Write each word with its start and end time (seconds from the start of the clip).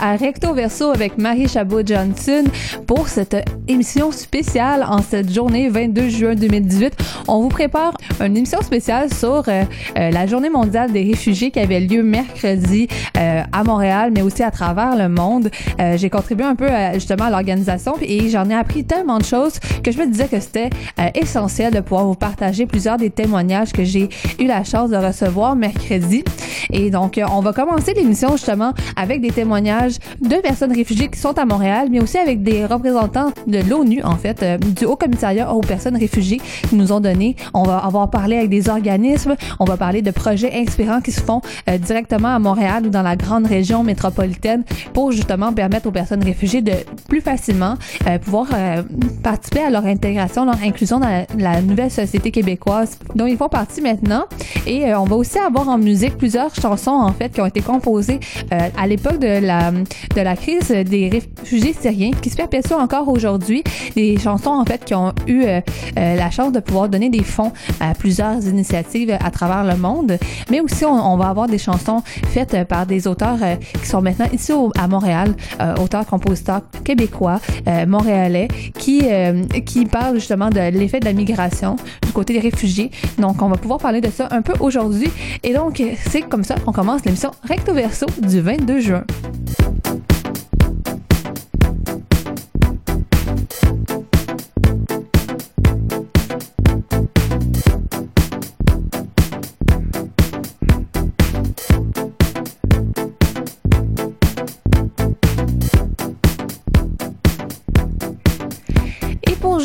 À 0.00 0.16
Recto 0.16 0.54
Verso 0.54 0.90
avec 0.90 1.18
Marie 1.18 1.48
Chabot-Johnson 1.48 2.44
pour 2.86 3.08
cette 3.08 3.36
émission 3.68 4.12
spéciale 4.12 4.84
en 4.88 5.02
cette 5.02 5.32
journée 5.32 5.68
22 5.68 6.08
juin 6.08 6.34
2018. 6.34 6.94
On 7.28 7.40
vous 7.40 7.48
prépare 7.48 7.94
une 8.20 8.36
émission 8.36 8.60
spéciale 8.62 9.12
sur 9.12 9.44
euh, 9.48 9.64
euh, 9.98 10.10
la 10.10 10.26
journée 10.26 10.50
mondiale 10.50 10.92
des 10.92 11.02
réfugiés 11.02 11.50
qui 11.50 11.60
avait 11.60 11.80
lieu 11.80 12.02
mercredi 12.02 12.88
euh, 13.16 13.42
à 13.52 13.64
Montréal, 13.64 14.10
mais 14.14 14.22
aussi 14.22 14.42
à 14.42 14.50
travers 14.50 14.96
le 14.96 15.08
monde. 15.08 15.50
J'ai 15.96 16.10
contribué 16.10 16.44
un 16.44 16.54
peu 16.54 16.68
justement 16.94 17.24
à 17.24 17.30
l'organisation 17.30 17.94
et 18.00 18.28
j'en 18.28 18.48
ai 18.48 18.54
appris 18.54 18.84
tellement 18.84 19.18
de 19.18 19.24
choses 19.24 19.58
que 19.82 19.90
je 19.90 19.98
me 19.98 20.06
disais 20.06 20.28
que 20.28 20.40
c'était 20.40 20.70
essentiel 21.14 21.72
de 21.72 21.80
pouvoir 21.80 22.06
vous 22.06 22.14
partager 22.14 22.66
plusieurs 22.66 22.96
des 22.96 23.10
témoignages 23.10 23.72
que 23.72 23.84
j'ai 23.84 24.08
eu 24.38 24.46
la 24.46 24.64
chance 24.64 24.90
de 24.90 24.96
recevoir 24.96 25.56
mercredi. 25.56 26.24
Et 26.70 26.90
donc, 26.90 27.20
on 27.30 27.40
va 27.40 27.52
commencer 27.52 27.92
l'émission 27.94 28.32
justement 28.32 28.72
avec 28.96 29.20
des 29.20 29.30
témoignages 29.30 29.83
de 29.88 30.36
personnes 30.40 30.72
réfugiées 30.72 31.08
qui 31.08 31.18
sont 31.18 31.36
à 31.38 31.44
Montréal, 31.44 31.88
mais 31.90 32.00
aussi 32.00 32.18
avec 32.18 32.42
des 32.42 32.64
représentants 32.64 33.32
de 33.46 33.58
l'ONU, 33.68 34.02
en 34.02 34.16
fait, 34.16 34.42
euh, 34.42 34.58
du 34.58 34.84
Haut 34.84 34.96
Commissariat 34.96 35.52
aux 35.52 35.60
personnes 35.60 35.96
réfugiées 35.96 36.40
qui 36.68 36.76
nous 36.76 36.92
ont 36.92 37.00
donné. 37.00 37.36
On 37.52 37.62
va 37.62 37.78
avoir 37.78 38.10
parlé 38.10 38.36
avec 38.36 38.50
des 38.50 38.68
organismes, 38.68 39.36
on 39.58 39.64
va 39.64 39.76
parler 39.76 40.02
de 40.02 40.10
projets 40.10 40.52
inspirants 40.54 41.00
qui 41.00 41.12
se 41.12 41.20
font 41.20 41.40
euh, 41.68 41.78
directement 41.78 42.34
à 42.34 42.38
Montréal 42.38 42.86
ou 42.86 42.90
dans 42.90 43.02
la 43.02 43.16
grande 43.16 43.46
région 43.46 43.82
métropolitaine 43.82 44.64
pour 44.92 45.12
justement 45.12 45.52
permettre 45.52 45.86
aux 45.86 45.92
personnes 45.92 46.22
réfugiées 46.22 46.62
de 46.62 46.72
plus 47.08 47.20
facilement 47.20 47.74
euh, 48.06 48.18
pouvoir 48.18 48.46
participer 49.22 49.60
à 49.60 49.70
leur 49.70 49.84
intégration, 49.86 50.44
leur 50.44 50.62
inclusion 50.62 51.00
dans 51.00 51.24
la, 51.38 51.60
nouvelle 51.60 51.90
société 51.90 52.30
québécoise 52.30 52.98
dont 53.14 53.26
ils 53.26 53.36
font 53.36 53.48
partie 53.48 53.80
maintenant. 53.80 54.24
Et 54.66 54.94
on 54.94 55.04
va 55.04 55.16
aussi 55.16 55.38
avoir 55.38 55.68
en 55.68 55.78
musique 55.78 56.16
plusieurs 56.16 56.54
chansons 56.54 56.90
en 56.90 57.12
fait 57.12 57.30
qui 57.30 57.40
ont 57.40 57.46
été 57.46 57.60
composées 57.60 58.20
à 58.50 58.86
l'époque 58.86 59.18
de 59.18 59.40
la, 59.44 59.72
de 59.74 60.20
la 60.20 60.36
crise 60.36 60.68
des 60.68 61.08
réfugiés 61.08 61.74
syriens 61.78 62.12
qui 62.20 62.30
se 62.30 62.36
perpétue 62.36 62.72
encore 62.72 63.08
aujourd'hui. 63.08 63.62
Des 63.96 64.18
chansons, 64.18 64.50
en 64.50 64.64
fait, 64.64 64.84
qui 64.84 64.94
ont 64.94 65.12
eu 65.26 65.44
euh, 65.44 65.60
euh, 65.98 66.16
la 66.16 66.30
chance 66.30 66.52
de 66.52 66.60
pouvoir 66.60 66.88
donner 66.88 67.10
des 67.10 67.22
fonds 67.22 67.52
à 67.80 67.94
plusieurs 67.94 68.44
initiatives 68.46 69.16
à 69.18 69.30
travers 69.30 69.64
le 69.64 69.76
monde. 69.80 70.18
Mais 70.50 70.60
aussi, 70.60 70.84
on, 70.84 71.16
va 71.16 71.28
avoir 71.28 71.46
des 71.46 71.58
chansons 71.58 72.02
faites 72.28 72.64
par 72.68 72.86
des 72.86 73.06
auteurs 73.06 73.38
euh, 73.42 73.56
qui 73.80 73.86
sont 73.86 74.02
maintenant 74.02 74.26
ici 74.32 74.52
à 74.78 74.88
Montréal, 74.88 75.34
auteurs, 75.80 76.06
compositeurs 76.06 76.62
québécois, 76.84 77.40
montréalais, 77.86 78.48
qui, 78.78 79.02
qui 79.64 79.84
parlent 79.86 80.16
justement 80.16 80.50
de 80.50 80.60
l'effet 80.70 81.00
de 81.00 81.04
la 81.04 81.12
migration 81.12 81.76
du 82.02 82.12
côté 82.12 82.34
des 82.34 82.40
réfugiés. 82.40 82.90
Donc, 83.18 83.40
on 83.42 83.48
va 83.48 83.56
pouvoir 83.56 83.78
parler 83.78 84.00
de 84.00 84.10
ça 84.10 84.28
un 84.30 84.42
peu 84.42 84.52
aujourd'hui. 84.60 85.10
Et 85.42 85.52
donc, 85.52 85.82
c'est 86.08 86.22
comme 86.22 86.44
ça 86.44 86.56
qu'on 86.56 86.72
commence 86.72 87.04
l'émission 87.04 87.30
Recto 87.42 87.74
Verso 87.74 88.06
du 88.22 88.40
22 88.40 88.80
juin. 88.80 89.04
Thank 89.64 90.10
you. 90.10 90.13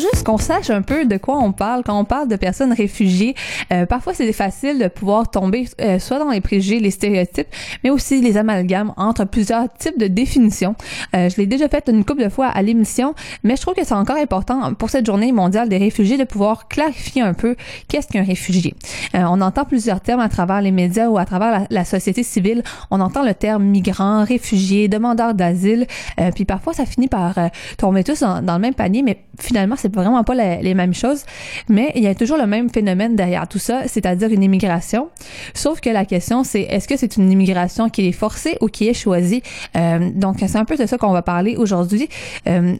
Juste 0.00 0.24
qu'on 0.24 0.38
sache 0.38 0.70
un 0.70 0.82
peu 0.82 1.04
de 1.04 1.16
quoi 1.16 1.38
on 1.38 1.52
parle 1.52 1.82
quand 1.84 1.98
on 1.98 2.04
parle 2.04 2.28
de 2.28 2.36
personnes 2.36 2.72
réfugiées. 2.72 3.34
Euh, 3.72 3.86
parfois, 3.86 4.14
c'est 4.14 4.32
facile 4.32 4.78
de 4.78 4.88
pouvoir 4.88 5.30
tomber 5.30 5.68
euh, 5.80 5.98
soit 5.98 6.18
dans 6.18 6.30
les 6.30 6.40
préjugés, 6.40 6.80
les 6.80 6.90
stéréotypes, 6.90 7.48
mais 7.84 7.90
aussi 7.90 8.20
les 8.20 8.36
amalgames 8.36 8.92
entre 8.96 9.24
plusieurs 9.24 9.72
types 9.74 9.98
de 9.98 10.06
définitions. 10.06 10.74
Euh, 11.14 11.28
je 11.28 11.36
l'ai 11.36 11.46
déjà 11.46 11.68
fait 11.68 11.88
une 11.88 12.04
couple 12.04 12.24
de 12.24 12.28
fois 12.28 12.46
à 12.46 12.62
l'émission, 12.62 13.14
mais 13.44 13.56
je 13.56 13.62
trouve 13.62 13.74
que 13.74 13.84
c'est 13.84 13.94
encore 13.94 14.16
important 14.16 14.74
pour 14.74 14.90
cette 14.90 15.06
journée 15.06 15.32
mondiale 15.32 15.68
des 15.68 15.78
réfugiés 15.78 16.16
de 16.16 16.24
pouvoir 16.24 16.68
clarifier 16.68 17.22
un 17.22 17.34
peu 17.34 17.56
qu'est-ce 17.88 18.08
qu'un 18.08 18.24
réfugié. 18.24 18.74
on 19.14 19.40
entend 19.40 19.64
plusieurs 19.64 20.00
termes 20.00 20.20
à 20.20 20.28
travers 20.28 20.62
les 20.62 20.70
médias 20.70 21.08
ou 21.08 21.18
à 21.18 21.24
travers 21.24 21.66
la, 21.70 21.84
société 21.84 22.22
civile. 22.22 22.62
On 22.90 23.00
entend 23.00 23.24
le 23.24 23.34
terme 23.34 23.64
migrant, 23.64 24.24
réfugié, 24.24 24.88
demandeur 24.88 25.34
d'asile, 25.34 25.86
puis 26.34 26.44
parfois 26.44 26.72
ça 26.72 26.86
finit 26.86 27.08
par 27.08 27.34
tomber 27.78 28.04
tous 28.04 28.20
dans 28.20 28.54
le 28.54 28.58
même 28.58 28.74
panier, 28.74 29.02
mais 29.02 29.18
finalement 29.38 29.76
c'est 29.76 29.89
vraiment 29.92 30.24
pas 30.24 30.34
les 30.34 30.74
mêmes 30.74 30.94
choses, 30.94 31.24
mais 31.68 31.92
il 31.94 32.02
y 32.02 32.06
a 32.06 32.14
toujours 32.14 32.38
le 32.38 32.46
même 32.46 32.70
phénomène 32.70 33.16
derrière 33.16 33.46
tout 33.48 33.58
ça, 33.58 33.82
c'est-à-dire 33.86 34.30
une 34.30 34.42
immigration. 34.42 35.08
Sauf 35.54 35.80
que 35.80 35.90
la 35.90 36.04
question, 36.04 36.44
c'est 36.44 36.62
est-ce 36.62 36.88
que 36.88 36.96
c'est 36.96 37.16
une 37.16 37.30
immigration 37.30 37.88
qui 37.88 38.08
est 38.08 38.12
forcée 38.12 38.56
ou 38.60 38.66
qui 38.66 38.88
est 38.88 38.94
choisie? 38.94 39.42
Euh, 39.76 40.10
donc, 40.14 40.38
c'est 40.40 40.56
un 40.56 40.64
peu 40.64 40.76
de 40.76 40.86
ça 40.86 40.98
qu'on 40.98 41.12
va 41.12 41.22
parler 41.22 41.56
aujourd'hui. 41.56 42.08
Euh, 42.46 42.74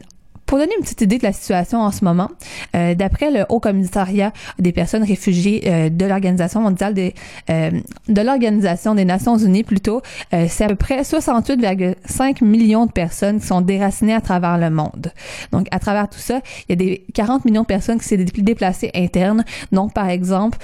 pour 0.51 0.59
donner 0.59 0.73
une 0.77 0.83
petite 0.83 0.99
idée 0.99 1.17
de 1.17 1.23
la 1.23 1.31
situation 1.31 1.79
en 1.79 1.91
ce 1.91 2.03
moment, 2.03 2.29
euh, 2.75 2.93
d'après 2.93 3.31
le 3.31 3.45
Haut 3.47 3.61
Commissariat 3.61 4.33
des 4.59 4.73
personnes 4.73 5.05
réfugiées 5.05 5.63
euh, 5.65 5.89
de 5.89 6.05
l'Organisation 6.05 6.59
mondiale 6.59 6.93
des 6.93 7.13
euh, 7.49 7.71
de 8.09 8.21
l'Organisation 8.21 8.93
des 8.93 9.05
Nations 9.05 9.37
Unies 9.37 9.63
plutôt, 9.63 10.01
c'est 10.31 10.65
à 10.65 10.67
peu 10.67 10.75
près 10.75 11.03
68,5 11.03 12.43
millions 12.43 12.85
de 12.85 12.91
personnes 12.91 13.39
qui 13.39 13.47
sont 13.47 13.61
déracinées 13.61 14.13
à 14.13 14.19
travers 14.19 14.57
le 14.57 14.69
monde. 14.69 15.13
Donc 15.53 15.67
à 15.71 15.79
travers 15.79 16.09
tout 16.09 16.19
ça, 16.19 16.41
il 16.67 16.71
y 16.71 16.73
a 16.73 16.75
des 16.75 17.05
40 17.13 17.45
millions 17.45 17.61
de 17.61 17.67
personnes 17.67 17.99
qui 17.99 18.05
s'est 18.05 18.17
déplacées 18.17 18.91
internes. 18.93 19.45
Donc 19.71 19.93
par 19.93 20.09
exemple, 20.09 20.57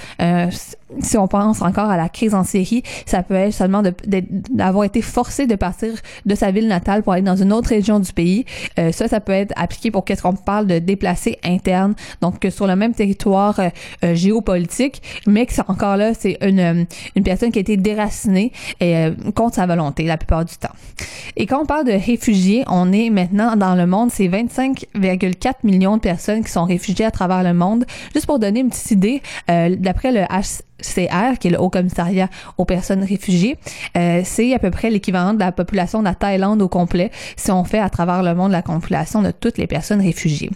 si 1.00 1.16
on 1.16 1.28
pense 1.28 1.62
encore 1.62 1.88
à 1.88 1.96
la 1.96 2.10
crise 2.10 2.34
en 2.34 2.44
Syrie, 2.44 2.82
ça 3.06 3.22
peut 3.22 3.34
être 3.34 3.54
seulement 3.54 3.82
d'avoir 4.50 4.84
été 4.84 5.00
forcé 5.00 5.46
de 5.46 5.54
partir 5.54 5.94
de 6.26 6.34
sa 6.34 6.50
ville 6.50 6.68
natale 6.68 7.02
pour 7.02 7.14
aller 7.14 7.22
dans 7.22 7.36
une 7.36 7.52
autre 7.52 7.70
région 7.70 8.00
du 8.00 8.12
pays. 8.12 8.44
ça, 8.76 9.08
ça 9.08 9.20
peut 9.20 9.32
être 9.32 9.52
appliqué 9.56 9.77
pour 9.90 10.04
qu'est-ce 10.04 10.22
qu'on 10.22 10.34
parle 10.34 10.66
de 10.66 10.78
déplacés 10.78 11.38
internes, 11.44 11.94
donc 12.20 12.46
sur 12.50 12.66
le 12.66 12.76
même 12.76 12.94
territoire 12.94 13.58
euh, 13.60 13.68
euh, 14.04 14.14
géopolitique, 14.14 15.02
mais 15.26 15.46
que 15.46 15.52
c'est 15.52 15.68
encore 15.68 15.96
là, 15.96 16.14
c'est 16.14 16.38
une, 16.42 16.60
euh, 16.60 16.84
une 17.16 17.22
personne 17.22 17.50
qui 17.50 17.58
a 17.58 17.60
été 17.60 17.76
déracinée 17.76 18.52
contre 19.34 19.56
sa 19.56 19.66
volonté 19.66 20.04
la 20.04 20.16
plupart 20.16 20.44
du 20.44 20.56
temps. 20.56 20.74
Et 21.36 21.46
quand 21.46 21.62
on 21.62 21.66
parle 21.66 21.86
de 21.86 21.92
réfugiés, 21.92 22.64
on 22.66 22.92
est 22.92 23.10
maintenant 23.10 23.56
dans 23.56 23.74
le 23.74 23.86
monde, 23.86 24.10
c'est 24.10 24.28
25,4 24.28 25.54
millions 25.64 25.96
de 25.96 26.02
personnes 26.02 26.44
qui 26.44 26.50
sont 26.50 26.64
réfugiées 26.64 27.04
à 27.04 27.10
travers 27.10 27.42
le 27.42 27.54
monde. 27.54 27.84
Juste 28.14 28.26
pour 28.26 28.38
donner 28.38 28.60
une 28.60 28.70
petite 28.70 28.90
idée, 28.90 29.22
d'après 29.46 30.12
le 30.12 30.24
HCR, 30.82 31.38
qui 31.38 31.48
est 31.48 31.50
le 31.50 31.60
Haut 31.60 31.70
Commissariat 31.70 32.28
aux 32.56 32.64
personnes 32.64 33.02
réfugiées, 33.02 33.58
c'est 33.94 34.54
à 34.54 34.58
peu 34.58 34.70
près 34.70 34.90
l'équivalent 34.90 35.34
de 35.34 35.40
la 35.40 35.52
population 35.52 36.00
de 36.00 36.04
la 36.04 36.14
Thaïlande 36.14 36.62
au 36.62 36.68
complet 36.68 37.10
si 37.36 37.50
on 37.50 37.64
fait 37.64 37.80
à 37.80 37.90
travers 37.90 38.22
le 38.22 38.34
monde 38.34 38.52
la 38.52 38.62
population 38.62 39.22
de 39.22 39.30
toutes 39.30 39.58
les 39.58 39.66
personnes 39.66 40.00
réfugiées. 40.00 40.50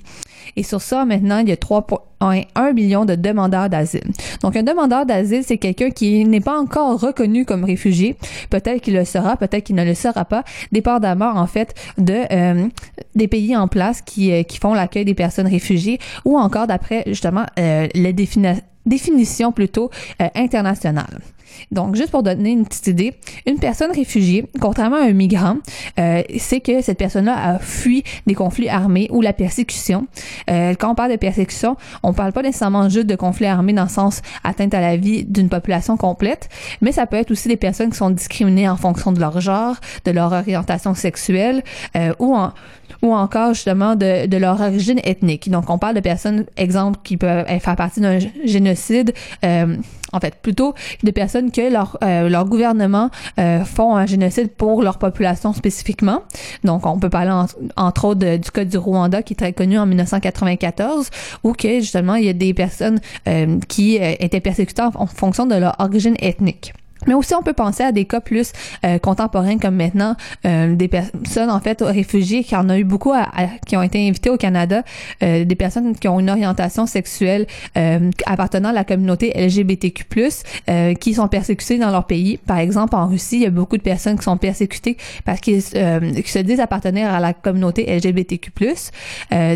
Et 0.56 0.62
sur 0.62 0.82
ça, 0.82 1.05
maintenant, 1.05 1.38
il 1.38 1.49
y 1.49 1.53
a 1.53 1.56
3,1 1.56 2.72
millions 2.75 3.05
de 3.05 3.15
demandeurs 3.15 3.71
d'asile. 3.71 4.05
Donc, 4.43 4.56
un 4.56 4.62
demandeur 4.62 5.06
d'asile, 5.06 5.43
c'est 5.44 5.59
quelqu'un 5.59 5.91
qui 5.91 6.25
n'est 6.25 6.41
pas 6.41 6.59
encore 6.59 7.00
reconnu 7.00 7.44
comme 7.44 7.65
réfugié. 7.65 8.16
Peut-être 8.50 8.82
qu'il 8.82 8.94
le 8.94 9.05
sera, 9.05 9.37
peut-être 9.37 9.65
qu'il 9.65 9.77
ne 9.77 9.84
le 9.84 9.94
sera 9.94 10.25
pas, 10.25 10.44
dépendamment, 10.71 11.31
en 11.31 11.47
fait, 11.47 11.75
de 11.99 12.25
euh, 12.32 12.69
des 13.15 13.28
pays 13.28 13.56
en 13.56 13.69
place 13.69 14.03
qui, 14.03 14.32
euh, 14.32 14.43
qui 14.43 14.59
font 14.59 14.75
l'accueil 14.75 15.05
des 15.05 15.15
personnes 15.15 15.49
réfugiées 15.49 15.99
ou 16.25 16.38
encore 16.38 16.66
d'après, 16.66 17.05
justement, 17.06 17.47
euh, 17.59 17.88
la 17.94 18.12
définition 18.87 19.53
plutôt 19.53 19.91
internationale. 20.34 21.20
Donc, 21.70 21.96
juste 21.96 22.10
pour 22.10 22.22
donner 22.22 22.50
une 22.50 22.66
petite 22.66 22.86
idée, 22.88 23.14
une 23.46 23.58
personne 23.58 23.90
réfugiée, 23.92 24.46
contrairement 24.60 24.96
à 24.96 25.04
un 25.04 25.12
migrant, 25.12 25.56
euh, 25.99 26.22
c'est 26.38 26.60
que 26.60 26.82
cette 26.82 26.99
personne-là 26.99 27.54
a 27.54 27.58
fui 27.58 28.04
des 28.26 28.34
conflits 28.34 28.69
armés 28.69 29.08
ou 29.10 29.20
la 29.20 29.32
persécution. 29.32 30.06
Euh, 30.50 30.75
quand 30.78 30.90
on 30.90 30.94
parle 30.94 31.12
de 31.12 31.16
persécution, 31.16 31.76
on 32.02 32.12
parle 32.12 32.32
pas 32.32 32.43
nécessairement 32.43 32.88
juste 32.88 33.06
de 33.06 33.16
conflits 33.16 33.46
armés 33.46 33.72
dans 33.72 33.84
le 33.84 33.88
sens 33.88 34.22
atteinte 34.44 34.75
à 34.75 34.81
la 34.81 34.96
vie 34.96 35.25
d'une 35.25 35.49
population 35.49 35.96
complète, 35.96 36.49
mais 36.81 36.93
ça 36.93 37.06
peut 37.06 37.16
être 37.16 37.31
aussi 37.31 37.49
des 37.49 37.56
personnes 37.56 37.90
qui 37.90 37.96
sont 37.96 38.10
discriminées 38.10 38.69
en 38.69 38.76
fonction 38.76 39.12
de 39.12 39.20
leur 39.20 39.40
genre, 39.40 39.76
de 40.05 40.10
leur 40.10 40.32
orientation 40.32 40.94
sexuelle 40.94 41.62
euh, 41.96 42.12
ou 42.19 42.34
en 42.34 42.52
ou 43.02 43.12
encore 43.12 43.55
justement 43.55 43.96
de, 43.96 44.26
de 44.26 44.37
leur 44.37 44.60
origine 44.60 45.00
ethnique. 45.02 45.50
Donc, 45.50 45.70
on 45.70 45.78
parle 45.78 45.96
de 45.96 46.00
personnes, 46.00 46.44
exemple, 46.56 47.00
qui 47.02 47.16
peuvent 47.16 47.44
faire 47.46 47.76
partie 47.76 48.00
d'un 48.00 48.19
génocide. 48.44 49.12
Euh, 50.12 50.17
en 50.17 50.20
fait, 50.20 50.37
plutôt 50.37 50.75
de 51.03 51.11
personnes 51.11 51.50
que 51.50 51.73
leur, 51.73 51.99
euh, 52.05 52.29
leur 52.29 52.44
gouvernement 52.44 53.11
euh, 53.38 53.64
font 53.64 53.97
un 53.97 54.06
génocide 54.06 54.50
pour 54.50 54.82
leur 54.82 54.99
population 54.99 55.53
spécifiquement. 55.53 56.23
Donc, 56.64 56.87
on 56.87 56.99
peut 56.99 57.11
parler 57.11 57.32
entre 57.76 58.05
autres 58.05 58.37
du 58.37 58.50
cas 58.50 58.64
du 58.64 58.76
Rwanda 58.79 59.23
qui 59.23 59.32
est 59.32 59.37
très 59.37 59.53
connu 59.53 59.79
en 59.79 59.87
1994, 59.87 61.11
où 61.44 61.53
que 61.53 61.81
justement 61.81 62.14
il 62.14 62.25
y 62.25 62.29
a 62.29 62.32
des 62.32 62.55
personnes 62.55 63.00
euh, 63.29 63.59
qui 63.69 63.97
étaient 63.97 64.41
persécutées 64.41 64.82
en 64.94 65.06
fonction 65.06 65.47
de 65.47 65.55
leur 65.55 65.76
origine 65.79 66.17
ethnique. 66.20 66.73
Mais 67.06 67.14
aussi, 67.14 67.34
on 67.34 67.43
peut 67.43 67.52
penser 67.52 67.82
à 67.82 67.93
des 67.93 68.04
cas 68.04 68.20
plus 68.20 68.52
euh, 68.84 68.99
contemporains 68.99 69.58
comme 69.58 69.76
maintenant 69.76 70.16
euh, 70.46 70.75
des 70.75 70.88
personnes 70.88 71.50
en 71.50 71.60
fait 71.60 71.81
réfugiées 71.82 72.44
qui 72.44 72.56
en 72.56 72.69
a 72.69 72.78
eu 72.78 72.84
beaucoup 72.84 73.12
qui 73.66 73.76
ont 73.76 73.82
été 73.82 74.06
invitées 74.08 74.31
au 74.31 74.37
Canada, 74.37 74.82
euh, 75.22 75.44
des 75.44 75.54
personnes 75.54 75.94
qui 75.96 76.08
ont 76.08 76.20
une 76.20 76.31
orientation 76.31 76.87
sexuelle 76.87 77.46
appartenant 78.26 78.70
à 78.70 78.72
la 78.72 78.84
communauté 78.84 79.32
LGBTQ+ 79.34 80.04
qui 81.00 81.14
sont 81.14 81.28
persécutées 81.28 81.78
dans 81.78 81.90
leur 81.90 82.06
pays. 82.06 82.38
Par 82.38 82.58
exemple, 82.58 82.94
en 82.94 83.06
Russie, 83.06 83.37
il 83.37 83.43
y 83.43 83.46
a 83.46 83.50
beaucoup 83.50 83.76
de 83.76 83.82
personnes 83.82 84.16
qui 84.16 84.25
sont 84.25 84.37
persécutées 84.37 84.96
parce 85.25 85.40
qu'ils 85.40 85.62
se 85.62 86.38
disent 86.38 86.60
appartenir 86.60 87.12
à 87.12 87.20
la 87.20 87.32
communauté 87.32 87.84
LGBTQ+. 87.94 88.50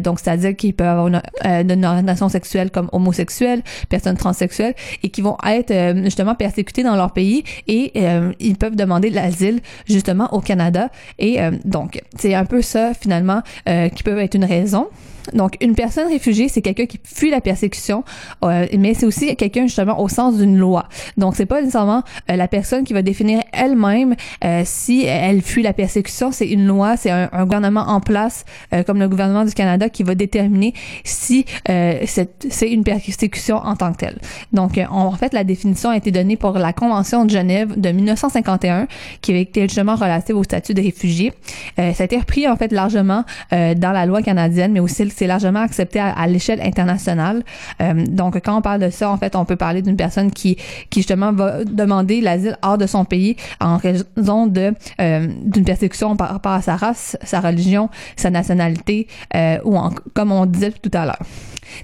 donc, 0.02 0.20
c'est-à-dire 0.20 0.56
qu'ils 0.56 0.74
peuvent 0.74 0.86
avoir 0.86 1.08
une, 1.08 1.22
une, 1.44 1.84
orientation 1.84 2.28
sexuelle 2.28 2.70
comme 2.70 2.88
homosexuelle, 2.92 3.62
personnes 3.88 4.16
transsexuelles 4.16 4.74
et 5.02 5.10
qui 5.10 5.22
vont 5.22 5.36
être 5.46 5.72
justement 6.04 6.34
persécutées 6.34 6.82
dans 6.82 6.96
leur 6.96 7.12
pays 7.12 7.35
et 7.66 7.92
euh, 7.96 8.32
ils 8.40 8.56
peuvent 8.56 8.76
demander 8.76 9.10
l'asile 9.10 9.60
justement 9.86 10.32
au 10.32 10.40
Canada. 10.40 10.90
Et 11.18 11.40
euh, 11.40 11.52
donc, 11.64 12.02
c'est 12.18 12.34
un 12.34 12.44
peu 12.44 12.62
ça 12.62 12.92
finalement 12.94 13.42
euh, 13.68 13.88
qui 13.88 14.02
peut 14.02 14.18
être 14.18 14.34
une 14.34 14.44
raison. 14.44 14.88
Donc, 15.32 15.56
une 15.60 15.74
personne 15.74 16.08
réfugiée, 16.08 16.48
c'est 16.48 16.62
quelqu'un 16.62 16.86
qui 16.86 17.00
fuit 17.02 17.30
la 17.30 17.40
persécution, 17.40 18.04
euh, 18.44 18.66
mais 18.78 18.94
c'est 18.94 19.06
aussi 19.06 19.34
quelqu'un 19.36 19.62
justement 19.62 20.00
au 20.00 20.08
sens 20.08 20.36
d'une 20.36 20.56
loi. 20.56 20.88
Donc, 21.16 21.36
c'est 21.36 21.46
pas 21.46 21.60
nécessairement 21.60 22.02
euh, 22.30 22.36
la 22.36 22.48
personne 22.48 22.84
qui 22.84 22.92
va 22.92 23.02
définir 23.02 23.42
elle-même 23.52 24.14
euh, 24.44 24.62
si 24.64 25.04
elle 25.04 25.42
fuit 25.42 25.62
la 25.62 25.72
persécution. 25.72 26.32
C'est 26.32 26.48
une 26.48 26.66
loi, 26.66 26.96
c'est 26.96 27.10
un, 27.10 27.28
gouvernement 27.46 27.82
en 27.88 28.00
place, 28.00 28.44
comme 28.86 28.98
le 28.98 29.08
gouvernement 29.08 29.44
du 29.44 29.52
Canada, 29.52 29.88
qui 29.88 30.02
va 30.02 30.14
déterminer 30.14 30.74
si 31.04 31.44
c'est 31.64 32.70
une 32.70 32.82
persécution 32.82 33.56
en 33.56 33.76
tant 33.76 33.92
que 33.92 33.98
telle. 33.98 34.18
Donc, 34.52 34.80
en 34.90 35.12
fait, 35.12 35.32
la 35.32 35.44
définition 35.44 35.90
a 35.90 35.96
été 35.96 36.10
donnée 36.10 36.36
pour 36.36 36.52
la 36.52 36.72
Convention 36.72 37.24
de 37.24 37.30
Genève 37.30 37.78
de 37.78 37.90
1951, 37.90 38.88
qui 39.20 39.32
été 39.32 39.62
justement 39.62 39.94
relative 39.94 40.36
au 40.36 40.42
statut 40.42 40.74
de 40.74 40.82
réfugié. 40.82 41.32
ça 41.76 41.92
a 41.98 42.04
été 42.04 42.16
repris 42.18 42.48
en 42.48 42.56
fait 42.56 42.72
largement 42.72 43.24
dans 43.52 43.92
la 43.92 44.06
loi 44.06 44.22
canadienne, 44.22 44.72
mais 44.72 44.80
aussi 44.80 45.04
c'est 45.16 45.26
largement 45.26 45.60
accepté 45.60 45.98
à, 45.98 46.26
l'échelle 46.26 46.60
internationale. 46.60 47.42
Euh, 47.80 48.04
donc, 48.06 48.38
quand 48.44 48.58
on 48.58 48.60
parle 48.60 48.82
de 48.82 48.90
ça, 48.90 49.10
en 49.10 49.16
fait, 49.16 49.34
on 49.34 49.46
peut 49.46 49.56
parler 49.56 49.80
d'une 49.80 49.96
personne 49.96 50.30
qui, 50.30 50.56
qui 50.90 51.00
justement 51.00 51.32
va 51.32 51.64
demander 51.64 52.20
l'asile 52.20 52.58
hors 52.62 52.76
de 52.76 52.86
son 52.86 53.04
pays 53.04 53.36
en 53.60 53.78
raison 53.78 54.46
de 54.46 54.74
euh, 55.00 55.26
d'une 55.42 55.64
persécution 55.64 56.16
par 56.16 56.28
rapport 56.28 56.52
à 56.52 56.60
sa 56.60 56.76
race, 56.76 57.16
sa 57.22 57.40
religion, 57.40 57.88
sa 58.16 58.30
nationalité, 58.30 59.08
euh, 59.34 59.58
ou 59.64 59.78
comme 60.12 60.32
on 60.32 60.44
disait 60.44 60.72
tout 60.72 60.90
à 60.92 61.06
l'heure. 61.06 61.18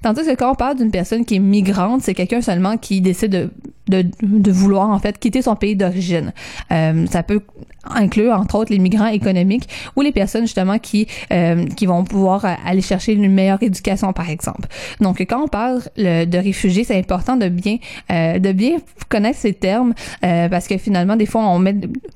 Tandis 0.03 0.23
que 0.23 0.35
quand 0.35 0.53
on 0.53 0.55
parle 0.55 0.77
d'une 0.77 0.91
personne 0.91 1.25
qui 1.25 1.37
est 1.37 1.41
migrante, 1.41 2.03
c'est 2.03 2.15
quelqu'un 2.15 2.43
seulement 2.43 2.77
qui 2.77 3.01
décide 3.01 3.31
de, 3.31 3.51
de, 3.89 4.05
de, 4.23 4.53
vouloir 4.53 4.91
en 4.91 4.99
fait 4.99 5.19
quitter 5.19 5.43
son 5.43 5.57
pays 5.57 5.77
d'origine. 5.77 6.33
Euh, 6.71 7.07
ça 7.07 7.23
peut 7.23 7.41
inclure 7.85 8.35
entre 8.35 8.57
autres 8.57 8.73
les 8.73 8.79
migrants 8.79 9.09
économiques 9.09 9.69
ou 9.97 10.03
les 10.03 10.13
personnes 10.13 10.43
justement 10.43 10.79
qui 10.79 11.09
euh, 11.33 11.67
qui 11.67 11.87
vont 11.87 12.05
pouvoir 12.05 12.45
aller 12.65 12.81
chercher 12.81 13.13
une 13.13 13.31
meilleure 13.33 13.63
éducation 13.63 14.13
par 14.13 14.31
exemple. 14.31 14.69
Donc 15.01 15.21
quand 15.21 15.43
on 15.43 15.49
parle 15.49 15.83
de 15.97 16.39
réfugiés, 16.39 16.85
c'est 16.85 16.99
important 16.99 17.37
de 17.37 17.49
bien 17.49 17.79
euh, 18.13 18.39
de 18.39 18.53
bien 18.53 18.77
connaître 19.09 19.39
ces 19.39 19.53
termes 19.53 19.95
euh, 20.25 20.49
parce 20.49 20.69
que 20.69 20.79
finalement 20.79 21.17
des 21.17 21.27
fois 21.27 21.43
on 21.43 21.59
met 21.59 21.75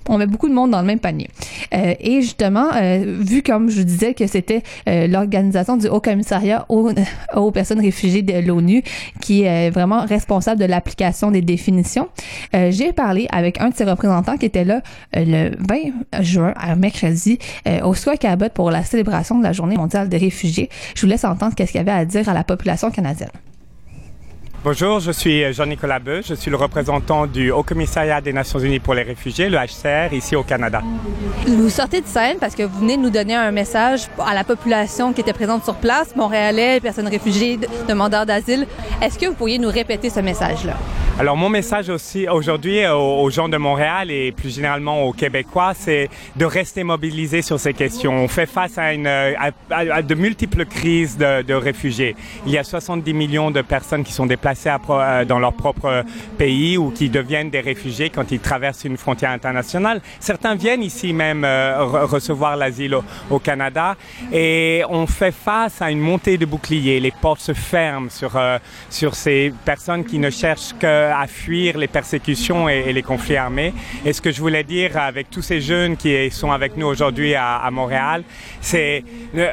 on 0.09 0.19
met 0.19 0.27
beaucoup 0.27 0.49
de 0.49 0.55
monde 0.55 0.71
dans 0.71 0.81
le 0.81 0.87
même 0.87 1.01
panier. 1.01 1.29
Euh, 1.75 1.95
et 2.01 2.23
justement 2.23 2.67
vu 3.03 3.43
comme 3.43 3.71
je 3.71 3.79
vous 3.79 3.85
disais 3.85 4.15
que 4.15 4.27
c'était 4.27 4.63
l'organisation 4.87 5.77
du 5.77 5.89
Haut 5.89 6.01
Commissariat 6.01 6.65
aux, 6.69 6.91
aux 7.35 7.51
personnes 7.51 7.81
réfugiées 7.81 8.23
de 8.23 8.39
l'ONU 8.47 8.83
qui 9.21 9.43
est 9.43 9.71
vraiment 9.71 10.05
responsable 10.05 10.61
de 10.61 10.67
l'application 10.67 11.31
des 11.31 11.43
Euh, 12.55 12.71
j'ai 12.71 12.93
parlé 12.93 13.27
avec 13.31 13.61
un 13.61 13.71
de 13.71 13.75
ses 13.75 13.85
représentants 13.85 14.37
qui 14.37 14.47
était 14.47 14.65
là 14.65 14.81
euh, 15.17 15.25
le 15.27 15.51
20 15.59 16.23
juin, 16.23 16.55
un 16.57 16.77
mercredi, 16.77 17.39
euh, 17.67 17.81
au 17.83 17.95
Square 17.95 18.19
Cabot 18.19 18.49
pour 18.55 18.71
la 18.71 18.85
célébration 18.85 19.39
de 19.39 19.43
la 19.43 19.53
Journée 19.53 19.77
mondiale 19.77 20.09
des 20.09 20.19
réfugiés. 20.19 20.69
Je 20.95 21.03
vous 21.03 21.09
laisse 21.09 21.25
entendre 21.25 21.55
qu'est-ce 21.55 21.73
qu'il 21.73 21.81
y 21.81 21.83
avait 21.83 21.91
à 21.91 22.05
dire 22.05 22.29
à 22.29 22.35
la 22.35 22.45
population 22.45 22.91
canadienne. 22.91 23.31
Bonjour, 24.65 24.99
je 24.99 25.13
suis 25.13 25.53
Jean-Nicolas 25.53 26.01
Beu, 26.01 26.23
je 26.27 26.35
suis 26.35 26.51
le 26.51 26.57
représentant 26.57 27.29
du 27.29 27.53
Haut 27.53 27.63
Commissariat 27.63 28.21
des 28.21 28.33
Nations 28.33 28.59
Unies 28.59 28.81
pour 28.81 28.95
les 28.95 29.05
réfugiés, 29.05 29.49
le 29.49 29.59
HCR, 29.59 30.13
ici 30.13 30.35
au 30.35 30.43
Canada. 30.43 30.83
Vous 31.47 31.71
sortez 31.71 32.01
de 32.01 32.07
scène 32.07 32.39
parce 32.41 32.57
que 32.57 32.65
vous 32.65 32.81
venez 32.81 32.97
de 32.97 33.03
nous 33.03 33.11
donner 33.11 33.37
un 33.37 33.53
message 33.53 34.09
à 34.19 34.35
la 34.35 34.43
population 34.43 35.13
qui 35.13 35.21
était 35.21 35.33
présente 35.33 35.63
sur 35.63 35.77
place, 35.77 36.17
Montréalais, 36.17 36.81
personnes 36.81 37.07
réfugiées, 37.07 37.61
demandeurs 37.87 38.27
d'asile. 38.27 38.67
Est-ce 39.01 39.21
que 39.21 39.27
vous 39.27 39.35
pourriez 39.35 39.61
nous 39.61 39.71
répéter 39.71 40.11
ce 40.11 40.19
message-là? 40.19 40.75
Alors 41.19 41.35
mon 41.35 41.49
message 41.49 41.89
aussi 41.89 42.29
aujourd'hui 42.29 42.85
euh, 42.85 42.95
aux, 42.95 43.31
gens 43.31 43.49
de 43.49 43.57
Montréal 43.57 44.11
et 44.11 44.33
plus 44.33 44.55
généralement 44.55 45.05
aux 45.05 45.15
Québécois, 45.15 45.73
c'est 45.75 46.11
de 46.37 46.45
rester 46.45 46.85
mobilisés 46.85 47.41
sur 47.41 47.59
ces 47.59 47.73
questions. 47.73 48.13
On 48.13 48.29
fait 48.29 48.45
face 48.45 48.77
à, 48.77 48.93
une, 48.93 49.07
à, 49.07 50.03
de 50.03 50.15
multiples 50.15 50.67
crises 50.67 51.17
de, 51.17 51.55
réfugiés. 51.55 52.15
Il 52.45 52.53
y 52.53 52.59
a 52.59 52.65
70 52.65 53.15
millions 53.15 53.51
de 53.51 53.63
personnes 53.63 54.05
qui 54.05 54.13
sont 54.13 54.27
déplacées 54.27 54.69
euh, 54.91 55.25
dans 55.25 55.39
leur 55.39 55.55
propre 55.55 56.05
pays 56.37 56.77
ou 56.77 56.91
qui 56.91 57.09
deviennent 57.09 57.49
des 57.49 57.61
réfugiés 57.61 58.11
quand 58.11 58.31
ils 58.31 58.41
traversent 58.41 58.85
une 58.85 58.99
frontière 58.99 59.31
internationale. 59.31 60.03
Certains 60.21 60.55
viennent 60.55 60.83
ici 60.83 61.15
même 61.15 61.47
euh, 61.47 61.83
recevoir 62.05 62.59
l'asile 62.59 62.95
au, 63.31 63.39
Canada 63.39 63.97
et 64.35 64.83
on 64.91 65.07
fait 65.07 65.33
face 65.33 65.81
à 65.81 65.91
une 65.91 66.01
montée 66.01 66.37
de 66.37 66.45
boucliers. 66.45 67.01
Les 67.01 67.11
portes 67.11 67.41
se 67.41 67.55
ferment 67.55 68.11
sur, 68.11 68.39
sur 68.91 69.15
ces 69.15 69.53
personnes 69.65 70.05
qui 70.05 70.19
ne 70.19 70.29
cherchent 70.29 70.75
que 70.79 71.06
à 71.15 71.27
fuir 71.27 71.79
les 71.79 71.89
persécutions 71.89 72.69
et, 72.69 72.93
les 72.93 73.03
conflits 73.03 73.37
armés. 73.37 73.73
Et 74.05 74.13
ce 74.13 74.21
que 74.21 74.31
je 74.31 74.41
voulais 74.41 74.65
dire 74.65 74.97
avec 74.97 75.31
tous 75.31 75.43
ces 75.43 75.61
jeunes 75.61 75.97
qui 75.97 76.31
sont 76.31 76.51
avec 76.51 76.77
nous 76.77 76.87
aujourd'hui 76.87 77.35
à, 77.35 77.69
Montréal, 77.71 78.23
c'est 78.61 79.05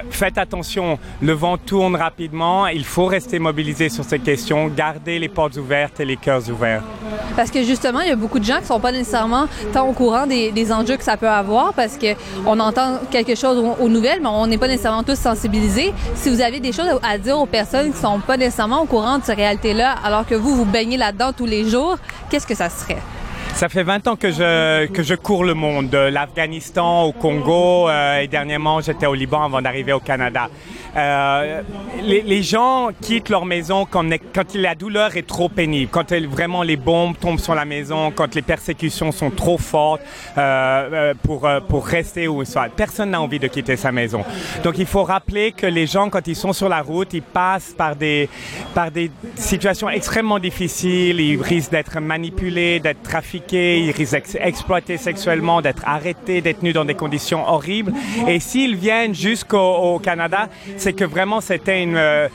faites 0.09 0.37
attention, 0.37 0.97
le 1.21 1.33
vent 1.33 1.57
tourne 1.57 1.95
rapidement, 1.95 2.67
il 2.67 2.85
faut 2.85 3.05
rester 3.05 3.39
mobilisé 3.39 3.89
sur 3.89 4.03
ces 4.03 4.19
questions, 4.19 4.67
garder 4.67 5.19
les 5.19 5.29
portes 5.29 5.57
ouvertes 5.57 5.99
et 5.99 6.05
les 6.05 6.17
cœurs 6.17 6.49
ouverts. 6.49 6.83
Parce 7.35 7.49
que 7.49 7.63
justement, 7.63 8.01
il 8.01 8.09
y 8.09 8.11
a 8.11 8.15
beaucoup 8.15 8.39
de 8.39 8.43
gens 8.43 8.59
qui 8.59 8.67
sont 8.67 8.79
pas 8.79 8.91
nécessairement 8.91 9.45
tant 9.73 9.87
au 9.87 9.93
courant 9.93 10.27
des, 10.27 10.71
enjeux 10.71 10.97
que 10.97 11.03
ça 11.03 11.17
peut 11.17 11.29
avoir 11.29 11.73
parce 11.73 11.97
que 11.97 12.15
on 12.45 12.59
entend 12.59 12.99
quelque 13.11 13.35
chose 13.35 13.61
aux, 13.79 13.89
nouvelles, 13.89 14.19
mais 14.21 14.29
on 14.29 14.47
n'est 14.47 14.57
pas 14.57 14.67
nécessairement 14.67 15.03
tous 15.03 15.17
sensibilisés. 15.17 15.93
Si 16.15 16.29
vous 16.29 16.41
avez 16.41 16.59
des 16.59 16.71
choses 16.71 16.87
à 17.03 17.17
dire 17.17 17.37
aux 17.37 17.45
personnes 17.45 17.91
qui 17.91 17.99
sont 17.99 18.19
pas 18.19 18.37
nécessairement 18.37 18.81
au 18.81 18.85
courant 18.85 19.17
de 19.17 19.23
cette 19.23 19.37
réalité-là, 19.37 19.95
alors 20.03 20.25
que 20.25 20.35
vous, 20.35 20.55
vous 20.55 20.65
baignez 20.65 20.97
là-dedans 20.97 21.33
les 21.45 21.69
jours, 21.69 21.97
qu'est-ce 22.29 22.47
que 22.47 22.55
ça 22.55 22.69
serait? 22.69 23.01
Ça 23.55 23.69
fait 23.69 23.83
20 23.83 24.07
ans 24.07 24.15
que 24.15 24.31
je, 24.31 25.15
cours 25.15 25.43
le 25.43 25.53
monde, 25.53 25.89
de 25.89 25.97
l'Afghanistan 25.97 27.03
au 27.03 27.11
Congo 27.11 27.87
euh, 27.87 28.19
et 28.19 28.27
dernièrement 28.27 28.81
j'étais 28.81 29.05
au 29.05 29.13
Liban 29.13 29.43
avant 29.43 29.61
d'arriver 29.61 29.93
au 29.93 29.99
Canada. 29.99 30.49
Euh, 30.95 31.61
les, 32.03 32.21
les, 32.21 32.43
gens 32.43 32.89
quittent 33.01 33.29
leur 33.29 33.45
maison 33.45 33.87
quand, 33.89 34.07
quand 34.33 34.53
la 34.53 34.75
douleur 34.75 35.17
est 35.17 35.25
trop 35.25 35.49
pénible, 35.49 35.89
quand 35.91 36.13
vraiment 36.13 36.61
les 36.61 36.75
bombes 36.75 37.17
tombent 37.17 37.39
sur 37.39 37.55
la 37.55 37.65
maison, 37.65 38.11
quand 38.11 38.35
les 38.35 38.43
persécutions 38.43 39.11
sont 39.11 39.31
trop 39.31 39.57
fortes 39.57 40.01
euh, 40.37 40.89
euh 40.91 41.13
pour, 41.23 41.47
euh, 41.47 41.59
pour 41.61 41.87
rester 41.87 42.27
où 42.27 42.43
ils 42.43 42.45
sont. 42.45 42.61
Personne 42.75 43.11
n'a 43.11 43.21
envie 43.21 43.39
de 43.39 43.47
quitter 43.47 43.75
sa 43.75 43.91
maison. 43.91 44.23
Donc 44.63 44.77
il 44.77 44.85
faut 44.85 45.03
rappeler 45.03 45.51
que 45.51 45.65
les 45.65 45.87
gens, 45.87 46.09
quand 46.09 46.27
ils 46.27 46.35
sont 46.35 46.53
sur 46.53 46.69
la 46.69 46.81
route, 46.81 47.13
ils 47.13 47.23
passent 47.23 47.73
par 47.75 47.95
des, 47.95 48.29
par 48.75 48.91
des 48.91 49.09
situations 49.35 49.89
extrêmement 49.89 50.39
difficiles, 50.39 51.19
ils 51.19 51.41
risquent 51.41 51.71
d'être 51.71 51.99
manipulés, 51.99 52.79
d'être 52.79 53.01
trafiqués, 53.01 53.79
ils 53.79 53.91
risquent 53.91 54.13
d'être 54.13 54.37
exploités 54.41 54.97
sexuellement, 54.97 55.61
d'être 55.61 55.83
arrêtés, 55.87 56.41
détenus 56.41 56.75
dans 56.75 56.85
des 56.85 56.95
conditions 56.95 57.47
horribles. 57.47 57.93
Et 58.27 58.39
s'ils 58.39 58.75
viennent 58.75 59.15
jusqu'au 59.15 59.99
Canada, 59.99 60.49
c'est 60.83 60.91
que 60.91 61.05
vraiment 61.05 61.39
c'était 61.39 61.85
euh, 61.87 62.27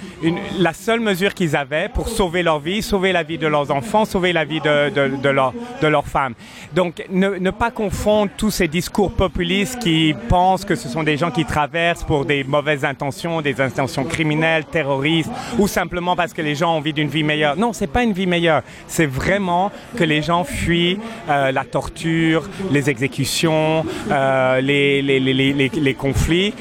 la 0.59 0.73
seule 0.73 1.01
mesure 1.01 1.35
qu'ils 1.35 1.55
avaient 1.55 1.91
pour 1.93 2.09
sauver 2.09 2.43
leur 2.43 2.61
vie, 2.61 2.81
sauver 2.81 3.13
la 3.13 3.23
vie 3.23 3.37
de 3.37 3.47
leurs 3.47 3.71
enfants, 3.71 4.07
sauver 4.07 4.33
la 4.33 4.47
vie 4.47 4.61
de, 4.61 4.89
de, 4.89 5.17
de, 5.17 5.29
leur, 5.29 5.53
de 5.83 5.87
leurs 5.87 6.07
femmes. 6.07 6.33
Donc 6.73 7.05
ne, 7.11 7.51
pas 7.51 7.71
confondre 7.71 8.33
tous 8.39 8.51
ces 8.51 8.67
discours 8.67 9.13
populistes 9.13 9.79
qui 9.79 10.15
pensent 10.31 10.65
que 10.65 10.77
ce 10.77 10.89
sont 10.89 11.03
des 11.03 11.19
gens 11.19 11.31
qui 11.31 11.45
traversent 11.45 12.05
pour 12.05 12.25
des 12.25 12.43
mauvaises 12.43 12.87
intentions, 12.87 13.43
des 13.43 13.61
intentions 13.61 14.05
criminelles, 14.05 14.65
terroristes, 14.65 15.31
ou 15.59 15.69
simplement 15.69 16.17
parce 16.17 16.33
que 16.33 16.41
les 16.41 16.55
gens 16.55 16.73
ont 16.73 16.79
envie 16.79 16.95
d'une 16.95 17.09
vie 17.09 17.25
meilleure. 17.25 17.57
Non, 17.57 17.75
c'est 17.75 17.87
pas 17.87 18.03
une 18.03 18.15
vie 18.15 18.27
meilleure. 18.27 18.63
C'est 18.87 19.07
vraiment 19.07 19.71
que 19.95 20.05
les 20.05 20.23
gens 20.23 20.45
fuient 20.45 20.99
euh, 21.29 21.53
la 21.53 21.65
torture, 21.65 22.49
les 22.71 22.89
exécutions, 22.89 23.85
euh, 24.11 24.61
les, 24.63 25.97
conflits. 25.99 26.55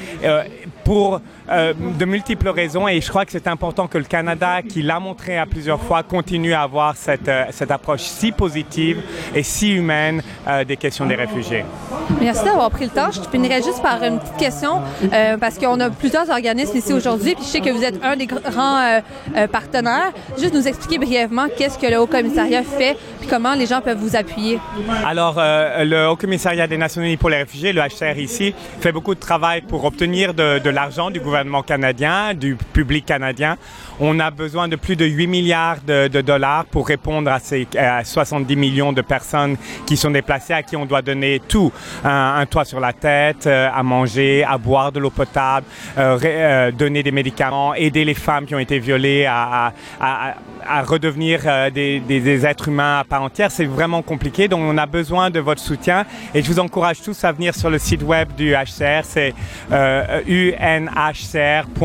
Pour 0.84 1.20
euh, 1.50 1.74
de 1.74 2.06
multiples 2.06 2.50
raisons 2.50 2.88
et 2.90 3.00
je 3.00 3.08
crois 3.08 3.24
que 3.24 3.32
c'est 3.32 3.48
important 3.48 3.88
que 3.88 3.98
le 3.98 4.04
Canada, 4.04 4.62
qui 4.62 4.82
l'a 4.82 5.00
montré 5.00 5.38
à 5.38 5.46
plusieurs 5.46 5.82
fois, 5.82 6.04
continue 6.04 6.54
à 6.54 6.64
avoir 6.64 6.98
cette, 6.98 7.30
euh, 7.30 7.46
cette 7.52 7.72
approche 7.72 8.02
si 8.02 8.34
positive 8.34 9.02
et 9.34 9.44
si 9.44 9.72
humaine 9.72 10.22
euh, 10.48 10.66
des 10.66 10.76
questions 10.76 11.06
des 11.06 11.16
réfugiés. 11.16 11.64
Merci 12.20 12.44
d'avoir 12.44 12.70
pris 12.70 12.86
le 12.86 12.92
temps. 12.92 13.12
Je 13.12 13.22
finirais 13.30 13.62
juste 13.64 13.82
par 13.82 14.04
une 14.04 14.20
petite 14.20 14.38
question 14.38 14.82
parce 15.40 15.58
qu'on 15.58 15.80
a 15.80 15.90
plusieurs 15.90 16.30
organismes 16.30 16.78
ici 16.78 16.94
aujourd'hui 16.94 17.36
puis 17.36 17.44
je 17.44 17.50
sais 17.50 17.62
que 17.62 17.70
vous 17.70 17.84
êtes 17.84 18.04
un 18.04 18.16
des 18.16 18.28
grands 18.28 19.02
partenaires. 19.52 20.12
Juste 20.38 20.54
nous 20.54 20.68
expliquer 20.68 20.98
brièvement 20.98 21.48
qu'est-ce 21.58 21.78
que 21.78 21.88
le 21.88 22.00
Haut 22.00 22.08
Commissariat 22.08 22.64
fait 22.64 22.98
puis 23.20 23.28
comment 23.30 23.54
les 23.56 23.66
gens 23.66 23.82
peuvent 23.82 23.98
vous 23.98 24.16
appuyer. 24.16 24.60
Alors, 25.06 25.36
le 25.38 26.08
Haut 26.08 26.16
Commissariat 26.16 26.68
des 26.68 26.78
Nations 26.78 27.02
Unies 27.02 27.18
pour 27.18 27.30
les 27.30 27.38
réfugiés, 27.38 27.74
le 27.74 27.82
HCR 27.82 28.18
ici, 28.18 28.54
fait 28.80 28.92
beaucoup 28.92 29.16
de 29.16 29.20
travail 29.20 29.62
pour 29.62 29.86
obtenir 29.86 30.34
de, 30.34 30.60
de 30.60 30.70
l'argent 30.70 31.10
du 31.10 31.20
gouvernement 31.20 31.37
canadien, 31.66 32.34
du 32.34 32.56
public 32.56 33.06
canadien. 33.06 33.58
On 34.00 34.20
a 34.20 34.30
besoin 34.32 34.68
de 34.68 34.76
plus 34.76 34.96
de 34.96 35.06
8 35.06 35.28
milliards 35.28 35.78
de, 35.86 36.22
dollars 36.22 36.66
pour 36.66 36.88
répondre 36.88 37.32
à 37.32 37.40
ces 37.40 37.68
70 38.04 38.56
millions 38.56 38.94
de 38.94 39.02
personnes 39.02 39.58
qui 39.86 39.98
sont 39.98 40.12
déplacées, 40.12 40.54
à 40.54 40.64
qui 40.64 40.76
on 40.76 40.86
doit 40.86 41.02
donner 41.02 41.42
tout. 41.48 41.72
Un, 42.04 42.46
toit 42.46 42.66
sur 42.66 42.80
la 42.80 42.94
tête, 42.94 43.48
euh, 43.48 43.70
à 43.74 43.84
manger, 43.84 44.44
à 44.44 44.58
boire 44.58 44.92
de 44.92 45.00
l'eau 45.00 45.10
potable, 45.10 45.66
euh, 45.98 46.18
euh, 46.24 46.72
donner 46.72 47.04
des 47.04 47.12
médicaments, 47.12 47.74
aider 47.74 48.06
les 48.06 48.14
femmes 48.14 48.46
qui 48.46 48.56
ont 48.56 48.60
été 48.60 48.80
violées 48.80 49.26
à, 49.26 49.74
à, 50.00 50.36
redevenir 50.86 51.42
des, 51.74 52.00
des, 52.00 52.46
êtres 52.46 52.68
humains 52.68 53.00
à 53.00 53.04
part 53.04 53.24
entière. 53.24 53.52
C'est 53.52 53.66
vraiment 53.66 54.02
compliqué, 54.02 54.48
donc 54.48 54.62
on 54.64 54.78
a 54.78 54.86
besoin 54.86 55.30
de 55.30 55.40
votre 55.40 55.62
soutien. 55.62 56.06
Et 56.34 56.42
je 56.42 56.52
vous 56.52 56.60
encourage 56.60 57.02
tous 57.02 57.24
à 57.24 57.32
venir 57.32 57.56
sur 57.56 57.70
le 57.70 57.80
site 57.80 58.04
web 58.04 58.30
du 58.36 58.54
HCR, 58.54 59.04
c'est 59.04 59.34
unhcr.ca 60.58 61.78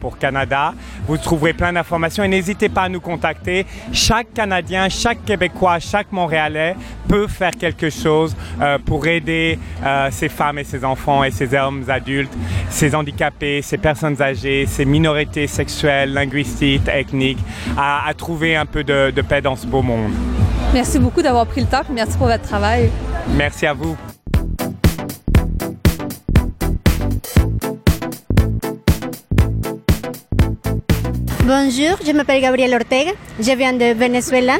pour 0.00 0.18
Canada. 0.18 0.74
Vous 1.06 1.18
trouverez 1.18 1.52
plein 1.52 1.72
d'informations 1.72 2.24
et 2.24 2.28
n'hésitez 2.28 2.68
pas 2.68 2.82
à 2.82 2.88
nous 2.88 3.00
contacter. 3.00 3.66
Chaque 3.92 4.32
Canadien, 4.32 4.88
chaque 4.88 5.24
Québécois, 5.24 5.78
chaque 5.78 6.12
Montréalais 6.12 6.76
peut 7.08 7.26
faire 7.26 7.52
quelque 7.52 7.90
chose 7.90 8.34
euh, 8.60 8.78
pour 8.78 9.06
aider 9.06 9.58
euh, 9.84 10.08
ces 10.10 10.28
femmes 10.28 10.58
et 10.58 10.64
ces 10.64 10.84
enfants 10.84 11.24
et 11.24 11.30
ces 11.30 11.54
hommes 11.54 11.84
adultes, 11.88 12.32
ces 12.70 12.94
handicapés, 12.94 13.62
ces 13.62 13.78
personnes 13.78 14.20
âgées, 14.20 14.66
ces 14.66 14.84
minorités 14.84 15.46
sexuelles, 15.46 16.12
linguistiques, 16.12 16.88
ethniques, 16.88 17.38
à, 17.76 17.93
trouver 18.16 18.56
un 18.56 18.66
peu 18.66 18.84
de, 18.84 19.10
de 19.10 19.22
paix 19.22 19.40
dans 19.40 19.56
ce 19.56 19.66
beau 19.66 19.82
monde. 19.82 20.12
Merci 20.72 20.98
beaucoup 20.98 21.22
d'avoir 21.22 21.46
pris 21.46 21.60
le 21.60 21.66
temps 21.66 21.82
et 21.88 21.92
merci 21.92 22.16
pour 22.18 22.26
votre 22.26 22.42
travail. 22.42 22.90
Merci 23.36 23.66
à 23.66 23.74
vous. 23.74 23.96
Bonjour, 31.46 31.98
je 32.04 32.12
m'appelle 32.12 32.40
Gabriel 32.40 32.74
Ortega, 32.74 33.12
je 33.38 33.52
viens 33.52 33.74
de 33.74 33.92
Venezuela 33.92 34.54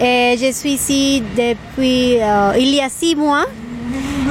et 0.00 0.36
je 0.38 0.52
suis 0.52 0.74
ici 0.74 1.22
depuis 1.36 2.20
euh, 2.20 2.52
il 2.56 2.74
y 2.74 2.80
a 2.80 2.88
six 2.88 3.16
mois. 3.16 3.46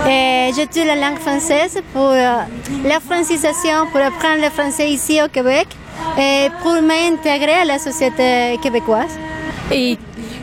Et 0.07 0.51
j'étudie 0.55 0.85
la 0.85 0.95
langue 0.95 1.19
française 1.19 1.81
pour 1.93 2.09
euh, 2.09 2.37
la 2.85 2.99
francisation, 3.01 3.85
pour 3.91 3.99
apprendre 3.99 4.41
le 4.41 4.49
français 4.49 4.89
ici 4.89 5.19
au 5.21 5.27
Québec 5.27 5.67
pour 6.61 6.81
m'intégrer 6.81 7.61
à 7.61 7.65
la 7.65 7.79
société 7.79 8.57
québécoise. 8.61 9.17
Et 9.71 9.97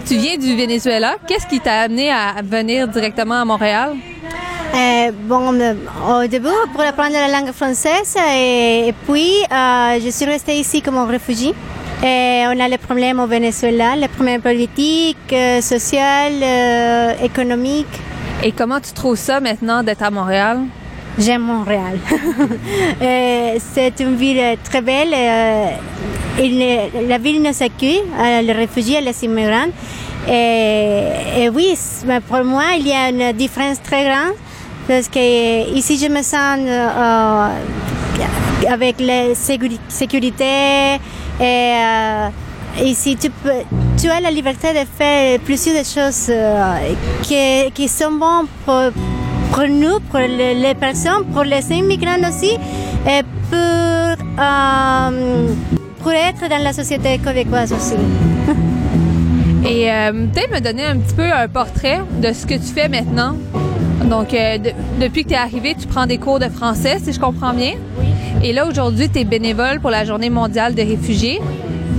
tu 0.06 0.16
viens 0.16 0.37
du 0.37 0.56
Venezuela. 0.56 1.16
Qu'est-ce 1.26 1.47
qui 1.47 1.61
t'a 1.61 1.80
amené 1.83 2.11
à 2.11 2.37
venir 2.42 2.88
directement 2.88 3.40
à 3.40 3.45
Montréal? 3.45 3.97
Euh, 4.75 5.11
bon, 5.25 5.54
au 6.09 6.26
début, 6.26 6.49
pour 6.73 6.83
apprendre 6.83 7.14
la 7.14 7.28
langue 7.28 7.52
française, 7.52 8.14
et, 8.16 8.92
puis 9.06 9.33
euh, 9.50 9.99
je 10.04 10.11
suis 10.11 10.26
restée 10.26 10.59
ici 10.59 10.83
comme 10.83 10.99
réfugié. 10.99 11.54
Et 12.04 12.45
on 12.47 12.61
a 12.61 12.68
les 12.68 12.78
problèmes 12.78 13.21
au 13.21 13.26
Venezuela, 13.26 13.97
les 13.97 14.09
problèmes 14.09 14.42
politiques, 14.42 15.33
euh, 15.33 15.62
sociaux, 15.62 15.99
économiques. 17.23 18.00
Et 18.45 18.52
comment 18.52 18.80
tu 18.80 18.92
trouves 18.92 19.16
ça 19.16 19.40
maintenant 19.40 19.83
d'être 19.83 20.02
à 20.02 20.11
Montréal? 20.11 20.61
J'aime 21.18 21.42
Montréal. 21.42 21.99
c'est 23.75 24.00
une 24.00 24.16
ville 24.16 24.56
très 24.62 24.82
belle. 24.82 25.11
la 27.08 27.18
ville 27.18 27.42
nous 27.42 27.62
accueille, 27.62 28.02
les 28.42 28.52
réfugiés, 28.52 29.00
les 29.00 29.25
immigrants. 29.25 29.70
Et, 30.28 31.02
et, 31.38 31.49
oui, 31.49 31.78
pour 32.28 32.44
moi, 32.44 32.64
il 32.78 32.88
y 32.88 32.92
a 32.92 33.08
une 33.11 33.32
différence 33.32 33.80
très 33.80 34.04
grande 34.04 34.35
parce 34.87 35.08
que 35.08 35.75
ici 35.75 35.99
je 35.99 36.08
me 36.08 36.23
sens 36.23 36.58
euh, 36.61 37.49
avec 38.68 39.00
la 39.00 39.35
sécurité 39.35 40.44
et 41.40 41.42
euh, 41.42 42.28
ici 42.85 43.16
tu, 43.16 44.08
as 44.08 44.20
la 44.20 44.30
liberté 44.30 44.73
de 44.73 44.87
faire 44.96 45.40
plusieurs 45.40 45.85
choses 45.85 46.28
euh, 46.30 46.94
qui, 47.23 47.70
qui, 47.75 47.88
sont 47.88 48.12
bonnes 48.12 48.46
pour, 48.64 48.92
pour 49.53 49.69
nous, 49.69 50.00
pour 50.11 50.21
les, 50.21 50.75
personnes, 50.75 51.25
pour 51.33 51.45
les 51.45 51.71
immigrants 51.73 52.29
aussi 52.29 52.53
et 53.07 53.23
pour, 53.50 54.26
pour 56.03 56.12
être 56.12 56.49
dans 56.49 56.62
la 56.62 56.73
société 56.73 57.19
québécoise 57.19 57.73
aussi. 57.73 57.95
Et 59.69 59.88
peut-être 60.33 60.53
me 60.55 60.61
donner 60.61 60.85
un 60.85 60.97
petit 60.99 61.15
peu 61.15 61.25
un 61.25 61.49
portrait 61.49 62.00
de 62.23 62.33
ce 62.33 62.47
que 62.47 62.55
tu 62.55 62.73
fais 62.73 62.88
maintenant 62.88 63.35
donc, 64.07 64.35
euh, 64.35 64.59
depuis 65.00 65.25
que 65.25 65.31
tu 65.31 65.35
es 65.35 65.38
arrivé, 65.38 65.75
tu 65.79 65.87
prends 65.87 66.07
des 66.07 66.19
cours 66.19 66.38
de 66.38 66.49
français, 66.49 66.99
si 67.03 67.12
je 67.12 67.19
comprends 67.19 67.53
bien. 67.53 67.75
Oui. 67.99 68.07
Et 68.45 68.53
là, 68.53 68.67
aujourd'hui, 68.67 69.09
tu 69.09 69.21
es 69.21 69.25
bénévole 69.25 69.81
pour 69.81 69.91
la 69.91 70.05
Journée 70.05 70.31
mondiale 70.31 70.75
des 70.75 70.85
réfugiés. 70.85 71.41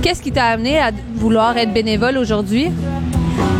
Qu'est-ce 0.02 0.22
qui 0.22 0.32
t'a 0.32 0.46
amené 0.46 0.78
à 0.78 0.90
vouloir 1.14 1.56
être 1.58 1.72
bénévole 1.72 2.16
aujourd'hui? 2.16 2.70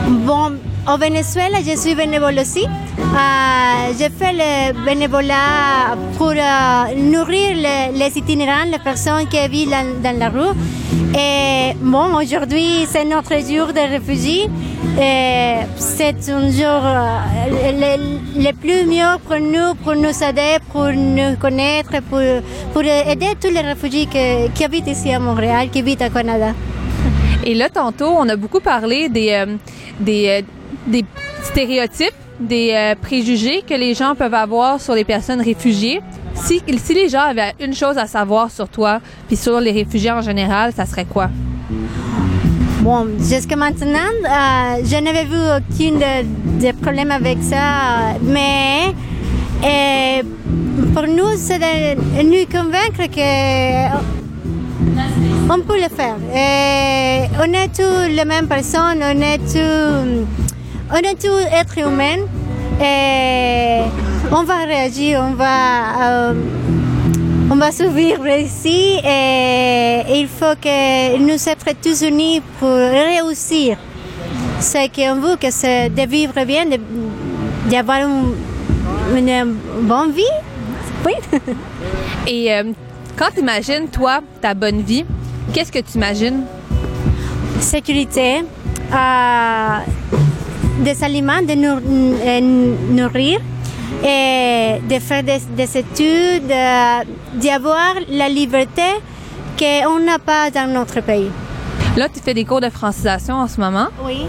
Bon, 0.09 0.53
au 0.89 0.97
Venezuela, 0.97 1.59
je 1.65 1.77
suis 1.77 1.95
bénévole 1.95 2.39
aussi. 2.39 2.65
Euh, 2.65 3.93
je 3.93 4.09
fais 4.19 4.33
le 4.33 4.85
bénévolat 4.85 5.97
pour 6.17 6.31
euh, 6.31 6.95
nourrir 6.97 7.57
les, 7.93 8.19
itinérants, 8.19 8.65
les 8.71 8.79
personnes 8.79 9.27
qui 9.29 9.47
vivent 9.49 9.71
dans, 10.03 10.19
la 10.19 10.29
rue. 10.31 10.57
Et 11.15 11.75
bon, 11.81 12.15
aujourd'hui, 12.17 12.87
c'est 12.89 13.05
notre 13.05 13.35
jour 13.35 13.69
de 13.69 13.91
réfugiés. 13.91 14.49
C'est 15.77 16.31
un 16.31 16.51
jour 16.51 16.81
euh, 16.83 17.97
le, 18.37 18.53
plus 18.53 18.87
mieux 18.87 19.19
pour 19.27 19.39
nous, 19.41 19.75
pour 19.85 19.95
nous 19.95 20.25
aider, 20.25 20.57
pour 20.73 20.87
nous 20.93 21.37
connaître, 21.39 22.01
pour, 22.09 22.83
aider 22.83 23.35
tous 23.41 23.51
les 23.51 23.61
réfugiés 23.61 24.07
qui, 24.55 24.65
habitent 24.65 24.89
ici 24.89 25.13
à 25.13 25.19
Montréal, 25.19 25.69
qui 25.71 25.81
habitent 25.81 26.03
au 26.03 26.11
Canada. 26.11 26.55
Et 27.45 27.55
là, 27.55 27.69
tantôt, 27.69 28.09
on 28.19 28.29
a 28.29 28.37
beaucoup 28.37 28.61
parlé 28.61 29.09
des, 29.09 29.45
des, 30.01 30.45
des 30.87 31.05
stéréotypes, 31.43 32.15
des 32.41 32.73
euh, 32.73 32.95
préjugés 33.01 33.63
que 33.69 33.75
les 33.75 33.95
gens 33.95 34.15
peuvent 34.15 34.35
avoir 34.35 34.81
sur 34.81 34.95
les 34.95 35.05
personnes 35.05 35.41
réfugiées. 35.41 36.01
Si, 36.35 36.63
les 36.67 37.09
gens 37.09 37.23
avaient 37.23 37.55
une 37.61 37.75
chose 37.75 37.99
à 37.99 38.07
savoir 38.07 38.51
sur 38.51 38.69
toi, 38.69 39.01
puis 39.27 39.37
sur 39.37 39.61
les 39.61 39.73
réfugiés 39.73 40.13
en 40.13 40.23
général, 40.23 40.73
ça 40.73 40.87
serait 40.87 41.05
quoi? 41.05 41.29
Bon, 42.81 43.09
jusqu'à 43.19 43.57
maintenant, 43.57 43.99
euh, 44.25 44.83
je 44.85 44.97
n'avais 45.03 45.25
vu 45.25 45.37
aucun 45.37 46.25
de, 46.61 46.73
problème 46.81 47.11
avec 47.11 47.39
ça, 47.43 48.15
mais 48.23 48.95
et 49.65 50.23
pour 50.95 51.03
nous, 51.03 51.37
c'est 51.37 51.59
de 51.59 52.23
nous 52.23 52.47
convaincre 52.47 53.11
que 53.11 54.09
on 55.51 55.61
peut 55.61 55.77
le 55.77 55.89
faire. 55.89 56.17
Et 56.35 57.27
on 57.41 57.53
est 57.53 57.69
tous 57.75 58.15
les 58.15 58.25
mêmes 58.25 58.47
personnes, 58.47 59.03
on 59.03 59.21
est 59.21 59.39
tous 59.39 60.48
on 60.91 60.97
est 60.97 61.21
tous 61.21 61.39
êtres 61.53 61.79
humains 61.79 62.25
et 62.81 63.83
on 64.31 64.43
va 64.45 64.65
réagir, 64.65 65.21
on 65.23 65.35
va, 65.35 66.31
euh, 66.31 66.35
on 67.51 67.57
va 67.57 67.73
survivre 67.73 68.27
ici 68.29 68.99
et 69.05 70.03
il 70.09 70.29
faut 70.29 70.55
que 70.61 71.19
nous 71.19 71.39
soyons 71.39 71.77
tous 71.83 72.03
unis 72.03 72.41
pour 72.59 72.71
réussir. 72.71 73.77
Ce 74.61 74.89
qu'on 74.89 75.21
veut, 75.21 75.37
que 75.37 75.51
c'est 75.51 75.91
de 75.91 76.03
vivre 76.03 76.45
bien, 76.45 76.65
d'avoir 77.71 77.99
une, 78.01 79.57
bonne 79.83 80.13
vie. 80.13 80.23
Oui. 81.07 81.13
et 82.27 82.53
euh, 82.53 82.65
quand 83.17 83.29
tu 83.35 83.41
imagines, 83.41 83.89
toi, 83.89 84.21
ta 84.41 84.55
bonne 84.55 84.81
vie, 84.81 85.05
qu'est-ce 85.53 85.71
que 85.71 85.79
tu 85.79 85.97
imagines? 85.97 86.43
Sécurité. 87.61 88.43
Euh, 88.93 89.79
des 90.79 91.03
aliments, 91.05 91.43
de 91.43 91.55
nourrir 92.93 93.41
et 94.05 94.77
de 94.89 94.99
faire 94.99 95.23
des, 95.23 95.79
études, 95.79 96.53
d'avoir 97.35 97.95
la 98.09 98.29
liberté 98.29 98.83
qu'on 99.59 100.01
n'a 100.01 100.19
pas 100.19 100.51
dans 100.51 100.73
notre 100.73 101.01
pays. 101.01 101.31
Là, 101.97 102.09
tu 102.09 102.21
fais 102.21 102.35
des 102.35 102.45
cours 102.45 102.61
de 102.61 102.71
francisation 102.71 103.35
en 103.35 103.49
ce 103.49 103.61
moment. 103.61 103.89
Oui. 104.05 104.27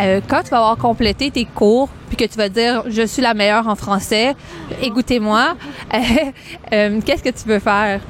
Euh, 0.00 0.20
quand 0.28 0.42
tu 0.42 0.50
vas 0.50 0.58
avoir 0.58 0.76
complété 0.76 1.30
tes 1.30 1.46
cours, 1.46 1.88
puis 2.08 2.16
que 2.16 2.24
tu 2.24 2.36
vas 2.36 2.50
dire 2.50 2.82
je 2.88 3.06
suis 3.06 3.22
la 3.22 3.32
meilleure 3.32 3.66
en 3.68 3.74
français, 3.74 4.34
écoutez-moi, 4.82 5.54
euh, 5.94 5.98
euh, 6.72 7.00
qu'est-ce 7.04 7.22
que 7.22 7.30
tu 7.30 7.48
veux 7.48 7.58
faire? 7.58 8.00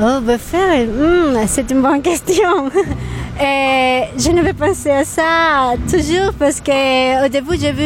Oh, 0.00 0.20
ben 0.22 0.38
faire, 0.38 0.86
hmm, 0.86 1.46
c'est 1.46 1.70
une 1.70 1.82
bonne 1.82 2.00
question. 2.00 2.70
Je 3.38 4.30
ne 4.30 4.40
vais 4.42 4.54
penser 4.54 4.90
à 4.90 5.04
ça 5.04 5.74
toujours 5.90 6.32
parce 6.38 6.60
que 6.60 7.24
au 7.24 7.28
début 7.28 7.56
j'ai 7.60 7.72
vu, 7.72 7.84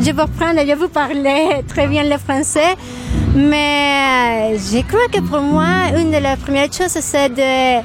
je 0.00 0.06
vais 0.06 0.12
prendre, 0.12 0.60
je 0.66 0.74
vous 0.74 0.88
parler 0.88 1.62
très 1.68 1.86
bien 1.86 2.02
le 2.02 2.18
français, 2.18 2.74
mais 3.36 4.56
je 4.56 4.80
crois 4.82 5.06
que 5.12 5.20
pour 5.20 5.40
moi 5.40 5.90
une 5.96 6.10
de 6.10 6.16
les 6.16 6.36
premières 6.44 6.72
choses 6.72 6.98
c'est 7.00 7.28
de 7.28 7.82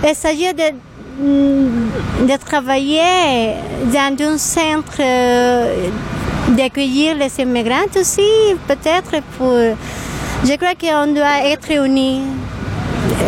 de 0.00 0.72
de 2.26 2.36
travailler 2.38 3.54
dans 3.92 4.24
un 4.24 4.38
centre 4.38 5.02
d'accueillir 6.56 7.16
les 7.16 7.40
immigrants 7.40 7.92
aussi, 8.00 8.22
peut-être 8.66 9.20
pour. 9.36 9.58
Je 10.44 10.54
crois 10.56 10.74
qu'on 10.74 11.12
doit 11.12 11.44
être 11.44 11.70
unis 11.84 12.22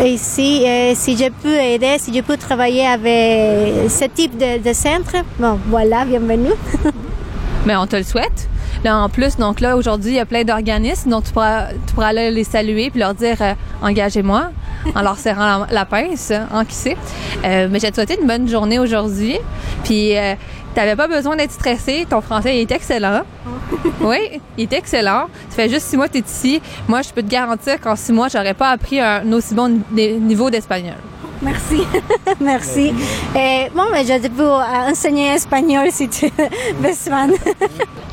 ici, 0.05 0.65
si 0.95 1.17
je 1.17 1.29
peux 1.29 1.57
aider, 1.57 1.97
si 1.99 2.13
je 2.13 2.21
peux 2.21 2.37
travailler 2.37 2.85
avec 2.85 3.89
ce 3.89 4.05
type 4.05 4.37
de, 4.37 4.73
centre, 4.73 5.15
bon, 5.39 5.59
voilà, 5.67 6.05
bienvenue. 6.05 6.53
Mais 7.65 7.75
on 7.75 7.85
te 7.85 7.95
le 7.95 8.03
souhaite. 8.03 8.49
Là, 8.83 8.97
en 8.97 9.09
plus, 9.09 9.37
donc 9.37 9.59
là, 9.59 9.77
aujourd'hui, 9.77 10.11
il 10.11 10.15
y 10.15 10.19
a 10.19 10.25
plein 10.25 10.43
d'organismes, 10.43 11.11
dont 11.11 11.21
tu 11.21 11.31
pourras, 11.31 11.67
tu 11.67 11.93
pourras 11.93 12.07
aller 12.07 12.31
les 12.31 12.43
saluer 12.43 12.89
puis 12.89 12.99
leur 12.99 13.13
dire 13.13 13.37
euh, 13.41 13.53
engagez-moi 13.83 14.49
en 14.95 15.01
leur 15.03 15.17
serrant 15.19 15.67
la, 15.69 15.85
pince, 15.85 16.33
en 16.51 16.65
qui 16.65 16.73
sait. 16.73 16.97
Euh, 17.45 17.67
mais 17.69 17.79
j'ai 17.79 17.93
souhaité 17.93 18.17
une 18.19 18.27
bonne 18.27 18.47
journée 18.47 18.79
aujourd'hui. 18.79 19.37
Puis, 19.83 20.17
euh, 20.17 20.33
tu 20.73 20.79
n'avais 20.79 20.95
pas 20.95 21.07
besoin 21.07 21.35
d'être 21.35 21.51
stressé. 21.51 22.05
Ton 22.09 22.21
français 22.21 22.61
est 22.61 22.71
excellent. 22.71 23.21
oui, 24.01 24.41
il 24.57 24.63
est 24.63 24.73
excellent. 24.73 25.27
Ça 25.49 25.55
fait 25.55 25.69
juste 25.69 25.87
six 25.87 25.97
mois 25.97 26.07
que 26.07 26.13
tu 26.13 26.19
es 26.19 26.21
ici. 26.21 26.61
Moi, 26.87 27.01
je 27.01 27.09
peux 27.09 27.21
te 27.21 27.29
garantir 27.29 27.79
qu'en 27.79 27.95
six 27.95 28.11
mois, 28.11 28.27
j'aurais 28.27 28.53
pas 28.53 28.69
appris 28.69 28.99
un 28.99 29.31
aussi 29.33 29.53
bon 29.53 29.81
niveau 29.91 30.49
d'espagnol. 30.49 30.95
Merci, 31.41 31.81
merci. 32.39 32.93
Et 33.35 33.69
bon, 33.73 33.83
mais 33.91 34.05
je 34.05 34.27
peux 34.27 34.43
enseigner 34.43 35.33
espagnol 35.33 35.87
si 35.91 36.07
tu 36.07 36.25
veux. 36.25 36.47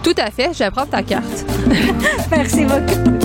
Tout 0.02 0.14
à 0.16 0.30
fait, 0.30 0.50
je 0.52 0.58
vais 0.60 0.70
prendre 0.70 0.88
ta 0.88 1.02
carte. 1.02 1.44
merci 2.30 2.64
beaucoup. 2.64 3.17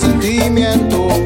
sentimiento. 0.00 1.19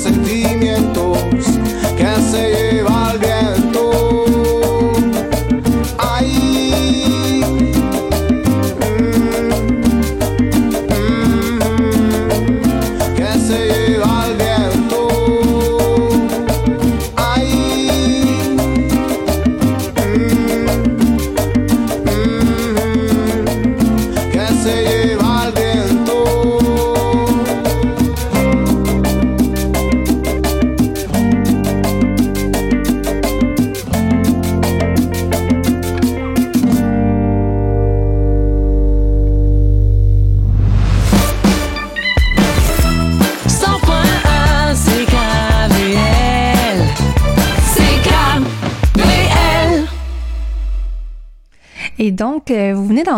sentir. 0.00 0.39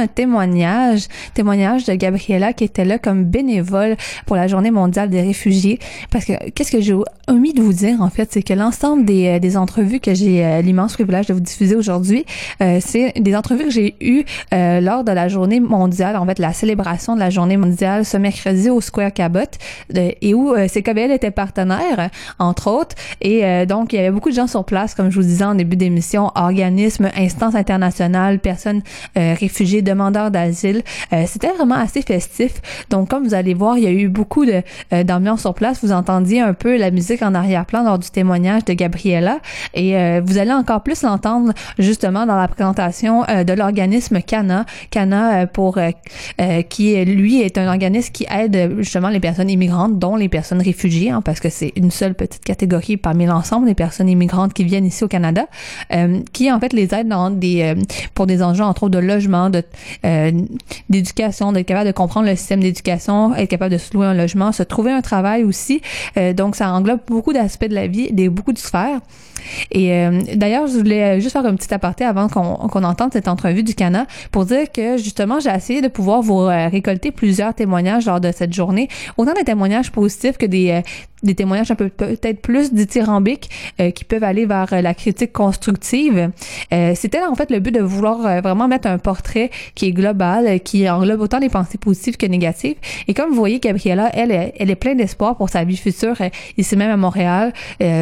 un 0.00 0.06
témoignage, 0.06 1.06
témoignage 1.34 1.84
de 1.84 1.94
Gabriella 1.94 2.52
qui 2.52 2.64
était 2.64 2.84
là 2.84 2.98
comme 2.98 3.24
bénévole 3.24 3.96
pour 4.26 4.36
la 4.36 4.48
Journée 4.48 4.70
mondiale 4.70 5.10
des 5.10 5.20
réfugiés. 5.20 5.78
Parce 6.10 6.24
que 6.24 6.50
qu'est-ce 6.50 6.72
que 6.72 6.80
j'ai 6.80 6.94
omis 7.28 7.52
de 7.52 7.62
vous 7.62 7.72
dire 7.72 8.00
en 8.02 8.10
fait, 8.10 8.32
c'est 8.32 8.42
que 8.42 8.54
l'ensemble 8.54 9.04
des, 9.04 9.26
euh, 9.26 9.38
des 9.38 9.56
entrevues 9.56 10.00
que 10.00 10.14
j'ai 10.14 10.44
euh, 10.44 10.62
l'immense 10.62 10.94
privilège 10.94 11.26
de 11.26 11.34
vous 11.34 11.40
diffuser 11.40 11.76
aujourd'hui, 11.76 12.24
c'est 12.80 13.12
des 13.18 13.36
entrevues 13.36 13.64
que 13.64 13.70
j'ai 13.70 13.94
eues 14.00 14.24
lors 14.52 15.04
de 15.04 15.12
la 15.12 15.28
Journée 15.28 15.60
mondiale, 15.60 16.16
en 16.16 16.26
fait 16.26 16.38
la 16.38 16.52
célébration 16.52 17.14
de 17.14 17.20
la 17.20 17.30
Journée 17.30 17.56
mondiale 17.56 18.04
ce 18.04 18.16
mercredi 18.16 18.70
au 18.70 18.80
Square 18.80 19.12
Cabot, 19.12 19.40
et 19.94 20.34
où 20.34 20.54
euh, 20.54 20.66
CKBL 20.68 21.10
était 21.10 21.30
partenaire, 21.30 22.10
entre 22.38 22.70
autres. 22.70 22.96
Et 23.20 23.66
donc, 23.66 23.92
il 23.92 23.96
y 23.96 23.98
avait 23.98 24.10
beaucoup 24.10 24.30
de 24.30 24.34
gens 24.34 24.46
sur 24.46 24.64
place, 24.64 24.94
comme 24.94 25.10
je 25.10 25.16
vous 25.16 25.26
disais 25.26 25.44
en 25.44 25.54
début 25.54 25.76
d'émission, 25.76 26.30
organismes, 26.34 27.10
instances 27.16 27.54
internationales, 27.54 28.38
personnes 28.38 28.82
euh, 29.16 29.34
réfugiées, 29.38 29.82
demandeurs 29.90 30.30
d'asile. 30.30 30.82
Euh, 31.12 31.24
c'était 31.26 31.52
vraiment 31.52 31.76
assez 31.76 32.02
festif. 32.02 32.60
Donc, 32.90 33.08
comme 33.08 33.24
vous 33.24 33.34
allez 33.34 33.54
voir, 33.54 33.76
il 33.78 33.84
y 33.84 33.86
a 33.86 33.90
eu 33.90 34.08
beaucoup 34.08 34.46
de 34.46 34.62
euh, 34.92 35.04
d'ambiance 35.04 35.40
sur 35.40 35.54
place. 35.54 35.80
Vous 35.82 35.92
entendiez 35.92 36.40
un 36.40 36.54
peu 36.54 36.76
la 36.76 36.90
musique 36.90 37.22
en 37.22 37.34
arrière-plan 37.34 37.82
lors 37.82 37.98
du 37.98 38.10
témoignage 38.10 38.64
de 38.64 38.72
Gabriella 38.72 39.38
et 39.74 40.20
vous 40.20 40.38
allez 40.38 40.52
encore 40.52 40.82
plus 40.82 41.02
l'entendre 41.02 41.52
justement 41.78 42.26
dans 42.26 42.36
la 42.36 42.48
présentation 42.48 43.22
de 43.22 43.52
l'organisme 43.52 44.20
Cana. 44.20 44.66
Cana 44.90 45.46
pour 45.46 45.78
qui 46.68 47.04
lui 47.04 47.40
est 47.40 47.58
un 47.58 47.68
organisme 47.68 48.12
qui 48.12 48.26
aide 48.30 48.76
justement 48.78 49.08
les 49.08 49.20
personnes 49.20 49.50
immigrantes, 49.50 49.98
dont 49.98 50.16
les 50.16 50.28
personnes 50.28 50.60
réfugiées, 50.60 51.10
hein, 51.10 51.22
parce 51.22 51.40
que 51.40 51.48
c'est 51.48 51.72
une 51.76 51.90
seule 51.90 52.14
petite 52.14 52.44
catégorie 52.44 52.96
parmi 52.96 53.26
l'ensemble 53.26 53.66
des 53.66 53.74
personnes 53.74 54.08
immigrantes 54.08 54.52
qui 54.52 54.64
viennent 54.64 54.86
ici 54.86 55.04
au 55.04 55.08
Canada, 55.08 55.46
qui 56.32 56.52
en 56.52 56.60
fait 56.60 56.72
les 56.72 56.94
aide 56.94 57.08
dans 57.08 57.30
des 57.30 57.74
pour 58.14 58.26
des 58.26 58.42
enjeux 58.42 58.64
entre 58.64 58.84
autres 58.84 58.90
de 58.90 58.98
logement, 58.98 59.50
de 59.50 59.62
euh, 60.04 60.32
d'éducation, 60.88 61.52
d'être 61.52 61.66
capable 61.66 61.86
de 61.86 61.92
comprendre 61.92 62.28
le 62.28 62.36
système 62.36 62.60
d'éducation, 62.60 63.34
être 63.34 63.48
capable 63.48 63.72
de 63.72 63.78
se 63.78 63.92
louer 63.94 64.06
un 64.06 64.14
logement, 64.14 64.52
se 64.52 64.62
trouver 64.62 64.92
un 64.92 65.02
travail 65.02 65.44
aussi. 65.44 65.80
Euh, 66.16 66.32
donc 66.32 66.56
ça 66.56 66.70
englobe 66.72 67.00
beaucoup 67.06 67.32
d'aspects 67.32 67.68
de 67.68 67.74
la 67.74 67.86
vie, 67.86 68.12
des 68.12 68.28
beaucoup 68.28 68.52
de 68.52 68.58
sphères. 68.58 69.00
Et 69.70 69.94
euh, 69.94 70.20
d'ailleurs, 70.34 70.66
je 70.66 70.76
voulais 70.76 71.20
juste 71.20 71.32
faire 71.32 71.46
un 71.46 71.54
petit 71.54 71.72
aparté 71.72 72.04
avant 72.04 72.28
qu'on 72.28 72.84
entende 72.84 73.12
cette 73.12 73.28
entrevue 73.28 73.62
du 73.62 73.74
Cana 73.74 74.06
pour 74.30 74.44
dire 74.44 74.70
que 74.70 74.98
justement, 74.98 75.40
j'ai 75.40 75.50
essayé 75.50 75.80
de 75.80 75.88
pouvoir 75.88 76.20
vous 76.20 76.44
récolter 76.44 77.10
plusieurs 77.10 77.54
témoignages 77.54 78.06
lors 78.06 78.20
de 78.20 78.30
cette 78.32 78.52
journée, 78.52 78.88
autant 79.16 79.32
des 79.32 79.44
témoignages 79.44 79.90
positifs 79.90 80.36
que 80.36 80.46
des 80.46 80.82
des 81.22 81.34
témoignages 81.34 81.70
un 81.70 81.74
peu 81.74 81.88
peut-être 81.88 82.40
plus 82.40 82.72
dithyrambiques 82.72 83.50
euh, 83.80 83.90
qui 83.90 84.04
peuvent 84.04 84.24
aller 84.24 84.46
vers 84.46 84.68
la 84.82 84.94
critique 84.94 85.32
constructive. 85.32 86.30
Euh, 86.72 86.92
C'était 86.94 87.22
en 87.22 87.34
fait 87.34 87.50
le 87.50 87.60
but 87.60 87.72
de 87.72 87.80
vouloir 87.80 88.24
euh, 88.24 88.40
vraiment 88.40 88.68
mettre 88.68 88.88
un 88.88 88.98
portrait 88.98 89.50
qui 89.74 89.86
est 89.86 89.92
global, 89.92 90.60
qui 90.60 90.88
englobe 90.88 91.20
autant 91.20 91.38
les 91.38 91.48
pensées 91.48 91.78
positives 91.78 92.16
que 92.16 92.26
négatives. 92.26 92.76
Et 93.08 93.14
comme 93.14 93.30
vous 93.30 93.36
voyez, 93.36 93.58
Gabriella, 93.60 94.10
elle, 94.14 94.52
elle 94.56 94.70
est 94.70 94.76
pleine 94.76 94.98
d'espoir 94.98 95.36
pour 95.36 95.48
sa 95.48 95.64
vie 95.64 95.76
future 95.76 96.16
ici 96.56 96.76
même 96.76 96.90
à 96.90 96.96
Montréal. 96.96 97.52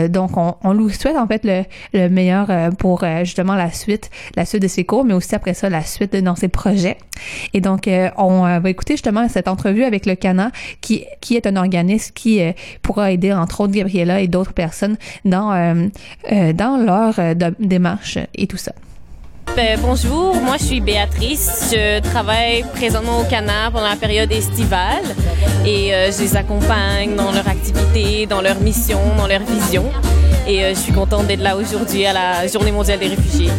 donc, 0.09 0.37
on, 0.37 0.54
on 0.62 0.72
lui 0.72 0.92
souhaite 0.92 1.16
en 1.16 1.26
fait 1.26 1.44
le, 1.44 1.64
le 1.92 2.09
meilleur 2.09 2.48
pour 2.78 3.04
justement 3.22 3.54
la 3.54 3.70
suite, 3.72 4.11
la 4.37 4.44
suite 4.44 4.62
de 4.62 4.68
ses 4.68 4.85
cours, 4.85 5.04
mais 5.04 5.14
aussi 5.14 5.35
après 5.35 5.54
ça 5.54 5.68
la 5.68 5.83
suite 5.83 6.14
dans 6.16 6.37
ses 6.37 6.48
projets. 6.48 6.96
Et 7.52 7.61
donc, 7.61 7.88
on 8.16 8.42
va 8.61 8.70
écouter 8.70 8.94
justement 8.94 9.28
cette 9.28 9.48
entrevue 9.48 9.85
avec 9.85 10.07
le 10.07 10.14
Cana, 10.14 10.50
qui 10.81 11.04
qui 11.20 11.37
est 11.37 11.46
un 11.46 11.57
organisme 11.57 12.12
qui 12.14 12.40
aider 13.11 13.33
entre 13.33 13.61
autres 13.62 13.73
Gabriella 13.73 14.21
et 14.21 14.29
d'autres 14.29 14.53
personnes 14.53 14.97
dans, 15.25 15.53
euh, 15.53 15.88
euh, 16.33 16.53
dans 16.53 16.77
leur 16.77 17.18
euh, 17.18 17.35
démarche 17.59 18.18
et 18.35 18.47
tout 18.47 18.57
ça. 18.57 18.73
Ben, 19.57 19.79
bonjour, 19.81 20.37
moi 20.37 20.57
je 20.59 20.64
suis 20.64 20.81
Béatrice. 20.81 21.71
Je 21.73 22.01
travaille 22.01 22.64
présentement 22.75 23.21
au 23.21 23.25
Canard 23.25 23.73
pendant 23.73 23.88
la 23.88 23.97
période 23.97 24.31
estivale 24.31 25.03
et 25.66 25.90
je 26.12 26.21
les 26.21 26.37
accompagne 26.37 27.16
dans 27.16 27.33
leur 27.33 27.49
activité, 27.49 28.27
dans 28.27 28.42
leur 28.42 28.61
mission, 28.61 29.01
dans 29.16 29.27
leur 29.27 29.40
vision. 29.40 29.85
Et 30.47 30.61
je 30.75 30.79
suis 30.79 30.92
contente 30.92 31.27
d'être 31.27 31.42
là 31.42 31.57
aujourd'hui 31.57 32.05
à 32.05 32.12
la 32.12 32.47
Journée 32.47 32.71
mondiale 32.71 33.01
des 33.01 33.09
réfugiés. 33.09 33.51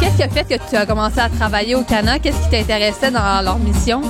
Qu'est-ce 0.00 0.16
qui 0.16 0.22
a 0.22 0.28
fait 0.28 0.44
que 0.44 0.68
tu 0.68 0.76
as 0.76 0.86
commencé 0.86 1.20
à 1.20 1.28
travailler 1.28 1.76
au 1.76 1.82
Canada? 1.82 2.18
Qu'est-ce 2.18 2.42
qui 2.42 2.50
t'intéressait 2.50 3.10
dans 3.10 3.42
leur 3.42 3.58
mission? 3.58 4.02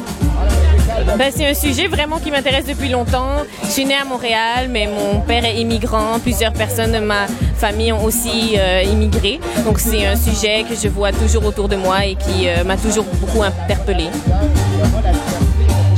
Ben, 1.18 1.30
c'est 1.34 1.48
un 1.48 1.54
sujet 1.54 1.86
vraiment 1.86 2.18
qui 2.18 2.30
m'intéresse 2.30 2.66
depuis 2.66 2.88
longtemps. 2.88 3.44
Je 3.64 3.68
suis 3.68 3.84
née 3.84 3.96
à 3.96 4.04
Montréal, 4.04 4.68
mais 4.70 4.86
mon 4.86 5.20
père 5.20 5.44
est 5.44 5.56
immigrant. 5.56 6.18
Plusieurs 6.22 6.52
personnes 6.52 6.92
de 6.92 6.98
ma 6.98 7.26
famille 7.56 7.92
ont 7.92 8.04
aussi 8.04 8.54
euh, 8.56 8.82
immigré. 8.82 9.40
Donc 9.64 9.78
c'est 9.78 10.06
un 10.06 10.16
sujet 10.16 10.64
que 10.68 10.74
je 10.74 10.88
vois 10.88 11.12
toujours 11.12 11.44
autour 11.44 11.68
de 11.68 11.76
moi 11.76 12.04
et 12.06 12.14
qui 12.14 12.48
euh, 12.48 12.64
m'a 12.64 12.76
toujours 12.76 13.04
beaucoup 13.20 13.42
interpellée. 13.42 14.10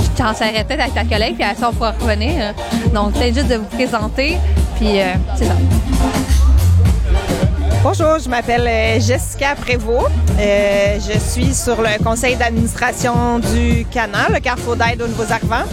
Je 0.03 0.19
t'en 0.19 0.35
peut-être 0.35 0.81
avec 0.81 0.95
ta 0.95 1.05
collègue, 1.05 1.37
puis 1.39 1.47
ça, 1.59 1.71
on 1.71 1.73
pourra 1.73 1.93
revenir. 1.93 2.55
Donc, 2.93 3.15
peut-être 3.15 3.35
juste 3.35 3.49
de 3.49 3.57
vous 3.57 3.65
présenter, 3.65 4.37
puis 4.77 5.01
euh, 5.01 5.15
c'est 5.37 5.47
ça. 5.47 5.55
Bonjour, 7.83 8.17
je 8.23 8.29
m'appelle 8.29 8.65
euh, 8.69 9.01
Jessica 9.01 9.57
Prévost. 9.57 10.13
Euh, 10.39 11.01
je 11.01 11.19
suis 11.19 11.53
sur 11.53 11.83
le 11.83 12.01
conseil 12.01 12.37
d'administration 12.37 13.41
du 13.41 13.85
CANA, 13.91 14.29
le 14.33 14.39
Carrefour 14.39 14.77
d'aide 14.77 15.03
aux 15.03 15.09
nouveaux 15.09 15.33
arrivants. 15.33 15.69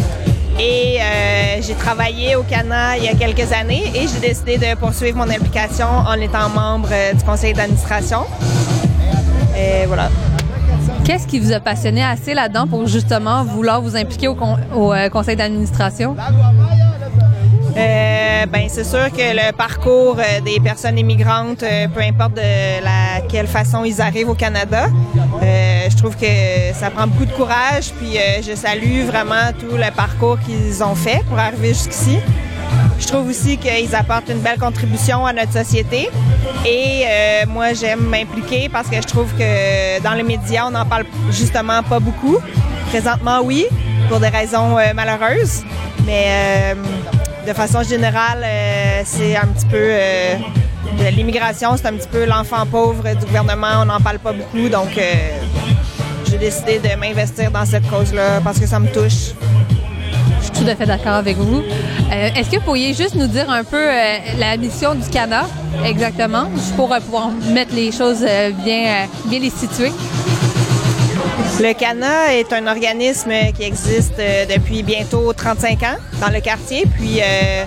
Et 0.59 0.97
euh, 0.99 1.61
j'ai 1.61 1.75
travaillé 1.75 2.35
au 2.35 2.41
CANA 2.41 2.97
il 2.97 3.03
y 3.03 3.07
a 3.09 3.13
quelques 3.13 3.53
années 3.53 3.91
et 3.93 4.07
j'ai 4.07 4.27
décidé 4.27 4.57
de 4.57 4.75
poursuivre 4.75 5.17
mon 5.17 5.29
implication 5.29 5.85
en 5.85 6.13
étant 6.13 6.49
membre 6.49 6.89
du 7.15 7.23
conseil 7.23 7.53
d'administration. 7.53 8.25
Et 9.55 9.85
voilà. 9.85 10.09
Qu'est-ce 11.05 11.27
qui 11.27 11.39
vous 11.39 11.53
a 11.53 11.59
passionné 11.59 12.03
assez 12.03 12.33
là-dedans 12.33 12.65
pour 12.65 12.87
justement 12.87 13.43
vouloir 13.43 13.83
vous 13.83 13.95
impliquer 13.95 14.27
au, 14.27 14.35
au 14.73 14.93
conseil 15.11 15.35
d'administration? 15.35 16.15
Euh, 17.77 18.45
ben 18.47 18.67
c'est 18.67 18.83
sûr 18.83 19.11
que 19.11 19.35
le 19.35 19.51
parcours 19.51 20.17
euh, 20.19 20.41
des 20.41 20.59
personnes 20.59 20.97
immigrantes, 20.97 21.63
euh, 21.63 21.87
peu 21.87 22.01
importe 22.01 22.33
de 22.33 22.83
la 22.83 23.21
quelle 23.27 23.47
façon 23.47 23.83
ils 23.83 24.01
arrivent 24.01 24.29
au 24.29 24.35
Canada, 24.35 24.87
je 25.41 25.95
trouve 25.97 26.15
que 26.15 26.25
ça 26.73 26.89
prend 26.89 27.07
beaucoup 27.07 27.25
de 27.25 27.31
courage. 27.31 27.91
Puis 27.99 28.17
je 28.41 28.55
salue 28.55 29.01
vraiment 29.05 29.51
tout 29.59 29.75
le 29.75 29.91
parcours 29.91 30.37
qu'ils 30.39 30.83
ont 30.83 30.95
fait 30.95 31.23
pour 31.27 31.37
arriver 31.37 31.69
jusqu'ici. 31.69 32.17
Je 32.99 33.07
trouve 33.07 33.27
aussi 33.27 33.57
qu'ils 33.57 33.95
apportent 33.95 34.29
une 34.29 34.39
belle 34.39 34.59
contribution 34.59 35.25
à 35.25 35.33
notre 35.33 35.53
société. 35.53 36.09
Et 36.65 37.05
moi, 37.47 37.73
j'aime 37.73 38.01
m'impliquer 38.01 38.69
parce 38.69 38.87
que 38.87 38.97
je 38.97 39.07
trouve 39.07 39.31
que 39.33 40.01
dans 40.01 40.13
les 40.13 40.23
médias, 40.23 40.65
on 40.67 40.71
n'en 40.71 40.85
parle 40.85 41.05
justement 41.31 41.81
pas 41.83 41.99
beaucoup. 41.99 42.37
Présentement, 42.89 43.41
oui, 43.43 43.65
pour 44.09 44.19
des 44.19 44.29
raisons 44.29 44.77
malheureuses. 44.93 45.63
Mais 46.05 46.75
de 47.49 47.53
façon 47.55 47.81
générale, 47.81 48.43
euh, 48.43 49.01
c'est 49.05 49.35
un 49.35 49.47
petit 49.47 49.65
peu. 49.65 49.77
Euh, 49.77 50.35
l'immigration, 51.11 51.75
c'est 51.77 51.87
un 51.87 51.93
petit 51.93 52.07
peu 52.07 52.25
l'enfant 52.25 52.63
pauvre 52.67 53.03
du 53.15 53.25
gouvernement. 53.25 53.81
On 53.81 53.85
n'en 53.85 53.99
parle 53.99 54.19
pas 54.19 54.33
beaucoup. 54.33 54.69
Donc, 54.69 54.95
euh, 54.95 55.01
j'ai 56.29 56.37
décidé 56.37 56.77
de 56.77 56.95
m'investir 56.95 57.49
dans 57.49 57.65
cette 57.65 57.89
cause-là 57.89 58.39
parce 58.43 58.59
que 58.59 58.67
ça 58.67 58.79
me 58.79 58.87
touche. 58.87 59.33
Je 60.39 60.43
suis 60.43 60.63
tout 60.63 60.69
à 60.69 60.75
fait 60.75 60.85
d'accord 60.85 61.15
avec 61.15 61.37
vous. 61.37 61.63
Est-ce 62.11 62.51
que 62.51 62.57
vous 62.57 62.65
pourriez 62.65 62.93
juste 62.93 63.15
nous 63.15 63.27
dire 63.27 63.49
un 63.49 63.63
peu 63.63 63.83
la 64.37 64.55
mission 64.57 64.93
du 64.93 65.07
CANA 65.09 65.47
exactement, 65.83 66.49
pour 66.75 66.95
pouvoir 66.99 67.29
mettre 67.51 67.73
les 67.73 67.91
choses 67.91 68.25
bien, 68.63 69.07
bien 69.25 69.39
les 69.39 69.49
situer? 69.49 69.91
Le 71.61 71.73
CANA 71.73 72.35
est 72.35 72.53
un 72.53 72.67
organisme 72.67 73.31
qui 73.55 73.63
existe 73.63 74.19
euh, 74.19 74.45
depuis 74.45 74.83
bientôt 74.83 75.33
35 75.33 75.83
ans 75.83 75.97
dans 76.21 76.29
le 76.29 76.39
quartier. 76.39 76.85
Puis 76.95 77.19
euh, 77.21 77.65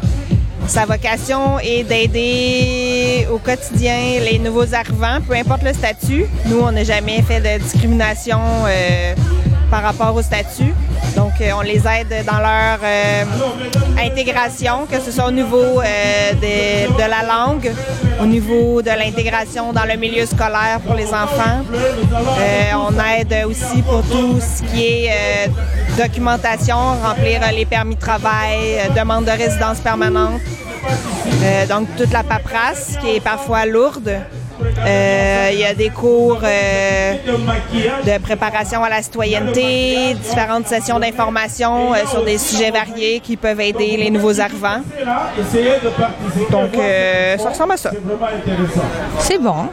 sa 0.67 0.87
vocation 0.87 1.59
est 1.59 1.85
d'aider 1.85 3.27
au 3.31 3.39
quotidien 3.39 4.21
les 4.25 4.39
nouveaux 4.39 4.75
arrivants, 4.75 5.19
peu 5.27 5.35
importe 5.35 5.63
le 5.63 5.73
statut. 5.73 6.25
Nous, 6.47 6.59
on 6.61 6.73
n'a 6.73 6.85
jamais 6.85 7.21
fait 7.23 7.41
de 7.41 7.63
discrimination 7.63 8.41
euh, 8.67 9.15
par 9.71 9.83
rapport 9.83 10.15
au 10.15 10.23
statut. 10.23 10.73
On 11.57 11.61
les 11.62 11.83
aide 11.87 12.24
dans 12.26 12.38
leur 12.38 12.78
intégration, 13.98 14.87
que 14.90 15.00
ce 15.00 15.11
soit 15.11 15.26
au 15.26 15.31
niveau 15.31 15.81
de, 15.81 16.87
de, 16.92 17.11
la 17.11 17.22
langue, 17.22 17.72
au 18.20 18.26
niveau 18.26 18.83
de 18.83 18.90
l'intégration 18.90 19.72
dans 19.72 19.85
le 19.85 19.96
milieu 19.96 20.26
scolaire 20.26 20.81
pour 20.85 20.94
les 20.94 21.07
enfants. 21.07 21.62
Euh, 22.38 22.72
on 22.76 22.92
aide 23.00 23.46
aussi 23.46 23.83
pour 23.83 24.02
tout 24.02 24.38
ce 24.40 24.62
qui 24.62 24.85
est 24.85 25.11
euh, 25.11 25.48
documentation, 25.96 26.76
remplir 27.02 27.40
les 27.55 27.64
permis 27.64 27.94
de 27.94 28.00
travail, 28.00 28.78
euh, 28.78 28.88
demande 28.98 29.24
de 29.24 29.31
résidence 29.31 29.78
permanente. 29.81 30.40
donc 31.68 31.88
toute 31.96 32.12
la 32.12 32.22
paperasse 32.22 32.96
qui 33.00 33.16
est 33.16 33.20
parfois 33.20 33.66
lourde. 33.66 34.12
Euh, 34.87 35.51
il 35.53 35.59
y 35.59 35.64
a 35.64 35.75
des 35.75 35.90
cours 35.90 36.40
euh, 36.42 37.14
de 38.05 38.22
préparation 38.22 38.83
à 38.83 38.88
la 38.88 39.03
citoyenneté, 39.03 40.14
différentes 40.14 40.66
sessions 40.66 40.98
d'information 40.98 41.92
euh, 41.92 41.98
sur 42.11 42.25
des 42.25 42.38
sujets 42.38 42.70
variés 42.70 43.20
qui 43.20 43.37
peuvent 43.37 43.61
aider 43.61 43.96
les 43.96 44.11
nouveaux 44.11 44.40
arrivants. 44.40 44.81
Donc, 46.51 46.75
ça 46.75 47.48
ressemble 47.48 47.72
à 47.72 47.77
ça. 47.77 47.90
C'est 49.18 49.38
bon. 49.38 49.68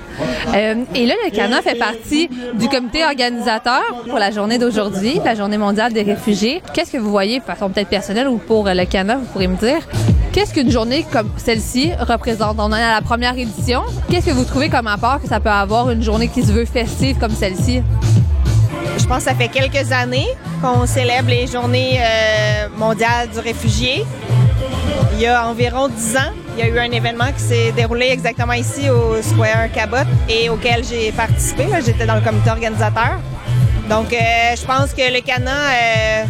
Et 0.54 1.06
là, 1.06 1.14
le 1.26 1.32
Cana 1.32 1.62
fait 1.62 1.76
partie 1.76 2.30
du 2.54 2.68
comité 2.68 3.04
organisateur 3.04 3.82
pour 4.08 4.20
la 4.20 4.32
journée 4.32 4.58
d'aujourd'hui, 4.58 5.20
la 5.24 5.36
journée 5.36 5.58
mondiale 5.58 5.94
des 5.94 6.04
réfugiés. 6.04 6.62
Qu'est-ce 6.74 6.92
que 6.92 6.98
vous 6.98 7.12
voyez, 7.12 7.40
façon 7.40 7.70
peut-être 7.70 7.90
personnelle 7.90 8.28
ou 8.28 8.38
pour 8.38 8.66
le 8.66 8.86
Cana, 8.86 9.16
vous 9.16 9.26
pourrez 9.26 9.48
me 9.48 9.58
dire, 9.58 9.80
qu'est-ce 10.32 10.54
qu'une 10.54 10.72
journée 10.72 11.06
comme 11.12 11.30
celle-ci 11.38 11.92
représente? 12.00 12.58
On 12.60 12.64
en 12.64 12.74
est 12.74 12.82
à 12.82 12.96
la 12.96 13.02
première 13.02 13.38
édition. 13.38 13.84
Qu'est-ce 14.10 14.28
que 14.28 14.32
vous 14.32 14.44
trouvez 14.44 14.70
comme 14.70 14.88
apport 14.88 15.22
que 15.22 15.28
ça 15.28 15.40
peut 15.40 15.50
avoir 15.50 15.90
une 15.90 16.04
journée 16.04 16.28
qui 16.28 16.44
se 16.44 16.52
veut 16.52 16.66
festive 16.66 17.18
comme 17.20 17.32
celle-ci? 17.32 17.82
Je 18.98 19.06
pense 19.06 19.20
que 19.20 19.24
ça 19.30 19.36
fait 19.36 19.48
quelques 19.48 19.92
années 19.92 20.28
qu'on 20.62 20.86
célèbre 20.86 21.30
les 21.30 21.48
journées 21.48 22.00
euh, 22.00 22.68
mondiales 22.78 23.30
du 23.30 23.40
réfugié. 23.40 24.06
Il 25.14 25.22
y 25.22 25.26
a 25.28 25.48
environ 25.48 25.88
dix 25.88 26.16
ans, 26.16 26.32
il 26.58 26.66
y 26.66 26.68
a 26.68 26.70
eu 26.70 26.80
un 26.80 26.92
événement 26.92 27.32
qui 27.36 27.44
s'est 27.44 27.72
déroulé 27.72 28.08
exactement 28.08 28.54
ici 28.54 28.90
au 28.90 29.22
Square 29.22 29.72
Cabot 29.74 29.98
et 30.30 30.50
auquel 30.50 30.84
j'ai 30.84 31.12
participé. 31.12 31.66
J'étais 31.86 32.06
dans 32.06 32.16
le 32.16 32.22
comité 32.22 32.50
organisateur. 32.50 33.20
Donc, 33.90 34.14
euh, 34.14 34.56
je 34.56 34.66
pense 34.66 34.94
que 34.94 35.12
le 35.12 35.22
Cana, 35.22 35.52
euh, 35.52 36.24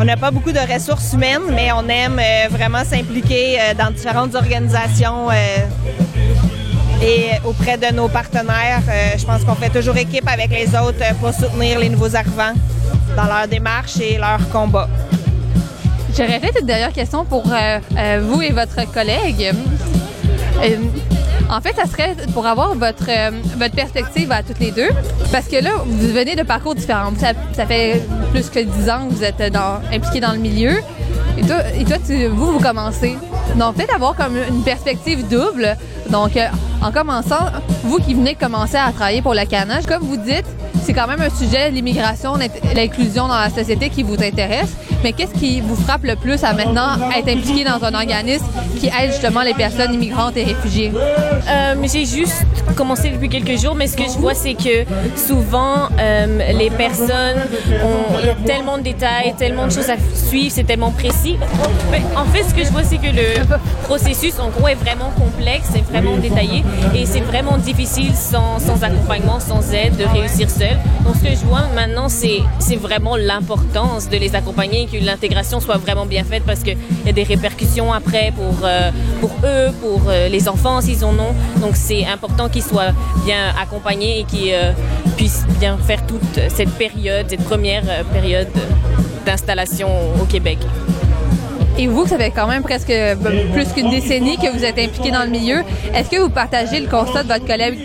on 0.00 0.04
n'a 0.04 0.16
pas 0.16 0.30
beaucoup 0.30 0.50
de 0.50 0.58
ressources 0.58 1.12
humaines, 1.12 1.42
mais 1.52 1.70
on 1.72 1.86
aime 1.88 2.18
euh, 2.18 2.48
vraiment 2.48 2.82
s'impliquer 2.84 3.60
euh, 3.60 3.74
dans 3.74 3.90
différentes 3.90 4.34
organisations 4.34 5.28
euh, 5.30 5.34
et 7.02 7.32
auprès 7.44 7.76
de 7.76 7.94
nos 7.94 8.08
partenaires. 8.08 8.82
Je 9.16 9.24
pense 9.26 9.44
qu'on 9.44 9.54
fait 9.54 9.68
toujours 9.68 9.96
équipe 9.98 10.26
avec 10.26 10.50
les 10.50 10.68
autres 10.68 11.14
pour 11.20 11.34
soutenir 11.34 11.78
les 11.78 11.90
nouveaux 11.90 12.16
arrivants 12.16 12.54
dans 13.14 13.24
leur 13.24 13.46
démarche 13.46 14.00
et 14.00 14.16
leur 14.16 14.48
combat. 14.50 14.88
J'aurais 16.16 16.40
peut-être 16.40 16.60
une 16.60 16.66
dernière 16.66 16.92
question 16.92 17.24
pour 17.24 17.44
vous 17.44 18.42
et 18.42 18.50
votre 18.50 18.90
collègue. 18.92 19.54
En 21.50 21.60
fait, 21.60 21.74
ça 21.74 21.86
serait 21.86 22.14
pour 22.32 22.46
avoir 22.46 22.74
votre, 22.74 23.08
euh, 23.08 23.30
votre 23.58 23.74
perspective 23.74 24.30
à 24.30 24.44
toutes 24.44 24.60
les 24.60 24.70
deux. 24.70 24.88
Parce 25.32 25.48
que 25.48 25.56
là, 25.56 25.70
vous 25.84 26.12
venez 26.12 26.36
de 26.36 26.44
parcours 26.44 26.76
différents. 26.76 27.12
Ça, 27.18 27.66
fait 27.66 28.00
plus 28.30 28.48
que 28.50 28.60
dix 28.60 28.88
ans 28.88 29.08
que 29.08 29.14
vous 29.14 29.24
êtes 29.24 29.52
dans, 29.52 29.80
dans 30.20 30.32
le 30.32 30.38
milieu. 30.38 30.78
Et 31.36 31.42
toi, 31.42 31.96
vous, 32.30 32.52
vous 32.52 32.60
commencez. 32.60 33.16
Donc, 33.56 33.74
peut-être 33.74 33.94
avoir 33.94 34.14
comme 34.14 34.36
une 34.36 34.62
perspective 34.62 35.26
double. 35.28 35.76
Donc, 36.08 36.36
euh, 36.36 36.46
en 36.82 36.92
commençant, 36.92 37.46
vous 37.82 37.98
qui 37.98 38.14
venez 38.14 38.36
commencer 38.36 38.76
à 38.76 38.92
travailler 38.92 39.22
pour 39.22 39.34
le 39.34 39.44
Canage, 39.44 39.86
comme 39.86 40.02
vous 40.02 40.16
dites, 40.16 40.46
c'est 40.82 40.92
quand 40.92 41.06
même 41.06 41.20
un 41.20 41.30
sujet, 41.30 41.70
l'immigration, 41.70 42.34
l'inclusion 42.74 43.28
dans 43.28 43.38
la 43.38 43.50
société 43.50 43.90
qui 43.90 44.02
vous 44.02 44.14
intéresse. 44.14 44.70
Mais 45.02 45.12
qu'est-ce 45.12 45.32
qui 45.32 45.60
vous 45.60 45.76
frappe 45.76 46.04
le 46.04 46.16
plus 46.16 46.44
à 46.44 46.52
maintenant 46.52 46.96
être 47.16 47.28
impliqué 47.28 47.64
dans 47.64 47.82
un 47.82 47.94
organisme 47.94 48.44
qui 48.78 48.86
aide 48.86 49.12
justement 49.12 49.42
les 49.42 49.54
personnes 49.54 49.94
immigrantes 49.94 50.36
et 50.36 50.44
réfugiées? 50.44 50.92
Euh, 51.48 51.74
j'ai 51.90 52.04
juste 52.04 52.44
commencé 52.76 53.08
depuis 53.10 53.28
quelques 53.28 53.58
jours, 53.58 53.74
mais 53.74 53.86
ce 53.86 53.96
que 53.96 54.04
je 54.04 54.18
vois, 54.18 54.34
c'est 54.34 54.54
que 54.54 54.84
souvent, 55.16 55.88
euh, 55.98 56.52
les 56.52 56.70
personnes 56.70 57.38
ont 57.82 58.44
tellement 58.46 58.78
de 58.78 58.82
détails, 58.82 59.34
tellement 59.38 59.66
de 59.66 59.72
choses 59.72 59.90
à 59.90 59.96
suivre, 60.14 60.52
c'est 60.54 60.64
tellement 60.64 60.90
précis. 60.90 61.36
En 62.16 62.24
fait, 62.26 62.44
ce 62.44 62.54
que 62.54 62.64
je 62.64 62.70
vois, 62.70 62.84
c'est 62.84 62.98
que 62.98 63.10
le 63.10 63.44
processus, 63.84 64.38
en 64.38 64.50
gros, 64.50 64.68
est 64.68 64.74
vraiment 64.74 65.10
complexe, 65.18 65.68
c'est 65.72 65.84
vraiment 65.84 66.16
détaillé, 66.16 66.62
et 66.94 67.06
c'est 67.06 67.20
vraiment 67.20 67.56
difficile 67.56 68.14
sans, 68.14 68.58
sans 68.58 68.82
accompagnement, 68.84 69.40
sans 69.40 69.72
aide, 69.72 69.96
de 69.96 70.04
réussir 70.04 70.48
seul. 70.50 70.69
Donc, 71.04 71.16
ce 71.16 71.22
que 71.22 71.30
je 71.30 71.44
vois 71.46 71.66
maintenant, 71.74 72.08
c'est 72.08 72.76
vraiment 72.76 73.16
l'importance 73.16 74.08
de 74.08 74.16
les 74.16 74.34
accompagner, 74.34 74.86
que 74.86 74.96
l'intégration 74.96 75.60
soit 75.60 75.76
vraiment 75.76 76.06
bien 76.06 76.24
faite, 76.24 76.42
parce 76.46 76.60
qu'il 76.60 76.76
y 77.06 77.08
a 77.08 77.12
des 77.12 77.22
répercussions 77.22 77.92
après 77.92 78.32
pour, 78.34 78.64
euh, 78.64 78.90
eux, 79.44 79.72
pour 79.80 80.02
euh, 80.08 80.28
les 80.28 80.48
enfants 80.48 80.80
s'ils 80.80 81.04
en 81.04 81.14
ont. 81.14 81.34
Donc 81.60 81.74
c'est 81.74 82.06
important 82.06 82.48
qu'ils 82.48 82.62
soient 82.62 82.92
bien 83.24 83.54
accompagnés 83.60 84.20
et 84.20 84.24
qu'ils 84.24 84.52
euh, 84.52 84.72
puissent 85.16 85.46
bien 85.58 85.76
faire 85.78 86.06
toute 86.06 86.40
cette 86.48 86.70
période, 86.72 87.26
cette 87.28 87.44
première 87.44 87.84
période 88.12 88.48
d'installation 89.24 89.88
au 90.20 90.24
Québec. 90.24 90.58
Et 91.78 91.86
vous, 91.86 92.06
ça 92.06 92.18
fait 92.18 92.30
quand 92.30 92.46
même 92.46 92.62
presque 92.62 92.92
plus 93.52 93.72
qu'une 93.72 93.90
décennie 93.90 94.36
que 94.36 94.50
vous 94.52 94.64
êtes 94.64 94.78
impliqué 94.78 95.10
dans 95.10 95.22
le 95.22 95.30
milieu. 95.30 95.62
Est-ce 95.94 96.10
que 96.10 96.20
vous 96.20 96.28
partagez 96.28 96.80
le 96.80 96.88
constat 96.88 97.22
de 97.22 97.28
votre 97.28 97.46
collègue? 97.46 97.78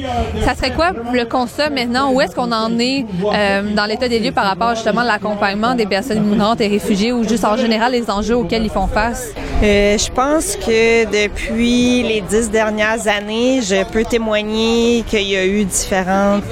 Ça 0.43 0.53
serait 0.55 0.71
quoi 0.71 0.91
le 1.13 1.23
constat 1.25 1.69
maintenant? 1.69 2.11
Où 2.11 2.19
est-ce 2.19 2.35
qu'on 2.35 2.51
en 2.51 2.77
est 2.79 3.05
euh, 3.33 3.73
dans 3.73 3.85
l'état 3.85 4.09
des 4.09 4.19
lieux 4.19 4.31
par 4.33 4.45
rapport 4.45 4.75
justement 4.75 5.01
à 5.01 5.05
l'accompagnement 5.05 5.75
des 5.75 5.85
personnes 5.85 6.17
immigrantes 6.17 6.59
et 6.61 6.67
réfugiées 6.67 7.13
ou 7.13 7.27
juste 7.27 7.45
en 7.45 7.55
général 7.55 7.93
les 7.93 8.09
enjeux 8.09 8.35
auxquels 8.35 8.63
ils 8.63 8.69
font 8.69 8.87
face? 8.87 9.29
Euh, 9.63 9.97
je 9.97 10.11
pense 10.11 10.57
que 10.57 11.05
depuis 11.05 12.03
les 12.03 12.21
dix 12.21 12.49
dernières 12.49 13.07
années, 13.07 13.61
je 13.61 13.85
peux 13.85 14.03
témoigner 14.03 15.03
qu'il 15.07 15.29
y 15.29 15.37
a 15.37 15.45
eu 15.45 15.63
différentes, 15.63 16.43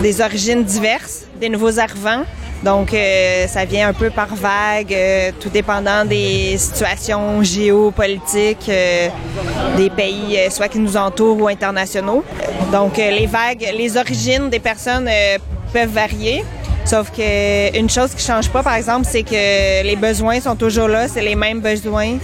des 0.00 0.20
origines 0.22 0.64
diverses, 0.64 1.24
des 1.38 1.50
nouveaux 1.50 1.78
arrivants. 1.78 2.24
Donc, 2.66 2.92
euh, 2.92 3.46
ça 3.46 3.64
vient 3.64 3.90
un 3.90 3.92
peu 3.92 4.10
par 4.10 4.34
vague, 4.34 4.92
euh, 4.92 5.30
tout 5.38 5.50
dépendant 5.50 6.04
des 6.04 6.56
situations 6.58 7.40
géopolitiques 7.40 8.68
euh, 8.68 9.08
des 9.76 9.88
pays, 9.88 10.36
soit 10.50 10.66
qui 10.66 10.80
nous 10.80 10.96
entourent 10.96 11.42
ou 11.42 11.46
internationaux. 11.46 12.24
Donc, 12.72 12.96
les 12.96 13.26
vagues, 13.26 13.64
les 13.72 13.96
origines 13.96 14.50
des 14.50 14.58
personnes 14.58 15.08
peuvent 15.72 15.92
varier. 15.92 16.44
Sauf 16.84 17.12
que 17.12 17.78
une 17.78 17.88
chose 17.88 18.12
qui 18.16 18.24
change 18.24 18.48
pas, 18.48 18.64
par 18.64 18.74
exemple, 18.74 19.06
c'est 19.08 19.22
que 19.22 19.84
les 19.84 19.96
besoins 19.96 20.40
sont 20.40 20.56
toujours 20.56 20.88
là, 20.88 21.06
c'est 21.06 21.22
les 21.22 21.36
mêmes 21.36 21.60
besoins 21.60 22.18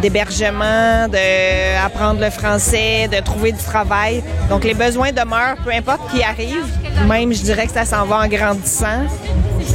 d'hébergement, 0.00 1.06
d'apprendre 1.08 2.20
le 2.20 2.30
français, 2.30 3.08
de 3.12 3.22
trouver 3.22 3.52
du 3.52 3.62
travail. 3.62 4.22
Donc 4.48 4.64
les 4.64 4.74
besoins 4.74 5.12
demeurent, 5.12 5.56
peu 5.62 5.70
importe 5.70 6.10
qui 6.10 6.22
arrive. 6.22 6.64
Même, 7.06 7.32
je 7.34 7.42
dirais 7.42 7.66
que 7.66 7.72
ça 7.72 7.84
s'en 7.84 8.06
va 8.06 8.20
en 8.20 8.28
grandissant. 8.28 9.04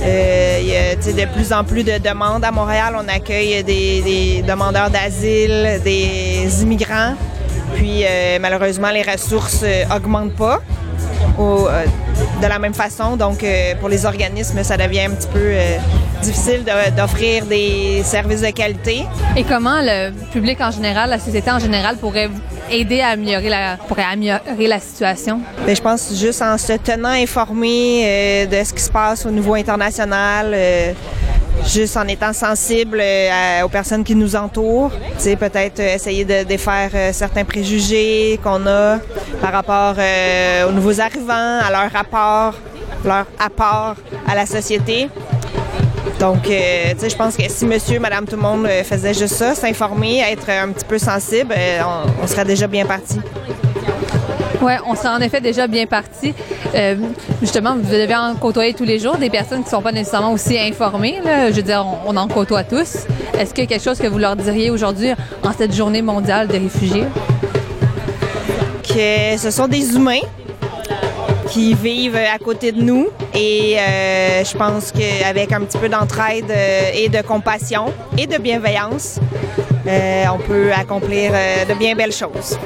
Euh, 0.04 0.60
il 0.62 0.68
y 0.68 0.76
a 0.76 0.96
de 0.96 1.34
plus 1.34 1.52
en 1.52 1.64
plus 1.64 1.84
de 1.84 1.98
demandes 1.98 2.44
à 2.44 2.52
Montréal. 2.52 2.96
On 2.98 3.08
accueille 3.08 3.64
des, 3.64 4.44
demandeurs 4.48 4.90
d'asile, 4.90 5.82
des 5.84 6.48
immigrants. 6.62 7.16
Puis 7.76 8.04
euh, 8.04 8.38
malheureusement, 8.40 8.90
les 8.92 9.04
ressources 9.04 9.62
euh, 9.64 9.84
augmentent 9.96 10.36
pas 10.36 10.60
euh, 11.40 11.86
de 12.42 12.48
la 12.48 12.60
même 12.60 12.74
façon. 12.74 13.16
Donc, 13.16 13.44
euh, 13.44 13.76
pour 13.80 13.90
les 13.90 14.06
organismes, 14.06 14.64
ça 14.64 14.78
devient 14.78 15.02
un 15.02 15.12
petit 15.12 15.28
peu 15.28 15.40
euh, 15.40 15.78
difficile 16.22 16.64
d'offrir 16.96 17.46
des 17.46 18.02
services 18.04 18.42
de 18.42 18.50
qualité. 18.50 19.06
Et 19.36 19.44
comment 19.44 19.80
le 19.82 20.12
public 20.32 20.60
en 20.62 20.72
général, 20.72 21.10
la 21.10 21.20
société 21.20 21.52
en 21.52 21.60
général 21.60 21.98
pourrait 21.98 22.30
aider 22.72 23.02
à 23.02 23.10
améliorer 23.10 23.50
la, 23.50 23.78
pourrait 23.78 24.06
améliorer 24.12 24.68
la 24.68 24.80
situation? 24.80 25.42
Mais 25.66 25.76
je 25.76 25.82
pense 25.82 26.14
juste 26.16 26.42
en 26.42 26.58
se 26.58 26.74
tenant 26.74 27.10
informé 27.10 28.04
euh, 28.06 28.46
de 28.46 28.66
ce 28.66 28.74
qui 28.74 28.82
se 28.82 28.92
passe 28.92 29.26
au 29.26 29.32
niveau 29.32 29.54
international, 29.54 30.52
euh, 30.54 30.94
juste 31.66 31.98
en 31.98 32.08
étant 32.08 32.34
sensible 32.34 33.00
euh, 33.02 33.64
aux 33.64 33.70
personnes 33.70 34.04
qui 34.04 34.16
nous 34.16 34.36
entourent. 34.36 34.92
Tu 35.22 35.36
peut-être 35.36 35.80
essayer 35.80 36.26
de 36.26 36.44
défaire 36.44 36.92
certains 37.14 37.44
préjugés 37.44 38.40
qu'on 38.44 38.66
a 38.68 39.00
par 39.42 39.52
rapport 39.52 39.96
aux 40.68 40.72
nouveaux 40.72 41.00
arrivants, 41.00 41.60
à 41.66 41.70
leur 41.70 41.92
rapport, 41.92 42.54
leur 43.04 43.26
apport 43.40 43.96
à 44.28 44.36
la 44.36 44.46
société. 44.46 45.10
Donc, 46.20 46.48
euh, 46.50 46.94
tu 46.94 47.00
sais, 47.00 47.10
je 47.10 47.16
pense 47.16 47.38
que 47.38 47.44
si 47.48 47.66
monsieur, 47.66 48.00
madame, 48.00 48.26
tout 48.26 48.36
le 48.36 48.42
monde 48.42 48.66
euh, 48.66 48.84
faisait 48.84 49.14
juste 49.14 49.36
ça, 49.36 49.54
s'informer, 49.54 50.20
être 50.22 50.50
un 50.50 50.70
petit 50.72 50.86
peu 50.86 50.98
sensible, 50.98 51.54
euh, 51.56 51.82
on, 51.86 52.24
on 52.24 52.28
serait 52.28 52.46
déjà 52.46 52.68
bien 52.68 52.86
parti. 52.86 53.20
Oui, 54.62 54.74
on 54.88 54.96
serait 54.96 55.10
en 55.10 55.20
effet 55.20 55.40
déjà 55.40 55.68
bien 55.68 55.86
parti. 55.86 56.34
Euh, 56.74 56.96
justement, 57.42 57.76
vous 57.76 57.92
devez 57.92 58.16
en 58.16 58.34
côtoyer 58.36 58.74
tous 58.74 58.84
les 58.86 58.98
jours 58.98 59.18
des 59.18 59.30
personnes 59.30 59.60
qui 59.60 59.66
ne 59.66 59.70
sont 59.70 59.82
pas 59.84 59.92
nécessairement 59.92 60.32
aussi 60.34 60.58
informées. 60.58 61.20
là. 61.24 61.52
Je 61.52 61.56
veux 61.58 61.62
dire, 61.62 61.86
on, 61.86 62.14
on 62.14 62.18
en 62.18 62.28
côtoie 62.28 62.64
tous. 62.64 63.06
Est-ce 63.38 63.54
qu'il 63.54 63.64
y 63.64 63.68
a 63.68 63.70
quelque 63.70 63.84
chose 63.84 64.00
que 64.00 64.08
vous 64.08 64.18
leur 64.18 64.36
diriez 64.36 64.72
aujourd'hui 64.72 65.12
en 65.44 65.54
cette 65.56 65.76
journée 65.76 66.02
mondiale 66.02 66.48
des 66.48 66.58
réfugiés? 66.58 67.06
que 68.98 69.38
ce 69.38 69.52
sont 69.52 69.68
des 69.68 69.96
humains 69.96 70.22
qui 71.50 71.74
vivent 71.74 72.16
à 72.18 72.38
côté 72.38 72.72
de 72.72 72.82
nous 72.82 73.08
et 73.34 73.78
euh, 73.80 74.44
je 74.44 74.58
pense 74.58 74.92
qu'avec 74.92 75.52
un 75.52 75.62
petit 75.62 75.78
peu 75.78 75.90
d'entraide 75.90 76.50
euh, 76.50 76.92
et 76.94 77.10
de 77.10 77.22
compassion 77.22 77.94
et 78.18 78.28
de 78.28 78.38
bienveillance, 78.38 79.20
euh, 79.88 80.24
on 80.34 80.40
peut 80.40 80.72
accomplir 80.74 81.32
euh, 81.34 81.66
de 81.66 81.74
bien 81.74 81.96
belles 81.96 82.14
choses. 82.14 82.58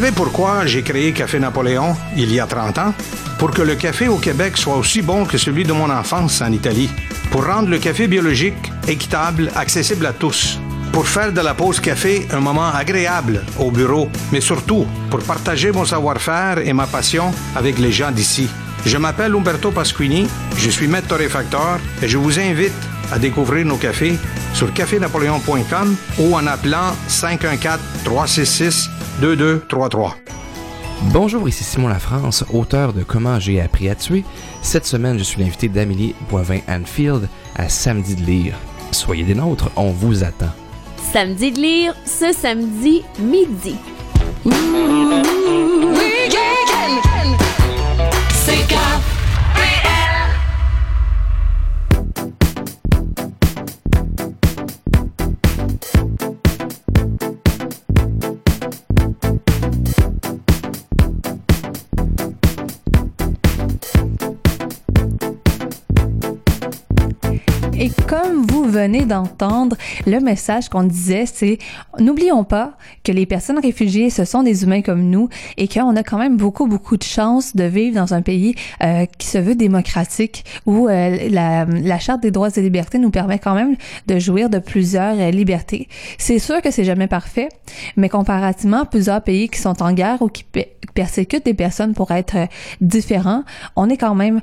Savez 0.00 0.10
pourquoi 0.10 0.66
j'ai 0.66 0.82
créé 0.82 1.12
Café 1.12 1.38
Napoléon 1.38 1.94
il 2.16 2.34
y 2.34 2.40
a 2.40 2.48
30 2.48 2.78
ans? 2.78 2.94
Pour 3.38 3.52
que 3.52 3.62
le 3.62 3.76
café 3.76 4.08
au 4.08 4.16
Québec 4.16 4.56
soit 4.56 4.76
aussi 4.76 5.02
bon 5.02 5.24
que 5.24 5.38
celui 5.38 5.62
de 5.62 5.72
mon 5.72 5.88
enfance 5.88 6.42
en 6.42 6.50
Italie. 6.50 6.90
Pour 7.30 7.46
rendre 7.46 7.68
le 7.68 7.78
café 7.78 8.08
biologique, 8.08 8.72
équitable, 8.88 9.52
accessible 9.54 10.04
à 10.06 10.12
tous. 10.12 10.58
Pour 10.90 11.06
faire 11.06 11.32
de 11.32 11.40
la 11.40 11.54
pause 11.54 11.78
café 11.78 12.26
un 12.32 12.40
moment 12.40 12.74
agréable 12.74 13.44
au 13.60 13.70
bureau, 13.70 14.08
mais 14.32 14.40
surtout 14.40 14.84
pour 15.10 15.20
partager 15.20 15.70
mon 15.70 15.84
savoir-faire 15.84 16.58
et 16.58 16.72
ma 16.72 16.88
passion 16.88 17.30
avec 17.54 17.78
les 17.78 17.92
gens 17.92 18.10
d'ici. 18.10 18.48
Je 18.84 18.96
m'appelle 18.96 19.36
Umberto 19.36 19.70
Pasquini, 19.70 20.26
je 20.56 20.70
suis 20.70 20.88
maître 20.88 21.06
torréfacteur 21.06 21.78
et 22.02 22.08
je 22.08 22.18
vous 22.18 22.40
invite 22.40 22.72
à 23.12 23.20
découvrir 23.20 23.64
nos 23.64 23.76
cafés 23.76 24.18
sur 24.54 24.72
cafénapoléon.com 24.74 25.96
ou 26.18 26.34
en 26.34 26.48
appelant 26.48 26.96
514-366-2233. 29.20 30.12
Bonjour, 31.12 31.48
ici 31.48 31.64
Simon 31.64 31.88
Lafrance, 31.88 32.44
auteur 32.52 32.92
de 32.92 33.02
Comment 33.02 33.38
j'ai 33.38 33.60
appris 33.60 33.88
à 33.88 33.94
tuer. 33.94 34.24
Cette 34.62 34.86
semaine, 34.86 35.18
je 35.18 35.24
suis 35.24 35.40
l'invité 35.40 35.68
d'Amélie 35.68 36.14
Boivin-Anfield 36.30 37.28
à 37.56 37.68
Samedi 37.68 38.14
de 38.16 38.22
lire. 38.22 38.54
Soyez 38.92 39.24
des 39.24 39.34
nôtres, 39.34 39.70
on 39.76 39.90
vous 39.90 40.24
attend. 40.24 40.50
Samedi 41.12 41.52
de 41.52 41.60
lire, 41.60 41.94
ce 42.04 42.32
samedi 42.32 43.02
midi. 43.18 43.76
Vous 68.64 68.70
venez 68.70 69.04
d'entendre, 69.04 69.76
le 70.06 70.20
message 70.20 70.70
qu'on 70.70 70.84
disait, 70.84 71.26
c'est 71.26 71.58
n'oublions 71.98 72.44
pas 72.44 72.72
que 73.02 73.12
les 73.12 73.26
personnes 73.26 73.58
réfugiées, 73.58 74.08
ce 74.08 74.24
sont 74.24 74.42
des 74.42 74.64
humains 74.64 74.80
comme 74.80 75.02
nous 75.10 75.28
et 75.58 75.68
qu'on 75.68 75.94
a 75.96 76.02
quand 76.02 76.16
même 76.16 76.38
beaucoup, 76.38 76.66
beaucoup 76.66 76.96
de 76.96 77.02
chance 77.02 77.54
de 77.54 77.64
vivre 77.64 77.96
dans 77.96 78.14
un 78.14 78.22
pays 78.22 78.54
euh, 78.82 79.04
qui 79.18 79.26
se 79.26 79.36
veut 79.36 79.54
démocratique, 79.54 80.44
où 80.64 80.88
euh, 80.88 81.28
la, 81.30 81.98
Charte 81.98 82.22
des 82.22 82.30
droits 82.30 82.48
et 82.56 82.60
libertés 82.60 82.98
nous 82.98 83.10
permet 83.10 83.38
quand 83.38 83.54
même 83.54 83.76
de 84.06 84.18
jouir 84.18 84.48
de 84.48 84.58
plusieurs 84.58 85.18
euh, 85.18 85.30
libertés. 85.30 85.88
C'est 86.18 86.38
sûr 86.38 86.62
que 86.62 86.70
c'est 86.70 86.84
jamais 86.84 87.06
parfait, 87.06 87.48
mais 87.96 88.08
comparativement 88.08 88.82
à 88.82 88.86
plusieurs 88.86 89.22
pays 89.22 89.48
qui 89.48 89.60
sont 89.60 89.82
en 89.82 89.92
guerre 89.92 90.22
ou 90.22 90.28
qui 90.28 90.44
pe- 90.44 90.68
persécutent 90.94 91.44
des 91.44 91.54
personnes 91.54 91.92
pour 91.92 92.10
être 92.12 92.36
différents, 92.80 93.44
on 93.76 93.90
est 93.90 93.96
quand 93.96 94.14
même 94.14 94.40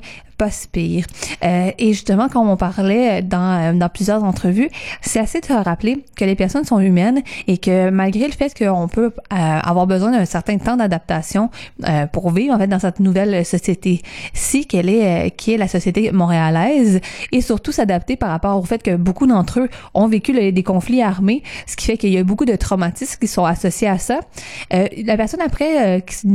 si. 0.50 1.04
Euh, 1.44 1.70
et 1.78 1.88
justement, 1.88 2.28
comme 2.28 2.48
on 2.48 2.56
parlait 2.56 3.22
dans, 3.22 3.72
euh, 3.72 3.72
dans 3.72 3.88
plusieurs 3.88 4.24
entrevues, 4.24 4.68
c'est 5.00 5.20
assez 5.20 5.40
de 5.40 5.52
rappeler 5.52 6.04
que 6.16 6.24
les 6.24 6.34
personnes 6.34 6.64
sont 6.64 6.80
humaines 6.80 7.22
et 7.46 7.58
que 7.58 7.90
malgré 7.90 8.26
le 8.26 8.32
fait 8.32 8.56
qu'on 8.56 8.88
peut 8.88 9.12
euh, 9.32 9.36
avoir 9.36 9.86
besoin 9.86 10.10
d'un 10.10 10.24
certain 10.24 10.58
temps 10.58 10.76
d'adaptation 10.76 11.50
euh, 11.88 12.06
pour 12.06 12.30
vivre 12.30 12.54
en 12.54 12.58
fait 12.58 12.66
dans 12.66 12.78
cette 12.78 13.00
nouvelle 13.00 13.44
société-ci 13.44 14.66
qu'elle 14.66 14.88
est, 14.88 15.26
euh, 15.26 15.28
qui 15.30 15.52
est 15.52 15.56
la 15.56 15.68
société 15.68 16.12
montréalaise, 16.12 17.00
et 17.32 17.40
surtout 17.40 17.72
s'adapter 17.72 18.16
par 18.16 18.30
rapport 18.30 18.58
au 18.58 18.64
fait 18.64 18.82
que 18.82 18.96
beaucoup 18.96 19.26
d'entre 19.26 19.60
eux 19.60 19.68
ont 19.94 20.08
vécu 20.08 20.32
des 20.52 20.62
conflits 20.62 21.02
armés, 21.02 21.42
ce 21.66 21.76
qui 21.76 21.86
fait 21.86 21.96
qu'il 21.96 22.10
y 22.10 22.18
a 22.18 22.24
beaucoup 22.24 22.44
de 22.44 22.56
traumatismes 22.56 23.18
qui 23.20 23.28
sont 23.28 23.44
associés 23.44 23.88
à 23.88 23.98
ça. 23.98 24.20
La 24.70 25.16
personne 25.16 25.40
après 25.40 26.02
qui 26.06 26.26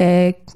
euh, 0.00 0.32
qui 0.32 0.46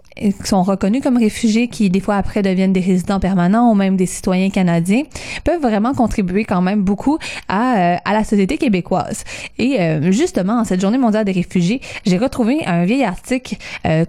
sont 0.44 0.62
reconnus 0.62 1.02
comme 1.02 1.16
réfugiés, 1.16 1.68
qui 1.68 1.90
des 1.90 2.00
fois 2.00 2.16
après 2.16 2.42
deviennent 2.42 2.72
des 2.72 2.80
résidents 2.80 3.20
permanents 3.20 3.70
ou 3.70 3.74
même 3.74 3.96
des 3.96 4.06
citoyens 4.06 4.50
canadiens, 4.50 5.02
peuvent 5.44 5.60
vraiment 5.60 5.94
contribuer 5.94 6.44
quand 6.44 6.62
même 6.62 6.82
beaucoup 6.82 7.18
à, 7.48 7.76
euh, 7.76 7.96
à 8.04 8.12
la 8.12 8.24
société 8.24 8.56
québécoise. 8.58 9.24
Et 9.58 9.80
euh, 9.80 10.10
justement, 10.12 10.60
en 10.60 10.64
cette 10.64 10.80
journée 10.80 10.98
mondiale 10.98 11.24
des 11.24 11.32
réfugiés, 11.32 11.80
j'ai 12.04 12.18
retrouvé 12.18 12.64
un 12.66 12.84
vieil 12.84 13.04
article 13.04 13.56
euh, 13.86 14.04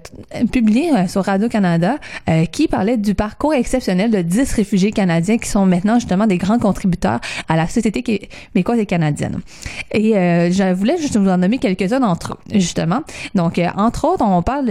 publié 0.51 0.91
euh, 0.91 1.07
sur 1.07 1.23
Radio-Canada 1.23 1.97
euh, 2.29 2.45
qui 2.45 2.67
parlait 2.67 2.97
du 2.97 3.15
parcours 3.15 3.53
exceptionnel 3.53 4.11
de 4.11 4.21
10 4.21 4.53
réfugiés 4.53 4.91
canadiens 4.91 5.37
qui 5.37 5.49
sont 5.49 5.65
maintenant 5.65 5.95
justement 5.95 6.27
des 6.27 6.37
grands 6.37 6.59
contributeurs 6.59 7.19
à 7.47 7.55
la 7.55 7.67
société 7.67 8.03
québécoise 8.03 8.79
et 8.79 8.85
canadienne. 8.85 9.39
Et 9.91 10.17
euh, 10.17 10.51
je 10.51 10.73
voulais 10.73 10.97
juste 10.97 11.17
vous 11.17 11.29
en 11.29 11.37
nommer 11.37 11.57
quelques-uns 11.57 11.99
d'entre 11.99 12.33
eux, 12.33 12.59
justement. 12.59 13.01
Donc, 13.35 13.59
entre 13.75 14.05
autres, 14.05 14.25
on 14.25 14.41
parle 14.41 14.69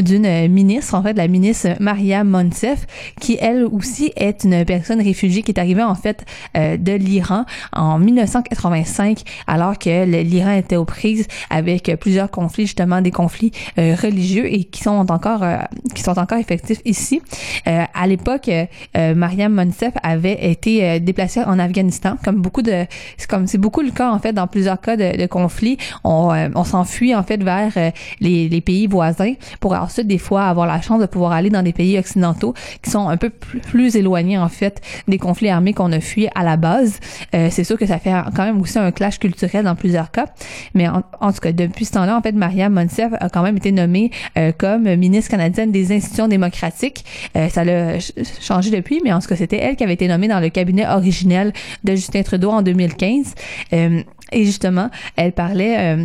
d'une 0.00 0.48
ministre, 0.48 0.94
en 0.94 1.02
fait, 1.02 1.14
la 1.14 1.28
ministre 1.28 1.68
Maria 1.80 2.24
Monsef, 2.24 2.86
qui 3.20 3.36
elle 3.40 3.64
aussi 3.64 4.12
est 4.16 4.44
une 4.44 4.64
personne 4.64 5.00
réfugiée 5.00 5.42
qui 5.42 5.52
est 5.52 5.58
arrivée 5.58 5.82
en 5.82 5.94
fait 5.94 6.24
euh, 6.56 6.76
de 6.76 6.92
l'Iran 6.92 7.44
en 7.72 7.98
1985, 7.98 9.22
alors 9.46 9.78
que 9.78 10.04
l'Iran 10.04 10.52
était 10.52 10.76
aux 10.76 10.84
prises 10.84 11.26
avec 11.50 11.92
plusieurs 12.00 12.30
conflits, 12.30 12.66
justement 12.66 13.00
des 13.00 13.10
conflits 13.10 13.52
euh, 13.78 13.94
religieux 14.00 14.52
et 14.52 14.64
qui 14.64 14.82
sont 14.82 15.10
encore 15.10 15.42
euh, 15.42 15.58
qui 15.94 16.02
sont 16.02 16.18
encore 16.18 16.38
effectifs 16.38 16.80
ici. 16.84 17.22
Euh, 17.66 17.84
à 17.94 18.06
l'époque, 18.06 18.48
euh, 18.48 19.14
Mariam 19.14 19.52
Monsef 19.52 19.92
avait 20.02 20.50
été 20.50 21.00
déplacée 21.00 21.42
en 21.42 21.58
Afghanistan, 21.58 22.16
comme 22.24 22.36
beaucoup 22.36 22.62
de, 22.62 22.86
comme 23.28 23.46
c'est 23.46 23.58
beaucoup 23.58 23.80
le 23.82 23.90
cas 23.90 24.10
en 24.10 24.18
fait 24.18 24.32
dans 24.32 24.46
plusieurs 24.46 24.80
cas 24.80 24.96
de, 24.96 25.16
de 25.16 25.26
conflits, 25.26 25.78
on, 26.04 26.30
on 26.54 26.64
s'enfuit 26.64 27.14
en 27.14 27.22
fait 27.22 27.42
vers 27.42 27.72
les, 28.20 28.48
les 28.48 28.60
pays 28.60 28.86
voisins 28.86 29.34
pour 29.60 29.74
ensuite 29.90 30.06
des 30.06 30.18
fois 30.18 30.44
avoir 30.44 30.66
la 30.66 30.80
chance 30.80 31.00
de 31.00 31.06
pouvoir 31.06 31.32
aller 31.32 31.50
dans 31.50 31.62
des 31.62 31.72
pays 31.72 31.98
occidentaux 31.98 32.54
qui 32.82 32.90
sont 32.90 33.08
un 33.08 33.16
peu 33.16 33.30
plus, 33.30 33.96
éloignés 33.96 34.38
en 34.38 34.48
fait 34.48 34.80
des 35.08 35.18
conflits 35.18 35.48
armés 35.48 35.72
qu'on 35.74 35.90
a 35.92 36.00
fui 36.00 36.28
à 36.34 36.44
la 36.44 36.56
base. 36.56 37.00
Euh, 37.34 37.48
c'est 37.50 37.64
sûr 37.64 37.76
que 37.76 37.86
ça 37.86 37.98
fait 37.98 38.12
quand 38.36 38.44
même 38.44 38.60
aussi 38.60 38.78
un 38.78 38.92
clash 38.92 39.18
culturel 39.18 39.64
dans 39.64 39.74
plusieurs 39.74 40.10
cas, 40.10 40.26
mais 40.74 40.88
en, 40.88 41.02
en 41.20 41.32
tout 41.32 41.40
cas 41.40 41.52
depuis 41.52 41.84
ce 41.84 41.92
temps-là 41.92 42.16
en 42.16 42.22
fait 42.22 42.32
Mariam 42.32 42.72
Monsef 42.72 43.12
a 43.18 43.28
quand 43.28 43.42
même 43.42 43.56
été 43.56 43.72
nommée 43.72 44.10
euh, 44.38 44.52
comme 44.56 44.84
ministre 44.94 45.30
canadienne 45.30 45.72
des 45.72 45.92
institutions 45.92 46.28
démocratiques. 46.28 47.04
Euh, 47.36 47.48
ça 47.48 47.64
l'a 47.64 48.00
ch- 48.00 48.12
changé 48.40 48.70
depuis, 48.70 49.00
mais 49.04 49.12
en 49.12 49.18
tout 49.20 49.28
cas 49.28 49.36
c'était 49.36 49.58
elle 49.58 49.76
qui 49.76 49.82
avait 49.84 49.94
été 49.94 50.06
nommée 50.06 50.28
dans 50.28 50.40
le 50.40 50.48
cabinet 50.50 50.86
originel 50.86 51.52
de 51.84 51.94
Justin 51.96 52.22
Trudeau 52.22 52.50
en 52.50 52.62
2015. 52.62 53.34
Euh, 53.72 54.02
et 54.32 54.44
justement, 54.44 54.90
elle 55.16 55.32
parlait, 55.32 55.76
euh, 55.96 56.04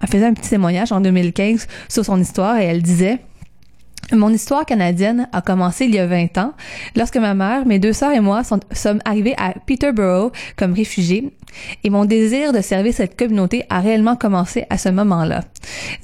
elle 0.00 0.08
faisait 0.08 0.26
un 0.26 0.34
petit 0.34 0.50
témoignage 0.50 0.90
en 0.90 1.00
2015 1.00 1.68
sur 1.88 2.04
son 2.04 2.20
histoire 2.20 2.58
et 2.58 2.64
elle 2.64 2.82
disait 2.82 3.11
mon 4.12 4.30
histoire 4.30 4.66
canadienne 4.66 5.28
a 5.32 5.42
commencé 5.42 5.86
il 5.86 5.94
y 5.94 5.98
a 5.98 6.06
20 6.06 6.38
ans, 6.38 6.52
lorsque 6.96 7.16
ma 7.16 7.34
mère, 7.34 7.66
mes 7.66 7.78
deux 7.78 7.92
sœurs 7.92 8.12
et 8.12 8.20
moi 8.20 8.42
sommes 8.72 9.00
arrivés 9.04 9.34
à 9.38 9.54
Peterborough 9.66 10.32
comme 10.56 10.72
réfugiés, 10.72 11.32
et 11.84 11.90
mon 11.90 12.04
désir 12.04 12.52
de 12.52 12.60
servir 12.60 12.94
cette 12.94 13.16
communauté 13.16 13.64
a 13.68 13.80
réellement 13.80 14.16
commencé 14.16 14.64
à 14.70 14.78
ce 14.78 14.88
moment-là. 14.88 15.42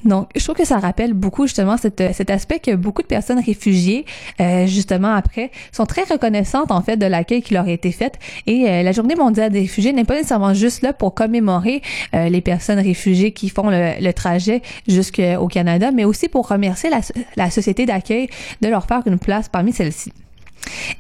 Donc, 0.05 0.29
je 0.37 0.43
trouve 0.43 0.57
que 0.57 0.65
ça 0.65 0.79
rappelle 0.79 1.15
beaucoup 1.15 1.47
justement 1.47 1.77
cet, 1.77 2.03
cet 2.13 2.31
aspect 2.31 2.59
que 2.59 2.75
beaucoup 2.75 3.03
de 3.03 3.07
personnes 3.07 3.41
réfugiées, 3.45 4.05
euh, 4.41 4.67
justement 4.67 5.13
après, 5.15 5.51
sont 5.73 5.87
très 5.87 6.05
reconnaissantes 6.05 6.71
en 6.71 6.83
fait 6.83 6.97
de 6.97 7.07
l'accueil 7.07 7.43
qui 7.43 7.55
leur 7.55 7.67
a 7.67 7.71
été 7.71 7.93
fait. 7.93 8.19
Et 8.47 8.69
euh, 8.69 8.83
la 8.83 8.93
Journée 8.93 9.15
mondiale 9.15 9.51
des 9.51 9.61
réfugiés 9.61 9.93
n'est 9.93 10.05
pas 10.05 10.15
nécessairement 10.15 10.55
juste 10.55 10.83
là 10.83 10.93
pour 10.93 11.15
commémorer 11.15 11.83
euh, 12.15 12.29
les 12.29 12.41
personnes 12.41 12.79
réfugiées 12.79 13.33
qui 13.33 13.49
font 13.49 13.71
le, 13.71 14.01
le 14.01 14.13
trajet 14.13 14.63
jusqu'au 14.87 15.49
Canada, 15.49 15.91
mais 15.93 16.05
aussi 16.05 16.29
pour 16.29 16.49
remercier 16.49 16.91
la, 16.91 17.01
la 17.37 17.51
société 17.51 17.87
d'accueil 17.87 18.29
de 18.61 18.69
leur 18.69 18.87
faire 18.87 19.03
une 19.07 19.19
place 19.19 19.49
parmi 19.49 19.73
celles-ci. 19.73 20.13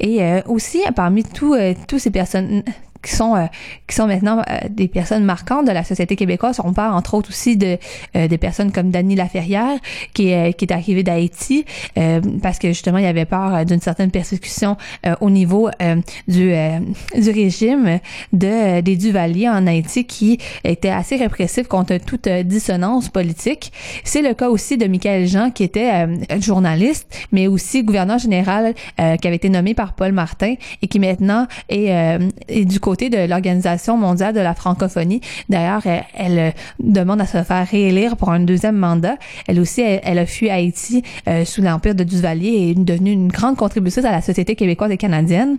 Et 0.01 0.23
euh, 0.23 0.41
aussi, 0.47 0.81
parmi 0.95 1.25
tous 1.25 1.55
euh, 1.55 1.75
tous 1.89 1.99
ces 1.99 2.11
personnes 2.11 2.63
qui 3.09 3.17
sont 3.17 3.35
euh, 3.35 3.47
qui 3.87 3.97
sont 3.97 4.07
maintenant 4.07 4.43
euh, 4.49 4.59
des 4.69 4.89
personnes 4.89 5.25
marquantes 5.25 5.67
de 5.67 5.73
la 5.73 5.85
société 5.85 6.15
québécoise. 6.15 6.61
On 6.63 6.73
parle 6.73 6.95
entre 6.95 7.15
autres 7.15 7.31
aussi 7.31 7.57
de 7.57 7.79
euh, 8.17 8.29
des 8.29 8.39
personnes 8.39 8.71
comme 8.71 8.91
Dany 8.91 9.17
Laferrière 9.17 9.79
qui 10.13 10.29
est 10.29 10.53
qui 10.57 10.67
est 10.67 10.73
arrivée 10.73 11.03
d'Haïti 11.03 11.65
euh, 11.97 12.21
parce 12.43 12.59
que 12.59 12.69
justement 12.69 12.99
il 12.99 13.05
y 13.05 13.09
avait 13.09 13.25
peur 13.25 13.55
euh, 13.55 13.65
d'une 13.65 13.81
certaine 13.81 14.11
persécution 14.11 14.77
euh, 15.07 15.15
au 15.21 15.31
niveau 15.31 15.69
euh, 15.69 15.97
du 16.29 16.53
euh, 16.53 16.79
du 17.15 17.31
régime 17.31 17.99
de 18.33 18.81
des 18.83 18.97
Duvaliers 18.97 19.49
en 19.49 19.67
Haïti 19.67 20.05
qui 20.05 20.39
était 20.65 20.91
assez 20.91 21.17
répressif 21.17 21.67
contre 21.67 21.97
toute 21.99 22.27
euh, 22.27 22.43
dissonance 22.43 23.09
politique. 23.09 23.73
C'est 24.05 24.23
le 24.23 24.35
cas 24.35 24.49
aussi 24.51 24.77
de 24.77 24.87
Michael 24.87 25.27
Jean 25.27 25.51
qui 25.51 25.65
était 25.65 25.91
euh, 25.93 26.41
journaliste 26.41 27.07
mais 27.33 27.47
aussi 27.47 27.83
gouverneur 27.83 28.19
général 28.19 28.75
euh, 29.01 29.17
qui 29.17 29.27
avait 29.27 29.37
été 29.37 29.49
nommé 29.49 29.73
par 29.75 29.95
Paul 29.95 30.13
Martin 30.13 30.55
et 30.83 30.87
qui 30.89 30.99
maintenant 30.99 31.47
est, 31.69 31.91
euh, 31.91 32.29
est 32.49 32.65
du 32.67 32.81
côté 32.81 32.98
de 32.99 33.29
l'Organisation 33.29 33.97
mondiale 33.97 34.35
de 34.35 34.41
la 34.41 34.55
francophonie. 34.55 35.21
D'ailleurs, 35.49 35.83
elle, 35.87 36.05
elle, 36.15 36.55
demande 36.81 37.21
à 37.21 37.27
se 37.27 37.43
faire 37.43 37.67
réélire 37.67 38.17
pour 38.17 38.31
un 38.31 38.41
deuxième 38.41 38.77
mandat. 38.77 39.17
Elle 39.47 39.61
aussi, 39.61 39.81
elle, 39.81 40.19
a 40.19 40.27
fui 40.27 40.51
Haïti 40.51 41.03
euh, 41.29 41.45
sous 41.45 41.63
l'empire 41.63 41.95
de 41.95 42.05
Duvalier 42.05 42.49
et 42.49 42.71
est 42.71 42.75
devenue 42.75 43.13
une 43.13 43.29
grande 43.29 43.57
contributrice 43.57 44.05
à 44.05 44.13
la 44.13 44.21
société 44.21 44.57
québécoise 44.57 44.91
et 44.91 44.97
canadienne. 44.97 45.59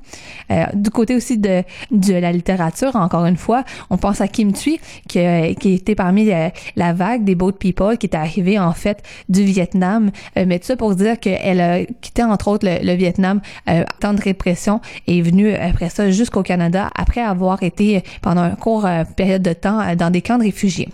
Euh, 0.52 0.66
du 0.74 0.90
côté 0.90 1.16
aussi 1.16 1.38
de, 1.38 1.64
de 1.92 2.14
la 2.14 2.32
littérature, 2.32 2.96
encore 2.96 3.26
une 3.26 3.38
fois, 3.38 3.64
on 3.90 3.98
pense 3.98 4.22
à 4.22 4.28
Kim 4.28 4.52
Thuy, 4.52 4.80
qui, 5.08 5.20
qui 5.60 5.74
était 5.74 5.96
parmi 5.96 6.30
euh, 6.32 6.50
la 6.76 6.94
vague 6.94 7.24
des 7.24 7.36
Boat 7.36 7.54
People, 7.54 7.98
qui 7.98 8.08
était 8.08 8.18
arrivée 8.18 8.60
en 8.60 8.74
fait 8.74 9.04
du 9.30 9.44
Vietnam. 9.44 10.12
Euh, 10.38 10.46
mais 10.48 10.60
tout 10.60 10.66
ça 10.66 10.76
pour 10.76 10.96
dire 10.96 11.20
qu'elle 11.20 11.62
a 11.62 11.86
quitté 12.02 12.24
entre 12.24 12.48
autres 12.50 12.68
le, 12.68 12.86
le 12.86 12.94
Vietnam 12.94 13.42
euh, 13.70 13.84
temps 14.00 14.14
de 14.14 14.22
répression 14.22 14.82
et 15.08 15.20
est 15.20 15.22
venue 15.22 15.54
après 15.54 15.90
ça 15.90 16.10
jusqu'au 16.12 16.44
Canada 16.44 16.90
après 16.96 17.19
avoir 17.22 17.64
été 17.64 18.04
pendant 18.22 18.42
un 18.42 18.56
court 18.56 18.86
euh, 18.86 19.04
période 19.04 19.42
de 19.42 19.54
temps 19.54 19.80
euh, 19.80 19.96
dans 19.96 20.10
des 20.10 20.22
camps 20.22 20.38
de 20.38 20.44
réfugiés. 20.44 20.90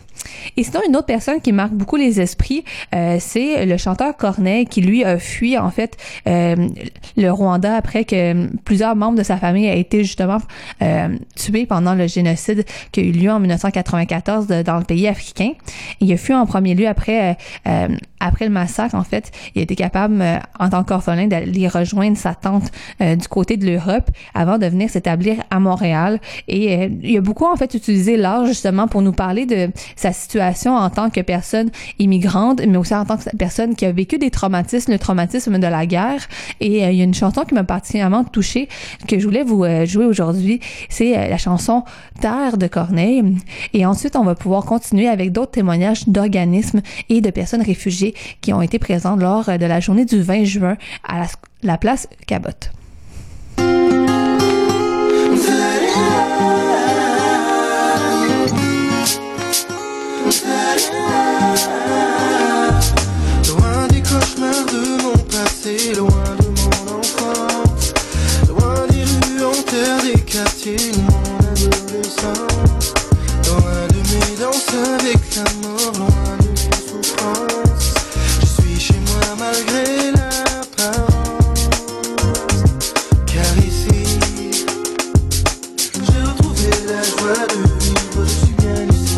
Et 0.58 0.64
sinon, 0.64 0.82
une 0.88 0.96
autre 0.96 1.06
personne 1.06 1.42
qui 1.42 1.52
marque 1.52 1.74
beaucoup 1.74 1.96
les 1.96 2.22
esprits, 2.22 2.64
euh, 2.94 3.18
c'est 3.20 3.66
le 3.66 3.78
chanteur 3.78 4.16
Corneille 4.18 4.66
qui, 4.66 4.82
lui, 4.82 5.04
a 5.04 5.18
fui, 5.18 5.58
en 5.58 5.70
fait, 5.70 5.98
euh, 6.28 6.56
le 7.18 7.30
Rwanda 7.30 7.76
après 7.76 8.06
que 8.06 8.48
plusieurs 8.64 8.96
membres 8.96 9.18
de 9.18 9.24
sa 9.24 9.38
famille 9.38 9.66
aient 9.66 9.80
été 9.80 10.04
justement 10.04 10.38
euh, 10.82 11.10
tués 11.36 11.66
pendant 11.66 11.96
le 11.96 12.08
génocide 12.08 12.66
qui 12.92 13.00
a 13.02 13.04
eu 13.04 13.12
lieu 13.12 13.32
en 13.32 13.40
1994 13.40 14.48
de, 14.48 14.62
dans 14.62 14.78
le 14.78 14.84
pays 14.84 15.08
africain. 15.08 15.52
Il 16.00 16.12
a 16.12 16.18
fui 16.18 16.34
en 16.34 16.46
premier 16.46 16.76
lieu 16.76 16.88
après, 16.88 17.38
euh, 17.68 17.88
après 18.20 18.46
le 18.46 18.52
massacre, 18.52 18.96
en 18.96 19.04
fait. 19.04 19.32
Il 19.54 19.60
a 19.60 19.64
été 19.64 19.76
capable, 19.76 20.22
euh, 20.22 20.38
en 20.60 20.70
tant 20.70 20.84
qu'orphelin, 20.84 21.28
d'aller 21.28 21.68
rejoindre 21.68 22.18
sa 22.18 22.34
tante 22.34 22.72
euh, 23.02 23.16
du 23.16 23.28
côté 23.28 23.58
de 23.58 23.66
l'Europe 23.66 24.10
avant 24.34 24.58
de 24.58 24.66
venir 24.66 24.90
s'établir 24.90 25.38
à 25.50 25.60
Montréal. 25.60 26.20
Et 26.48 26.76
euh, 26.76 26.90
il 27.02 27.18
a 27.18 27.22
beaucoup, 27.22 27.46
en 27.46 27.56
fait, 27.56 27.74
utilisé 27.74 28.18
l'art, 28.18 28.46
justement, 28.46 28.88
pour 28.88 29.02
nous 29.02 29.12
parler 29.12 29.46
de 29.46 29.70
sa 29.96 30.14
situation 30.16 30.76
en 30.76 30.90
tant 30.90 31.10
que 31.10 31.22
personne 31.22 31.70
immigrante, 32.00 32.62
mais 32.66 32.78
aussi 32.78 32.96
en 32.96 33.06
tant 33.06 33.18
que 33.18 33.24
personne 33.38 33.76
qui 33.76 33.86
a 33.86 33.92
vécu 33.92 34.18
des 34.18 34.32
traumatismes, 34.32 34.92
le 34.92 35.00
traumatisme 35.00 35.60
de 35.60 35.68
la 35.68 35.86
guerre. 35.86 36.28
Et 36.60 36.86
euh, 36.86 36.92
il 36.92 36.98
y 36.98 37.02
a 37.02 37.04
une 37.04 37.14
chanson 37.14 37.44
qui 37.44 37.54
m'a 37.54 37.64
particulièrement 37.64 38.24
touchée 38.24 38.68
que 39.08 39.20
je 39.20 39.26
voulais 39.26 39.44
vous 39.44 39.64
euh, 39.64 39.86
jouer 39.86 40.06
aujourd'hui. 40.06 40.60
C'est 40.90 41.18
euh, 41.18 41.28
la 41.28 41.38
chanson 41.38 41.84
Terre 42.22 42.58
de 42.58 42.68
Corneille. 42.68 43.24
Et 43.74 43.86
ensuite, 43.86 44.16
on 44.16 44.24
va 44.24 44.36
pouvoir 44.36 44.66
continuer 44.66 45.08
avec 45.08 45.32
d'autres 45.32 45.52
témoignages 45.52 46.08
d'organismes 46.08 46.82
et 47.10 47.22
de 47.22 47.30
personnes 47.30 47.62
réfugiées 47.62 48.14
qui 48.42 48.54
ont 48.54 48.62
été 48.62 48.80
présentes 48.80 49.20
lors 49.20 49.46
de 49.46 49.66
la 49.66 49.80
journée 49.80 50.06
du 50.06 50.22
20 50.22 50.44
juin 50.44 50.78
à 51.04 51.20
la, 51.20 51.28
la 51.64 51.78
place 51.78 52.08
Cabot. 52.28 52.50
Quartiers, 70.66 70.92
de 70.92 70.98
mon 70.98 71.10
adolescence, 71.52 72.88
loin 73.48 73.88
de 73.90 74.00
mes 74.10 74.34
danses 74.40 74.74
avec 75.00 75.22
la 75.36 75.44
mort, 75.62 75.94
loin 75.98 76.38
de 76.40 76.48
mes 76.50 76.80
souffrances. 76.88 77.90
Je 78.42 78.46
suis 78.46 78.80
chez 78.80 79.00
moi 79.06 79.26
malgré 79.38 79.86
l'apparence, 80.12 81.64
car 83.28 83.54
ici, 83.60 84.00
j'ai 85.94 86.22
retrouvé 86.24 86.70
la 86.88 87.02
joie 87.04 87.46
de 87.48 87.60
vivre, 87.84 88.22
je 88.24 88.30
suis 88.46 88.56
bien 88.56 88.82
ici. 88.90 89.18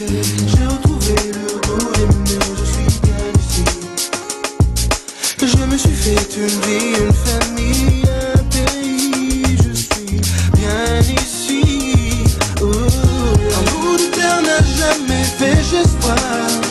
Yeah. 0.00 0.22
J'ai 0.46 0.66
retrouvé 0.66 1.14
le 1.32 1.46
goût 1.68 1.90
d'aimer, 1.94 2.40
je 2.58 2.64
suis 2.64 2.90
bien 3.02 3.24
ici. 3.38 3.64
Je 5.40 5.62
me 5.64 5.76
suis 5.76 5.90
fait 5.90 6.26
une 6.36 6.58
vie, 6.66 6.90
une 6.98 7.12
famille, 7.12 7.59
vicious 15.40 15.94
world. 16.04 16.69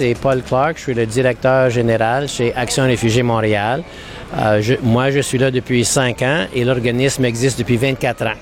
C'est 0.00 0.14
Paul 0.14 0.40
Clark. 0.42 0.78
Je 0.78 0.82
suis 0.84 0.94
le 0.94 1.04
directeur 1.04 1.68
général 1.68 2.26
chez 2.26 2.54
Action 2.56 2.84
Réfugiés 2.84 3.22
Montréal. 3.22 3.82
Euh, 4.38 4.62
je- 4.62 4.76
moi, 4.82 5.10
je 5.10 5.20
suis 5.20 5.36
là 5.36 5.50
depuis 5.50 5.84
cinq 5.84 6.22
ans 6.22 6.44
et 6.54 6.64
l'organisme 6.64 7.22
existe 7.26 7.58
depuis 7.58 7.76
24 7.76 8.22
ans. 8.26 8.38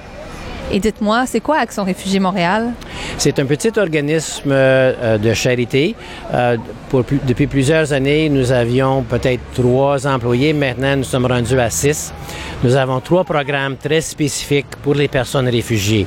Et 0.71 0.79
dites-moi, 0.79 1.25
c'est 1.27 1.41
quoi 1.41 1.57
Action 1.59 1.83
Réfugiés 1.83 2.21
Montréal? 2.21 2.73
C'est 3.17 3.39
un 3.41 3.47
petit 3.47 3.73
organisme 3.77 4.51
euh, 4.53 5.19
de 5.19 5.33
charité. 5.35 5.97
Euh, 6.33 6.59
pour 6.91 7.03
depuis 7.27 7.47
plusieurs 7.49 7.93
années, 7.93 8.29
nous 8.29 8.53
avions 8.53 9.03
peut-être 9.03 9.41
trois 9.55 10.07
employés. 10.07 10.53
Maintenant, 10.53 10.95
nous 10.97 11.05
sommes 11.13 11.27
rendus 11.27 11.59
à 11.59 11.71
six. 11.71 12.13
Nous 12.63 12.77
avons 12.77 13.01
trois 13.01 13.25
programmes 13.25 13.77
très 13.79 14.01
spécifiques 14.03 14.77
pour 14.85 14.95
les 14.95 15.09
personnes 15.09 15.49
réfugiées. 15.49 16.07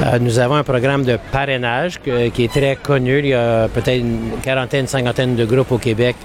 Euh, 0.00 0.18
nous 0.20 0.38
avons 0.38 0.54
un 0.54 0.62
programme 0.62 1.04
de 1.04 1.18
parrainage 1.32 1.98
qui 2.00 2.44
est 2.44 2.52
très 2.52 2.76
connu. 2.76 3.18
Il 3.18 3.26
y 3.26 3.34
a 3.34 3.68
peut-être 3.68 3.98
une 3.98 4.30
quarantaine, 4.42 4.86
cinquantaine 4.86 5.34
de 5.34 5.44
groupes 5.44 5.72
au 5.72 5.78
Québec 5.78 6.16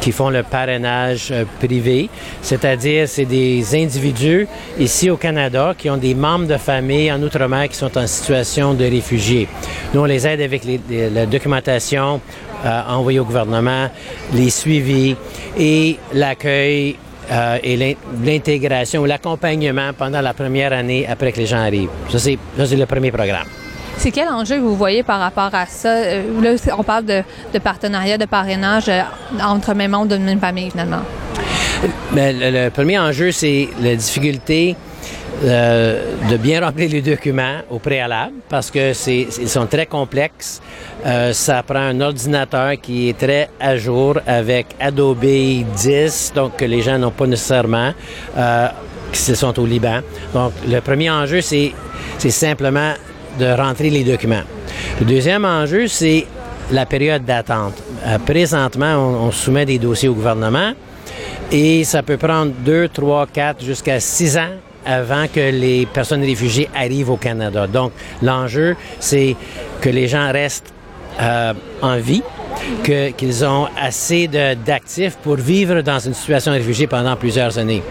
qui 0.00 0.12
font 0.12 0.30
le 0.30 0.42
parrainage 0.42 1.30
euh, 1.32 1.44
privé, 1.58 2.08
c'est-à-dire 2.42 3.08
c'est 3.08 3.24
des 3.24 3.64
individus 3.74 4.46
ici 4.78 5.10
au 5.10 5.16
Canada 5.16 5.74
qui 5.76 5.90
ont 5.90 5.96
des 5.96 6.14
membres 6.14 6.46
de 6.46 6.58
famille 6.58 7.10
en 7.10 7.20
Outre-mer 7.22 7.68
qui 7.68 7.76
sont 7.76 7.96
en 7.98 8.06
situation 8.06 8.74
de 8.74 8.84
réfugiés. 8.84 9.48
Nous, 9.92 10.00
on 10.00 10.04
les 10.04 10.26
aide 10.26 10.42
avec 10.42 10.62
la 10.90 11.26
documentation 11.26 12.20
euh, 12.64 12.82
envoyée 12.88 13.18
au 13.18 13.24
gouvernement, 13.24 13.88
les 14.32 14.50
suivis 14.50 15.16
et 15.58 15.96
l'accueil 16.12 16.96
euh, 17.30 17.58
et 17.62 17.76
l'in- 17.76 17.94
l'intégration 18.24 19.02
ou 19.02 19.04
l'accompagnement 19.06 19.90
pendant 19.96 20.20
la 20.20 20.34
première 20.34 20.72
année 20.72 21.06
après 21.08 21.32
que 21.32 21.38
les 21.38 21.46
gens 21.46 21.58
arrivent. 21.58 21.90
Ça, 22.10 22.18
c'est 22.18 22.38
le 22.76 22.86
premier 22.86 23.10
programme. 23.10 23.46
C'est 23.98 24.10
quel 24.10 24.28
enjeu 24.28 24.58
vous 24.58 24.76
voyez 24.76 25.02
par 25.02 25.18
rapport 25.20 25.50
à 25.54 25.64
ça? 25.66 25.88
Euh, 25.88 26.22
Là, 26.42 26.50
on 26.76 26.82
parle 26.82 27.06
de, 27.06 27.22
de 27.54 27.58
partenariat, 27.58 28.18
de 28.18 28.26
parrainage 28.26 28.88
euh, 28.88 29.00
entre 29.42 29.72
mêmes 29.74 29.92
membres 29.92 30.14
d'une 30.14 30.24
même 30.24 30.38
famille, 30.40 30.70
finalement. 30.70 31.00
Mais 32.12 32.32
le, 32.32 32.64
le 32.64 32.70
premier 32.70 32.98
enjeu, 32.98 33.32
c'est 33.32 33.68
la 33.80 33.94
difficulté 33.96 34.76
euh, 35.44 36.14
de 36.30 36.36
bien 36.36 36.60
remplir 36.64 36.88
les 36.90 37.02
documents 37.02 37.58
au 37.70 37.78
préalable 37.78 38.32
parce 38.48 38.70
que 38.70 38.92
c'est 38.92 39.26
ils 39.40 39.48
sont 39.48 39.66
très 39.66 39.86
complexes. 39.86 40.60
Euh, 41.04 41.32
ça 41.32 41.62
prend 41.62 41.76
un 41.80 42.00
ordinateur 42.00 42.72
qui 42.80 43.08
est 43.10 43.18
très 43.18 43.48
à 43.60 43.76
jour 43.76 44.18
avec 44.26 44.66
Adobe 44.80 45.24
10, 45.24 46.32
donc 46.34 46.56
que 46.56 46.64
les 46.64 46.80
gens 46.82 46.98
n'ont 46.98 47.10
pas 47.10 47.26
nécessairement, 47.26 47.92
euh, 48.36 48.68
qui 49.12 49.20
sont 49.20 49.58
au 49.60 49.66
Liban. 49.66 50.00
Donc 50.32 50.52
le 50.68 50.80
premier 50.80 51.10
enjeu, 51.10 51.40
c'est 51.40 51.72
c'est 52.18 52.30
simplement 52.30 52.92
de 53.38 53.46
rentrer 53.46 53.90
les 53.90 54.04
documents. 54.04 54.42
Le 55.00 55.04
deuxième 55.06 55.44
enjeu, 55.44 55.86
c'est 55.86 56.26
la 56.72 56.86
période 56.86 57.24
d'attente. 57.24 57.74
Euh, 58.06 58.18
présentement, 58.18 58.94
on- 58.96 59.26
on 59.26 59.30
soumet 59.30 59.66
des 59.66 59.78
dossiers 59.78 60.08
au 60.08 60.14
gouvernement. 60.14 60.72
Et 61.52 61.84
ça 61.84 62.02
peut 62.02 62.16
prendre 62.16 62.50
deux, 62.64 62.88
trois, 62.88 63.26
quatre, 63.32 63.62
jusqu'à 63.62 64.00
six 64.00 64.36
ans 64.36 64.50
avant 64.86 65.26
que 65.32 65.40
les 65.40 65.86
personnes 65.86 66.22
réfugiées 66.22 66.68
arrivent 66.74 67.10
au 67.10 67.16
Canada. 67.16 67.66
Donc, 67.66 67.92
l'enjeu, 68.22 68.76
c'est 69.00 69.36
que 69.80 69.88
les 69.90 70.08
gens 70.08 70.30
restent 70.32 70.72
euh, 71.20 71.54
en 71.82 71.96
vie, 71.98 72.22
que- 72.84 73.10
qu'ils 73.10 73.44
ont 73.44 73.66
assez 73.80 74.28
d'actifs 74.28 75.16
pour 75.22 75.36
vivre 75.36 75.80
dans 75.80 75.98
une 75.98 76.14
situation 76.14 76.52
de 76.52 76.58
pendant 76.86 77.16
plusieurs 77.16 77.58
années. 77.58 77.82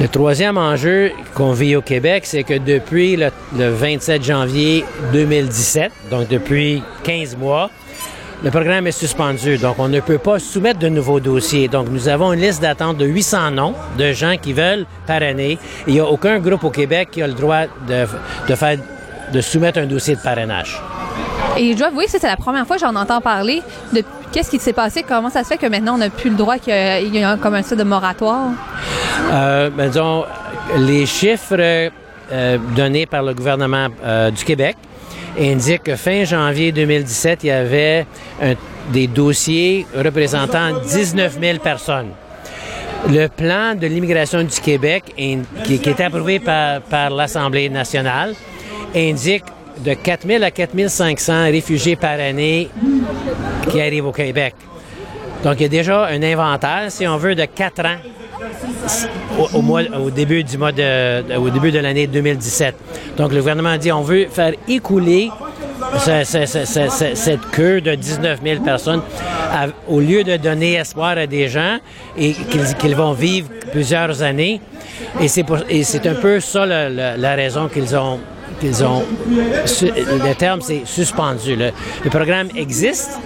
Le 0.00 0.08
troisième 0.08 0.56
enjeu 0.56 1.10
qu'on 1.34 1.52
vit 1.52 1.76
au 1.76 1.82
Québec, 1.82 2.22
c'est 2.24 2.44
que 2.44 2.54
depuis 2.58 3.16
le 3.16 3.30
27 3.70 4.24
janvier 4.24 4.84
2017, 5.12 5.90
donc 6.10 6.28
depuis 6.28 6.82
15 7.02 7.36
mois, 7.36 7.70
le 8.42 8.50
programme 8.50 8.86
est 8.86 8.92
suspendu, 8.92 9.58
donc 9.58 9.76
on 9.78 9.88
ne 9.88 10.00
peut 10.00 10.18
pas 10.18 10.38
soumettre 10.38 10.78
de 10.78 10.88
nouveaux 10.88 11.20
dossiers. 11.20 11.68
Donc 11.68 11.88
nous 11.90 12.08
avons 12.08 12.32
une 12.32 12.40
liste 12.40 12.62
d'attente 12.62 12.96
de 12.96 13.04
800 13.06 13.50
noms 13.50 13.74
de 13.98 14.12
gens 14.12 14.36
qui 14.40 14.52
veulent 14.54 14.86
parrainer. 15.06 15.58
Il 15.86 15.92
n'y 15.94 16.00
a 16.00 16.06
aucun 16.06 16.38
groupe 16.38 16.64
au 16.64 16.70
Québec 16.70 17.08
qui 17.12 17.22
a 17.22 17.26
le 17.26 17.34
droit 17.34 17.64
de, 17.86 18.06
de 18.48 18.54
faire, 18.54 18.78
de 19.32 19.40
soumettre 19.42 19.78
un 19.78 19.86
dossier 19.86 20.16
de 20.16 20.20
parrainage. 20.20 20.80
Et 21.58 21.72
je 21.72 21.78
dois 21.78 21.88
avouer, 21.88 22.06
ça, 22.06 22.18
c'est 22.18 22.28
la 22.28 22.36
première 22.36 22.66
fois 22.66 22.76
que 22.76 22.80
j'en 22.82 22.94
entends 22.96 23.20
parler. 23.20 23.62
De 23.92 24.02
qu'est-ce 24.32 24.50
qui 24.50 24.58
s'est 24.58 24.72
passé? 24.72 25.04
Comment 25.06 25.28
ça 25.30 25.42
se 25.42 25.48
fait 25.48 25.58
que 25.58 25.66
maintenant, 25.66 25.94
on 25.94 25.98
n'a 25.98 26.08
plus 26.08 26.30
le 26.30 26.36
droit 26.36 26.56
qu'il 26.58 26.72
y 26.72 27.18
ait- 27.18 27.24
comme 27.42 27.54
un 27.54 27.62
style 27.62 27.76
de 27.76 27.82
moratoire? 27.84 28.50
Euh, 29.32 29.68
ben, 29.70 29.88
disons, 29.88 30.24
les 30.78 31.04
chiffres 31.04 31.56
euh, 31.58 32.58
donnés 32.76 33.04
par 33.06 33.22
le 33.22 33.34
gouvernement 33.34 33.88
euh, 34.04 34.30
du 34.30 34.44
Québec 34.44 34.76
indiquent 35.38 35.84
que 35.84 35.96
fin 35.96 36.24
janvier 36.24 36.72
2017, 36.72 37.44
il 37.44 37.46
y 37.46 37.50
avait 37.50 38.06
des 38.92 39.06
dossiers 39.06 39.86
représentant 39.94 40.80
19 40.80 41.38
000 41.40 41.58
personnes. 41.58 42.10
Le 43.08 43.28
plan 43.28 43.74
de 43.74 43.86
l'immigration 43.86 44.42
du 44.42 44.60
Québec, 44.60 45.04
qui 45.16 45.74
est 45.74 46.00
approuvé 46.00 46.38
par, 46.38 46.82
par 46.82 47.10
l'Assemblée 47.10 47.68
nationale, 47.68 48.34
indique 48.94 49.44
de 49.78 49.94
4 49.94 50.26
000 50.26 50.42
à 50.42 50.50
4 50.50 50.88
500 50.88 51.44
réfugiés 51.44 51.96
par 51.96 52.20
année 52.20 52.68
qui 53.70 53.80
arrivent 53.80 54.06
au 54.06 54.12
Québec. 54.12 54.54
Donc, 55.42 55.54
il 55.58 55.62
y 55.62 55.66
a 55.66 55.68
déjà 55.68 56.06
un 56.06 56.22
inventaire, 56.22 56.86
si 56.88 57.06
on 57.06 57.16
veut, 57.16 57.34
de 57.34 57.46
4 57.46 57.86
ans 57.86 57.96
au, 59.54 59.62
mois- 59.62 59.82
au 60.04 60.10
début 60.10 60.42
du 60.44 60.56
mois 60.58 60.72
de, 60.72 61.36
au 61.36 61.50
début 61.50 61.70
de 61.70 61.78
l'année 61.78 62.06
2017. 62.06 62.74
Donc, 63.16 63.32
le 63.32 63.38
gouvernement 63.38 63.70
a 63.70 63.78
dit 63.78 63.92
on 63.92 64.02
veut 64.02 64.26
faire 64.30 64.52
écouler 64.68 65.30
ce- 65.98 66.24
ce- 66.24 66.46
ce- 66.46 66.64
ce- 66.64 66.88
ce- 66.88 67.14
cette 67.14 67.50
queue 67.50 67.80
de 67.80 67.94
19 67.94 68.40
000 68.42 68.62
personnes 68.62 69.02
au 69.88 70.00
lieu 70.00 70.22
de 70.24 70.36
donner 70.36 70.74
espoir 70.74 71.18
à 71.18 71.26
des 71.26 71.48
gens 71.48 71.78
et 72.16 72.32
qu'ils 72.80 72.94
vont 72.94 73.12
vivre 73.12 73.48
plusieurs 73.72 74.22
années. 74.22 74.60
Et 75.20 75.28
c'est 75.28 76.06
un 76.06 76.14
peu 76.14 76.40
ça 76.40 76.66
la 76.66 77.34
raison 77.34 77.68
qu'ils 77.68 77.96
ont 77.96 78.18
le 78.62 80.34
terme 80.34 80.60
c'est 80.60 80.82
suspendu. 80.84 81.56
Le, 81.56 81.70
le 82.04 82.10
programme 82.10 82.48
existe, 82.56 83.18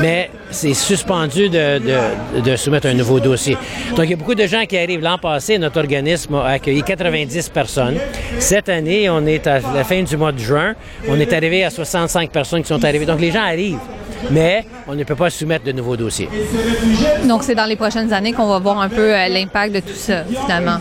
mais 0.00 0.30
c'est 0.50 0.74
suspendu 0.74 1.48
de, 1.48 1.78
de- 1.78 2.40
de 2.40 2.56
soumettre 2.56 2.86
un 2.86 2.94
nouveau 2.94 3.20
dossier. 3.20 3.56
Donc 3.96 4.06
il 4.06 4.10
y 4.10 4.14
a 4.14 4.16
beaucoup 4.16 4.34
de 4.34 4.46
gens 4.46 4.64
qui 4.66 4.76
arrivent. 4.78 5.02
L'an 5.02 5.18
passé, 5.18 5.58
notre 5.58 5.78
organisme 5.78 6.34
a 6.36 6.46
accueilli 6.52 6.82
90 6.82 7.48
personnes. 7.50 7.96
Cette 8.38 8.68
année, 8.68 9.08
on 9.10 9.26
est 9.26 9.46
à 9.46 9.60
la 9.74 9.84
fin 9.84 10.02
du 10.02 10.16
mois 10.16 10.32
de 10.32 10.38
juin, 10.38 10.74
on 11.08 11.18
est 11.20 11.32
arrivé 11.32 11.64
à 11.64 11.70
65 11.70 12.30
personnes 12.30 12.62
qui 12.62 12.68
sont 12.68 12.84
arrivées. 12.84 13.06
Donc 13.06 13.20
les 13.20 13.30
gens 13.30 13.42
arrivent, 13.42 13.78
mais 14.30 14.64
on 14.86 14.94
ne 14.94 15.04
peut 15.04 15.14
pas 15.14 15.30
soumettre 15.30 15.64
de 15.64 15.72
nouveaux 15.72 15.96
dossiers. 15.96 16.28
Donc, 17.24 17.42
c'est 17.42 17.54
dans 17.54 17.64
les 17.66 17.76
prochaines 17.76 18.12
années 18.12 18.32
qu'on 18.32 18.48
va 18.48 18.58
voir 18.58 18.80
un 18.80 18.88
peu 18.88 19.14
euh, 19.14 19.28
l'impact 19.28 19.74
de 19.74 19.80
tout 19.80 19.94
ça, 19.94 20.24
finalement. 20.42 20.78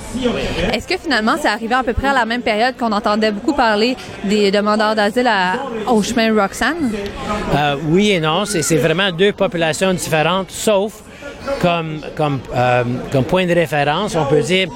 Est-ce 0.74 0.88
que 0.88 0.98
finalement, 0.98 1.36
c'est 1.42 1.48
arrivé 1.48 1.76
à 1.76 1.84
peu 1.84 1.94
près 1.94 2.08
à 2.10 2.14
la 2.14 2.26
même 2.26 2.42
période 2.42 2.76
qu'on 2.78 2.92
entendait 2.92 3.32
beaucoup 3.32 3.54
parler 3.54 3.96
des 4.24 4.52
demandeurs 4.52 4.96
d'asile 4.96 5.28
à- 5.28 5.56
au 5.92 6.02
chemin 6.04 6.34
Roxanne? 6.34 6.92
Euh, 7.56 7.76
oui 7.90 8.12
et 8.12 8.20
non, 8.20 8.46
c'est 8.46 8.62
c'est 8.62 8.78
vraiment 8.78 9.12
deux 9.12 9.32
populations 9.34 9.94
différentes, 9.94 10.52
sauf 10.52 10.94
comme, 11.62 12.02
comme, 12.16 12.40
euh, 12.56 12.84
comme 13.12 13.24
point 13.24 13.46
de 13.46 13.54
référence, 13.54 14.16
on 14.16 14.26
peut 14.26 14.42
dire, 14.42 14.68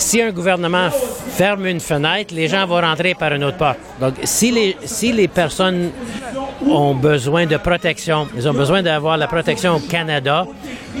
si 0.00 0.20
un 0.22 0.30
gouvernement 0.30 0.88
ferme 1.36 1.66
une 1.66 1.80
fenêtre, 1.80 2.34
les 2.34 2.48
gens 2.48 2.66
vont 2.66 2.80
rentrer 2.80 3.14
par 3.14 3.32
une 3.32 3.44
autre 3.44 3.56
porte. 3.56 3.78
Donc, 4.00 4.14
si 4.24 4.50
les, 4.50 4.76
si 4.84 5.12
les 5.12 5.28
personnes 5.28 5.90
ont 6.66 6.94
besoin 6.94 7.46
de 7.46 7.56
protection, 7.56 8.28
ils 8.36 8.48
ont 8.48 8.54
besoin 8.54 8.82
d'avoir 8.82 9.16
la 9.16 9.26
protection 9.26 9.76
au 9.76 9.80
Canada, 9.80 10.46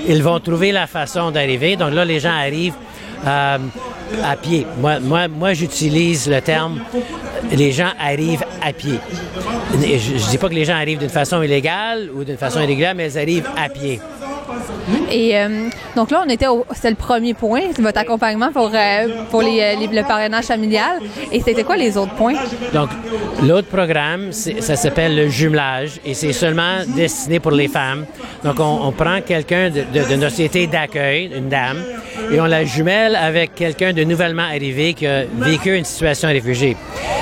ils 0.06 0.22
vont 0.22 0.40
trouver 0.40 0.72
la 0.72 0.86
façon 0.86 1.30
d'arriver. 1.30 1.76
Donc 1.76 1.92
là, 1.92 2.04
les 2.04 2.20
gens 2.20 2.32
arrivent 2.32 2.74
euh, 3.26 3.58
à 4.24 4.36
pied. 4.36 4.66
Moi, 4.78 5.00
moi, 5.00 5.28
moi 5.28 5.52
j'utilise 5.52 6.28
le 6.28 6.40
terme 6.40 6.80
les 7.52 7.72
gens 7.72 7.90
arrivent 7.98 8.44
à 8.62 8.72
pied. 8.72 8.98
Je 9.72 9.78
ne 9.78 10.30
dis 10.30 10.38
pas 10.38 10.48
que 10.48 10.54
les 10.54 10.64
gens 10.64 10.74
arrivent 10.74 10.98
d'une 10.98 11.08
façon 11.08 11.42
illégale 11.42 12.10
ou 12.14 12.24
d'une 12.24 12.36
façon 12.36 12.60
irrégulière, 12.60 12.94
mais 12.94 13.12
ils 13.12 13.18
arrivent 13.18 13.48
à 13.56 13.68
pied. 13.68 14.00
Et 15.10 15.36
euh, 15.38 15.68
donc 15.96 16.10
là, 16.10 16.22
on 16.26 16.28
était 16.30 16.46
au, 16.46 16.64
c'était 16.72 16.90
le 16.90 16.96
premier 16.96 17.34
point, 17.34 17.60
c'est 17.74 17.82
votre 17.82 17.98
accompagnement 17.98 18.50
pour, 18.52 18.70
euh, 18.74 19.08
pour 19.30 19.42
les, 19.42 19.60
euh, 19.60 19.74
les- 19.80 19.86
le 20.00 20.02
parrainage 20.06 20.44
familial. 20.46 20.98
Et 21.32 21.40
c'était 21.40 21.64
quoi 21.64 21.76
les 21.76 21.96
autres 21.96 22.14
points? 22.14 22.34
Donc, 22.72 22.90
l'autre 23.42 23.68
programme, 23.68 24.32
c'est- 24.32 24.60
ça 24.60 24.76
s'appelle 24.76 25.16
le 25.16 25.28
jumelage 25.28 26.00
et 26.04 26.14
c'est 26.14 26.32
seulement 26.32 26.78
destiné 26.96 27.40
pour 27.40 27.52
les 27.52 27.68
femmes. 27.68 28.06
Donc, 28.44 28.58
on, 28.60 28.80
on 28.86 28.92
prend 28.92 29.20
quelqu'un 29.20 29.70
de, 29.70 29.80
de, 29.92 30.08
de 30.10 30.14
notre 30.16 30.30
société 30.30 30.66
d'accueil, 30.66 31.30
une 31.36 31.48
dame, 31.48 31.78
et 32.32 32.40
on 32.40 32.44
la 32.46 32.64
jumelle 32.64 33.16
avec 33.16 33.54
quelqu'un 33.54 33.92
de 33.92 34.04
nouvellement 34.04 34.42
arrivé 34.42 34.94
qui 34.94 35.06
a 35.06 35.24
vécu 35.38 35.76
une 35.76 35.84
situation 35.84 36.28
réfugiée. 36.28 36.76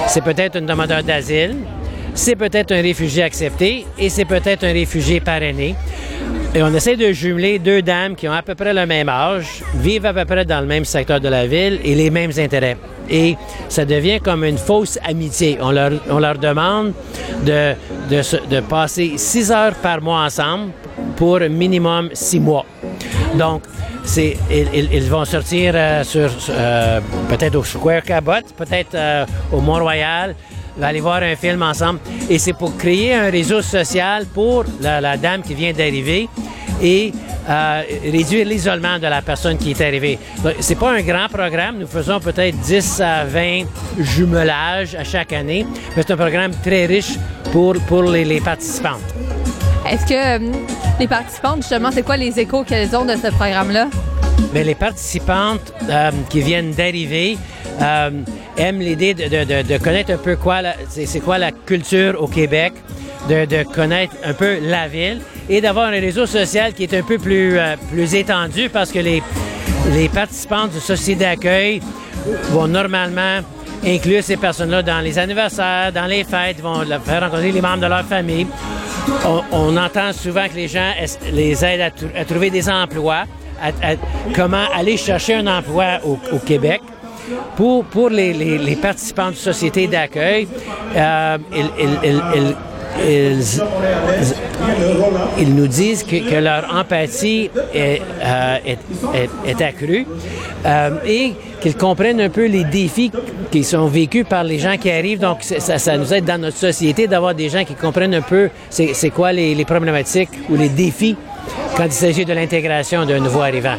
C'est 0.07 0.23
peut-être 0.23 0.57
un 0.57 0.63
demandeur 0.63 1.03
d'asile, 1.03 1.57
c'est 2.19 2.35
peut-être 2.35 2.73
un 2.73 2.83
réfugié 2.83 3.23
accepté 3.23 3.87
et 3.97 4.09
c'est 4.09 4.25
peut-être 4.25 4.65
un 4.65 4.73
réfugié 4.73 5.21
parrainé. 5.21 5.77
Et 6.53 6.63
on 6.63 6.75
essaie 6.75 6.97
de 6.97 7.13
jumeler 7.13 7.61
deux 7.61 7.81
dames 7.81 8.17
qui 8.17 8.27
ont 8.27 8.33
à 8.33 8.43
peu 8.43 8.57
près 8.57 8.75
le 8.75 8.87
même 8.87 9.09
âge, 9.09 9.63
vivent 9.77 10.05
à 10.05 10.13
peu 10.13 10.25
près 10.25 10.45
dans 10.45 10.61
le 10.61 10.67
même 10.67 10.85
secteur 10.85 11.21
de 11.21 11.29
la 11.29 11.47
ville 11.47 11.79
et 11.85 11.95
les 11.95 12.11
mêmes 12.11 12.33
intérêts. 12.37 12.77
Et 13.09 13.37
ça 13.69 13.85
devient 13.85 14.19
comme 14.21 14.43
une 14.43 14.59
fausse 14.59 14.99
amitié. 15.05 15.59
On 15.61 15.71
leur, 15.71 15.93
on 16.11 16.19
leur 16.19 16.39
demande 16.39 16.93
de, 17.47 17.75
de, 18.11 18.61
passer 18.61 19.13
six 19.17 19.53
heures 19.53 19.75
par 19.77 20.03
mois 20.03 20.25
ensemble 20.25 20.73
pour 21.17 21.39
minimum 21.39 22.11
six 22.15 22.41
mois. 22.41 22.67
Donc, 23.37 23.63
c'est, 24.03 24.37
ils, 24.51 24.93
ils, 24.93 25.09
vont 25.09 25.25
sortir 25.25 25.75
euh, 25.77 26.03
sur 26.03 26.31
euh, 26.51 27.01
peut-être 27.29 27.57
au 27.57 27.63
Square 27.63 28.03
Cabot, 28.03 28.33
peut-être 28.57 28.95
euh, 28.95 29.27
au 29.53 29.61
Mont-Royal, 29.61 30.35
aller 30.87 31.01
voir 31.01 31.23
un 31.23 31.37
film 31.37 31.63
ensemble. 31.63 32.01
Et 32.29 32.39
c'est 32.39 32.53
pour 32.53 32.77
créer 32.77 33.15
un 33.15 33.31
réseau 33.31 33.63
social 33.63 34.27
pour 34.27 34.65
la, 34.81 35.17
dame 35.17 35.43
qui 35.43 35.55
vient 35.55 35.73
d'arriver 35.73 36.29
et 36.83 37.13
euh, 37.49 37.83
réduire 38.05 38.47
l'isolement 38.47 38.99
de 38.99 39.07
la 39.07 39.23
personne 39.23 39.57
qui 39.57 39.71
est 39.71 39.81
arrivée. 39.81 40.19
C'est 40.61 40.79
pas 40.79 40.93
un 40.93 41.03
grand 41.03 41.29
programme. 41.29 41.79
Nous 41.79 41.87
faisons 41.87 42.21
peut-être 42.21 42.57
10 42.59 43.01
à 43.01 43.25
20 43.25 43.65
jumelages 43.99 44.95
à 44.95 45.05
chaque 45.05 45.33
année, 45.33 45.67
mais 45.97 46.03
c'est 46.03 46.13
un 46.13 46.17
programme 46.17 46.53
très 46.63 46.87
riche 46.87 47.15
pour, 47.51 47.75
pour 47.87 48.03
les, 48.03 48.25
les 48.25 48.41
participantes. 48.41 49.01
Est-ce 49.89 50.05
que 50.05 50.45
euh, 50.45 50.53
les 51.01 51.09
participantes, 51.09 51.63
justement, 51.63 51.91
c'est 51.91 52.03
quoi 52.03 52.19
les 52.19 52.39
échos 52.39 52.65
qu'elles 52.65 52.95
ont 52.95 53.07
de 53.07 53.15
ce 53.15 53.29
programme-là? 53.29 53.89
Mais 54.53 54.65
les 54.65 54.75
participantes 54.75 55.73
euh, 55.89 56.11
qui 56.31 56.41
viennent 56.41 56.73
d'arriver 56.73 57.39
euh, 57.81 58.11
aiment 58.57 58.81
l'idée 58.81 59.15
de, 59.15 59.63
de, 59.63 59.79
connaître 59.79 60.13
un 60.13 60.17
peu 60.17 60.37
quoi 60.37 60.59
c'est 60.89 61.21
quoi 61.21 61.39
la 61.39 61.53
culture 61.53 62.21
au 62.21 62.27
Québec, 62.27 62.73
de, 63.29 63.45
de, 63.45 63.63
connaître 63.63 64.15
un 64.25 64.33
peu 64.33 64.59
la 64.63 64.89
ville 64.89 65.21
et 65.49 65.61
d'avoir 65.61 65.87
un 65.87 66.01
réseau 66.01 66.27
social 66.27 66.73
qui 66.73 66.85
est 66.85 66.95
un 66.95 67.03
peu 67.03 67.19
plus, 67.19 67.59
euh, 67.59 67.77
plus 67.91 68.15
étendu 68.15 68.69
parce 68.69 68.91
que 68.91 68.99
les, 68.99 69.23
les 69.93 70.09
participants 70.09 70.67
du 70.67 70.81
société 70.81 71.25
d'accueil 71.25 71.81
vont 72.51 72.69
normalement 72.69 73.41
inclure 73.85 74.23
ces 74.23 74.37
personnes-là 74.37 74.83
dans 74.83 75.01
les 75.01 75.19
anniversaires, 75.19 75.93
dans 75.93 76.07
les 76.07 76.25
fêtes, 76.25 76.61
vont 76.61 76.85
faire 77.05 77.23
rencontrer 77.23 77.53
les 77.53 77.61
membres 77.61 77.83
de 77.83 77.87
leur 77.87 78.05
famille. 78.05 78.47
On, 79.53 79.77
entend 79.77 80.13
souvent 80.13 80.47
que 80.49 80.55
les 80.55 80.69
gens 80.69 80.93
les 81.33 81.65
aident 81.65 81.93
à 82.15 82.25
trouver 82.25 82.51
des 82.51 82.69
emplois, 82.69 83.25
comment 84.35 84.65
aller 84.75 84.97
chercher 84.97 85.35
un 85.35 85.47
emploi 85.47 85.99
au, 86.05 86.39
Québec. 86.39 86.81
Pour, 87.57 87.85
pour 87.85 88.09
les, 88.09 88.79
participants 88.81 89.31
de 89.31 89.37
société 89.37 89.87
d'accueil, 89.87 90.49
euh, 90.97 91.39
ils, 91.55 91.71
ils, 92.05 92.23
ils, 93.07 93.63
ils, 95.39 95.55
nous 95.55 95.67
disent 95.67 96.03
que, 96.05 96.41
leur 96.41 96.75
empathie 96.75 97.51
est, 97.75 98.01
euh, 98.23 98.57
est, 99.47 99.63
accrue 99.63 100.07
euh, 100.67 100.91
et 101.07 101.35
qu'ils 101.61 101.77
comprennent 101.77 102.21
un 102.21 102.29
peu 102.29 102.47
les 102.47 102.65
défis 102.65 103.11
qui 103.51 103.65
sont 103.65 103.87
vécus 103.87 104.25
par 104.29 104.45
les 104.45 104.59
gens 104.59 104.77
qui 104.77 104.91
arrivent. 104.91 105.21
Donc, 105.21 105.43
ça, 105.43 105.97
nous 105.97 106.13
aide 106.13 106.25
dans 106.25 106.41
notre 106.41 106.57
société 106.57 107.07
d'avoir 107.07 107.35
des 107.35 107.49
gens 107.49 107.65
qui 107.65 107.75
comprennent 107.75 108.15
un 108.15 108.23
peu 108.23 108.51
c'est 108.71 109.11
quoi 109.11 109.33
les 109.33 109.65
problématiques 109.65 110.31
ou 110.49 110.57
les 110.57 110.69
défis 110.69 111.17
quand 111.77 111.85
il 111.85 111.93
s'agit 111.93 112.25
de 112.25 112.33
l'intégration 112.33 113.05
d'un 113.05 113.21
nouveau 113.21 113.41
arrivant. 113.41 113.77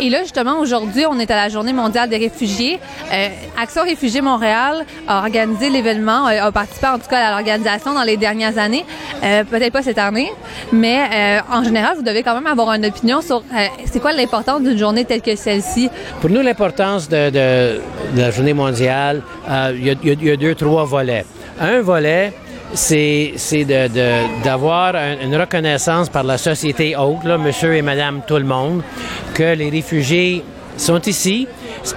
Et 0.00 0.10
là, 0.10 0.22
justement, 0.22 0.58
aujourd'hui, 0.58 1.06
on 1.08 1.18
est 1.20 1.30
à 1.30 1.36
la 1.36 1.48
Journée 1.48 1.72
mondiale 1.72 2.08
des 2.08 2.16
réfugiés. 2.16 2.80
Euh, 3.12 3.28
Action 3.56 3.84
Réfugiés 3.84 4.20
Montréal 4.22 4.84
a 5.06 5.18
organisé 5.18 5.70
l'événement, 5.70 6.26
euh, 6.26 6.42
a 6.42 6.52
participé 6.52 6.88
en 6.88 6.98
tout 6.98 7.08
cas 7.08 7.28
à 7.28 7.30
l'organisation 7.30 7.94
dans 7.94 8.02
les 8.02 8.16
dernières 8.16 8.58
années. 8.58 8.84
Euh, 9.22 9.44
Peut-être 9.44 9.72
pas 9.72 9.82
cette 9.82 9.98
année, 9.98 10.32
mais 10.72 11.00
euh, 11.12 11.38
en 11.50 11.62
général, 11.62 11.96
vous 11.96 12.02
devez 12.02 12.24
quand 12.24 12.34
même 12.34 12.46
avoir 12.48 12.72
une 12.72 12.86
opinion 12.86 13.20
sur 13.22 13.42
c'est 13.90 14.00
quoi 14.00 14.12
l'importance 14.12 14.62
d'une 14.62 14.76
journée 14.76 15.04
telle 15.04 15.22
que 15.22 15.36
celle-ci? 15.36 15.88
Pour 16.20 16.28
nous, 16.28 16.40
l'importance 16.40 17.08
de, 17.08 17.30
de, 17.30 17.80
de, 18.14 18.20
la 18.20 18.30
Journée 18.30 18.52
mondiale, 18.54 19.22
il 19.48 19.86
y, 19.86 20.26
y, 20.26 20.30
a 20.30 20.36
deux, 20.36 20.54
trois 20.54 20.84
volets. 20.84 21.24
Un 21.60 21.80
volet, 21.82 22.32
c'est 22.74 23.64
d'avoir 24.44 24.96
un, 24.96 25.20
une 25.22 25.36
reconnaissance 25.36 26.08
par 26.08 26.24
la 26.24 26.38
société 26.38 26.96
haute, 26.96 27.24
là, 27.24 27.38
monsieur 27.38 27.74
et 27.74 27.82
madame 27.82 28.22
tout 28.26 28.36
le 28.36 28.44
monde, 28.44 28.82
que 29.32 29.54
les 29.54 29.70
réfugiés 29.70 30.44
sont 30.76 31.00
ici. 31.02 31.46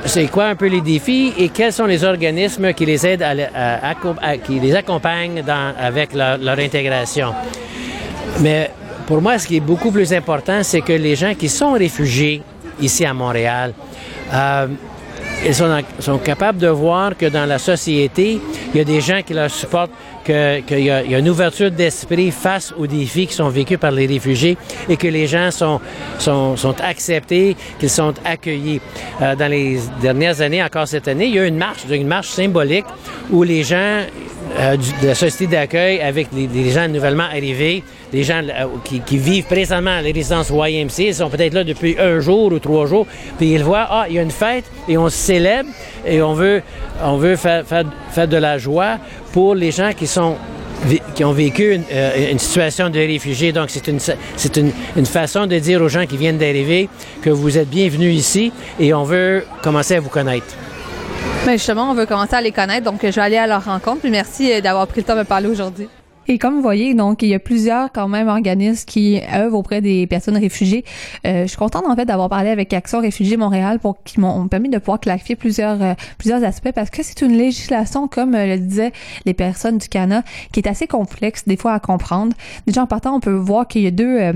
C'est 0.06 0.28
quoi 0.28 0.46
un 0.46 0.56
peu 0.56 0.68
les 0.68 0.82
défis 0.82 1.34
et 1.38 1.50
quels 1.50 1.74
sont 1.74 1.86
les 1.86 2.04
organismes 2.04 2.74
qui 2.74 2.86
les 2.86 3.06
aident 3.06 3.24
à, 3.24 4.36
qui 4.36 4.60
les 4.60 4.76
accompagnent 4.76 5.44
avec 5.80 6.14
leur, 6.14 6.38
leur 6.38 6.60
intégration? 6.60 7.34
Mais 8.42 8.70
pour 9.08 9.22
moi, 9.22 9.40
ce 9.40 9.48
qui 9.48 9.58
est 9.58 9.62
beaucoup 9.62 9.92
plus 9.92 10.14
important, 10.14 10.60
c'est 10.64 10.82
que 10.82 10.94
les 10.94 11.16
gens 11.16 11.34
qui 11.34 11.48
sont 11.48 11.72
réfugiés 11.72 12.42
ici 12.82 13.06
à 13.06 13.14
Montréal, 13.14 13.74
euh, 14.34 14.68
ils 15.46 15.56
sont, 15.56 15.82
sont, 16.00 16.18
capables 16.18 16.58
de 16.58 16.68
voir 16.68 17.16
que 17.16 17.28
dans 17.28 17.46
la 17.46 17.60
société, 17.60 18.40
il 18.74 18.78
y 18.78 18.82
a 18.82 18.84
des 18.84 19.02
gens 19.02 19.22
qui 19.26 19.34
leur 19.34 19.50
supportent, 19.50 19.92
qu'il 20.28 20.80
y, 20.80 20.92
a, 20.92 21.20
une 21.20 21.30
ouverture 21.30 21.72
d'esprit 21.72 22.32
face 22.32 22.74
aux 22.78 22.86
défis 22.86 23.28
qui 23.28 23.34
sont 23.34 23.48
vécus 23.48 23.78
par 23.78 23.92
les 23.92 24.06
réfugiés 24.06 24.58
et 24.90 24.98
que 24.98 25.08
les 25.08 25.26
gens 25.26 25.52
sont, 25.52 25.80
acceptés, 26.84 27.56
qu'ils 27.80 27.90
sont 27.90 28.14
accueillis. 28.26 28.82
Euh, 29.22 29.36
dans 29.36 29.50
les 29.50 29.80
dernières 30.02 30.42
années, 30.42 30.62
encore 30.62 30.88
cette 30.88 31.08
année, 31.08 31.28
il 31.28 31.36
y 31.36 31.40
a 31.40 31.46
eu 31.46 31.48
une 31.48 31.58
marche, 31.58 31.86
une 31.90 32.08
marche 32.08 32.28
symbolique 32.28 32.86
où 33.32 33.44
les 33.44 33.64
gens 33.64 34.02
euh, 34.60 34.76
de 35.02 35.08
la 35.08 35.16
société 35.16 35.48
d'accueil 35.48 36.02
avec 36.02 36.28
les, 36.34 36.48
les, 36.48 36.72
gens 36.72 36.88
nouvellement 36.88 37.24
arrivés, 37.24 37.84
les 38.14 38.24
gens 38.24 38.42
euh, 38.44 38.66
qui, 38.84 39.18
vivent 39.18 39.46
présentement 39.46 40.00
les 40.02 40.12
résidences 40.12 40.50
YMC, 40.50 41.00
ils 41.00 41.16
sont 41.16 41.30
peut-être 41.30 41.54
là 41.54 41.64
depuis 41.64 41.98
un 42.00 42.20
jour 42.20 42.52
ou 42.52 42.60
trois 42.60 42.86
jours, 42.86 43.08
puis 43.38 43.54
ils 43.54 43.64
voient, 43.64 43.88
ah, 43.90 44.06
il 44.10 44.16
y 44.16 44.20
a 44.20 44.22
une 44.22 44.32
fête 44.32 44.66
et 44.88 44.98
on 44.98 45.10
célèbre 45.10 45.70
et 46.06 46.22
on 46.22 46.34
veut, 46.34 46.62
on 47.04 47.18
veut 47.18 47.36
faire, 47.36 47.66
faire, 47.66 47.86
faire 48.12 48.28
de 48.28 48.38
la 48.38 48.58
joie 48.58 48.98
pour 49.34 49.56
les 49.56 49.72
gens 49.72 49.92
qui 49.94 50.08
sont 50.08 50.36
qui 51.16 51.24
ont 51.24 51.32
vécu 51.32 51.74
une, 51.74 51.84
euh, 51.92 52.38
situation 52.38 52.92
de 52.92 53.00
réfugiés. 53.00 53.52
Donc, 53.52 53.72
c'est 53.72 53.88
une, 53.88 54.00
c'est 54.00 54.58
une, 54.58 54.72
une, 54.96 55.08
façon 55.08 55.48
de 55.48 55.58
dire 55.58 55.82
aux 55.82 55.90
gens 55.90 56.06
qui 56.06 56.18
viennent 56.18 56.38
d'arriver 56.38 56.88
que 57.24 57.32
vous 57.32 57.58
êtes 57.58 57.68
bienvenus 57.68 58.16
ici 58.16 58.52
et 58.80 58.94
on 58.94 59.04
veut 59.04 59.44
commencer 59.64 59.96
à 59.96 60.00
vous 60.00 60.10
connaître. 60.10 60.46
Mais 61.48 61.54
justement, 61.54 61.90
on 61.90 61.94
veut 61.96 62.06
commencer 62.06 62.36
à 62.36 62.42
les 62.42 62.52
connaître, 62.52 62.84
donc 62.84 63.00
je 63.02 63.08
vais 63.08 63.22
aller 63.22 63.38
à 63.38 63.48
leur 63.48 63.66
rencontre. 63.66 64.02
Puis 64.02 64.12
merci 64.12 64.62
d'avoir 64.62 64.86
pris 64.86 65.02
le 65.02 65.06
temps 65.08 65.16
de 65.16 65.20
me 65.20 65.26
parler 65.26 65.48
aujourd'hui. 65.48 65.88
Et 66.30 66.38
comme 66.38 66.56
vous 66.56 66.62
voyez, 66.62 66.94
donc 66.94 67.22
il 67.22 67.30
y 67.30 67.34
a 67.34 67.40
plusieurs 67.40 67.92
quand 67.92 68.10
même 68.10 68.28
organismes 68.28 68.86
qui 68.86 69.22
œuvrent 69.34 69.58
auprès 69.58 69.80
des 69.80 70.08
personnes 70.08 70.38
réfugiées. 70.38 70.84
Euh, 71.26 71.44
je 71.44 71.48
suis 71.48 71.58
contente 71.58 71.86
en 71.88 71.96
fait 71.96 72.06
d'avoir 72.06 72.28
parlé 72.28 72.50
avec 72.50 72.74
Action 72.74 73.00
Réfugiés 73.00 73.38
Montréal 73.38 73.80
pour 73.80 74.04
qui 74.04 74.20
m'ont 74.20 74.48
permis 74.50 74.70
de 74.70 74.78
pouvoir 74.78 75.00
clarifier 75.00 75.36
plusieurs 75.36 75.82
euh, 75.82 75.94
plusieurs 76.18 76.44
aspects 76.44 76.72
parce 76.74 76.90
que 76.90 77.02
c'est 77.02 77.22
une 77.22 77.38
législation 77.38 78.08
comme 78.08 78.36
euh, 78.36 78.46
le 78.46 78.60
disaient 78.60 78.92
les 79.26 79.34
personnes 79.34 79.78
du 79.78 79.88
Canada 79.88 80.24
qui 80.52 80.60
est 80.60 80.68
assez 80.68 80.88
complexe 80.88 81.46
des 81.48 81.56
fois 81.56 81.74
à 81.74 81.80
comprendre. 81.80 82.36
Déjà 82.66 82.84
en 82.84 82.88
partant, 82.88 83.16
on 83.16 83.20
peut 83.20 83.32
voir 83.32 83.68
qu'il 83.68 83.84
y 83.84 83.88
a 83.88 83.92
deux 83.92 84.20
euh, 84.20 84.34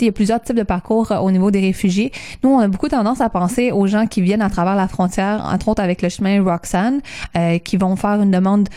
il 0.00 0.06
y 0.06 0.08
a 0.08 0.12
plusieurs 0.12 0.40
types 0.40 0.56
de 0.56 0.62
parcours 0.62 1.12
au 1.22 1.30
niveau 1.30 1.50
des 1.50 1.60
réfugiés. 1.60 2.12
Nous, 2.42 2.50
on 2.50 2.58
a 2.58 2.66
beaucoup 2.66 2.88
tendance 2.88 3.20
à 3.20 3.28
penser 3.28 3.70
aux 3.70 3.86
gens 3.86 4.06
qui 4.06 4.20
viennent 4.20 4.42
à 4.42 4.50
travers 4.50 4.74
la 4.74 4.88
frontière, 4.88 5.48
entre 5.52 5.68
autres 5.68 5.82
avec 5.82 6.02
le 6.02 6.08
chemin 6.08 6.42
Roxanne, 6.42 7.00
qui 7.62 7.76
vont 7.76 7.94
faire 7.94 8.20
une 8.20 8.32
demande 8.32 8.68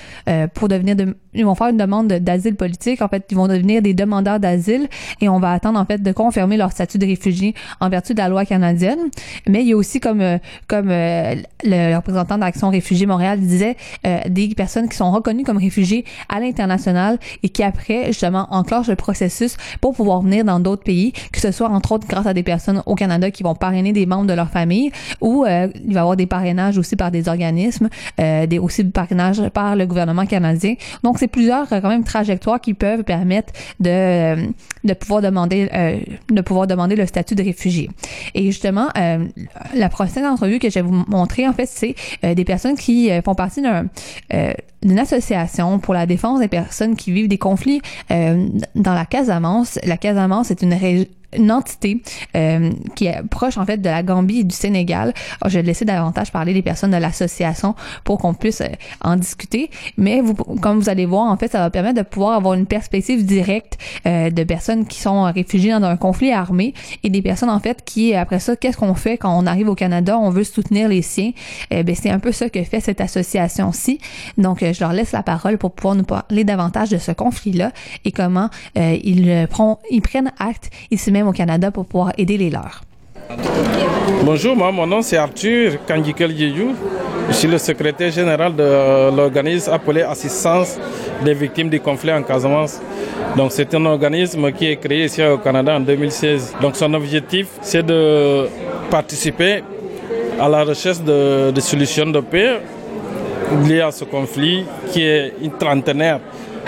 pour 0.54 0.68
devenir 0.68 0.96
de, 0.96 1.18
ils 1.36 1.46
vont 1.46 1.56
faire 1.56 1.68
une 1.68 1.78
demande 1.78 2.08
d'asile 2.08 2.56
politique. 2.56 3.02
En 3.02 3.08
fait, 3.08 3.26
ils 3.30 3.38
vont 3.38 3.48
devenir 3.48 3.82
des 3.82 3.94
demandeurs 3.94 4.40
d'asile 4.40 4.88
et 5.22 5.30
on 5.30 5.40
va 5.40 5.52
attendre 5.52 5.80
en 5.80 5.86
fait 5.86 6.02
de 6.02 6.12
confirmer 6.12 6.58
leur 6.58 6.72
statut 6.72 6.98
de 6.98 7.06
réfugié 7.06 7.54
en 7.80 7.90
vertu 7.90 8.14
de 8.14 8.20
la 8.20 8.30
loi 8.30 8.46
canadienne. 8.46 9.00
Mais 9.48 9.62
il 9.62 9.68
y 9.68 9.74
a 9.74 9.78
aussi 9.78 10.00
comme 10.00 10.24
comme 10.68 10.90
euh, 10.90 11.36
le 11.64 11.96
représentant 11.96 12.38
d'Action 12.38 12.70
Réfugiés 12.70 13.06
Montréal 13.06 13.40
disait 13.40 13.76
euh, 14.06 14.20
des 14.30 14.48
personnes 14.56 14.90
qui 14.90 14.98
sont 14.98 15.12
reconnues 15.12 15.44
comme 15.44 15.58
réfugiés 15.58 16.06
à 16.30 16.40
l'international 16.40 17.20
et 17.44 17.50
qui 17.50 17.64
après 17.64 18.08
justement 18.08 18.48
enclenchent 18.52 18.88
le 18.88 18.96
processus 18.96 19.58
pour 19.82 19.94
pouvoir 19.96 20.22
venir 20.22 20.46
dans 20.46 20.60
d'autres 20.60 20.84
pays, 20.84 21.14
que 21.32 21.40
ce 21.40 21.52
soit 21.52 21.70
entre 21.70 21.94
autres 21.94 22.08
grâce 22.08 22.26
à 22.26 22.34
des 22.34 22.44
personnes 22.44 22.82
au 22.86 22.96
Canada 22.96 23.32
qui 23.32 23.44
vont 23.44 23.56
parrainer 23.56 23.94
des 23.94 24.06
membres 24.06 24.28
de 24.28 24.34
leur 24.34 24.50
famille 24.50 24.92
ou 25.22 25.46
euh, 25.46 25.68
il 25.76 25.94
va 25.94 26.00
y 26.00 26.02
avoir 26.02 26.16
des 26.16 26.26
parrainages 26.26 26.78
aussi 26.78 26.96
par 26.96 27.12
des 27.12 27.28
organismes, 27.28 27.90
euh, 28.20 28.46
des 28.46 28.60
aussi 28.60 28.84
des 28.84 28.92
parrainages 28.92 29.42
par 29.50 29.76
le 29.76 29.86
gouvernement 29.86 30.26
canadien. 30.26 30.76
Donc 31.04 31.20
plusieurs 31.28 31.68
quand 31.70 31.90
même 31.90 32.04
trajectoires 32.04 32.60
qui 32.60 32.74
peuvent 32.74 33.04
permettre 33.04 33.54
de, 33.80 34.48
de 34.84 34.94
pouvoir 34.94 35.22
demander 35.22 35.70
euh, 35.74 36.00
de 36.30 36.42
pouvoir 36.42 36.68
demander 36.68 36.96
le 36.96 37.06
statut 37.06 37.36
de 37.36 37.44
réfugié. 37.44 37.90
Et 38.34 38.44
justement, 38.46 38.88
euh, 38.98 39.26
la 39.74 39.90
prochaine 39.90 40.26
entrevue 40.26 40.60
que 40.60 40.70
je 40.70 40.76
vais 40.76 40.82
vous 40.82 41.06
montrer, 41.08 41.48
en 41.48 41.54
fait, 41.54 41.68
c'est 41.68 41.96
euh, 42.24 42.34
des 42.34 42.46
personnes 42.46 42.76
qui 42.76 43.10
font 43.24 43.36
partie 43.36 43.62
d'un 43.62 43.88
d'une 44.86 45.00
association 45.00 45.80
pour 45.80 45.94
la 45.94 46.06
défense 46.06 46.40
des 46.40 46.48
personnes 46.48 46.96
qui 46.96 47.12
vivent 47.12 47.28
des 47.28 47.40
conflits 47.40 47.82
euh, 48.12 48.48
dans 48.76 48.94
la 48.94 49.06
Casamance. 49.06 49.80
La 49.84 49.98
Casamance 49.98 50.52
est 50.52 50.62
une, 50.62 50.74
ré 50.74 51.10
une 51.34 51.52
entité 51.52 52.02
euh, 52.36 52.72
qui 52.96 53.08
est 53.08 53.22
proche 53.30 53.58
en 53.58 53.66
fait 53.66 53.78
de 53.78 53.90
la 53.90 54.04
Gambie 54.04 54.40
et 54.40 54.44
du 54.44 54.56
Sénégal. 54.56 55.14
Alors, 55.42 55.50
je 55.50 55.60
vais 55.60 55.64
laisser 55.64 55.86
davantage 55.86 56.32
parler 56.32 56.54
les 56.54 56.62
personnes 56.62 56.92
de 56.92 56.98
l'association 56.98 57.76
pour 58.04 58.20
qu'on 58.20 58.34
puisse 58.34 58.62
euh, 58.62 58.68
en 59.02 59.16
discuter. 59.16 59.70
Mais 59.98 60.22
vous, 60.22 60.34
comme 60.34 60.80
vous 60.80 60.90
allez 60.90 61.06
voir, 61.06 61.32
en 61.32 61.38
fait, 61.38 61.52
ça 61.52 61.60
va 61.60 61.70
permettre 61.70 61.98
de 61.98 62.04
pouvoir 62.04 62.34
avoir 62.34 62.54
une 62.54 62.66
perspective 62.66 63.26
directe 63.26 63.78
euh, 64.06 64.30
de 64.30 64.44
personnes 64.44 64.86
qui 64.86 65.00
sont 65.00 65.24
réfugiées 65.24 65.72
dans 65.72 65.84
un 65.84 65.98
conflit 65.98 66.32
armé 66.32 66.74
et 67.04 67.10
des 67.10 67.22
personnes 67.22 67.50
en 67.50 67.60
fait 67.60 67.84
qui 67.86 68.14
après 68.14 68.40
ça, 68.40 68.56
qu'est-ce 68.56 68.78
qu'on 68.78 68.96
fait 68.96 69.18
quand 69.18 69.38
on 69.38 69.46
arrive 69.46 69.70
au 69.70 69.76
Canada, 69.76 70.18
on 70.18 70.30
veut 70.30 70.44
soutenir 70.44 70.88
les 70.88 71.02
siens. 71.02 71.32
Eh 71.72 71.84
ben 71.84 71.96
c'est 71.96 72.10
un 72.10 72.20
peu 72.20 72.32
ça 72.32 72.50
que 72.50 72.64
fait 72.64 72.80
cette 72.80 73.02
association-ci. 73.02 74.00
Donc 74.38 74.60
je 74.60 74.80
leur 74.80 74.94
laisse 74.94 75.12
la 75.12 75.24
parole 75.24 75.58
pour 75.58 75.72
pouvoir 75.72 75.96
nous 75.96 76.04
parler 76.04 76.44
davantage 76.44 76.90
de 76.90 76.98
ce 76.98 77.12
conflit-là 77.12 77.72
et 78.04 78.12
comment 78.12 78.50
ils, 78.76 79.48
prennent, 79.50 79.76
ils 79.90 80.02
prennent 80.02 80.32
acte 80.40 80.70
ici 80.92 81.12
au 81.24 81.32
Canada 81.32 81.72
pour 81.72 81.86
pouvoir 81.86 82.12
aider 82.18 82.38
les 82.38 82.50
leurs. 82.50 82.82
Bonjour, 84.24 84.56
moi, 84.56 84.72
mon 84.72 84.88
nom 84.88 85.02
c'est 85.02 85.18
Arthur 85.18 85.78
Kangikel 85.88 86.32
Yeyou. 86.32 86.76
Je 87.30 87.34
suis 87.34 87.48
le 87.48 87.58
secrétaire 87.58 88.12
général 88.12 88.56
de 88.56 89.16
l'organisme 89.16 89.72
appelé 89.72 90.02
Assistance 90.04 90.78
des 91.24 91.34
victimes 91.34 91.70
du 91.70 91.80
conflit 91.80 92.12
en 92.12 92.22
Casamance. 92.22 92.80
Donc 93.36 93.52
c'est 93.52 93.74
un 93.74 93.86
organisme 93.86 94.52
qui 94.52 94.68
est 94.68 94.76
créé 94.78 95.06
ici 95.06 95.24
au 95.24 95.38
Canada 95.40 95.76
en 95.76 95.80
2016. 95.80 96.56
Donc 96.62 96.76
son 96.76 96.94
objectif 96.94 97.48
c'est 97.62 97.84
de 97.84 98.48
participer 98.92 99.64
à 100.40 100.48
la 100.50 100.64
recherche 100.64 101.02
de, 101.02 101.52
de 101.52 101.62
solutions 101.62 102.06
de 102.08 102.20
paix 102.20 102.60
liées 103.68 103.82
à 103.82 103.92
ce 103.92 104.04
conflit 104.06 104.66
qui 104.92 105.02
est 105.04 105.34
une 105.42 105.52
trentenaire. 105.52 106.20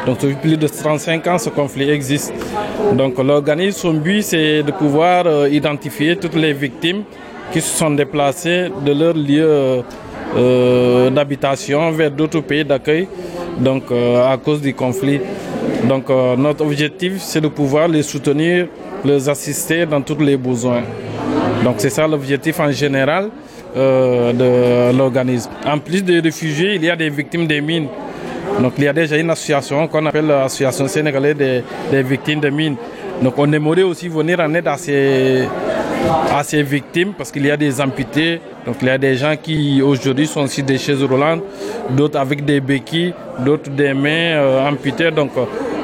Donc 0.08 0.22
depuis 0.22 0.36
plus 0.36 0.58
de 0.58 0.68
35 0.68 1.28
ans, 1.28 1.38
ce 1.38 1.49
conflit 1.49 1.89
existe. 1.89 2.34
Donc 2.93 3.22
l'organisme, 3.22 3.78
son 3.78 3.93
but, 3.93 4.22
c'est 4.22 4.64
de 4.64 4.72
pouvoir 4.72 5.26
euh, 5.28 5.49
identifier 5.49 6.16
toutes 6.16 6.36
les 6.36 6.53
victimes 6.53 7.03
qui 7.51 7.60
se 7.60 7.78
sont 7.78 7.91
déplacées 7.91 8.70
de 8.86 8.93
leur 8.93 9.14
lieu 9.14 9.84
euh, 10.38 11.10
d'habitation 11.10 11.91
vers 11.91 12.10
d'autres 12.10 12.39
pays 12.39 12.64
d'accueil, 12.64 13.05
euh, 13.66 14.32
à 14.32 14.38
cause 14.38 14.62
du 14.62 14.74
conflit. 14.74 15.20
Donc 15.89 16.05
notre 16.38 16.64
objectif, 16.64 17.18
c'est 17.18 17.41
de 17.41 17.49
pouvoir 17.49 17.89
les 17.89 18.01
soutenir, 18.01 18.68
les 19.03 19.28
assister 19.28 19.86
dans 19.86 20.01
tous 20.01 20.20
les 20.20 20.38
besoins. 20.38 20.84
Donc 21.66 21.76
c'est 21.80 21.89
ça 21.89 22.08
l'objectif 22.08 22.62
en 22.62 22.72
général 22.72 23.30
de 23.76 24.97
l'organisme. 24.97 25.51
En 25.66 25.78
plus 25.78 26.01
des 26.01 26.20
réfugiés, 26.22 26.76
il 26.76 26.84
y 26.86 26.89
a 26.89 26.95
des 26.95 27.10
victimes 27.10 27.45
des 27.45 27.60
mines. 27.60 27.88
Donc 28.60 28.74
il 28.78 28.84
y 28.86 28.88
a 28.88 28.93
déjà 28.93 29.18
une 29.18 29.30
association 29.30 29.88
qu'on 29.88 30.06
appelle 30.06 30.28
l'association 30.28 30.88
sénégalaise 30.88 31.36
des, 31.36 32.04
victimes 32.04 32.39
de 32.39 32.50
mines. 32.50 32.76
Donc 33.22 33.34
on 33.38 33.52
aimerait 33.52 33.84
aussi 33.84 34.08
venir 34.08 34.39
en 34.39 34.54
aide 34.54 34.68
à 34.68 34.78
ces, 34.78 35.48
à 36.34 36.43
ces 36.43 36.64
victimes 36.64 37.14
parce 37.18 37.32
qu'il 37.32 37.45
y 37.45 37.52
a 37.52 37.58
des 37.58 37.80
amputés. 37.82 38.41
Donc 38.66 38.78
il 38.82 38.88
y 38.88 38.91
a 38.91 38.98
des 38.98 39.16
gens 39.16 39.36
qui 39.41 39.82
aujourd'hui 39.82 40.28
sont 40.28 40.41
aussi 40.41 40.64
des 40.64 40.78
chaises 40.78 41.04
roulantes, 41.04 41.43
d'autres 41.91 42.20
avec 42.20 42.43
des 42.45 42.60
béquilles, 42.60 43.14
d'autres 43.39 43.70
des 43.70 43.93
mains 43.93 44.36
euh, 44.38 44.70
amputées. 44.70 45.12
Donc 45.12 45.32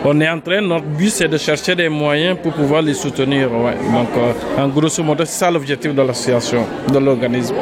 on 0.06 0.20
est 0.20 0.30
en 0.30 0.40
train, 0.40 0.62
notre 0.62 0.86
but 0.86 1.10
c'est 1.10 1.28
de 1.28 1.38
chercher 1.38 1.76
des 1.76 1.90
moyens 1.90 2.38
pour 2.42 2.52
pouvoir 2.54 2.82
les 2.82 2.94
soutenir. 2.94 3.50
Donc 3.50 4.10
euh, 4.18 4.62
en 4.62 4.68
grosso 4.68 5.02
modo, 5.04 5.24
c'est 5.26 5.40
ça 5.40 5.52
l'objectif 5.52 5.94
de 5.94 6.02
l'association, 6.02 6.66
de 6.92 7.00
l'organisme. 7.00 7.56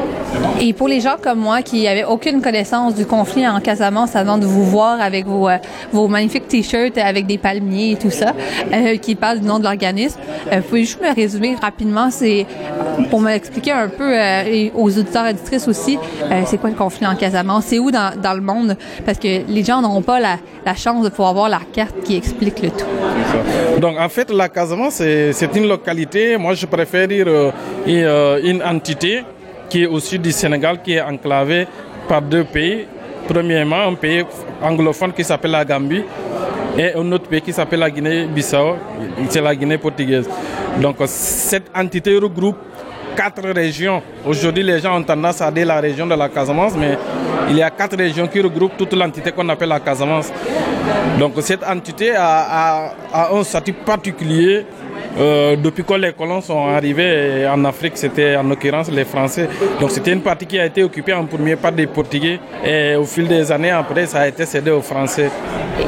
Et 0.64 0.74
pour 0.74 0.88
les 0.88 1.02
gens 1.02 1.16
comme 1.20 1.40
moi 1.40 1.64
qui 1.64 1.86
n'avaient 1.86 2.04
aucune 2.04 2.40
connaissance 2.40 2.94
du 2.94 3.08
conflit 3.08 3.48
en 3.48 3.60
Casamance 3.60 4.16
avant 4.16 4.38
de 4.38 4.46
vous 4.46 4.64
voir 4.64 5.02
avec 5.02 5.26
vos, 5.26 5.50
euh, 5.50 6.08
magnifiques 6.08 6.48
t-shirts 6.48 7.00
avec 7.00 7.26
des 7.26 7.40
palmiers 7.40 7.94
et 7.94 7.96
tout 7.96 8.12
ça, 8.12 8.36
euh, 8.72 8.96
qui 8.98 9.16
parlent 9.16 9.40
du 9.40 9.48
nom 9.48 9.58
de 9.58 9.64
l'organisme, 9.64 10.20
euh, 10.52 10.62
pouvez 10.62 10.82
juste 10.82 11.02
me 11.02 11.16
résumer 11.16 11.56
rapidement, 11.60 12.12
c'est 12.12 12.46
pour 13.10 13.22
m'expliquer 13.22 13.72
un 13.72 13.88
peu 13.88 14.16
euh, 14.16 14.70
aux 14.76 15.00
auditeurs 15.00 15.26
et 15.26 15.32
auditrices 15.32 15.68
aussi, 15.68 15.98
c'est 16.46 16.60
quoi 16.60 16.70
le 16.70 16.76
conflit 16.76 17.08
en 17.08 17.16
Casamance, 17.16 17.66
c'est 17.66 17.80
où 17.80 17.90
dans, 17.90 18.14
dans, 18.22 18.36
le 18.36 18.42
monde, 18.42 18.78
parce 19.04 19.18
que 19.18 19.42
les 19.48 19.64
gens 19.64 19.82
n'auront 19.82 20.04
pas 20.04 20.20
la, 20.20 20.38
la, 20.64 20.76
chance 20.76 21.04
de 21.04 21.10
pouvoir 21.10 21.34
voir 21.34 21.50
la 21.50 21.62
carte 21.74 21.96
qui 22.04 22.16
explique 22.16 22.62
le 22.62 22.70
tout. 22.70 23.80
Donc 23.80 23.98
en 24.00 24.10
fait, 24.10 24.30
la 24.30 24.48
Casamance, 24.48 24.94
c'est 24.94 25.56
une 25.56 25.68
localité, 25.68 26.38
moi 26.38 26.54
je 26.54 26.68
préfère 26.68 27.08
dire 27.08 27.28
une 27.88 28.62
entité 28.62 29.24
qui 29.72 29.84
est 29.84 29.88
au 29.88 30.02
sud 30.02 30.22
du 30.22 30.34
Sénégal, 30.34 30.82
qui 30.82 30.94
est 30.96 31.02
enclavé 31.02 31.66
par 32.10 32.22
deux 32.22 32.44
pays. 32.44 32.86
Premièrement, 33.26 33.84
un 33.88 33.94
pays 33.94 34.26
anglophone 34.62 35.14
qui 35.14 35.24
s'appelle 35.24 35.52
la 35.52 35.64
Gambie 35.64 36.04
et 36.78 36.94
un 36.94 37.10
autre 37.14 37.30
pays 37.30 37.42
qui 37.42 37.54
s'appelle 37.54 37.80
la 37.80 37.90
Guinée-Bissau, 37.90 38.76
c'est 39.30 39.40
la 39.40 39.56
Guinée 39.56 39.78
portugaise. 39.78 40.28
Donc 40.82 40.98
cette 41.06 41.72
entité 41.74 42.18
regroupe 42.18 42.58
quatre 43.16 43.48
régions. 43.50 44.02
Aujourd'hui, 44.26 44.64
les 44.64 44.80
gens 44.80 45.00
ont 45.00 45.04
tendance 45.04 45.40
à 45.42 45.50
dire 45.50 45.66
la 45.66 45.80
région 45.80 46.06
de 46.06 46.16
la 46.16 46.28
Casamance, 46.28 46.74
mais 46.78 46.98
il 47.50 47.56
y 47.56 47.64
a 47.64 47.70
quatre 47.70 47.98
régions 47.98 48.28
qui 48.28 48.42
regroupent 48.42 48.76
toute 48.78 48.92
l'entité 48.94 49.32
qu'on 49.32 49.48
appelle 49.48 49.70
la 49.70 49.80
Casamance. 49.80 50.34
Donc 51.18 51.34
cette 51.40 51.64
entité 51.64 52.12
a, 52.14 52.94
un 53.14 53.44
statut 53.44 53.74
particulier 53.74 54.66
euh, 55.18 55.56
depuis 55.56 55.84
que 55.84 55.94
les 55.94 56.14
colons 56.14 56.42
sont 56.42 56.68
arrivés 56.68 57.48
en 57.48 57.64
Afrique, 57.66 57.94
c'était 57.96 58.36
en 58.36 58.44
l'occurrence 58.44 58.90
les 58.92 59.06
Français. 59.06 59.48
Donc 59.80 59.92
c'était 59.92 60.12
une 60.14 60.22
partie 60.22 60.46
qui 60.46 60.60
a 60.60 60.66
été 60.66 60.84
occupée 60.84 61.14
en 61.14 61.26
premier 61.26 61.56
par 61.56 61.72
des 61.72 61.88
Portugais 61.88 62.40
et 62.66 62.96
au 62.96 63.04
fil 63.06 63.28
des 63.28 63.52
années 63.52 63.72
après, 63.72 64.06
ça 64.06 64.20
a 64.22 64.28
été 64.28 64.46
cédé 64.46 64.72
aux 64.72 64.82
Français. 64.82 65.30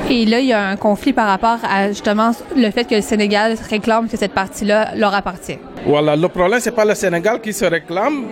Et 0.10 0.26
là, 0.26 0.39
il 0.39 0.47
y 0.47 0.54
a 0.54 0.68
un 0.70 0.76
conflit 0.76 1.14
par 1.14 1.28
rapport 1.28 1.58
à 1.64 1.88
justement 1.89 2.32
le 2.56 2.70
fait 2.72 2.86
que 2.86 2.95
le 2.95 3.01
Sénégal 3.01 3.56
réclame 3.70 4.08
que 4.08 4.18
cette 4.18 4.34
partie-là 4.34 4.91
leur 4.95 5.14
appartient. 5.14 5.58
Voilà, 5.86 6.16
le 6.16 6.28
problème, 6.28 6.60
c'est 6.60 6.72
pas 6.72 6.86
le 6.86 6.95
Sénégal 6.95 7.41
qui 7.41 7.51
se 7.54 7.66
réclame, 7.66 8.24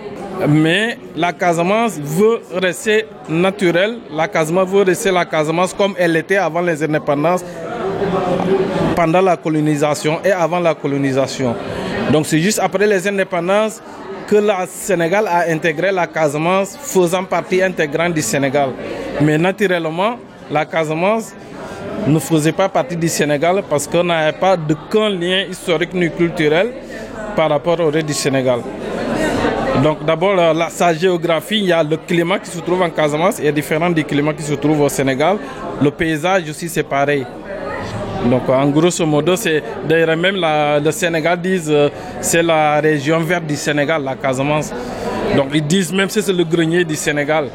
mais 0.48 0.98
la 1.16 1.32
Casamance 1.32 1.98
veut 1.98 2.40
rester 2.54 3.06
naturelle. 3.28 3.98
La 4.10 4.28
Casamance 4.28 4.68
veut 4.68 4.82
rester 4.82 5.10
la 5.10 5.24
Casamance 5.24 5.72
comme 5.74 5.94
elle 5.98 6.16
était 6.16 6.36
avant 6.36 6.60
les 6.60 6.82
indépendances 6.82 7.44
pendant 8.96 9.20
la 9.20 9.36
colonisation 9.36 10.18
et 10.24 10.32
avant 10.32 10.60
la 10.60 10.74
colonisation. 10.74 11.54
Donc 12.10 12.26
c'est 12.26 12.38
juste 12.40 12.58
après 12.58 12.86
les 12.86 13.06
indépendances 13.06 13.80
que 14.26 14.36
le 14.36 14.52
Sénégal 14.68 15.26
a 15.28 15.50
intégré 15.50 15.92
la 15.92 16.06
Casamance, 16.06 16.76
faisant 16.80 17.24
partie 17.24 17.62
intégrante 17.62 18.14
du 18.14 18.22
Sénégal. 18.22 18.70
Mais 19.20 19.38
naturellement, 19.38 20.16
la 20.50 20.64
Casamance 20.64 21.32
ne 22.06 22.18
faisait 22.18 22.52
pas 22.52 22.68
partie 22.68 22.96
du 22.96 23.08
Sénégal 23.08 23.62
parce 23.68 23.86
qu'on 23.86 24.04
n'avait 24.04 24.36
pas 24.38 24.56
de 24.56 24.74
lien 25.08 25.44
historique 25.50 25.94
ni 25.94 26.10
culturel 26.10 26.70
par 27.36 27.50
rapport 27.50 27.78
au 27.80 27.90
reste 27.90 28.06
du 28.06 28.12
Sénégal. 28.14 28.60
Donc 29.80 30.04
d'abord, 30.04 30.34
la, 30.34 30.68
sa 30.68 30.92
géographie, 30.92 31.58
il 31.58 31.64
y 31.66 31.72
a 31.72 31.82
le 31.82 31.96
climat 31.96 32.38
qui 32.38 32.50
se 32.50 32.58
trouve 32.58 32.82
en 32.82 32.90
Casamance 32.90 33.40
est 33.40 33.52
différent 33.52 33.88
du 33.90 34.04
climat 34.04 34.34
qui 34.34 34.42
se 34.42 34.54
trouve 34.54 34.80
au 34.82 34.88
Sénégal. 34.88 35.38
Le 35.80 35.90
paysage 35.90 36.48
aussi, 36.50 36.68
c'est 36.68 36.82
pareil. 36.82 37.24
Donc 38.26 38.48
en 38.48 38.68
grosso 38.68 39.04
modo, 39.06 39.34
c'est 39.34 39.62
d'ailleurs 39.88 40.16
même 40.16 40.36
le 40.36 40.90
Sénégal 40.90 41.40
disent 41.40 41.70
euh, 41.70 41.88
c'est 42.20 42.42
la 42.42 42.80
région 42.80 43.18
verte 43.20 43.46
du 43.46 43.56
Sénégal, 43.56 44.04
la 44.04 44.14
Casamance. 44.14 44.72
Donc 45.36 45.48
ils 45.54 45.66
disent 45.66 45.92
même 45.92 46.08
c'est 46.08 46.28
le 46.28 46.44
grenier 46.44 46.84
du 46.84 46.94
Sénégal. 46.94 47.48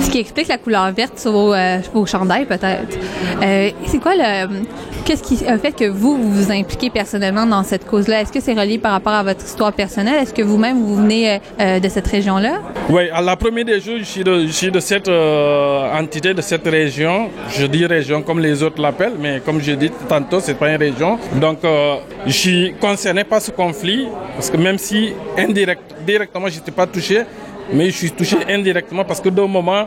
Ce 0.00 0.10
qui 0.10 0.18
explique 0.18 0.48
la 0.48 0.58
couleur 0.58 0.90
verte 0.92 1.18
sur 1.18 1.32
vos, 1.32 1.54
euh, 1.54 1.80
chandails 2.06 2.46
peut-être. 2.46 2.96
Euh, 3.42 3.70
c'est 3.86 3.98
quoi 3.98 4.14
le 4.16 4.64
qu'est-ce 5.10 5.22
qui 5.22 5.44
a 5.44 5.58
fait 5.58 5.72
que 5.72 5.86
vous, 5.88 6.16
vous 6.16 6.30
vous 6.30 6.52
impliquez 6.52 6.88
personnellement 6.88 7.44
dans 7.44 7.64
cette 7.64 7.84
cause-là? 7.84 8.20
Est-ce 8.20 8.32
que 8.32 8.40
c'est 8.40 8.54
relié 8.54 8.78
par 8.78 8.92
rapport 8.92 9.12
à 9.12 9.24
votre 9.24 9.44
histoire 9.44 9.72
personnelle? 9.72 10.22
Est-ce 10.22 10.32
que 10.32 10.42
vous-même, 10.42 10.84
vous 10.84 10.94
venez 10.94 11.40
euh, 11.60 11.80
de 11.80 11.88
cette 11.88 12.06
région-là? 12.06 12.60
Oui, 12.88 13.08
à 13.10 13.20
la 13.20 13.34
première 13.34 13.64
des 13.64 13.80
jours, 13.80 13.96
je 13.98 14.04
suis 14.04 14.70
de, 14.70 14.80
cette 14.80 15.08
euh, 15.08 15.98
entité, 15.98 16.32
de 16.32 16.40
cette 16.40 16.66
région. 16.66 17.28
Je 17.50 17.66
dis 17.66 17.86
région 17.86 18.22
comme 18.22 18.38
les 18.38 18.62
autres 18.62 18.80
l'appellent, 18.80 19.18
mais 19.18 19.40
comme 19.44 19.60
je 19.60 19.72
dis 19.72 19.90
tantôt, 20.08 20.38
c'est 20.38 20.54
pas 20.54 20.70
une 20.70 20.78
région. 20.78 21.18
Donc, 21.40 21.58
euh, 21.64 21.96
je 22.26 22.32
suis 22.32 22.74
concerné 22.80 23.24
par 23.24 23.40
ce 23.40 23.50
conflit, 23.50 24.06
parce 24.34 24.48
que 24.48 24.56
même 24.56 24.78
si 24.78 25.12
indirect, 25.36 25.82
directement, 26.06 26.46
je 26.48 26.56
n'étais 26.56 26.70
pas 26.70 26.86
touché, 26.86 27.22
mais 27.72 27.86
je 27.90 27.96
suis 27.96 28.10
touché 28.10 28.36
indirectement 28.48 29.04
parce 29.04 29.20
que 29.20 29.28
d'un 29.28 29.46
moment, 29.46 29.86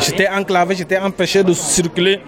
j'étais 0.00 0.28
enclavé, 0.28 0.74
j'étais 0.74 0.98
empêché 0.98 1.42
de 1.42 1.52
circuler 1.52 2.20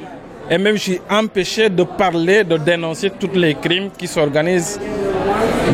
et 0.51 0.59
même 0.59 0.75
je 0.77 0.81
suis 0.83 1.01
empêché 1.11 1.69
de 1.69 1.83
parler, 1.83 2.45
de 2.45 2.57
dénoncer 2.57 3.11
tous 3.11 3.31
les 3.35 3.55
crimes 3.55 3.91
qui 3.97 4.07
s'organisent 4.07 4.81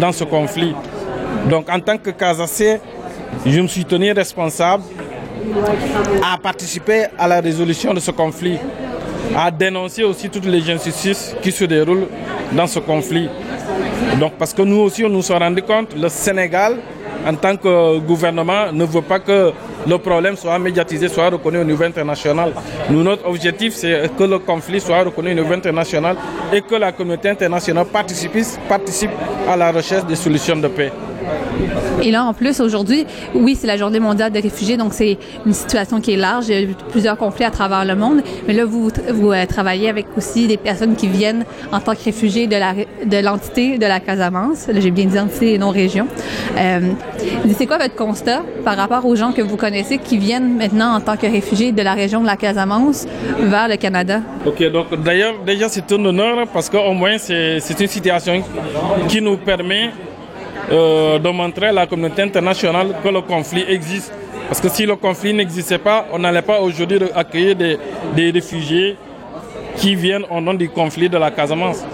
dans 0.01 0.13
ce 0.13 0.25
conflit. 0.25 0.75
Donc 1.49 1.69
en 1.71 1.81
tant 1.81 1.97
que 1.97 2.11
Casacé, 2.11 2.81
je 3.47 3.61
me 3.61 3.67
suis 3.69 3.85
tenu 3.85 4.13
responsable 4.13 4.85
à 6.23 6.37
participer 6.39 7.07
à 7.19 7.27
la 7.29 7.41
résolution 7.41 7.95
de 7.95 8.01
ce 8.01 8.11
conflit, 8.11 8.59
à 9.37 9.51
dénoncer 9.51 10.05
aussi 10.05 10.29
toutes 10.29 10.47
les 10.47 10.69
injustices 10.71 11.35
qui 11.43 11.53
se 11.53 11.65
déroulent 11.65 12.09
dans 12.53 12.67
ce 12.67 12.79
conflit. 12.81 13.29
Donc 14.21 14.33
parce 14.39 14.53
que 14.53 14.63
nous 14.63 14.79
aussi, 14.81 15.05
on 15.05 15.09
nous 15.09 15.23
sommes 15.23 15.39
rendu 15.39 15.63
compte, 15.63 15.95
le 15.97 16.09
Sénégal, 16.09 16.77
en 17.29 17.35
tant 17.37 17.57
que 17.57 17.99
gouvernement, 17.99 18.73
ne 18.73 18.85
veut 18.85 19.03
pas 19.03 19.19
que 19.21 19.53
le 19.87 19.99
problème 19.99 20.37
soit 20.37 20.59
médiatisé, 20.59 21.09
soit 21.09 21.29
reconnu 21.29 21.59
au 21.59 21.65
niveau 21.65 21.85
international. 21.85 22.53
Nous, 22.89 23.03
notre 23.03 23.29
objectif, 23.29 23.75
c'est 23.75 24.11
que 24.17 24.25
le 24.25 24.39
conflit 24.39 24.81
soit 24.81 25.03
reconnu 25.03 25.33
au 25.33 25.35
niveau 25.35 25.53
international 25.53 26.17
et 26.53 26.63
que 26.63 26.75
la 26.77 26.93
communauté 26.93 27.29
internationale 27.29 27.85
participe, 27.87 28.33
participe 28.69 29.11
à 29.47 29.57
la 29.57 29.71
recherche 29.73 30.07
des 30.07 30.17
solutions 30.17 30.57
de 30.57 30.69
paix. 30.69 30.91
Et 32.03 32.11
là, 32.11 32.25
en 32.25 32.33
plus, 32.33 32.61
aujourd'hui, 32.61 33.05
oui, 33.35 33.57
c'est 33.59 33.67
la 33.67 33.77
journée 33.77 33.99
mondiale 33.99 34.31
des 34.31 34.41
réfugiés, 34.41 34.77
donc 34.77 34.93
c'est 34.95 35.19
une 35.45 35.53
situation 35.53 36.01
qui 36.01 36.13
est 36.13 36.17
large. 36.17 36.47
Il 36.49 36.55
y 36.55 36.57
a 36.57 36.63
eu 36.63 36.75
plusieurs 36.91 37.17
conflits 37.17 37.45
à 37.45 37.51
travers 37.51 37.85
le 37.85 37.97
monde. 37.97 38.23
Mais 38.47 38.55
là, 38.55 38.65
vous, 38.65 38.91
euh, 38.91 39.47
travaillez 39.47 39.89
avec 39.89 40.07
aussi 40.17 40.47
des 40.47 40.57
personnes 40.57 40.95
qui 40.95 41.09
viennent 41.09 41.45
en 41.73 41.81
tant 41.81 41.95
que 41.95 42.05
réfugiés 42.05 42.47
de 42.47 43.25
l'entité 43.25 43.79
de 43.79 43.87
la 43.87 44.01
Casamance. 44.01 44.69
Là, 44.69 44.81
j'ai 44.81 44.91
bien 44.91 45.07
dit 45.07 45.19
entité 45.19 45.55
et 45.55 45.59
non 45.59 45.71
région. 45.71 46.07
Euh, 46.57 46.81
c'est 47.57 47.67
quoi 47.67 47.79
votre 47.79 47.97
constat 47.97 48.43
par 48.65 48.77
rapport 48.77 49.05
aux 49.05 49.17
gens 49.17 49.33
que 49.33 49.43
vous 49.43 49.57
connaissez 49.57 49.99
qui 49.99 50.19
viennent 50.19 50.57
maintenant 50.57 50.95
en 50.95 51.01
tant 51.01 51.17
que 51.17 51.27
réfugiés 51.27 51.73
de 51.73 51.83
la 51.83 51.95
région 51.95 52.21
de 52.21 52.27
la 52.27 52.37
Casamance 52.37 53.07
vers 53.39 53.69
le 53.69 53.77
Canada? 53.77 54.21
Ok, 54.47 54.63
donc 54.71 54.87
d'ailleurs, 55.03 55.35
déjà, 55.45 55.69
c'est 55.69 55.91
un 55.93 56.05
honneur 56.05 56.47
parce 56.53 56.71
qu'au 56.71 56.93
moins, 56.93 57.19
c'est 57.19 57.59
une 57.81 57.87
situation 57.87 58.43
qui 59.09 59.21
nous 59.21 59.37
permet 59.37 59.91
euh, 60.71 61.19
de 61.19 61.29
montrer 61.31 61.67
à 61.69 61.73
la 61.73 61.87
communauté 61.87 62.23
internationale 62.23 62.95
que 63.03 63.09
le 63.09 63.21
conflit 63.23 63.65
existe. 63.69 64.13
Parce 64.49 64.61
que 64.61 64.69
si 64.69 64.87
le 64.87 64.97
conflit 64.97 65.35
n'existait 65.35 65.79
pas, 65.79 66.07
on 66.13 66.19
n'allait 66.19 66.43
pas 66.43 66.61
aujourd'hui 66.61 66.99
accueillir 67.15 67.55
des, 67.57 67.79
des 68.17 68.31
réfugiés 68.31 68.97
qui 69.77 69.95
viennent 69.95 70.25
au 70.31 70.41
nom 70.41 70.55
du 70.55 70.69
conflit 70.69 71.09
de 71.09 71.19
la 71.19 71.31
Casamance. 71.31 71.85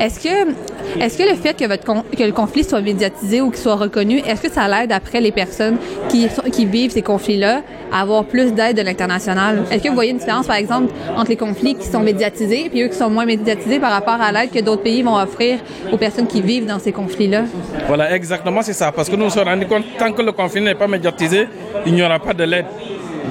Est-ce 0.00 0.20
que, 0.20 0.52
est-ce 1.00 1.18
que 1.18 1.22
le 1.28 1.36
fait 1.36 1.54
que, 1.54 2.24
le 2.24 2.32
conflit 2.32 2.64
soit 2.64 2.80
médiatisé 2.80 3.40
ou 3.40 3.50
qu'il 3.50 3.60
soit 3.60 3.76
reconnu, 3.76 4.18
est-ce 4.18 4.42
que 4.42 4.50
ça 4.50 4.68
l'aide 4.68 4.92
après 4.92 5.20
les 5.20 5.32
personnes 5.32 5.78
qui 6.08 6.66
vivent 6.66 6.90
ces 6.90 7.02
conflits-là 7.02 7.62
à 7.92 8.02
avoir 8.02 8.24
plus 8.24 8.52
d'aide 8.52 8.76
de 8.76 8.82
l'international? 8.82 9.64
Est-ce 9.70 9.82
que 9.82 9.88
vous 9.88 9.94
voyez 9.94 10.10
une 10.10 10.18
différence, 10.18 10.46
par 10.46 10.56
exemple, 10.56 10.92
entre 11.16 11.30
les 11.30 11.36
conflits 11.36 11.74
qui 11.74 11.86
sont 11.86 12.00
médiatisés 12.00 12.70
et 12.72 12.82
eux 12.84 12.88
qui 12.88 12.96
sont 12.96 13.10
moins 13.10 13.26
médiatisés 13.26 13.80
par 13.80 13.92
rapport 13.92 14.20
à 14.20 14.32
l'aide 14.32 14.50
que 14.50 14.60
d'autres 14.60 14.82
pays 14.82 15.02
vont 15.02 15.16
offrir 15.16 15.58
aux 15.92 15.96
personnes 15.96 16.26
qui 16.26 16.42
vivent 16.42 16.66
dans 16.66 16.78
ces 16.78 16.92
conflits-là? 16.92 17.44
Voilà, 17.86 18.14
exactement, 18.14 18.62
c'est 18.62 18.72
ça. 18.72 18.92
Parce 18.92 19.08
que 19.08 19.16
nous 19.16 19.24
nous 19.24 19.30
sommes 19.30 19.48
rendus 19.48 19.66
compte, 19.66 19.84
tant 19.98 20.12
que 20.12 20.22
le 20.22 20.32
conflit 20.32 20.60
n'est 20.60 20.74
pas 20.74 20.88
médiatisé, 20.88 21.46
il 21.86 21.94
n'y 21.94 22.02
aura 22.02 22.18
pas 22.18 22.34
de 22.34 22.44
l'aide. 22.44 22.66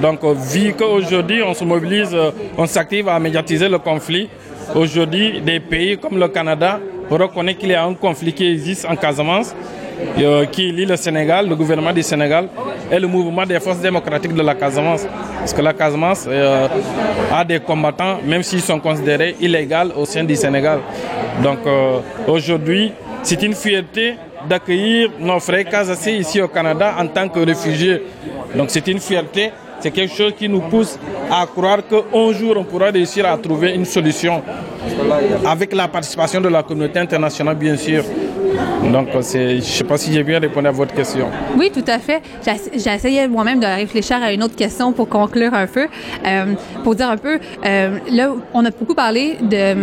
Donc, 0.00 0.24
euh, 0.24 0.34
vu 0.34 0.72
qu'aujourd'hui, 0.72 1.42
on 1.42 1.54
se 1.54 1.64
mobilise, 1.64 2.14
euh, 2.14 2.30
on 2.56 2.66
s'active 2.66 3.08
à 3.08 3.18
médiatiser 3.18 3.68
le 3.68 3.78
conflit, 3.78 4.28
aujourd'hui, 4.74 5.40
des 5.40 5.60
pays 5.60 5.98
comme 5.98 6.18
le 6.18 6.28
Canada 6.28 6.80
reconnaissent 7.16 7.56
qu'il 7.56 7.70
y 7.70 7.74
a 7.74 7.84
un 7.84 7.94
conflit 7.94 8.32
qui 8.32 8.46
existe 8.46 8.84
en 8.88 8.96
Casamance, 8.96 9.54
euh, 10.18 10.46
qui 10.46 10.70
lie 10.72 10.86
le 10.86 10.96
Sénégal, 10.96 11.48
le 11.48 11.54
gouvernement 11.56 11.92
du 11.92 12.02
Sénégal 12.02 12.48
et 12.90 12.98
le 12.98 13.06
mouvement 13.06 13.46
des 13.46 13.60
forces 13.60 13.78
démocratiques 13.80 14.34
de 14.34 14.42
la 14.42 14.54
Casamance. 14.54 15.06
Parce 15.38 15.52
que 15.52 15.62
la 15.62 15.72
Casamance 15.72 16.26
euh, 16.28 16.68
a 17.32 17.44
des 17.44 17.60
combattants, 17.60 18.18
même 18.24 18.42
s'ils 18.42 18.60
sont 18.62 18.80
considérés 18.80 19.36
illégaux 19.40 19.92
au 19.96 20.04
sein 20.04 20.24
du 20.24 20.36
Sénégal. 20.36 20.80
Donc, 21.42 21.58
euh, 21.66 21.98
aujourd'hui, 22.26 22.92
c'est 23.22 23.42
une 23.42 23.54
fierté 23.54 24.14
d'accueillir 24.48 25.10
nos 25.20 25.38
frères 25.40 25.64
Kazassés 25.68 26.14
ici 26.14 26.40
au 26.40 26.48
Canada 26.48 26.94
en 26.98 27.06
tant 27.06 27.28
que 27.28 27.38
réfugiés. 27.40 28.02
Donc 28.54 28.70
c'est 28.70 28.86
une 28.88 28.98
fierté, 29.00 29.50
c'est 29.82 29.90
quelque 29.90 30.14
chose 30.14 30.32
qui 30.38 30.48
nous 30.48 30.60
pousse 30.60 30.98
à 31.30 31.44
croire 31.46 31.78
qu'un 31.86 32.32
jour 32.32 32.54
on 32.56 32.64
pourra 32.64 32.90
réussir 32.90 33.26
à 33.26 33.36
trouver 33.36 33.74
une 33.74 33.84
solution 33.84 34.42
avec 35.44 35.74
la 35.74 35.88
participation 35.88 36.40
de 36.40 36.48
la 36.48 36.62
communauté 36.62 37.00
internationale 37.00 37.56
bien 37.56 37.76
sûr. 37.76 38.04
Donc 38.92 39.08
je 39.12 39.56
ne 39.56 39.60
sais 39.60 39.84
pas 39.84 39.96
si 39.96 40.12
j'ai 40.12 40.22
bien 40.22 40.38
répondu 40.38 40.66
à 40.66 40.70
votre 40.70 40.94
question. 40.94 41.28
Oui, 41.56 41.70
tout 41.72 41.84
à 41.86 41.98
fait. 41.98 42.22
Essayé 42.74 43.26
moi-même 43.28 43.60
de 43.60 43.66
réfléchir 43.66 44.18
à 44.22 44.32
une 44.32 44.42
autre 44.42 44.56
question 44.56 44.92
pour 44.92 45.08
conclure 45.08 45.54
un 45.54 45.66
peu, 45.66 45.86
euh, 46.26 46.54
pour 46.84 46.94
dire 46.94 47.08
un 47.08 47.16
peu, 47.16 47.38
euh, 47.64 47.98
là, 48.10 48.30
on 48.52 48.64
a 48.64 48.70
beaucoup 48.70 48.94
parlé 48.94 49.36
de, 49.40 49.74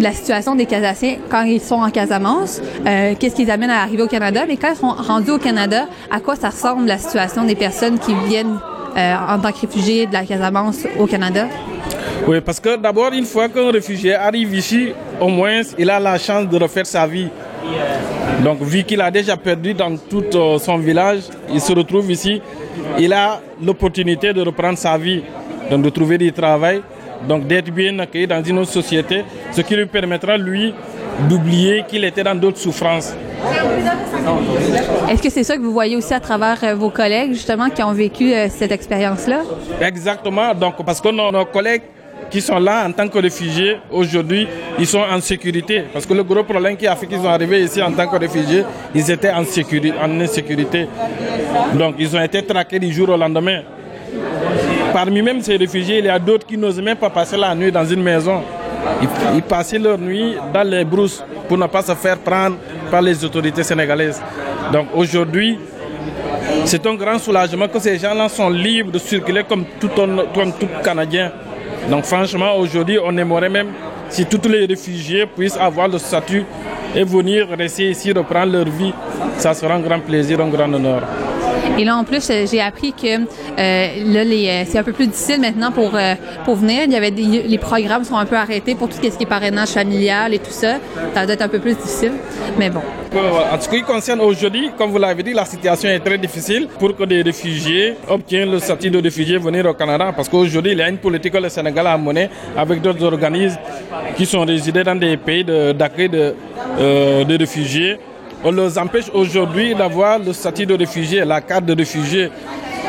la 0.00 0.12
situation 0.12 0.54
des 0.54 0.66
Casassiens 0.66 1.16
quand 1.28 1.42
ils 1.42 1.60
sont 1.60 1.76
en 1.76 1.90
Casamance, 1.90 2.60
euh, 2.86 3.14
qu'est-ce 3.18 3.36
qui 3.36 3.44
les 3.44 3.50
amène 3.50 3.70
à 3.70 3.82
arriver 3.82 4.02
au 4.02 4.08
Canada, 4.08 4.44
mais 4.48 4.56
quand 4.56 4.70
ils 4.72 4.78
sont 4.78 4.88
rendus 4.88 5.30
au 5.30 5.38
Canada, 5.38 5.86
à 6.10 6.20
quoi 6.20 6.36
ça 6.36 6.48
ressemble 6.48 6.86
la 6.86 6.98
situation 6.98 7.44
des 7.44 7.54
personnes 7.54 7.98
qui 7.98 8.14
viennent 8.26 8.58
euh, 8.96 9.14
en 9.28 9.38
tant 9.38 9.52
que 9.52 9.60
réfugiés 9.60 10.06
de 10.06 10.12
la 10.12 10.24
Casamance 10.24 10.86
au 10.98 11.06
Canada? 11.06 11.46
Oui, 12.26 12.40
parce 12.40 12.60
que 12.60 12.76
d'abord, 12.76 13.12
une 13.12 13.24
fois 13.24 13.48
qu'un 13.48 13.70
réfugié 13.70 14.14
arrive 14.14 14.54
ici, 14.54 14.92
au 15.20 15.28
moins, 15.28 15.62
il 15.78 15.88
a 15.90 15.98
la 15.98 16.18
chance 16.18 16.48
de 16.48 16.58
refaire 16.58 16.86
sa 16.86 17.06
vie. 17.06 17.28
Donc, 18.44 18.60
vu 18.62 18.84
qu'il 18.84 19.00
a 19.00 19.10
déjà 19.10 19.36
perdu 19.36 19.74
dans 19.74 19.96
tout 19.96 20.24
euh, 20.34 20.58
son 20.58 20.78
village, 20.78 21.20
il 21.52 21.60
se 21.60 21.72
retrouve 21.72 22.10
ici, 22.10 22.40
il 22.98 23.12
a 23.12 23.40
l'opportunité 23.62 24.32
de 24.32 24.42
reprendre 24.42 24.78
sa 24.78 24.96
vie, 24.96 25.22
donc 25.70 25.82
de 25.82 25.90
trouver 25.90 26.18
du 26.18 26.32
travail, 26.32 26.82
donc 27.28 27.46
d'être 27.46 27.70
bien 27.70 27.98
accueilli 27.98 28.26
dans 28.26 28.42
une 28.42 28.58
autre 28.58 28.70
société, 28.70 29.24
ce 29.52 29.60
qui 29.60 29.76
lui 29.76 29.86
permettra, 29.86 30.36
lui, 30.36 30.74
d'oublier 31.28 31.84
qu'il 31.88 32.04
était 32.04 32.22
dans 32.22 32.34
d'autres 32.34 32.58
souffrances. 32.58 33.14
Est-ce 35.08 35.22
que 35.22 35.30
c'est 35.30 35.44
ça 35.44 35.56
que 35.56 35.62
vous 35.62 35.72
voyez 35.72 35.96
aussi 35.96 36.14
à 36.14 36.20
travers 36.20 36.62
euh, 36.62 36.74
vos 36.74 36.90
collègues, 36.90 37.32
justement, 37.32 37.68
qui 37.70 37.82
ont 37.82 37.92
vécu 37.92 38.32
euh, 38.32 38.48
cette 38.48 38.72
expérience-là? 38.72 39.40
Exactement, 39.80 40.54
donc 40.54 40.84
parce 40.84 41.00
que 41.00 41.08
nos, 41.08 41.30
nos 41.32 41.44
collègues 41.46 41.82
qui 42.30 42.40
sont 42.40 42.58
là 42.58 42.86
en 42.86 42.92
tant 42.92 43.08
que 43.08 43.18
réfugiés, 43.18 43.78
aujourd'hui, 43.90 44.46
ils 44.78 44.86
sont 44.86 45.00
en 45.00 45.20
sécurité. 45.20 45.84
Parce 45.92 46.06
que 46.06 46.14
le 46.14 46.22
gros 46.22 46.44
problème 46.44 46.76
qui 46.76 46.86
a 46.86 46.94
fait 46.94 47.06
qu'ils 47.06 47.18
sont 47.18 47.26
arrivés 47.26 47.62
ici 47.64 47.82
en 47.82 47.92
tant 47.92 48.06
que 48.06 48.16
réfugiés, 48.16 48.64
ils 48.94 49.10
étaient 49.10 49.32
en, 49.32 49.44
sécurité, 49.44 49.92
en 50.00 50.20
insécurité. 50.20 50.86
Donc 51.74 51.96
ils 51.98 52.16
ont 52.16 52.22
été 52.22 52.42
traqués 52.44 52.78
du 52.78 52.92
jour 52.92 53.08
au 53.08 53.16
lendemain. 53.16 53.62
Parmi 54.92 55.22
même 55.22 55.40
ces 55.40 55.56
réfugiés, 55.56 55.98
il 55.98 56.04
y 56.04 56.08
a 56.08 56.18
d'autres 56.18 56.46
qui 56.46 56.56
n'osent 56.56 56.80
même 56.80 56.96
pas 56.96 57.10
passer 57.10 57.36
la 57.36 57.54
nuit 57.54 57.72
dans 57.72 57.84
une 57.84 58.02
maison. 58.02 58.42
Ils, 59.34 59.42
passaient 59.42 59.78
leur 59.78 59.98
nuit 59.98 60.36
dans 60.52 60.62
les 60.62 60.84
brousses 60.84 61.22
pour 61.48 61.58
ne 61.58 61.66
pas 61.66 61.82
se 61.82 61.94
faire 61.94 62.18
prendre 62.18 62.56
par 62.90 63.02
les 63.02 63.24
autorités 63.24 63.62
sénégalaises. 63.62 64.20
Donc 64.72 64.88
aujourd'hui, 64.94 65.58
c'est 66.64 66.84
un 66.86 66.94
grand 66.94 67.18
soulagement 67.18 67.68
que 67.68 67.78
ces 67.78 67.98
gens-là 67.98 68.28
sont 68.28 68.48
libres 68.50 68.92
de 68.92 68.98
circuler 68.98 69.44
comme 69.44 69.64
tout, 69.80 69.88
comme 69.88 70.52
tout 70.58 70.68
Canadien. 70.82 71.32
Donc 71.88 72.04
franchement, 72.04 72.56
aujourd'hui, 72.56 72.98
on 73.02 73.16
aimerait 73.16 73.48
même 73.48 73.68
si 74.08 74.26
tous 74.26 74.48
les 74.48 74.66
réfugiés 74.66 75.26
puissent 75.26 75.56
avoir 75.56 75.88
le 75.88 75.98
statut 75.98 76.44
et 76.94 77.04
venir 77.04 77.48
rester 77.56 77.90
ici, 77.90 78.12
reprendre 78.12 78.52
leur 78.52 78.66
vie. 78.68 78.92
Ça 79.38 79.54
sera 79.54 79.74
un 79.74 79.80
grand 79.80 80.00
plaisir, 80.00 80.40
un 80.40 80.48
grand 80.48 80.72
honneur. 80.72 81.02
Et 81.80 81.84
là, 81.84 81.96
en 81.96 82.04
plus, 82.04 82.28
euh, 82.28 82.44
j'ai 82.44 82.60
appris 82.60 82.92
que 82.92 83.06
euh, 83.06 83.24
là, 83.56 84.20
euh, 84.20 84.64
c'est 84.66 84.76
un 84.76 84.82
peu 84.82 84.92
plus 84.92 85.06
difficile 85.06 85.40
maintenant 85.40 85.72
pour, 85.72 85.92
pour 86.44 86.56
venir. 86.56 86.82
Il 86.84 86.92
y 86.92 86.96
avait 86.96 87.10
les 87.10 87.58
programmes 87.58 88.04
sont 88.04 88.18
un 88.18 88.26
peu 88.26 88.36
arrêtés 88.36 88.74
pour 88.74 88.90
tout 88.90 88.96
ce 88.96 89.00
qui 89.00 89.22
est 89.22 89.26
parrainage 89.26 89.70
familial 89.70 90.34
et 90.34 90.40
tout 90.40 90.50
ça. 90.50 90.74
Ça 91.14 91.24
doit 91.24 91.32
être 91.34 91.40
un 91.40 91.48
peu 91.48 91.58
plus 91.58 91.74
difficile. 91.74 92.12
Mais 92.58 92.68
bon. 92.68 92.82
En 93.16 93.58
ce 93.58 93.66
qui 93.66 93.80
concerne 93.82 94.20
aujourd'hui, 94.20 94.70
comme 94.76 94.90
vous 94.90 94.98
l'avez 94.98 95.22
dit, 95.22 95.32
la 95.32 95.46
situation 95.46 95.88
est 95.88 96.00
très 96.00 96.18
difficile 96.18 96.68
pour 96.78 96.94
que 96.94 97.04
des 97.04 97.22
réfugiés 97.22 97.94
obtiennent 98.08 98.50
le 98.50 98.58
statut 98.58 98.90
de 98.90 99.00
réfugié 99.00 99.38
venir 99.38 99.64
au 99.64 99.72
Canada. 99.72 100.12
Parce 100.14 100.28
qu'aujourd'hui, 100.28 100.72
il 100.72 100.78
y 100.78 100.82
a 100.82 100.88
une 100.90 100.98
politique 100.98 101.32
que 101.32 101.38
le 101.38 101.48
Sénégal 101.48 101.86
a 101.86 101.96
menée 101.96 102.28
avec 102.54 102.82
d'autres 102.82 103.04
organismes 103.04 103.58
qui 104.18 104.26
sont 104.26 104.44
résidés 104.44 104.84
dans 104.84 104.96
des 104.96 105.16
pays 105.16 105.44
d'accueil 105.44 106.10
de 106.10 107.38
réfugiés. 107.38 107.96
On 108.42 108.52
les 108.52 108.78
empêche 108.78 109.10
aujourd'hui 109.12 109.74
d'avoir 109.74 110.18
le 110.18 110.32
statut 110.32 110.64
de 110.64 110.74
réfugié, 110.74 111.24
la 111.24 111.40
carte 111.40 111.66
de 111.66 111.74
réfugié. 111.76 112.30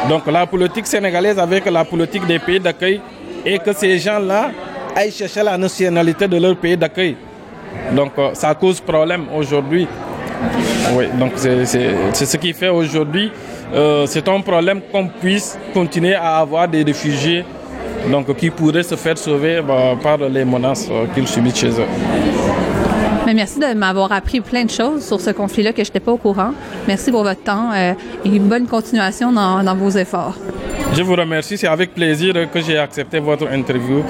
Donc 0.08 0.26
la 0.28 0.46
politique 0.46 0.88
sénégalaise 0.88 1.38
avec 1.38 1.66
la 1.66 1.84
politique 1.84 2.26
des 2.26 2.40
pays 2.40 2.60
d'accueil 2.60 3.02
et 3.46 3.60
que 3.60 3.74
ces 3.74 3.98
gens-là 4.00 4.52
aillent 4.96 5.12
chercher 5.12 5.44
la 5.44 5.58
nationalité 5.58 6.28
de 6.28 6.38
leur 6.38 6.56
pays 6.56 6.78
d'accueil. 6.78 7.18
Donc 7.92 8.14
euh, 8.18 8.30
ça 8.34 8.56
cause 8.56 8.80
problème 8.80 9.26
aujourd'hui. 9.36 9.88
Oui, 10.96 11.06
donc 11.20 11.34
c'est 11.36 11.66
ce 11.66 12.38
qui 12.38 12.54
fait 12.54 12.70
aujourd'hui, 12.70 13.32
euh, 13.74 14.06
c'est 14.08 14.28
un 14.28 14.42
problème 14.42 14.82
qu'on 14.92 15.08
puisse 15.08 15.58
continuer 15.74 16.16
à 16.16 16.38
avoir 16.38 16.68
des 16.68 16.84
réfugiés 16.84 17.46
donc, 18.10 18.36
qui 18.36 18.50
pourraient 18.50 18.84
se 18.84 18.96
faire 18.96 19.18
sauver 19.18 19.62
bah, 19.62 19.96
par 20.02 20.18
les 20.18 20.44
menaces 20.44 20.88
euh, 20.90 21.06
qu'ils 21.14 21.28
subissent 21.28 21.60
chez 21.60 21.70
eux. 21.70 21.86
Mais 23.32 23.36
merci 23.36 23.60
de 23.60 23.74
m'avoir 23.74 24.12
appris 24.12 24.42
plein 24.42 24.66
de 24.66 24.70
choses 24.70 25.06
sur 25.06 25.22
ce 25.22 25.30
conflit-là 25.30 25.72
que 25.72 25.86
je 25.86 25.88
n'étais 25.88 26.02
pas 26.02 26.12
au 26.12 26.18
courant. 26.18 26.52
Merci 26.86 27.12
pour 27.12 27.24
votre 27.24 27.42
temps 27.42 27.72
euh, 27.74 27.94
et 28.26 28.28
une 28.28 28.50
bonne 28.50 28.68
continuation 28.68 29.32
dans 29.32 29.76
vos 29.76 29.92
efforts. 29.92 30.36
Je 30.94 31.04
vous 31.04 31.16
remercie, 31.16 31.58
c'est 31.58 31.68
avec 31.68 31.94
plaisir 31.94 32.34
que 32.52 32.60
j'ai 32.60 32.78
accepté 32.78 33.20
votre 33.20 33.48
interview. 33.50 34.04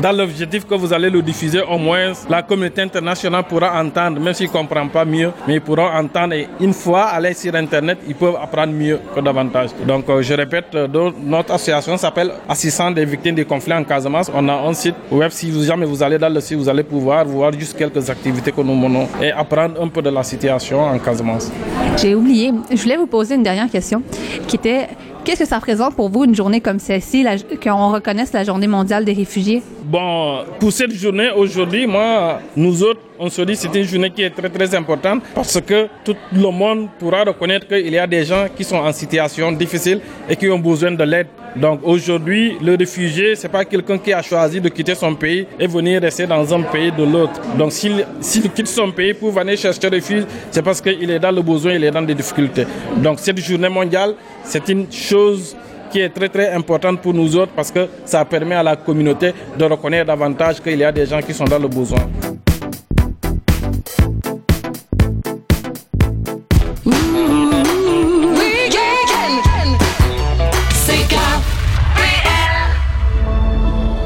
Dans 0.00 0.12
l'objectif 0.12 0.64
que 0.64 0.74
vous 0.74 0.92
allez 0.92 1.10
le 1.10 1.20
diffuser, 1.20 1.60
au 1.62 1.78
moins 1.78 2.12
la 2.30 2.42
communauté 2.42 2.82
internationale 2.82 3.42
pourra 3.42 3.82
entendre, 3.82 4.20
même 4.20 4.32
s'ils 4.34 4.46
ne 4.46 4.52
comprennent 4.52 4.88
pas 4.88 5.04
mieux, 5.04 5.32
mais 5.48 5.54
ils 5.54 5.60
pourront 5.60 5.88
entendre 5.88 6.34
et 6.34 6.46
une 6.60 6.72
fois 6.72 7.06
aller 7.06 7.34
sur 7.34 7.52
Internet, 7.56 7.98
ils 8.06 8.14
peuvent 8.14 8.36
apprendre 8.40 8.72
mieux 8.72 9.00
que 9.14 9.20
davantage. 9.20 9.70
Donc 9.84 10.08
euh, 10.08 10.22
je 10.22 10.34
répète, 10.34 10.66
euh, 10.76 11.10
notre 11.20 11.54
association 11.54 11.96
s'appelle 11.96 12.30
Assistance 12.48 12.94
des 12.94 13.04
victimes 13.04 13.34
des 13.34 13.44
conflits 13.44 13.72
en 13.74 13.82
Casamance. 13.82 14.30
On 14.32 14.48
a 14.48 14.54
un 14.54 14.74
site 14.74 14.94
web, 15.10 15.30
si 15.32 15.50
vous 15.50 15.64
jamais 15.64 15.86
vous 15.86 16.02
allez 16.04 16.18
dans 16.18 16.32
le 16.32 16.40
site, 16.40 16.56
vous 16.56 16.68
allez 16.68 16.84
pouvoir 16.84 17.24
voir 17.24 17.52
juste 17.52 17.76
quelques 17.76 18.08
activités 18.08 18.52
que 18.52 18.60
nous 18.60 18.76
menons 18.76 19.08
et 19.20 19.32
apprendre 19.32 19.82
un 19.82 19.88
peu 19.88 20.02
de 20.02 20.10
la 20.10 20.22
situation 20.22 20.80
en 20.84 20.98
Casamance. 21.00 21.50
J'ai 21.96 22.14
oublié, 22.14 22.52
je 22.70 22.80
voulais 22.80 22.96
vous 22.96 23.08
poser 23.08 23.34
une 23.34 23.42
dernière 23.42 23.68
question 23.68 24.02
qui 24.46 24.54
était 24.54 24.86
Qu'est-ce 25.24 25.40
que 25.40 25.46
ça 25.46 25.56
représente 25.56 25.94
pour 25.94 26.08
vous 26.08 26.24
une 26.24 26.34
journée 26.34 26.60
comme 26.60 26.78
celle-ci, 26.78 27.26
qu'on 27.62 27.92
reconnaisse 27.92 28.32
la 28.32 28.44
journée 28.44 28.66
mondiale 28.66 29.04
des 29.04 29.12
réfugiés? 29.12 29.62
Bon, 29.84 30.44
pour 30.58 30.72
cette 30.72 30.92
journée 30.94 31.30
aujourd'hui, 31.36 31.86
moi, 31.86 32.40
nous 32.56 32.82
autres, 32.82 33.00
on 33.18 33.28
se 33.28 33.42
dit 33.42 33.52
que 33.52 33.58
c'est 33.58 33.74
une 33.74 33.84
journée 33.84 34.10
qui 34.10 34.22
est 34.22 34.30
très 34.30 34.48
très 34.48 34.74
importante 34.74 35.22
parce 35.34 35.60
que 35.60 35.88
tout 36.04 36.16
le 36.32 36.50
monde 36.50 36.88
pourra 36.98 37.24
reconnaître 37.24 37.66
qu'il 37.66 37.92
y 37.92 37.98
a 37.98 38.06
des 38.06 38.24
gens 38.24 38.46
qui 38.56 38.64
sont 38.64 38.76
en 38.76 38.92
situation 38.92 39.50
difficile 39.52 40.00
et 40.28 40.36
qui 40.36 40.48
ont 40.48 40.58
besoin 40.58 40.92
de 40.92 41.04
l'aide. 41.04 41.26
Donc 41.56 41.80
aujourd'hui, 41.82 42.56
le 42.62 42.76
réfugié, 42.76 43.34
c'est 43.34 43.48
pas 43.48 43.64
quelqu'un 43.64 43.98
qui 43.98 44.12
a 44.12 44.22
choisi 44.22 44.60
de 44.60 44.68
quitter 44.68 44.94
son 44.94 45.14
pays 45.14 45.46
et 45.58 45.66
venir 45.66 46.00
rester 46.00 46.26
dans 46.26 46.54
un 46.54 46.62
pays 46.62 46.92
de 46.92 47.02
l'autre. 47.02 47.40
Donc 47.58 47.72
s'il 47.72 48.04
quitte 48.54 48.68
son 48.68 48.92
pays 48.92 49.14
pour 49.14 49.32
venir 49.32 49.58
chercher 49.58 49.88
refuge, 49.88 50.24
c'est 50.50 50.62
parce 50.62 50.80
qu'il 50.80 51.10
est 51.10 51.18
dans 51.18 51.32
le 51.32 51.42
besoin, 51.42 51.72
il 51.72 51.82
est 51.82 51.90
dans 51.90 52.02
des 52.02 52.14
difficultés. 52.14 52.66
Donc 52.98 53.18
cette 53.18 53.38
journée 53.40 53.68
mondiale, 53.68 54.14
c'est 54.44 54.68
une 54.68 54.86
chose 54.92 55.17
qui 55.90 56.00
est 56.00 56.10
très 56.10 56.28
très 56.28 56.52
importante 56.52 57.00
pour 57.00 57.14
nous 57.14 57.36
autres 57.36 57.52
parce 57.54 57.70
que 57.70 57.88
ça 58.04 58.24
permet 58.24 58.54
à 58.54 58.62
la 58.62 58.76
communauté 58.76 59.32
de 59.58 59.64
reconnaître 59.64 60.06
davantage 60.06 60.60
qu'il 60.60 60.78
y 60.78 60.84
a 60.84 60.92
des 60.92 61.06
gens 61.06 61.20
qui 61.20 61.32
sont 61.34 61.44
dans 61.44 61.58
le 61.58 61.68
besoin. 61.68 62.06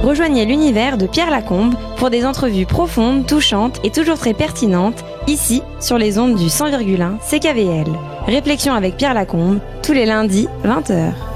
Rejoignez 0.03 0.45
l'univers 0.45 0.99
de 0.99 1.07
Pierre 1.07 1.31
Lacombe 1.31 1.75
pour 1.97 2.11
des 2.11 2.27
entrevues 2.27 2.67
profondes, 2.67 3.27
touchantes 3.27 3.81
et 3.83 3.91
toujours 3.91 4.19
très 4.19 4.35
pertinentes, 4.35 5.05
ici 5.27 5.63
sur 5.81 5.99
les 5.99 6.19
ondes 6.19 6.37
du 6.37 6.47
100,1 6.47 7.19
CKVL. 7.19 7.93
Réflexion 8.27 8.75
avec 8.75 8.97
Pierre 8.97 9.15
Lacombe, 9.15 9.59
tous 9.83 9.93
les 9.93 10.07
lundis, 10.07 10.49
20h. 10.65 11.32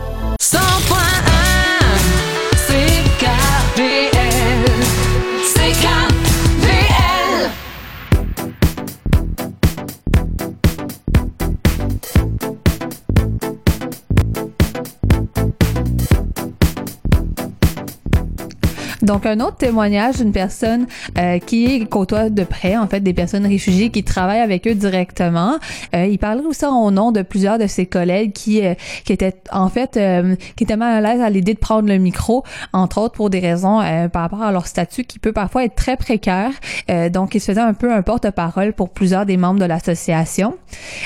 Donc, 19.07 19.25
un 19.25 19.39
autre 19.39 19.57
témoignage 19.57 20.17
d'une 20.17 20.33
personne 20.33 20.89
euh, 21.17 21.39
qui 21.39 21.87
côtoie 21.87 22.29
de 22.29 22.43
près, 22.43 22.77
en 22.77 22.89
fait, 22.89 22.99
des 22.99 23.15
personnes 23.15 23.47
réfugiées 23.47 23.91
qui 23.91 24.03
travaillent 24.03 24.41
avec 24.41 24.67
eux 24.67 24.75
directement. 24.75 25.59
Euh, 25.95 26.07
il 26.07 26.19
parlerait 26.19 26.47
aussi 26.47 26.67
au 26.67 26.91
nom 26.91 27.13
de 27.13 27.23
plusieurs 27.23 27.57
de 27.59 27.69
ses 27.69 27.87
collègues 27.87 28.33
qui, 28.33 28.67
euh, 28.67 28.75
qui 29.05 29.13
étaient, 29.13 29.37
en 29.53 29.69
fait, 29.69 29.97
euh, 29.97 30.35
qui 30.57 30.65
étaient 30.65 30.77
mal 30.77 31.05
à 31.05 31.09
l'aise 31.09 31.23
à 31.23 31.31
l'idée 31.31 31.55
de 31.55 31.59
prendre 31.61 31.89
le 31.89 31.99
micro, 31.99 32.43
entre 32.73 32.99
autres 32.99 33.15
pour 33.15 33.31
des 33.31 33.39
raisons 33.39 33.81
euh, 33.81 34.09
par 34.09 34.23
rapport 34.23 34.43
à 34.43 34.51
leur 34.51 34.67
statut 34.67 35.05
qui 35.05 35.21
peut 35.21 35.33
parfois 35.33 35.65
être 35.65 35.77
très 35.77 35.97
précaire. 35.97 36.51
Euh, 36.91 37.09
donc, 37.09 37.37
il 37.37 37.41
se 37.41 37.53
faisait 37.53 37.61
un 37.61 37.75
peu 37.75 37.93
un 37.93 38.03
porte-parole 38.03 38.73
pour 38.73 38.91
plusieurs 38.91 39.25
des 39.25 39.37
membres 39.37 39.61
de 39.61 39.67
l'association. 39.67 40.57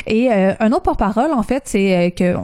Et 0.06 0.30
un 0.32 0.72
autre 0.72 0.82
porte-parole, 0.82 1.32
en 1.32 1.42
fait, 1.42 1.64
c'est 1.66 2.14
que 2.16 2.34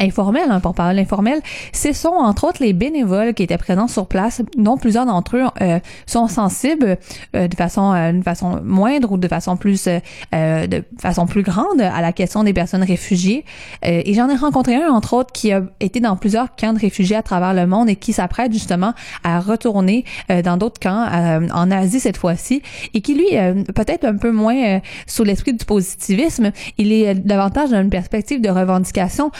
informel, 0.00 0.50
hein, 0.50 0.60
pour 0.60 0.74
parler 0.74 1.02
informel, 1.02 1.40
ce 1.72 1.92
sont 1.92 2.08
entre 2.08 2.44
autres 2.44 2.62
les 2.62 2.72
bénévoles 2.72 3.34
qui 3.34 3.42
étaient 3.42 3.58
présents 3.58 3.88
sur 3.88 4.06
place, 4.06 4.42
dont 4.56 4.76
plusieurs 4.76 5.06
d'entre 5.06 5.36
eux 5.36 5.44
euh, 5.60 5.78
sont 6.06 6.26
sensibles 6.26 6.98
euh, 7.36 7.48
de 7.48 7.54
façon 7.54 7.92
euh, 7.94 8.12
de 8.12 8.22
façon 8.22 8.60
moindre 8.64 9.12
ou 9.12 9.16
de 9.16 9.28
façon 9.28 9.56
plus 9.56 9.86
euh, 9.86 10.00
euh, 10.34 10.66
de 10.66 10.84
façon 10.98 11.26
plus 11.26 11.42
grande 11.42 11.80
à 11.80 12.00
la 12.00 12.12
question 12.12 12.44
des 12.44 12.52
personnes 12.52 12.82
réfugiées. 12.82 13.44
Euh, 13.84 14.02
et 14.04 14.14
j'en 14.14 14.28
ai 14.28 14.36
rencontré 14.36 14.76
un 14.76 14.90
entre 14.90 15.14
autres 15.14 15.32
qui 15.32 15.52
a 15.52 15.62
été 15.80 16.00
dans 16.00 16.16
plusieurs 16.16 16.54
camps 16.56 16.72
de 16.72 16.78
réfugiés 16.78 17.16
à 17.16 17.22
travers 17.22 17.54
le 17.54 17.66
monde 17.66 17.88
et 17.88 17.96
qui 17.96 18.12
s'apprête 18.12 18.52
justement 18.52 18.94
à 19.24 19.40
retourner 19.40 20.04
dans 20.44 20.56
d'autres 20.56 20.80
camps 20.80 21.06
en 21.52 21.70
Asie 21.70 22.00
cette 22.00 22.16
fois-ci 22.16 22.62
et 22.94 23.00
qui 23.00 23.14
lui 23.14 23.26
peut-être 23.74 24.04
un 24.04 24.16
peu 24.16 24.30
moins 24.30 24.80
sous 25.06 25.24
l'esprit 25.24 25.52
du 25.52 25.64
positivisme, 25.64 26.52
il 26.78 26.92
est 26.92 27.14
davantage 27.14 27.70
dans 27.70 27.80
une 27.80 27.90
perspective 27.90 28.40
de 28.40 28.48
revendication 28.48 29.30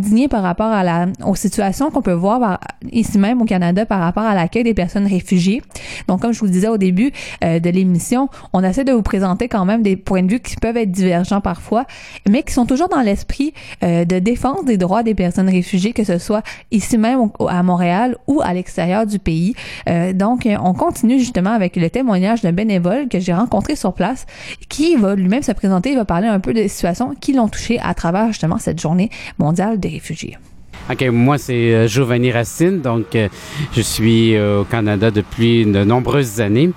indigné 0.00 0.28
par 0.28 0.42
rapport 0.42 0.72
à 0.72 0.82
la 0.82 1.06
aux 1.24 1.34
situations 1.34 1.90
qu'on 1.90 2.00
peut 2.02 2.12
voir 2.12 2.58
ici 2.90 3.18
même 3.18 3.42
au 3.42 3.44
Canada 3.44 3.84
par 3.84 4.00
rapport 4.00 4.22
à 4.22 4.34
l'accueil 4.34 4.64
des 4.64 4.74
personnes 4.74 5.06
réfugiées. 5.06 5.62
Donc 6.08 6.22
comme 6.22 6.32
je 6.32 6.38
vous 6.40 6.46
le 6.46 6.50
disais 6.50 6.68
au 6.68 6.78
début 6.78 7.12
euh, 7.44 7.60
de 7.60 7.70
l'émission, 7.70 8.28
on 8.52 8.64
essaie 8.64 8.84
de 8.84 8.92
vous 8.92 9.02
présenter 9.02 9.48
quand 9.48 9.64
même 9.64 9.82
des 9.82 9.96
points 9.96 10.22
de 10.22 10.30
vue 10.30 10.40
qui 10.40 10.56
peuvent 10.56 10.76
être 10.76 10.90
divergents 10.90 11.40
parfois, 11.40 11.84
mais 12.28 12.42
qui 12.42 12.52
sont 12.52 12.66
toujours 12.66 12.88
dans 12.88 13.00
l'esprit 13.00 13.52
euh, 13.82 14.04
de 14.04 14.18
défense 14.18 14.64
des 14.64 14.78
droits 14.78 15.02
des 15.02 15.14
personnes 15.14 15.48
réfugiées, 15.48 15.92
que 15.92 16.04
ce 16.04 16.18
soit 16.18 16.42
ici 16.70 16.96
même 16.96 17.30
à 17.48 17.62
Montréal 17.62 18.16
ou 18.26 18.40
à 18.42 18.54
l'extérieur 18.54 19.06
du 19.06 19.18
pays. 19.18 19.54
Euh, 19.88 20.12
donc 20.12 20.48
on 20.62 20.72
continue 20.72 21.18
justement 21.18 21.50
avec 21.50 21.76
le 21.76 21.90
témoignage 21.90 22.40
d'un 22.40 22.52
bénévole 22.52 23.08
que 23.08 23.20
j'ai 23.20 23.34
rencontré 23.34 23.76
sur 23.76 23.92
place, 23.92 24.26
qui 24.68 24.96
va 24.96 25.14
lui-même 25.14 25.42
se 25.42 25.52
présenter, 25.52 25.90
il 25.90 25.96
va 25.96 26.04
parler 26.04 26.28
un 26.28 26.40
peu 26.40 26.54
des 26.54 26.68
situations 26.68 27.14
qui 27.20 27.32
l'ont 27.34 27.48
touché 27.48 27.78
à 27.80 27.92
travers 27.94 28.28
justement 28.28 28.58
cette 28.58 28.80
journée 28.80 29.10
mondiale 29.38 29.78
des 29.78 29.89
OK, 30.90 31.02
moi, 31.12 31.38
c'est 31.38 31.72
euh, 31.72 31.86
Giovanni 31.86 32.32
Racine. 32.32 32.80
Donc, 32.80 33.14
euh, 33.14 33.28
je 33.72 33.80
suis 33.80 34.34
euh, 34.34 34.62
au 34.62 34.64
Canada 34.64 35.12
depuis 35.12 35.64
de 35.64 35.84
nombreuses 35.84 36.40
années. 36.40 36.70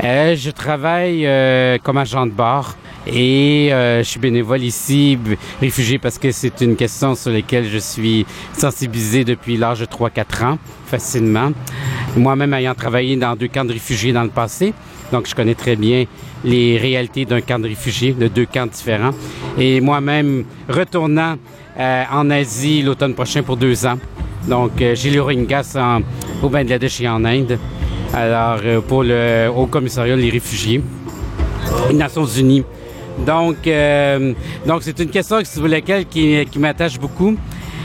Je 0.00 0.50
travaille 0.50 1.28
comme 1.82 1.96
agent 1.96 2.26
de 2.26 2.32
bord 2.32 2.74
et 3.06 3.68
je 3.70 4.02
suis 4.02 4.18
bénévole 4.18 4.62
ici, 4.62 5.16
réfugié, 5.60 5.98
parce 5.98 6.18
que 6.18 6.32
c'est 6.32 6.60
une 6.60 6.74
question 6.74 7.14
sur 7.14 7.30
laquelle 7.30 7.68
je 7.68 7.78
suis 7.78 8.26
sensibilisé 8.52 9.24
depuis 9.24 9.56
l'âge 9.56 9.80
de 9.80 9.86
3-4 9.86 10.44
ans, 10.44 10.58
facilement. 10.86 11.52
Moi-même 12.16 12.52
ayant 12.54 12.74
travaillé 12.74 13.16
dans 13.16 13.36
deux 13.36 13.48
camps 13.48 13.64
de 13.64 13.72
réfugiés 13.72 14.12
dans 14.12 14.24
le 14.24 14.28
passé, 14.28 14.74
donc 15.12 15.28
je 15.28 15.34
connais 15.36 15.54
très 15.54 15.76
bien 15.76 16.06
les 16.44 16.78
réalités 16.78 17.24
d'un 17.24 17.40
camp 17.40 17.60
de 17.60 17.68
réfugiés, 17.68 18.12
de 18.12 18.26
deux 18.26 18.46
camps 18.46 18.66
différents. 18.66 19.12
Et 19.56 19.80
moi-même, 19.80 20.44
retournant 20.68 21.36
euh, 21.78 22.04
en 22.12 22.30
Asie 22.30 22.82
l'automne 22.82 23.14
prochain 23.14 23.42
pour 23.42 23.56
deux 23.56 23.86
ans. 23.86 23.98
Donc, 24.48 24.80
euh, 24.80 24.94
j'ai 24.94 25.10
le 25.10 25.22
Rohingyas 25.22 25.76
en- 25.76 26.00
au 26.42 26.48
Bangladesh 26.48 27.00
et 27.00 27.08
en 27.08 27.24
Inde. 27.24 27.58
Alors, 28.12 28.58
euh, 28.64 28.80
pour 28.80 29.02
le 29.04 29.48
Haut 29.54 29.66
Commissariat 29.66 30.16
des 30.16 30.30
réfugiés, 30.30 30.82
les 31.88 31.94
Nations 31.96 32.26
Unies. 32.26 32.64
Donc, 33.26 33.66
euh, 33.66 34.32
donc 34.66 34.82
c'est 34.82 34.98
une 34.98 35.10
question 35.10 35.38
sur 35.44 35.68
laquelle 35.68 36.06
qui, 36.06 36.46
m'attache 36.58 36.98
beaucoup. 36.98 37.36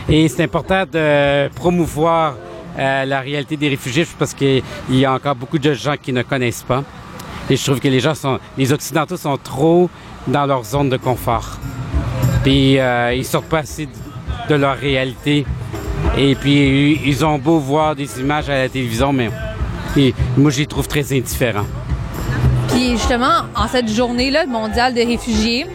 Et 0.09 0.27
c'est 0.29 0.43
important 0.43 0.83
de 0.91 1.49
promouvoir 1.49 2.35
euh, 2.79 3.05
la 3.05 3.19
réalité 3.19 3.57
des 3.57 3.69
réfugiés 3.69 4.05
parce 4.17 4.33
qu'il 4.33 4.61
y 4.89 5.05
a 5.05 5.13
encore 5.13 5.35
beaucoup 5.35 5.59
de 5.59 5.73
gens 5.73 5.95
qui 6.01 6.13
ne 6.13 6.23
connaissent 6.23 6.63
pas. 6.63 6.83
Et 7.49 7.55
je 7.55 7.63
trouve 7.63 7.79
que 7.79 7.87
les 7.87 7.99
gens 7.99 8.15
sont, 8.15 8.39
les 8.57 8.71
Occidentaux 8.73 9.17
sont 9.17 9.37
trop 9.37 9.89
dans 10.27 10.45
leur 10.45 10.63
zone 10.63 10.89
de 10.89 10.97
confort. 10.97 11.57
Puis 12.47 12.79
euh, 12.79 13.13
ils 13.13 13.25
sortent 13.25 13.49
pas 13.49 13.57
assez 13.57 13.89
de, 14.47 14.55
leur 14.55 14.77
réalité. 14.77 15.45
Et 16.17 16.33
puis 16.33 16.97
ils 17.05 17.25
ont 17.25 17.37
beau 17.37 17.59
voir 17.59 17.93
des 17.93 18.21
images 18.21 18.49
à 18.49 18.57
la 18.57 18.69
télévision, 18.69 19.11
mais 19.11 19.29
moi 20.37 20.49
je 20.49 20.59
les 20.59 20.65
trouve 20.65 20.87
très 20.87 21.11
indifférents. 21.11 21.65
Puis 22.69 22.91
justement, 22.91 23.43
en 23.53 23.67
cette 23.67 23.89
journée-là 23.89 24.45
mondiale 24.45 24.93
des 24.93 25.03
réfugiés, 25.03 25.65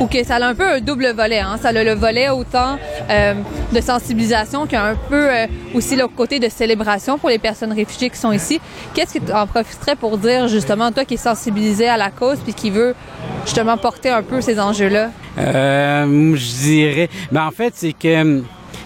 ou 0.00 0.08
ça 0.24 0.36
a 0.36 0.46
un 0.46 0.54
peu 0.54 0.68
un 0.68 0.80
double 0.80 1.12
volet, 1.14 1.40
hein. 1.40 1.56
ça 1.60 1.68
a 1.68 1.72
le 1.72 1.94
volet 1.94 2.28
autant 2.28 2.78
euh, 3.10 3.34
de 3.72 3.80
sensibilisation 3.80 4.66
qu'un 4.66 4.94
peu 5.08 5.30
euh, 5.30 5.46
aussi 5.74 5.96
le 5.96 6.06
côté 6.08 6.38
de 6.38 6.48
célébration 6.48 7.18
pour 7.18 7.28
les 7.28 7.38
personnes 7.38 7.72
réfugiées 7.72 8.10
qui 8.10 8.18
sont 8.18 8.32
ici. 8.32 8.60
Qu'est-ce 8.94 9.14
que 9.18 9.24
tu 9.24 9.32
en 9.32 9.46
profiterais 9.46 9.96
pour 9.96 10.18
dire 10.18 10.48
justement, 10.48 10.92
toi 10.92 11.04
qui 11.04 11.14
es 11.14 11.18
sensibilisé 11.18 11.88
à 11.88 11.96
la 11.96 12.10
cause 12.10 12.38
puis 12.38 12.54
qui 12.54 12.70
veut 12.70 12.94
justement 13.44 13.76
porter 13.76 14.10
un 14.10 14.22
peu 14.22 14.40
ces 14.40 14.58
enjeux-là? 14.60 15.10
Euh, 15.38 16.36
je 16.36 16.64
dirais. 16.64 17.08
Ben, 17.30 17.46
en 17.46 17.50
fait, 17.50 17.72
c'est 17.76 17.92
que 17.92 18.42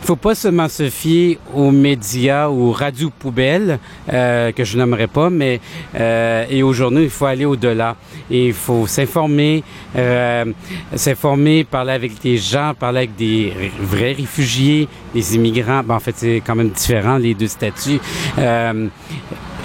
faut 0.06 0.14
pas 0.14 0.36
seulement 0.36 0.68
se 0.68 0.88
fier 0.88 1.36
aux 1.52 1.72
médias 1.72 2.48
ou 2.48 2.68
aux 2.68 2.72
radios 2.72 3.10
poubelles 3.10 3.80
euh, 4.12 4.52
que 4.52 4.62
je 4.62 4.78
n'aimerais 4.78 5.08
pas, 5.08 5.30
mais 5.30 5.60
euh, 5.96 6.44
et 6.48 6.62
aux 6.62 6.72
journaux, 6.72 7.00
il 7.00 7.10
faut 7.10 7.26
aller 7.26 7.44
au-delà. 7.44 7.96
Il 8.30 8.52
faut 8.52 8.86
s'informer, 8.86 9.64
euh, 9.96 10.44
s'informer, 10.94 11.64
parler 11.64 11.92
avec 11.92 12.20
des 12.22 12.36
gens, 12.36 12.72
parler 12.78 12.98
avec 12.98 13.16
des 13.16 13.52
vrais 13.80 14.12
réfugiés, 14.12 14.86
des 15.12 15.34
immigrants. 15.34 15.82
Ben, 15.84 15.96
en 15.96 16.00
fait, 16.00 16.14
c'est 16.16 16.40
quand 16.46 16.54
même 16.54 16.70
différent 16.70 17.16
les 17.16 17.34
deux 17.34 17.48
statuts. 17.48 17.98
Euh, 18.38 18.86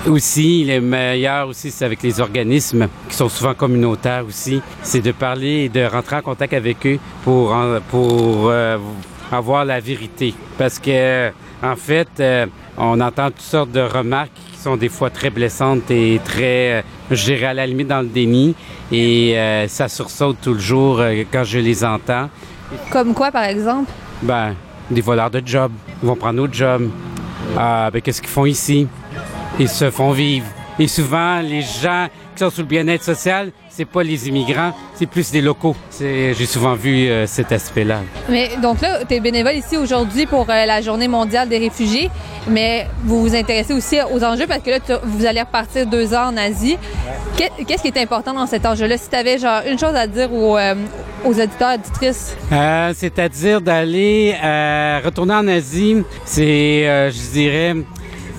aussi, 0.07 0.65
le 0.65 0.81
meilleur 0.81 1.49
aussi, 1.49 1.69
c'est 1.69 1.85
avec 1.85 2.01
les 2.01 2.19
organismes 2.19 2.87
qui 3.07 3.15
sont 3.15 3.29
souvent 3.29 3.53
communautaires 3.53 4.25
aussi. 4.27 4.59
C'est 4.81 5.01
de 5.01 5.11
parler 5.11 5.65
et 5.65 5.69
de 5.69 5.85
rentrer 5.85 6.15
en 6.15 6.21
contact 6.23 6.53
avec 6.53 6.83
eux 6.87 6.97
pour, 7.23 7.55
pour 7.91 8.49
euh, 8.49 8.77
avoir 9.32 9.65
la 9.65 9.79
vérité. 9.79 10.34
Parce 10.57 10.79
que, 10.79 11.32
en 11.63 11.75
fait, 11.75 12.09
euh, 12.19 12.45
on 12.77 12.99
entend 13.01 13.27
toutes 13.27 13.41
sortes 13.41 13.71
de 13.71 13.82
remarques 13.82 14.32
qui 14.51 14.57
sont 14.57 14.77
des 14.77 14.89
fois 14.89 15.09
très 15.09 15.29
blessantes 15.29 15.89
et 15.91 16.19
très, 16.23 16.73
euh, 16.73 16.82
je 17.11 17.25
dirais, 17.25 17.47
à 17.47 17.53
la 17.53 17.67
limite 17.67 17.88
dans 17.88 18.01
le 18.01 18.07
déni. 18.07 18.55
Et 18.91 19.38
euh, 19.38 19.67
ça 19.67 19.88
sursaute 19.88 20.38
tout 20.41 20.53
le 20.53 20.59
jour 20.59 20.99
euh, 20.99 21.23
quand 21.32 21.43
je 21.43 21.59
les 21.59 21.84
entends. 21.84 22.29
Comme 22.89 23.13
quoi, 23.13 23.32
par 23.32 23.43
exemple? 23.43 23.91
Ben, 24.21 24.55
des 24.89 25.01
voleurs 25.01 25.29
de 25.29 25.41
job. 25.45 25.71
Ils 26.01 26.07
vont 26.07 26.15
prendre 26.15 26.36
notre 26.36 26.53
job. 26.53 26.89
Ah, 27.57 27.89
ben, 27.91 28.01
qu'est-ce 28.01 28.21
qu'ils 28.21 28.32
font 28.32 28.45
ici? 28.45 28.88
Ils 29.59 29.69
se 29.69 29.91
font 29.91 30.11
vivre. 30.11 30.45
Et 30.82 30.88
souvent, 30.88 31.41
les 31.41 31.61
gens 31.61 32.07
qui 32.34 32.39
sont 32.43 32.49
sous 32.49 32.61
le 32.61 32.65
bien-être 32.67 33.03
social, 33.03 33.51
c'est 33.69 33.86
pas 33.86 34.01
les 34.01 34.27
immigrants, 34.27 34.71
c'est 34.95 35.05
plus 35.05 35.29
des 35.32 35.39
locaux. 35.39 35.75
J'ai 35.99 36.34
souvent 36.47 36.73
vu 36.73 37.07
euh, 37.07 37.27
cet 37.27 37.51
aspect-là. 37.51 37.99
Mais 38.29 38.49
donc 38.63 38.82
là, 38.82 39.05
tu 39.07 39.13
es 39.13 39.19
bénévole 39.19 39.53
ici 39.53 39.77
aujourd'hui 39.77 40.25
pour 40.25 40.49
euh, 40.49 40.65
la 40.65 40.82
Journée 40.82 41.07
mondiale 41.07 41.47
des 41.49 41.59
réfugiés, 41.59 42.09
mais 42.47 42.88
vous 43.03 43.21
vous 43.21 43.36
intéressez 43.36 43.73
aussi 43.73 43.97
aux 44.11 44.23
enjeux 44.23 44.47
parce 44.47 44.63
que 44.63 44.71
là, 44.71 44.79
vous 45.03 45.23
allez 45.23 45.41
repartir 45.41 45.86
deux 45.86 46.15
ans 46.15 46.29
en 46.34 46.38
Asie. 46.38 46.77
Qu'est- 47.38 47.51
Qu'est-ce 47.67 47.84
qui 47.84 47.89
est 47.89 48.01
important 48.01 48.34
dans 48.34 48.47
cet 48.47 48.65
enjeu-là? 48.65 48.97
Si 48.97 49.07
tu 49.07 49.15
avais 49.15 49.38
genre 49.38 49.61
une 49.69 49.77
chose 49.77 49.93
à 49.93 50.07
dire 50.07 50.34
aux, 50.34 50.57
euh, 50.57 50.73
aux 51.23 51.39
auditeurs, 51.39 51.75
auditrices, 51.75 52.36
Euh, 52.51 52.91
C'est-à-dire 52.97 53.61
d'aller 53.61 54.34
retourner 55.05 55.36
en 55.36 55.47
Asie, 55.47 55.97
c'est, 56.25 57.11
je 57.11 57.32
dirais, 57.34 57.75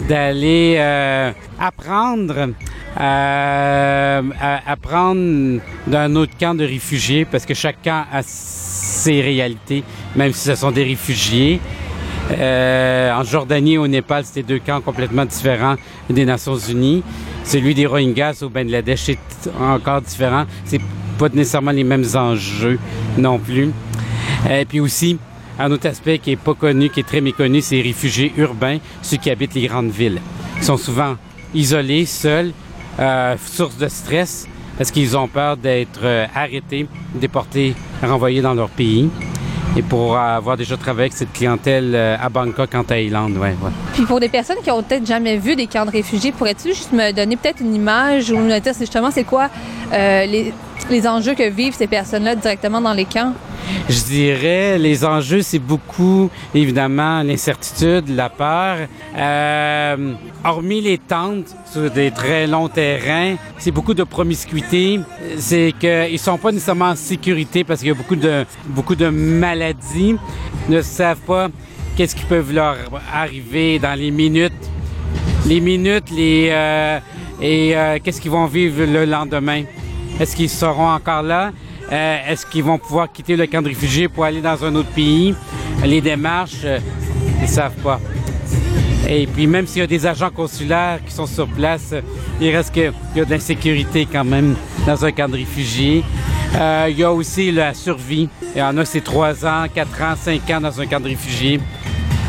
d'aller 0.08 0.76
euh, 0.78 1.32
apprendre, 1.58 2.48
euh, 3.00 4.22
apprendre 4.66 5.60
d'un 5.86 6.16
autre 6.16 6.32
camp 6.38 6.54
de 6.54 6.64
réfugiés, 6.64 7.24
parce 7.24 7.46
que 7.46 7.54
chaque 7.54 7.82
camp 7.82 8.04
a 8.12 8.22
ses 8.22 9.20
réalités, 9.20 9.84
même 10.16 10.32
si 10.32 10.48
ce 10.48 10.54
sont 10.54 10.70
des 10.70 10.84
réfugiés. 10.84 11.60
Euh, 12.30 13.12
en 13.12 13.24
Jordanie 13.24 13.74
et 13.74 13.78
au 13.78 13.88
Népal, 13.88 14.24
c'était 14.24 14.42
deux 14.42 14.60
camps 14.60 14.80
complètement 14.80 15.24
différents 15.24 15.76
des 16.08 16.24
Nations 16.24 16.56
Unies. 16.56 17.02
Celui 17.44 17.74
des 17.74 17.86
Rohingyas 17.86 18.42
au 18.42 18.48
Bangladesh 18.48 19.08
est 19.10 19.50
encore 19.60 20.00
différent. 20.00 20.44
C'est 20.64 20.80
pas 21.18 21.28
nécessairement 21.28 21.72
les 21.72 21.84
mêmes 21.84 22.06
enjeux 22.14 22.78
non 23.18 23.38
plus. 23.38 23.70
Et 24.48 24.64
puis 24.64 24.80
aussi, 24.80 25.18
un 25.58 25.70
autre 25.70 25.86
aspect 25.88 26.18
qui 26.18 26.32
est 26.32 26.36
pas 26.36 26.54
connu, 26.54 26.90
qui 26.90 27.00
est 27.00 27.06
très 27.06 27.20
méconnu, 27.20 27.60
c'est 27.60 27.76
les 27.76 27.82
réfugiés 27.82 28.32
urbains, 28.36 28.78
ceux 29.02 29.16
qui 29.16 29.30
habitent 29.30 29.54
les 29.54 29.66
grandes 29.66 29.90
villes. 29.90 30.20
Ils 30.58 30.64
sont 30.64 30.76
souvent 30.76 31.16
isolés, 31.54 32.06
seuls, 32.06 32.52
euh, 32.98 33.36
source 33.44 33.76
de 33.76 33.88
stress, 33.88 34.46
parce 34.78 34.90
qu'ils 34.90 35.16
ont 35.16 35.28
peur 35.28 35.56
d'être 35.56 36.00
euh, 36.04 36.26
arrêtés, 36.34 36.86
déportés, 37.14 37.74
renvoyés 38.02 38.42
dans 38.42 38.54
leur 38.54 38.68
pays. 38.68 39.10
Et 39.74 39.80
pour 39.80 40.18
avoir 40.18 40.58
déjà 40.58 40.76
travaillé 40.76 41.04
avec 41.04 41.14
cette 41.14 41.32
clientèle 41.32 41.92
euh, 41.94 42.16
à 42.20 42.28
Bangkok, 42.28 42.74
en 42.74 42.84
Thaïlande, 42.84 43.38
ouais, 43.38 43.54
puis 43.94 44.04
pour 44.04 44.20
des 44.20 44.28
personnes 44.28 44.58
qui 44.62 44.70
ont 44.70 44.82
peut-être 44.82 45.06
jamais 45.06 45.38
vu 45.38 45.56
des 45.56 45.66
camps 45.66 45.86
de 45.86 45.90
réfugiés, 45.90 46.30
pourrais-tu 46.30 46.68
juste 46.68 46.92
me 46.92 47.10
donner 47.12 47.36
peut-être 47.36 47.60
une 47.60 47.74
image 47.74 48.30
ou 48.30 48.36
me 48.36 48.58
dire 48.58 48.74
justement 48.78 49.10
c'est 49.10 49.24
quoi 49.24 49.48
les, 49.90 50.52
les 50.90 51.06
enjeux 51.06 51.34
que 51.34 51.48
vivent 51.48 51.74
ces 51.74 51.86
personnes-là 51.86 52.34
directement 52.36 52.80
dans 52.80 52.92
les 52.92 53.04
camps? 53.04 53.34
Je 53.88 54.00
dirais, 54.04 54.78
les 54.78 55.04
enjeux, 55.04 55.42
c'est 55.42 55.58
beaucoup, 55.58 56.30
évidemment, 56.54 57.22
l'incertitude, 57.22 58.08
la 58.08 58.28
peur. 58.28 58.88
Euh, 59.16 60.14
hormis 60.44 60.80
les 60.80 60.98
tentes 60.98 61.54
sur 61.70 61.90
des 61.90 62.10
très 62.10 62.46
longs 62.46 62.68
terrains, 62.68 63.36
c'est 63.58 63.70
beaucoup 63.70 63.94
de 63.94 64.04
promiscuité. 64.04 65.00
C'est 65.38 65.72
qu'ils 65.78 66.18
sont 66.18 66.38
pas 66.38 66.52
nécessairement 66.52 66.90
en 66.90 66.96
sécurité 66.96 67.64
parce 67.64 67.80
qu'il 67.80 67.88
y 67.88 67.92
a 67.92 67.94
beaucoup 67.94 68.16
de, 68.16 68.44
beaucoup 68.66 68.94
de 68.94 69.08
maladies. 69.08 70.16
Ils 70.68 70.74
ne 70.74 70.82
savent 70.82 71.20
pas 71.26 71.48
qu'est-ce 71.96 72.14
qui 72.14 72.24
peut 72.24 72.44
leur 72.52 72.76
arriver 73.12 73.78
dans 73.78 73.98
les 73.98 74.10
minutes. 74.10 74.52
Les 75.46 75.60
minutes, 75.60 76.10
les, 76.10 76.50
euh, 76.52 76.98
et 77.40 77.76
euh, 77.76 77.98
qu'est-ce 78.02 78.20
qu'ils 78.20 78.30
vont 78.30 78.46
vivre 78.46 78.84
le 78.84 79.04
lendemain. 79.04 79.64
Est-ce 80.22 80.36
qu'ils 80.36 80.50
seront 80.50 80.88
encore 80.88 81.24
là? 81.24 81.50
Euh, 81.90 82.18
Est-ce 82.28 82.46
qu'ils 82.46 82.62
vont 82.62 82.78
pouvoir 82.78 83.10
quitter 83.10 83.34
le 83.34 83.44
camp 83.48 83.60
de 83.60 83.66
réfugiés 83.66 84.06
pour 84.06 84.24
aller 84.24 84.40
dans 84.40 84.64
un 84.64 84.72
autre 84.76 84.90
pays? 84.90 85.34
Les 85.84 86.00
démarches, 86.00 86.60
euh, 86.62 86.78
ils 87.42 87.48
savent 87.48 87.74
pas. 87.82 87.98
Et 89.08 89.26
puis 89.26 89.48
même 89.48 89.66
s'il 89.66 89.80
y 89.80 89.82
a 89.84 89.88
des 89.88 90.06
agents 90.06 90.30
consulaires 90.30 91.00
qui 91.04 91.12
sont 91.12 91.26
sur 91.26 91.48
place, 91.48 91.92
il 92.40 92.54
reste 92.54 92.72
qu'il 92.72 92.92
y 93.16 93.20
a 93.20 93.24
de 93.24 93.30
l'insécurité 93.30 94.06
quand 94.10 94.22
même 94.22 94.54
dans 94.86 95.04
un 95.04 95.10
camp 95.10 95.28
de 95.28 95.38
réfugiés. 95.38 96.04
Euh, 96.54 96.86
il 96.88 97.00
y 97.00 97.02
a 97.02 97.12
aussi 97.12 97.50
la 97.50 97.74
survie. 97.74 98.28
Il 98.54 98.60
y 98.60 98.62
en 98.62 98.78
a 98.78 98.84
c'est 98.84 99.00
3 99.00 99.44
ans, 99.44 99.64
4 99.74 100.02
ans, 100.02 100.14
5 100.16 100.50
ans 100.50 100.60
dans 100.60 100.80
un 100.80 100.86
camp 100.86 101.00
de 101.00 101.08
réfugiés. 101.08 101.58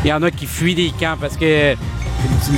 Il 0.04 0.08
y 0.08 0.12
en 0.12 0.20
a 0.24 0.32
qui 0.32 0.46
fuient 0.46 0.74
des 0.74 0.90
camps 0.98 1.16
parce 1.20 1.36
que 1.36 1.76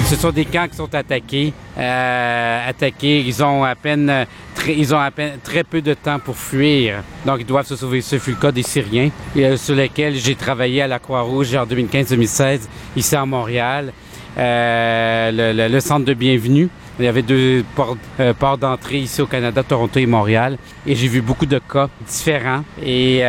ce 0.07 0.17
sont 0.17 0.31
des 0.31 0.45
camps 0.45 0.69
qui 0.69 0.77
sont 0.77 0.95
attaqués. 0.95 1.53
Euh, 1.79 2.69
attaqués, 2.69 3.21
ils 3.21 3.43
ont 3.43 3.65
à 3.65 3.75
peine 3.75 4.27
très, 4.55 4.75
ils 4.77 4.95
ont 4.95 4.99
à 4.99 5.11
peine 5.11 5.39
très 5.43 5.65
peu 5.65 5.81
de 5.81 5.95
temps 5.95 6.19
pour 6.19 6.37
fuir. 6.37 7.03
Donc 7.25 7.39
ils 7.41 7.47
doivent 7.47 7.67
se 7.67 7.77
sauver. 7.77 8.01
Ce 8.01 8.19
fut 8.19 8.31
le 8.31 8.37
cas 8.37 8.53
des 8.53 8.63
Syriens, 8.63 9.11
euh, 9.37 9.57
sur 9.57 9.75
lesquels 9.75 10.17
j'ai 10.17 10.35
travaillé 10.35 10.83
à 10.83 10.87
la 10.87 10.99
Croix-Rouge 10.99 11.55
en 11.55 11.67
2015-2016 11.67 12.61
ici 12.97 13.17
à 13.17 13.25
Montréal. 13.27 13.93
Euh, 14.39 15.69
le, 15.69 15.81
centre 15.81 16.05
de 16.05 16.15
bienvenue. 16.15 16.69
Il 16.99 17.05
y 17.05 17.09
avait 17.09 17.23
deux 17.23 17.65
ports, 17.75 17.97
euh, 18.21 18.35
ports 18.35 18.59
d'entrée 18.59 18.99
ici 18.99 19.23
au 19.23 19.27
Canada, 19.27 19.63
Toronto 19.63 19.99
et 19.99 20.07
Montréal. 20.07 20.59
Et 20.87 20.95
j'ai 20.95 21.09
vu 21.09 21.21
beaucoup 21.23 21.47
de 21.47 21.59
cas 21.59 21.89
différents. 22.07 22.65
Et 22.83 23.23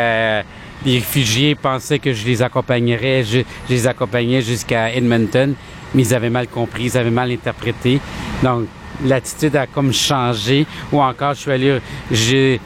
les 0.86 0.96
réfugiés 0.96 1.56
pensaient 1.56 2.00
que 2.00 2.14
je 2.14 2.26
les 2.26 2.42
accompagnerais, 2.42 3.24
je 3.24 3.40
les 3.70 3.88
accompagnais 3.88 4.42
jusqu'à 4.42 4.94
Edmonton, 4.94 5.56
mais 5.94 6.04
ils 6.04 6.14
avaient 6.14 6.30
mal 6.30 6.48
compris, 6.48 6.86
ils 6.86 6.98
avaient 6.98 7.12
mal 7.12 7.32
interprété. 7.32 8.00
Donc, 8.44 8.68
l'attitude 9.06 9.56
a 9.56 9.68
comme 9.68 9.94
changé. 9.94 10.66
Ou 10.92 11.02
encore, 11.02 11.34
je 11.34 11.40
suis 11.40 11.52
allé, 11.52 11.80
j'ai, 12.12 12.60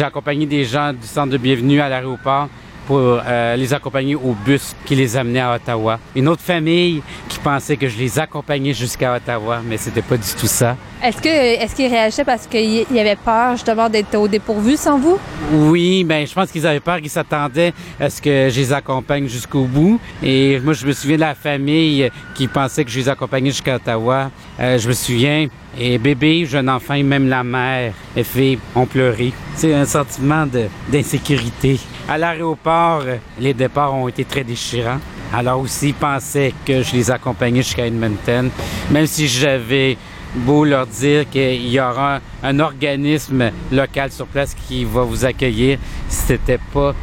accompagné 0.00 0.46
des 0.46 0.64
gens 0.64 0.92
du 0.92 1.06
centre 1.06 1.30
de 1.32 1.38
bienvenue 1.38 1.80
à 1.80 1.88
l'aéroport 1.88 2.48
pour 2.88 3.20
euh, 3.22 3.54
les 3.54 3.74
accompagner 3.74 4.14
au 4.14 4.34
bus 4.46 4.74
qui 4.86 4.94
les 4.94 5.14
amenait 5.14 5.40
à 5.40 5.54
Ottawa. 5.54 6.00
Une 6.16 6.26
autre 6.26 6.40
famille 6.40 7.02
qui 7.28 7.38
pensait 7.38 7.76
que 7.76 7.86
je 7.86 7.98
les 7.98 8.18
accompagnais 8.18 8.72
jusqu'à 8.72 9.14
Ottawa, 9.14 9.60
mais 9.62 9.76
c'était 9.76 10.00
pas 10.00 10.16
du 10.16 10.32
tout 10.40 10.46
ça. 10.46 10.74
Est-ce 11.04 11.20
que 11.20 11.28
est-ce 11.28 11.76
qu'ils 11.76 11.90
réagissaient 11.90 12.24
parce 12.24 12.46
qu'il 12.46 12.86
y 12.90 12.98
avait 12.98 13.14
peur 13.16 13.52
justement 13.52 13.90
d'être 13.90 14.16
au 14.16 14.26
dépourvu 14.26 14.78
sans 14.78 14.98
vous? 14.98 15.18
Oui, 15.52 16.02
ben 16.02 16.26
je 16.26 16.32
pense 16.32 16.50
qu'ils 16.50 16.66
avaient 16.66 16.80
peur, 16.80 16.98
qu'ils 17.02 17.10
s'attendaient 17.10 17.74
à 18.00 18.08
ce 18.08 18.22
que 18.22 18.48
je 18.48 18.58
les 18.58 18.72
accompagne 18.72 19.28
jusqu'au 19.28 19.64
bout. 19.64 20.00
Et 20.22 20.58
moi, 20.60 20.72
je 20.72 20.86
me 20.86 20.92
souviens 20.92 21.16
de 21.16 21.20
la 21.20 21.34
famille 21.34 22.10
qui 22.34 22.48
pensait 22.48 22.86
que 22.86 22.90
je 22.90 23.00
les 23.00 23.08
accompagnais 23.10 23.50
jusqu'à 23.50 23.76
Ottawa. 23.76 24.30
Euh, 24.58 24.78
je 24.78 24.88
me 24.88 24.94
souviens, 24.94 25.46
et 25.76 25.98
bébé, 25.98 26.46
jeune 26.46 26.68
enfant, 26.70 26.94
et 26.94 27.02
même 27.02 27.28
la 27.28 27.42
mère, 27.44 27.92
les 28.16 28.24
filles 28.24 28.58
ont 28.74 28.86
pleuré. 28.86 29.32
C'est 29.54 29.74
un 29.74 29.84
sentiment 29.84 30.46
d'insécurité. 30.90 31.78
À 32.08 32.16
l'aéroport, 32.18 33.02
les 33.38 33.54
départs 33.54 33.94
ont 33.94 34.08
été 34.08 34.24
très 34.24 34.44
déchirants. 34.44 34.98
Alors 35.32 35.60
aussi, 35.60 35.88
ils 35.88 35.94
pensaient 35.94 36.54
que 36.64 36.82
je 36.82 36.92
les 36.94 37.10
accompagnais 37.10 37.62
jusqu'à 37.62 37.86
Edmonton, 37.86 38.50
même 38.90 39.06
si 39.06 39.28
j'avais 39.28 39.98
beau 40.34 40.64
leur 40.64 40.86
dire 40.86 41.28
qu'il 41.28 41.68
y 41.68 41.78
aura 41.80 42.20
un 42.42 42.60
organisme 42.60 43.50
local 43.72 44.10
sur 44.10 44.26
place 44.26 44.54
qui 44.54 44.84
va 44.84 45.02
vous 45.02 45.24
accueillir, 45.24 45.78
c'était 46.08 46.58
pas 46.72 46.94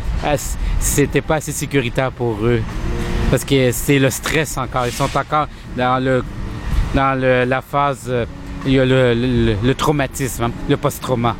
pas 1.28 1.36
assez 1.36 1.52
sécuritaire 1.52 2.12
pour 2.12 2.38
eux. 2.46 2.62
Parce 3.30 3.44
que 3.44 3.72
c'est 3.72 4.00
le 4.00 4.10
stress 4.10 4.58
encore. 4.58 4.86
Ils 4.86 4.92
sont 4.92 5.10
encore 5.16 5.48
dans 5.76 6.04
le 6.04 6.24
dans 6.94 7.20
le- 7.20 7.44
la 7.46 7.62
phase 7.62 8.06
euh, 8.08 8.26
il 8.66 8.74
y 8.74 8.80
a 8.80 8.86
le, 8.86 9.14
le- 9.14 9.56
le 9.64 9.76
traumatisme, 9.76 10.44
hein, 10.46 10.52
le 10.70 10.78
post-trauma. 10.78 11.36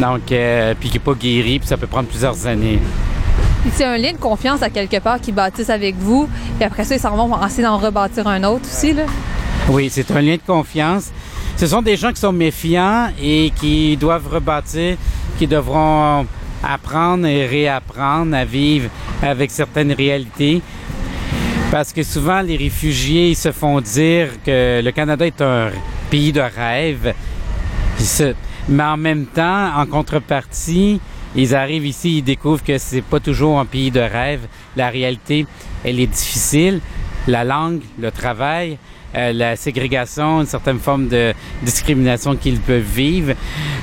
Donc, 0.00 0.30
euh, 0.32 0.74
puis 0.78 0.88
qui 0.90 0.96
n'est 0.96 1.04
pas 1.04 1.14
guéri, 1.14 1.58
puis 1.58 1.68
ça 1.68 1.76
peut 1.76 1.86
prendre 1.86 2.08
plusieurs 2.08 2.46
années. 2.46 2.80
C'est 3.72 3.84
un 3.84 3.96
lien 3.96 4.12
de 4.12 4.18
confiance 4.18 4.62
à 4.62 4.70
quelque 4.70 4.98
part 5.00 5.20
qu'ils 5.20 5.34
bâtissent 5.34 5.70
avec 5.70 5.96
vous. 5.96 6.28
Puis 6.56 6.64
après 6.64 6.84
ça, 6.84 6.94
ils 6.94 7.00
s'en 7.00 7.16
vont 7.16 7.44
essayer 7.44 7.62
d'en 7.64 7.78
rebâtir 7.78 8.26
un 8.28 8.44
autre 8.44 8.64
aussi. 8.66 8.92
Là. 8.92 9.04
Oui, 9.68 9.88
c'est 9.90 10.10
un 10.12 10.20
lien 10.20 10.36
de 10.36 10.42
confiance. 10.46 11.10
Ce 11.56 11.66
sont 11.66 11.82
des 11.82 11.96
gens 11.96 12.12
qui 12.12 12.20
sont 12.20 12.32
méfiants 12.32 13.08
et 13.20 13.50
qui 13.58 13.96
doivent 13.96 14.28
rebâtir, 14.28 14.96
qui 15.38 15.46
devront 15.46 16.26
apprendre 16.62 17.26
et 17.26 17.46
réapprendre 17.46 18.36
à 18.36 18.44
vivre 18.44 18.88
avec 19.22 19.50
certaines 19.50 19.92
réalités. 19.92 20.60
Parce 21.70 21.92
que 21.92 22.02
souvent, 22.04 22.42
les 22.42 22.56
réfugiés 22.56 23.34
se 23.34 23.50
font 23.50 23.80
dire 23.80 24.28
que 24.44 24.80
le 24.82 24.90
Canada 24.92 25.26
est 25.26 25.42
un 25.42 25.70
pays 26.10 26.32
de 26.32 26.40
rêve. 26.40 27.12
Mais 28.68 28.82
en 28.82 28.96
même 28.96 29.26
temps, 29.26 29.76
en 29.76 29.84
contrepartie, 29.84 31.00
ils 31.34 31.54
arrivent 31.54 31.86
ici, 31.86 32.18
ils 32.18 32.22
découvrent 32.22 32.62
que 32.62 32.78
c'est 32.78 33.02
pas 33.02 33.18
toujours 33.18 33.58
un 33.58 33.64
pays 33.64 33.90
de 33.90 34.00
rêve. 34.00 34.46
La 34.76 34.90
réalité, 34.90 35.44
elle 35.84 35.98
est 35.98 36.06
difficile. 36.06 36.80
La 37.26 37.42
langue, 37.42 37.80
le 37.98 38.12
travail, 38.12 38.78
euh, 39.16 39.32
la 39.32 39.56
ségrégation, 39.56 40.40
une 40.42 40.46
certaine 40.46 40.78
forme 40.78 41.08
de 41.08 41.34
discrimination 41.62 42.36
qu'ils 42.36 42.60
peuvent 42.60 42.80
vivre. 42.80 43.34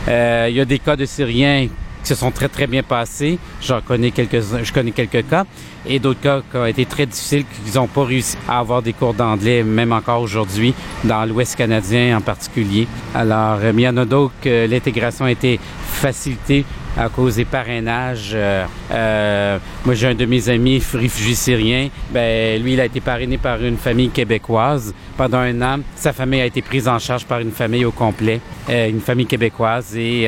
Euh, 0.08 0.48
il 0.50 0.56
y 0.56 0.62
a 0.62 0.66
des 0.66 0.80
cas 0.80 0.96
de 0.96 1.06
Syriens 1.06 1.68
qui 2.02 2.08
se 2.08 2.16
sont 2.16 2.32
très 2.32 2.48
très 2.48 2.68
bien 2.68 2.84
passés. 2.84 3.38
J'en 3.62 3.82
connais 3.82 4.12
quelques, 4.12 4.42
je 4.64 4.72
connais 4.72 4.92
quelques 4.92 5.28
cas 5.28 5.46
et 5.88 5.99
d'autres 5.99 6.22
cas 6.22 6.41
qui 6.49 6.57
ont 6.57 6.66
été 6.66 6.86
très 6.86 7.06
difficiles, 7.06 7.45
qu'ils 7.45 7.76
n'ont 7.76 7.88
pas 7.88 8.06
réussi 8.06 8.38
à 8.48 8.60
avoir 8.60 8.82
des 8.82 8.94
cours 8.94 9.14
d'anglais, 9.14 9.64
même 9.64 9.91
encore 9.91 10.22
aujourd'hui, 10.22 10.74
dans 11.03 11.26
l'Ouest 11.26 11.56
canadien 11.56 12.18
en 12.18 12.22
particulier. 12.22 12.88
Alors, 13.14 13.60
euh, 13.62 13.72
il 13.74 13.82
y 13.82 13.88
en 13.88 13.98
a 13.98 14.06
d'autres 14.06 14.34
que 14.41 14.68
l'intégration 14.68 15.26
a 15.26 15.32
été 15.32 15.60
facilitée 15.84 16.66
à 16.98 17.10
cause 17.10 17.36
des 17.36 17.45
parrainages. 17.45 18.32
Euh, 18.34 18.66
euh, 18.91 19.57
moi, 19.86 19.95
j'ai 19.95 20.07
un 20.07 20.16
de 20.16 20.26
mes 20.26 20.49
amis 20.49 20.82
réfugié 20.94 21.36
syrien. 21.36 21.90
Ben, 22.12 22.62
lui, 22.62 22.74
il 22.74 22.80
a 22.80 22.86
été 22.86 23.02
parrainé 23.02 23.38
par 23.38 23.64
une 23.64 23.78
famille 23.78 24.10
québécoise 24.10 24.94
pendant 25.18 25.40
un 25.40 25.62
an. 25.62 25.80
Sa 25.95 26.14
famille 26.14 26.41
a 26.41 26.45
été 26.45 26.62
prise 26.62 26.88
en 26.88 26.99
charge 26.99 27.26
par 27.26 27.40
une 27.40 27.52
famille 27.52 27.86
au 27.86 27.91
complet, 27.91 28.40
euh, 28.70 28.90
une 28.90 29.02
famille 29.02 29.26
québécoise 29.26 29.95
et 29.95 30.28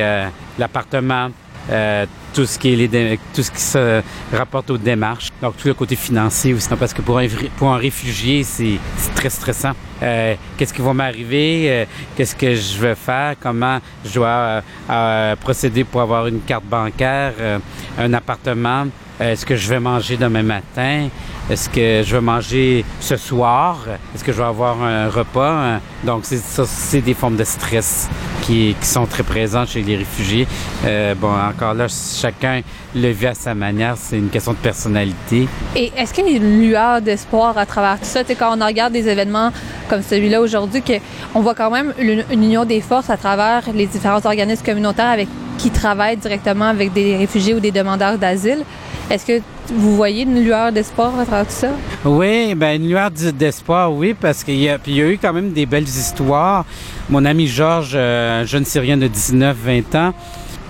l'appartement 0.58 1.28
euh, 1.70 2.06
tout 2.32 2.46
ce 2.46 2.58
qui 2.58 2.72
est 2.72 2.76
les 2.76 3.18
tout 3.34 3.42
ce 3.42 3.50
qui 3.50 3.60
se 3.60 4.02
rapporte 4.32 4.70
aux 4.70 4.78
démarches. 4.78 5.30
Donc 5.42 5.56
tout 5.56 5.68
le 5.68 5.74
côté 5.74 5.96
financier 5.96 6.54
aussi, 6.54 6.68
parce 6.78 6.92
que 6.92 7.02
pour 7.02 7.18
un 7.18 7.26
pour 7.56 7.72
un 7.72 7.78
réfugié, 7.78 8.42
c'est 8.44 8.78
très 9.14 9.30
stressant. 9.30 9.72
Euh, 10.02 10.34
qu'est-ce 10.56 10.74
qui 10.74 10.82
va 10.82 10.92
m'arriver? 10.92 11.66
Euh, 11.70 11.84
Qu'est-ce 12.14 12.36
que 12.36 12.54
je 12.54 12.78
vais 12.78 12.94
faire? 12.94 13.34
Comment 13.40 13.78
je 14.04 14.14
dois 14.14 14.62
procéder 15.40 15.84
pour 15.84 16.00
avoir 16.00 16.26
une 16.26 16.40
carte 16.40 16.64
bancaire, 16.64 17.32
un 17.98 18.12
appartement? 18.12 18.86
Est-ce 19.18 19.46
que 19.46 19.56
je 19.56 19.68
vais 19.68 19.80
manger 19.80 20.18
demain 20.18 20.42
matin? 20.42 21.08
Est-ce 21.48 21.70
que 21.70 22.02
je 22.06 22.16
vais 22.16 22.20
manger 22.20 22.84
ce 23.00 23.16
soir? 23.16 23.78
Est-ce 24.14 24.22
que 24.22 24.30
je 24.30 24.36
vais 24.36 24.44
avoir 24.44 24.82
un 24.82 25.08
repas? 25.08 25.80
Donc, 26.04 26.24
c'est 26.26 27.00
des 27.00 27.14
formes 27.14 27.36
de 27.36 27.44
stress 27.44 28.10
qui, 28.42 28.76
sont 28.82 29.06
très 29.06 29.22
présentes 29.22 29.68
chez 29.68 29.82
les 29.82 29.96
réfugiés. 29.96 30.46
Euh, 30.84 31.14
bon, 31.14 31.30
encore 31.30 31.72
là, 31.72 31.86
chacun 31.88 32.60
le 32.94 33.08
vit 33.08 33.28
à 33.28 33.34
sa 33.34 33.54
manière. 33.54 33.96
C'est 33.96 34.18
une 34.18 34.28
question 34.28 34.52
de 34.52 34.58
personnalité. 34.58 35.48
Et 35.74 35.92
est-ce 35.96 36.12
qu'il 36.12 36.28
y 36.28 36.34
a 36.34 36.36
une 36.36 36.60
lueur 36.60 37.00
d'espoir 37.00 37.56
à 37.56 37.64
travers 37.64 37.98
tout 37.98 38.04
ça? 38.04 38.22
Quand 38.24 38.60
on 38.60 38.66
regarde 38.66 38.92
des 38.92 39.08
événements 39.08 39.50
comme 39.88 40.02
celui-là 40.02 40.42
aujourd'hui, 40.42 40.82
qu'on 40.82 41.40
voit 41.40 41.54
quand 41.54 41.70
même 41.70 41.94
une, 41.98 42.24
union 42.30 42.64
des 42.64 42.82
forces 42.82 43.08
à 43.08 43.16
travers 43.16 43.62
les 43.72 43.86
différents 43.86 44.24
organismes 44.24 44.64
communautaires 44.64 45.06
avec 45.10 45.28
qui 45.58 45.70
travaillent 45.70 46.18
directement 46.18 46.66
avec 46.66 46.92
des 46.92 47.16
réfugiés 47.16 47.54
ou 47.54 47.60
des 47.60 47.70
demandeurs 47.72 48.18
d'asile. 48.18 48.64
Est-ce 49.08 49.24
que 49.24 49.40
vous 49.72 49.94
voyez 49.94 50.24
une 50.24 50.42
lueur 50.42 50.72
d'espoir 50.72 51.16
à 51.18 51.24
travers 51.24 51.46
tout 51.46 51.52
ça? 51.52 51.70
Oui, 52.04 52.56
ben 52.56 52.80
une 52.80 52.88
lueur 52.88 53.10
d'espoir, 53.10 53.92
oui, 53.92 54.14
parce 54.20 54.42
qu'il 54.42 54.56
y, 54.56 54.68
a, 54.68 54.78
y 54.86 55.00
a 55.00 55.08
eu 55.08 55.18
quand 55.20 55.32
même 55.32 55.52
des 55.52 55.64
belles 55.64 55.84
histoires. 55.84 56.64
Mon 57.08 57.24
ami 57.24 57.46
Georges, 57.46 57.92
euh, 57.94 58.40
un 58.42 58.44
jeune 58.44 58.64
Syrien 58.64 58.96
de 58.96 59.06
19-20 59.06 59.96
ans, 59.96 60.12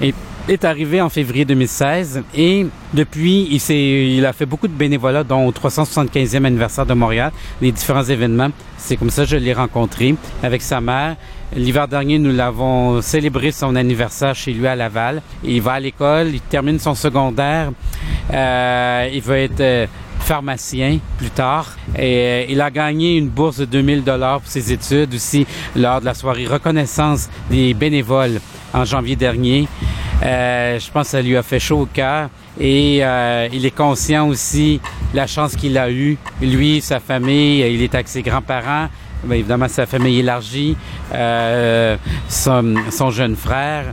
est, 0.03 0.15
est 0.51 0.65
arrivé 0.67 1.01
en 1.01 1.09
février 1.09 1.47
2016 1.47 2.25
et 2.35 2.67
depuis, 2.93 3.49
il, 3.51 3.75
il 3.75 4.27
a 4.27 4.35
fait 4.35 4.45
beaucoup 4.47 4.69
de 4.69 4.75
bénévolat, 4.75 5.25
dont 5.25 5.47
au 5.47 5.53
375e 5.53 6.45
anniversaire 6.45 6.85
de 6.85 6.93
Montréal, 6.93 7.33
les 7.63 7.73
différents 7.73 8.05
événements. 8.05 8.51
C'est 8.77 8.99
comme 8.99 9.11
ça 9.11 9.23
que 9.23 9.31
je 9.31 9.37
l'ai 9.39 9.55
rencontré 9.55 10.15
avec 10.43 10.61
sa 10.61 10.83
mère. 10.83 11.17
L'hiver 11.55 11.87
dernier, 11.87 12.19
nous 12.19 12.33
l'avons 12.33 13.01
célébré 13.01 13.53
son 13.53 13.77
anniversaire 13.77 14.35
chez 14.35 14.53
lui 14.53 14.67
à 14.67 14.75
Laval. 14.75 15.23
Il 15.45 15.63
va 15.63 15.75
à 15.75 15.81
l'école, 15.81 16.29
il 16.35 16.41
termine 16.41 16.79
son 16.81 16.95
secondaire. 16.95 17.71
Euh, 18.33 19.09
il 19.13 19.23
va 19.23 19.39
être 19.39 19.61
euh, 19.61 19.87
pharmacien 20.21 20.99
plus 21.19 21.31
tard. 21.31 21.77
Et 21.97 22.19
euh, 22.19 22.45
il 22.49 22.61
a 22.61 22.71
gagné 22.71 23.17
une 23.17 23.29
bourse 23.29 23.59
de 23.59 23.65
2000 23.65 24.03
dollars 24.03 24.41
pour 24.41 24.51
ses 24.51 24.73
études 24.73 25.15
aussi 25.15 25.47
lors 25.77 26.01
de 26.01 26.07
la 26.07 26.15
soirée 26.15 26.47
reconnaissance 26.47 27.31
des 27.49 27.75
bénévoles 27.75 28.41
en 28.75 28.85
janvier 28.85 29.15
dernier. 29.15 29.69
je 30.23 30.91
pense 30.91 31.05
que 31.05 31.11
ça 31.11 31.23
lui 31.23 31.37
a 31.37 31.43
fait 31.45 31.61
chaud 31.61 31.83
au 31.83 31.87
cœur 31.87 32.29
et 32.59 32.97
il 33.53 33.65
est 33.65 33.75
conscient 33.75 34.29
aussi 34.29 34.81
de 35.13 35.17
la 35.17 35.29
chance 35.29 35.55
qu'il 35.55 35.79
a 35.79 35.91
eue. 35.91 36.19
Lui, 36.43 36.81
sa 36.81 36.99
famille, 36.99 37.61
il 37.61 37.83
est 37.83 37.95
avec 37.95 38.09
ses 38.09 38.23
grands-parents. 38.23 38.89
Bien 39.27 39.37
évidemment, 39.37 39.69
sa 39.69 39.87
famille 39.87 40.21
élargie, 40.21 40.77
euh, 41.13 41.97
son, 42.29 43.11
jeune 43.11 43.35
frère. 43.35 43.93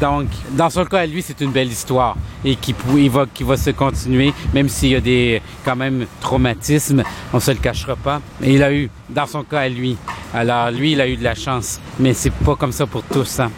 Donc, 0.00 0.26
dans 0.50 0.68
son 0.68 0.84
cas, 0.84 0.98
à 0.98 1.06
lui, 1.06 1.22
c'est 1.22 1.40
une 1.40 1.52
belle 1.52 1.68
histoire 1.68 2.16
et 2.44 2.56
qui, 2.56 2.74
va, 3.08 3.26
qui 3.32 3.44
va 3.44 3.56
se 3.56 3.70
continuer, 3.70 4.32
même 4.52 4.68
s'il 4.68 4.90
y 4.90 4.94
a 4.96 5.00
des, 5.00 5.40
quand 5.64 5.76
même, 5.76 6.06
traumatismes, 6.20 7.02
on 7.32 7.40
se 7.40 7.52
le 7.52 7.58
cachera 7.58 7.96
pas. 7.96 8.20
Mais 8.40 8.54
il 8.54 8.62
a 8.62 8.72
eu, 8.72 8.90
dans 9.08 9.26
son 9.26 9.44
cas, 9.44 9.60
à 9.60 9.68
lui. 9.68 9.96
Alors, 10.34 10.70
lui, 10.70 10.92
il 10.92 11.00
a 11.00 11.08
eu 11.08 11.16
de 11.16 11.24
la 11.24 11.34
chance. 11.34 11.80
Mais 12.00 12.12
c'est 12.12 12.32
pas 12.32 12.56
comme 12.56 12.72
ça 12.72 12.86
pour 12.86 13.02
tous, 13.04 13.40
hein 13.40 13.50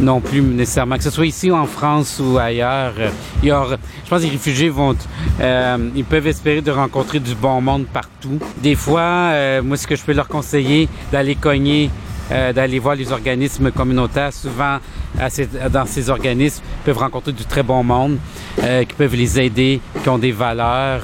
non 0.00 0.20
plus 0.20 0.42
nécessairement. 0.42 0.96
Que 0.96 1.04
ce 1.04 1.10
soit 1.10 1.26
ici 1.26 1.50
ou 1.50 1.54
en 1.54 1.66
France 1.66 2.20
ou 2.22 2.38
ailleurs, 2.38 2.94
euh, 2.98 3.10
il 3.42 3.48
y 3.48 3.52
aura, 3.52 3.76
je 4.04 4.10
pense 4.10 4.20
que 4.20 4.24
les 4.24 4.30
réfugiés 4.30 4.68
vont, 4.68 4.96
euh, 5.40 5.88
ils 5.94 6.04
peuvent 6.04 6.26
espérer 6.26 6.60
de 6.60 6.70
rencontrer 6.70 7.20
du 7.20 7.34
bon 7.34 7.60
monde 7.60 7.86
partout. 7.86 8.38
Des 8.58 8.74
fois, 8.74 9.00
euh, 9.00 9.62
moi, 9.62 9.76
ce 9.76 9.86
que 9.86 9.96
je 9.96 10.02
peux 10.02 10.12
leur 10.12 10.28
conseiller, 10.28 10.88
d'aller 11.10 11.34
cogner 11.34 11.90
d'aller 12.54 12.78
voir 12.78 12.94
les 12.94 13.12
organismes 13.12 13.70
communautaires. 13.70 14.32
Souvent, 14.32 14.78
dans 15.70 15.84
ces 15.84 16.08
organismes, 16.08 16.62
ils 16.64 16.84
peuvent 16.86 16.96
rencontrer 16.96 17.32
du 17.32 17.44
très 17.44 17.62
bon 17.62 17.84
monde, 17.84 18.16
qui 18.56 18.94
peuvent 18.96 19.14
les 19.14 19.38
aider, 19.38 19.82
qui 20.02 20.08
ont 20.08 20.16
des 20.16 20.32
valeurs. 20.32 21.02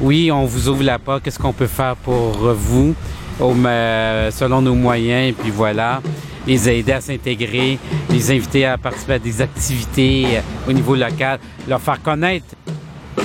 oui, 0.00 0.30
on 0.32 0.46
vous 0.46 0.70
ouvre 0.70 0.82
la 0.82 0.98
porte. 0.98 1.22
Qu'est-ce 1.22 1.38
qu'on 1.38 1.52
peut 1.52 1.66
faire 1.66 1.96
pour 1.96 2.54
vous, 2.54 2.94
selon 3.38 4.62
nos 4.62 4.74
moyens, 4.74 5.28
et 5.28 5.32
puis 5.32 5.50
voilà 5.50 6.00
les 6.46 6.68
aider 6.68 6.92
à 6.92 7.00
s'intégrer, 7.00 7.78
les 8.10 8.30
inviter 8.30 8.64
à 8.66 8.78
participer 8.78 9.14
à 9.14 9.18
des 9.18 9.40
activités 9.40 10.24
euh, 10.26 10.40
au 10.68 10.72
niveau 10.72 10.94
local, 10.94 11.38
leur 11.68 11.80
faire 11.80 12.00
connaître 12.02 12.46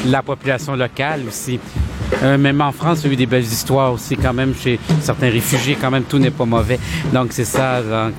la 0.07 0.21
population 0.21 0.75
locale 0.75 1.21
aussi. 1.27 1.59
Euh, 2.21 2.37
même 2.37 2.61
en 2.61 2.71
France, 2.71 3.01
il 3.03 3.07
y 3.07 3.09
a 3.09 3.13
eu 3.13 3.15
des 3.15 3.25
belles 3.25 3.43
histoires 3.43 3.91
aussi 3.91 4.15
quand 4.15 4.33
même 4.33 4.53
chez 4.53 4.79
certains 5.01 5.29
réfugiés. 5.29 5.77
Quand 5.79 5.89
même, 5.89 6.03
tout 6.03 6.19
n'est 6.19 6.31
pas 6.31 6.45
mauvais. 6.45 6.79
Donc 7.11 7.29
c'est 7.31 7.45
ça 7.45 7.75
euh, 7.77 8.09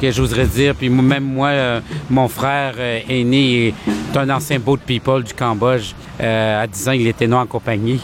que 0.00 0.10
j'oserais 0.10 0.46
dire. 0.46 0.74
Puis 0.74 0.90
même 0.90 1.24
moi, 1.24 1.80
mon 2.10 2.28
frère 2.28 2.74
aîné 3.08 3.68
est 3.68 4.16
un 4.16 4.28
ancien 4.28 4.58
boat 4.58 4.78
people 4.86 5.22
du 5.22 5.32
Cambodge. 5.32 5.92
à 6.20 6.66
10 6.66 6.88
ans, 6.88 6.92
il 6.92 7.06
était 7.06 7.26
non 7.26 7.40
accompagné. 7.40 8.00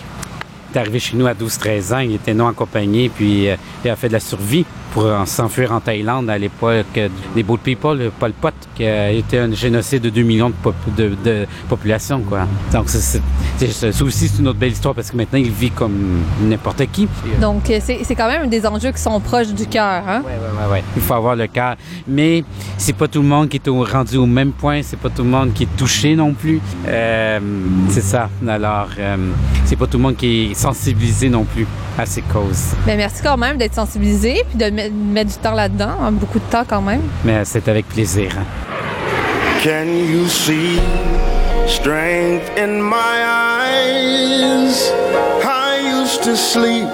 Il 0.70 0.77
est 0.77 0.81
arrivé 0.81 0.98
chez 0.98 1.16
nous 1.16 1.27
à 1.27 1.32
12-13 1.32 1.94
ans, 1.94 1.98
il 2.01 2.15
était 2.15 2.35
non 2.35 2.47
accompagné, 2.47 3.09
puis 3.09 3.48
il 3.85 3.90
a 3.90 3.97
fait 3.97 4.09
de 4.09 4.12
la 4.12 4.20
survie 4.20 4.66
pour 4.98 5.28
s'enfuir 5.28 5.70
en 5.70 5.78
Thaïlande 5.80 6.28
à 6.28 6.38
l'époque 6.38 6.98
des 7.34 7.42
Boat 7.44 7.58
People, 7.62 7.98
le 7.98 8.10
Pol 8.10 8.32
Pot, 8.32 8.54
qui 8.74 8.84
a 8.84 9.12
été 9.12 9.38
un 9.38 9.52
génocide 9.52 10.02
de 10.02 10.10
2 10.10 10.22
millions 10.22 10.52
de, 10.96 11.12
de, 11.24 11.46
population. 11.68 12.20
Quoi. 12.22 12.48
Donc, 12.72 12.88
c'est, 12.88 13.22
aussi 14.02 14.30
une 14.40 14.48
autre 14.48 14.58
belle 14.58 14.72
histoire 14.72 14.96
parce 14.96 15.12
que 15.12 15.16
maintenant, 15.16 15.38
il 15.38 15.52
vit 15.52 15.70
comme 15.70 16.24
n'importe 16.42 16.84
qui. 16.90 17.06
Donc, 17.40 17.70
c'est, 17.80 18.14
quand 18.16 18.26
même 18.26 18.48
des 18.48 18.66
enjeux 18.66 18.90
qui 18.90 19.00
sont 19.00 19.20
proches 19.20 19.54
du 19.54 19.66
cœur. 19.66 20.02
Hein? 20.04 20.22
Oui, 20.26 20.32
oui, 20.36 20.48
oui. 20.52 20.72
Ouais. 20.72 20.82
Il 20.96 21.02
faut 21.02 21.14
avoir 21.14 21.36
le 21.36 21.46
cœur. 21.46 21.76
Mais 22.08 22.42
c'est 22.76 22.96
pas 22.96 23.06
tout 23.06 23.22
le 23.22 23.28
monde 23.28 23.48
qui 23.48 23.58
est 23.58 23.68
rendu 23.68 24.16
au 24.16 24.26
même 24.26 24.50
point. 24.50 24.80
C'est 24.82 24.98
pas 24.98 25.10
tout 25.10 25.22
le 25.22 25.30
monde 25.30 25.52
qui 25.52 25.62
est 25.62 25.76
touché 25.76 26.16
non 26.16 26.32
plus. 26.32 26.60
Euh, 26.88 27.38
c'est 27.90 28.02
ça. 28.02 28.28
Alors, 28.48 28.88
euh, 28.98 29.16
c'est 29.64 29.76
pas 29.76 29.86
tout 29.86 29.98
le 29.98 30.02
monde 30.02 30.16
qui 30.16 30.50
est 30.50 30.54
sensibilisé 30.54 31.28
non 31.28 31.44
plus 31.44 31.68
à 31.98 32.06
ces 32.06 32.22
causes. 32.22 32.74
Bien, 32.86 32.96
merci 32.96 33.22
quand 33.22 33.36
même 33.36 33.58
d'être 33.58 33.74
sensibilisé 33.74 34.42
puis 34.48 34.58
de 34.58 34.88
mettre 34.90 35.31
du 35.31 35.36
temps 35.39 35.55
là-dedans, 35.55 35.97
hein, 36.01 36.12
beaucoup 36.12 36.39
de 36.39 36.51
temps 36.51 36.65
quand 36.66 36.82
même. 36.82 37.02
Mais 37.24 37.44
c'est 37.44 37.69
avec 37.69 37.89
plaisir. 37.89 38.31
Hein. 38.39 38.44
Can 39.62 39.89
you 39.89 40.27
see 40.28 40.78
strength 41.66 42.48
in 42.56 42.81
my 42.81 43.24
eyes? 43.24 44.93
I 45.44 45.81
used 46.01 46.23
to 46.23 46.36
sleep 46.36 46.89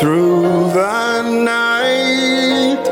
through 0.00 0.72
the 0.72 1.22
night. 1.44 2.82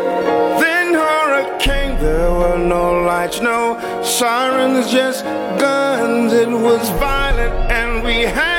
Then 0.60 0.94
hurricane, 0.94 1.96
there 1.98 2.30
were 2.30 2.58
no 2.58 3.04
lights, 3.06 3.40
no 3.40 3.78
sirens, 4.02 4.90
just 4.90 5.24
guns. 5.58 6.32
It 6.32 6.48
was 6.50 6.88
violent 7.00 7.54
and 7.70 8.04
we 8.04 8.22
had 8.22 8.55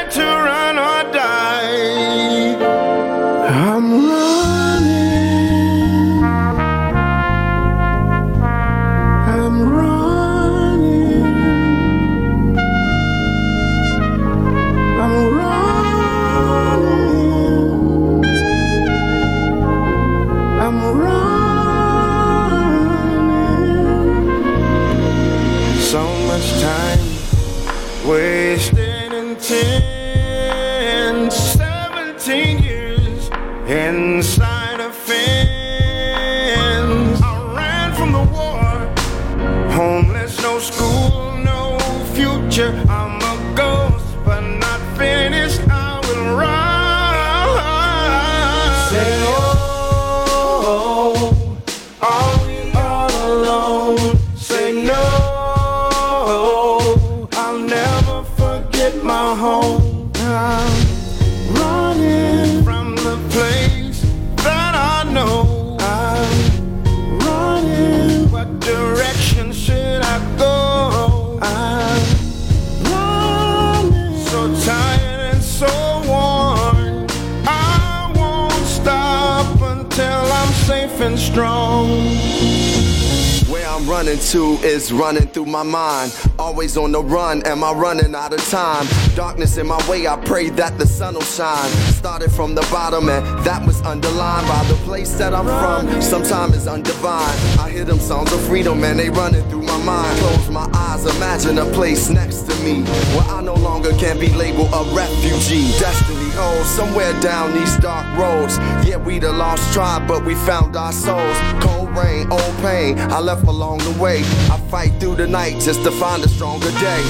To 84.32 84.60
is 84.62 84.92
running 84.92 85.28
through 85.28 85.46
my 85.46 85.64
mind. 85.64 86.14
Always 86.38 86.76
on 86.76 86.92
the 86.92 87.02
run, 87.02 87.44
am 87.44 87.64
I 87.64 87.72
running 87.72 88.14
out 88.14 88.34
of 88.34 88.46
time? 88.50 88.86
Darkness 89.16 89.56
in 89.58 89.68
my 89.68 89.80
way, 89.90 90.06
I 90.06 90.18
pray 90.18 90.50
that 90.50 90.78
the 90.78 90.86
sun 90.86 91.14
will 91.14 91.22
shine. 91.22 91.70
Started 91.94 92.30
from 92.34 92.54
the 92.54 92.62
bottom, 92.70 93.08
and 93.08 93.26
that 93.46 93.66
was 93.66 93.82
underlined 93.84 94.46
by 94.50 94.66
the 94.66 94.76
place 94.84 95.14
that 95.14 95.34
I'm 95.34 95.46
from. 95.46 96.02
Sometimes 96.02 96.58
it's 96.58 96.66
undivine. 96.66 97.58
I 97.58 97.70
hear 97.70 97.86
them 97.86 98.00
songs 98.00 98.34
of 98.34 98.42
freedom, 98.42 98.84
and 98.84 99.00
they 99.00 99.10
running 99.10 99.48
through 99.50 99.62
my 99.62 99.78
mind. 99.78 100.20
Close 100.20 100.50
my 100.50 100.70
eyes, 100.74 101.06
imagine 101.16 101.58
a 101.60 101.66
place 101.72 102.10
next 102.10 102.50
to 102.50 102.56
me 102.66 102.84
where 103.16 103.28
I 103.30 103.42
no 103.42 103.56
longer 103.56 103.92
can 103.94 104.20
be 104.20 104.28
labeled 104.34 104.74
a 104.74 104.84
refugee. 104.94 105.72
Destiny, 105.80 106.32
oh, 106.36 106.64
somewhere 106.76 107.14
down 107.22 107.54
these 107.54 107.78
dark 107.78 108.06
roads. 108.18 108.58
Yeah, 108.86 108.98
we 108.98 109.20
the 109.20 109.32
lost 109.32 109.72
tribe, 109.74 110.06
but 110.06 110.26
we 110.26 110.36
found 110.36 110.76
our 110.76 110.92
souls. 110.92 111.38
Cold 111.62 111.77
rain, 111.98 112.32
old 112.32 112.56
pain, 112.58 113.00
I 113.00 113.20
left 113.20 113.48
along 113.48 113.80
the 113.80 113.96
way. 114.02 114.20
I 114.52 114.58
fight 114.70 115.00
through 115.00 115.16
the 115.16 115.28
night 115.28 115.60
just 115.62 115.84
to 115.84 115.92
find 115.92 116.24
a 116.24 116.28
stronger 116.30 116.72
day. 116.72 117.04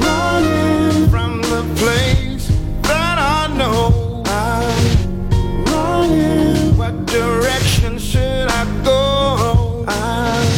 Running 0.00 1.08
from 1.08 1.40
the 1.42 1.62
place 1.76 2.48
that 2.82 3.18
I 3.18 3.54
know. 3.56 4.22
I'm 4.26 5.64
running. 5.64 6.76
What 6.76 7.06
direction 7.06 7.98
should 7.98 8.48
I 8.48 8.64
go? 8.84 9.84
I'm 9.88 10.48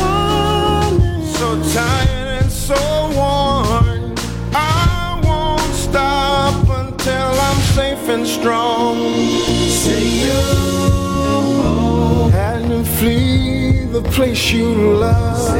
running. 0.00 1.26
So 1.34 1.46
tired 1.72 2.42
and 2.42 2.52
so 2.52 2.80
worn. 3.18 4.14
I 4.54 5.20
won't 5.24 5.74
stop 5.74 6.68
until 6.68 7.30
I'm 7.48 7.60
safe 7.76 8.08
and 8.08 8.26
strong. 8.26 9.27
Flee 12.98 13.84
the 13.84 14.02
place 14.10 14.50
you 14.50 14.74
love. 14.74 15.56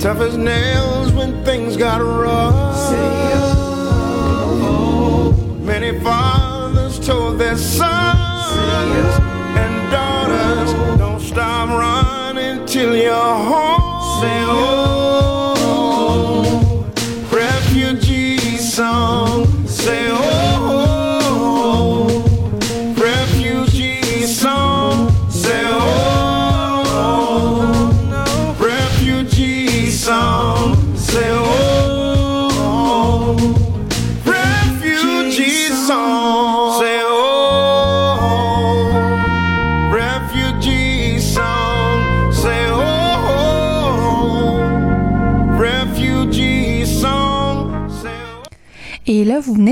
Tough 0.00 0.20
as 0.20 0.36
nails 0.38 1.12
when 1.12 1.44
things 1.44 1.76
got 1.76 2.00
rough. 2.00 2.92
Many 5.60 6.00
fathers 6.00 6.98
told 6.98 7.38
their 7.38 7.56
sons 7.56 9.12
and 9.62 9.74
daughters, 9.90 10.72
don't 10.98 11.20
stop 11.20 11.68
running 11.68 12.64
till 12.64 12.96
you're 12.96 13.36
home. 13.50 13.92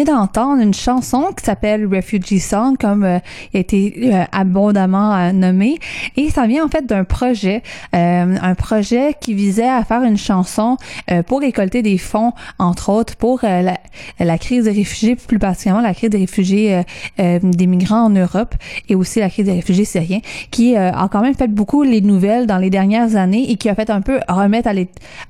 D'entendre 0.04 0.62
une 0.62 0.74
chanson 0.74 1.30
qui 1.36 1.44
s'appelle 1.44 1.86
Refugee 1.86 2.40
Song, 2.40 2.76
comme 2.78 3.04
euh, 3.04 3.18
a 3.54 3.58
été 3.58 4.12
euh, 4.14 4.24
abondamment 4.32 5.14
euh, 5.14 5.32
nommé. 5.32 5.78
Et 6.16 6.30
ça 6.30 6.46
vient 6.46 6.64
en 6.64 6.68
fait 6.68 6.86
d'un 6.86 7.04
projet, 7.04 7.62
euh, 7.94 8.36
un 8.40 8.54
projet 8.54 9.14
qui 9.20 9.34
visait 9.34 9.68
à 9.68 9.84
faire 9.84 10.02
une 10.02 10.18
chanson 10.18 10.76
euh, 11.10 11.22
pour 11.22 11.40
récolter 11.40 11.82
des 11.82 11.98
fonds, 11.98 12.32
entre 12.58 12.90
autres, 12.90 13.16
pour 13.16 13.40
euh, 13.44 13.62
la, 13.62 13.78
la 14.18 14.38
crise 14.38 14.64
des 14.64 14.72
réfugiés, 14.72 15.16
plus 15.16 15.38
particulièrement 15.38 15.82
la 15.82 15.94
crise 15.94 16.10
des 16.10 16.18
réfugiés 16.18 16.82
des 17.18 17.66
migrants 17.66 18.04
en 18.04 18.10
Europe 18.10 18.54
et 18.88 18.94
aussi 18.94 19.20
la 19.20 19.28
crise 19.30 19.46
des 19.46 19.52
réfugiés 19.52 19.84
syriens, 19.84 20.20
qui 20.50 20.76
a 20.76 21.08
quand 21.10 21.20
même 21.20 21.34
fait 21.34 21.48
beaucoup 21.48 21.82
les 21.82 22.00
nouvelles 22.00 22.46
dans 22.46 22.58
les 22.58 22.70
dernières 22.70 23.16
années 23.16 23.50
et 23.50 23.56
qui 23.56 23.68
a 23.68 23.74
fait 23.74 23.90
un 23.90 24.00
peu 24.00 24.20
remettre 24.28 24.68
à 24.68 24.72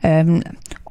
euh, 0.07 0.41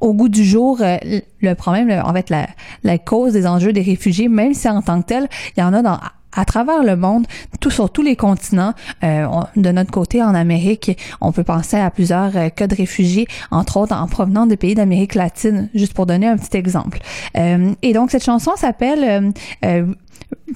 au 0.00 0.14
goût 0.14 0.28
du 0.28 0.44
jour 0.44 0.78
euh, 0.80 0.96
le 1.40 1.54
problème, 1.54 1.90
en 2.04 2.12
fait, 2.12 2.30
la, 2.30 2.46
la 2.84 2.98
cause 2.98 3.32
des 3.32 3.46
enjeux 3.46 3.72
des 3.72 3.82
réfugiés, 3.82 4.28
même 4.28 4.54
si 4.54 4.68
en 4.68 4.82
tant 4.82 5.00
que 5.02 5.06
tel, 5.06 5.28
il 5.56 5.60
y 5.60 5.62
en 5.62 5.72
a 5.72 5.82
dans 5.82 5.98
à 6.32 6.44
travers 6.44 6.84
le 6.84 6.94
monde, 6.96 7.26
tout 7.60 7.70
sur 7.70 7.90
tous 7.90 8.02
les 8.02 8.14
continents. 8.14 8.72
Euh, 9.02 9.26
de 9.56 9.72
notre 9.72 9.90
côté, 9.90 10.22
en 10.22 10.34
Amérique, 10.34 10.96
on 11.20 11.32
peut 11.32 11.42
penser 11.42 11.76
à 11.76 11.90
plusieurs 11.90 12.36
euh, 12.36 12.48
cas 12.50 12.68
de 12.68 12.74
réfugiés, 12.76 13.26
entre 13.50 13.78
autres 13.78 13.96
en 13.96 14.06
provenant 14.06 14.46
de 14.46 14.54
pays 14.54 14.76
d'Amérique 14.76 15.14
latine, 15.16 15.68
juste 15.74 15.92
pour 15.94 16.06
donner 16.06 16.28
un 16.28 16.36
petit 16.36 16.56
exemple. 16.56 17.00
Euh, 17.36 17.72
et 17.82 17.92
donc 17.92 18.12
cette 18.12 18.24
chanson 18.24 18.52
s'appelle 18.56 19.32
euh, 19.64 19.86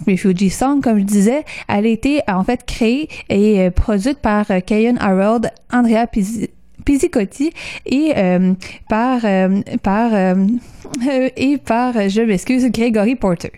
Refugee 0.06 0.50
Song, 0.50 0.80
comme 0.80 1.00
je 1.00 1.04
disais, 1.04 1.44
elle 1.68 1.86
a 1.86 1.88
été 1.88 2.20
en 2.28 2.44
fait 2.44 2.64
créée 2.64 3.08
et 3.28 3.68
produite 3.70 4.18
par 4.20 4.46
Kayan 4.64 4.94
Harold, 5.00 5.50
Andrea 5.72 6.06
Pizzi- 6.06 6.50
Pizzicotti 6.84 7.52
et 7.86 8.12
euh, 8.16 8.54
par 8.88 9.20
euh, 9.24 9.62
par 9.82 10.14
euh, 10.14 10.34
et 11.36 11.58
par 11.58 11.96
euh, 11.96 12.08
je 12.08 12.20
m'excuse 12.22 12.64
Gregory 12.70 13.14
Porter 13.16 13.52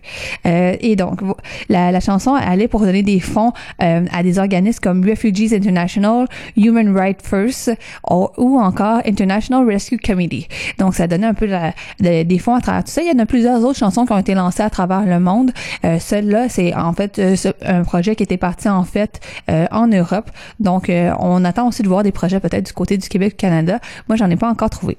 Euh, 0.46 0.76
et 0.80 0.96
donc 0.96 1.20
la, 1.68 1.90
la 1.90 2.00
chanson 2.00 2.34
allait 2.34 2.68
pour 2.68 2.80
donner 2.80 3.02
des 3.02 3.20
fonds 3.20 3.52
euh, 3.82 4.04
à 4.12 4.22
des 4.22 4.38
organismes 4.38 4.80
comme 4.80 5.04
Refugees 5.08 5.54
International, 5.54 6.26
Human 6.56 6.96
Rights 6.96 7.22
First 7.22 7.72
ou, 8.10 8.58
encore 8.58 9.00
International 9.06 9.66
Rescue 9.66 9.98
Committee. 9.98 10.46
Donc 10.78 10.94
ça 10.94 11.06
donnait 11.06 11.26
un 11.26 11.34
peu 11.34 11.46
la- 11.46 11.72
de- 12.00 12.22
des 12.22 12.38
fonds 12.38 12.54
à 12.54 12.60
travers 12.60 12.84
tout 12.84 12.90
ça. 12.90 13.02
Il 13.02 13.08
y 13.08 13.12
en 13.14 13.18
a 13.18 13.26
plusieurs 13.26 13.62
autres 13.64 13.78
chansons 13.78 14.06
qui 14.06 14.12
ont 14.12 14.18
été 14.18 14.34
lancées 14.34 14.62
à 14.62 14.70
travers 14.70 15.04
le 15.04 15.18
monde. 15.20 15.50
Euh, 15.84 15.98
Celle-là, 15.98 16.48
c'est 16.48 16.74
en 16.74 16.92
fait 16.92 17.18
euh, 17.18 17.34
un 17.62 17.82
projet 17.82 18.14
qui 18.16 18.22
était 18.22 18.36
parti 18.36 18.68
en 18.68 18.84
fait 18.84 19.20
euh, 19.50 19.66
en 19.70 19.86
Europe. 19.88 20.30
Donc 20.60 20.88
euh, 20.90 21.12
on 21.18 21.44
attend 21.44 21.68
aussi 21.68 21.82
de 21.82 21.88
voir 21.88 22.02
des 22.02 22.12
projets 22.12 22.40
peut-être 22.40 22.66
du 22.66 22.72
côté 22.72 22.96
du 22.98 23.08
Québec, 23.08 23.30
du 23.30 23.36
Canada. 23.36 23.80
Moi, 24.08 24.16
j'en 24.16 24.30
ai 24.30 24.36
pas 24.36 24.48
encore 24.48 24.70
trouvé. 24.70 24.96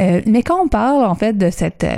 Euh, 0.00 0.20
mais 0.26 0.42
quand 0.42 0.60
on 0.62 0.68
parle 0.68 1.04
en 1.04 1.14
fait 1.14 1.36
de 1.36 1.49
cette 1.50 1.84
euh, 1.84 1.96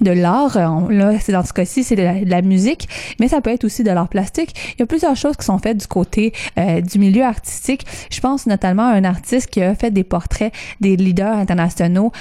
de 0.00 0.10
l'art, 0.10 0.56
euh, 0.56 0.92
là, 0.92 1.12
c'est 1.20 1.32
dans 1.32 1.44
ce 1.44 1.52
cas-ci, 1.52 1.84
c'est 1.84 1.96
de 1.96 2.02
la, 2.02 2.42
de 2.42 2.46
musique, 2.46 2.88
mais 3.18 3.28
ça 3.28 3.40
peut 3.40 3.50
être 3.50 3.64
aussi 3.64 3.82
de 3.82 3.90
l'art 3.90 4.08
plastique. 4.08 4.54
Il 4.76 4.80
y 4.80 4.82
a 4.82 4.86
plusieurs 4.86 5.16
choses 5.16 5.36
qui 5.36 5.44
sont 5.44 5.58
faites 5.58 5.76
du 5.76 5.86
côté 5.86 6.32
euh, 6.58 6.80
du 6.80 6.98
milieu 6.98 7.24
artistique. 7.24 7.86
Je 8.10 8.20
pense 8.20 8.46
notamment 8.46 8.84
à 8.84 8.92
un 8.92 9.04
artiste 9.04 9.48
qui 9.50 9.62
a 9.62 9.74
fait 9.74 9.90
des 9.90 10.04
portraits 10.04 10.52
des 10.80 10.96
leaders 10.96 11.36
internationaux 11.36 12.12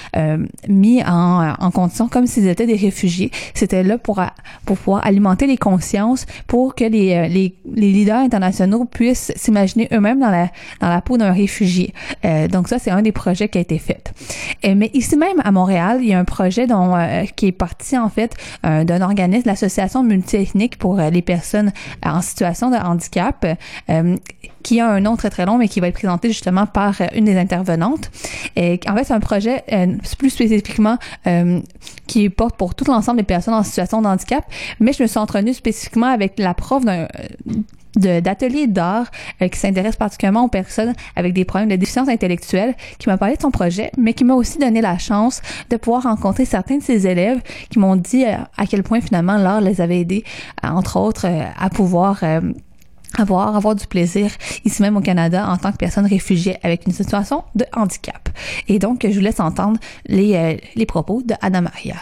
mis 0.68 1.04
en, 1.04 1.54
en 1.60 1.72
condition 1.72 2.08
comme 2.08 2.28
s'ils 2.28 2.48
étaient 2.48 2.66
des 2.66 2.76
réfugiés. 2.76 3.32
C'était 3.54 3.84
là 3.84 3.98
pour 3.98 4.22
pour 4.66 4.78
pouvoir 4.78 5.06
alimenter 5.06 5.48
les 5.48 5.58
consciences, 5.58 6.26
pour 6.48 6.76
que 6.76 6.84
les, 6.84 7.28
les, 7.30 7.56
les 7.74 7.92
leaders 7.92 8.20
internationaux 8.20 8.86
puissent 8.86 9.32
s'imaginer 9.36 9.88
eux-mêmes 9.94 10.20
dans 10.20 10.30
la 10.30 10.50
dans 10.82 10.90
la 10.90 11.02
peau 11.02 11.18
d'un 11.18 11.32
réfugié. 11.32 11.94
Donc 12.52 12.68
ça, 12.68 12.80
c'est 12.80 12.92
un 12.92 13.02
des 13.02 13.12
projets 13.12 13.50
qui 13.50 13.58
a 13.58 13.62
été 13.62 13.78
fait. 13.78 14.12
Mais 14.64 14.92
ici 14.94 15.16
même 15.18 15.42
à 15.44 15.52
Montréal, 15.52 16.00
il 16.02 16.10
y 16.10 16.14
a 16.14 16.20
un 16.20 16.26
projet 16.26 16.68
euh, 16.72 17.26
qui 17.36 17.48
est 17.48 17.52
parti 17.52 17.98
en 17.98 18.10
fait 18.10 18.36
euh, 18.66 18.84
d'un 18.84 19.02
organisme, 19.02 19.48
l'association 19.48 20.04
multiethnique 20.04 20.78
pour 20.78 21.00
euh, 21.00 21.10
les 21.10 21.22
personnes 21.22 21.72
en 22.04 22.22
situation 22.22 22.70
de 22.70 22.78
handicap, 22.78 23.46
euh, 23.90 24.16
qui 24.64 24.80
a 24.80 24.90
un 24.90 25.00
nom 25.00 25.16
très 25.16 25.30
très 25.30 25.46
long, 25.46 25.58
mais 25.58 25.68
qui 25.68 25.80
va 25.80 25.88
être 25.88 25.96
présenté 25.96 26.30
justement 26.30 26.66
par 26.66 27.02
euh, 27.02 27.08
une 27.16 27.26
des 27.26 27.38
intervenantes. 27.38 28.12
Et 28.56 28.80
en 28.88 28.96
fait, 28.96 29.06
c'est 29.06 29.14
un 29.14 29.20
projet 29.20 29.64
euh, 29.72 29.96
plus 30.18 30.30
spécifiquement 30.30 30.98
euh, 31.28 31.62
qui 32.08 32.30
porte 32.30 32.56
pour 32.58 32.76
tout 32.76 32.86
l'ensemble 32.86 33.18
des 33.20 33.24
personnes 33.24 33.54
en 33.54 33.64
situation 33.64 34.02
de 34.02 34.08
handicap, 34.08 34.44
mais 34.80 34.94
je 34.94 35.04
me 35.04 35.08
suis 35.08 35.20
entretenue 35.20 35.54
spécifiquement 35.54 36.08
avec 36.08 36.38
la 36.38 36.54
prof 36.54 36.84
d'un 36.84 37.08
d'ateliers 38.00 38.68
d'art 38.68 39.06
euh, 39.42 39.48
qui 39.48 39.60
s'intéresse 39.60 39.96
particulièrement 39.96 40.46
aux 40.46 40.50
personnes 40.50 40.94
avec 41.16 41.34
des 41.34 41.46
problèmes 41.46 41.70
de 41.70 41.76
déficience 41.76 42.08
intellectuelle, 42.08 42.76
qui 42.98 43.10
m'a 43.10 43.18
parlé 43.18 43.36
de 43.36 43.42
son 43.42 43.52
projet, 43.52 43.92
mais 43.98 44.14
qui 44.14 44.24
m'a 44.24 44.34
aussi 44.34 44.58
donné 44.58 44.82
la 44.82 44.98
chance 44.98 45.42
de 45.70 45.78
pouvoir 45.78 46.04
rencontrer 46.04 46.46
certains 46.46 46.78
de 46.78 46.84
ses 46.84 47.08
élèves 47.08 47.42
qui 47.70 47.80
m'ont 47.80 47.96
dit 47.96 48.26
euh, 48.26 48.36
à 48.58 48.66
quel 48.66 48.84
point 48.84 49.02
finalement 49.02 49.38
l'art 49.38 49.62
les 49.62 49.82
avait 49.82 50.00
aidés, 50.00 50.24
à, 50.62 50.74
entre 50.74 50.98
autres, 50.98 51.28
euh, 51.28 51.44
à 51.58 51.70
pouvoir 51.70 52.20
euh, 52.24 52.42
avoir, 53.18 53.56
avoir 53.56 53.76
du 53.76 53.88
plaisir 53.88 54.32
ici 54.66 54.82
même 54.82 54.98
au 54.98 55.02
Canada 55.02 55.48
en 55.50 55.58
tant 55.58 55.72
que 55.72 55.78
personne 55.78 56.06
réfugiée 56.06 56.58
avec 56.64 56.86
une 56.86 56.94
situation 56.94 57.44
de 57.56 57.66
handicap. 57.76 58.30
Et 58.68 58.80
donc, 58.80 59.06
je 59.08 59.14
vous 59.14 59.22
laisse 59.22 59.40
entendre 59.40 59.80
les, 60.06 60.36
euh, 60.36 60.56
les 60.76 60.86
propos 60.86 61.22
de 61.24 61.34
Anna 61.42 61.62
Maria. 61.62 61.96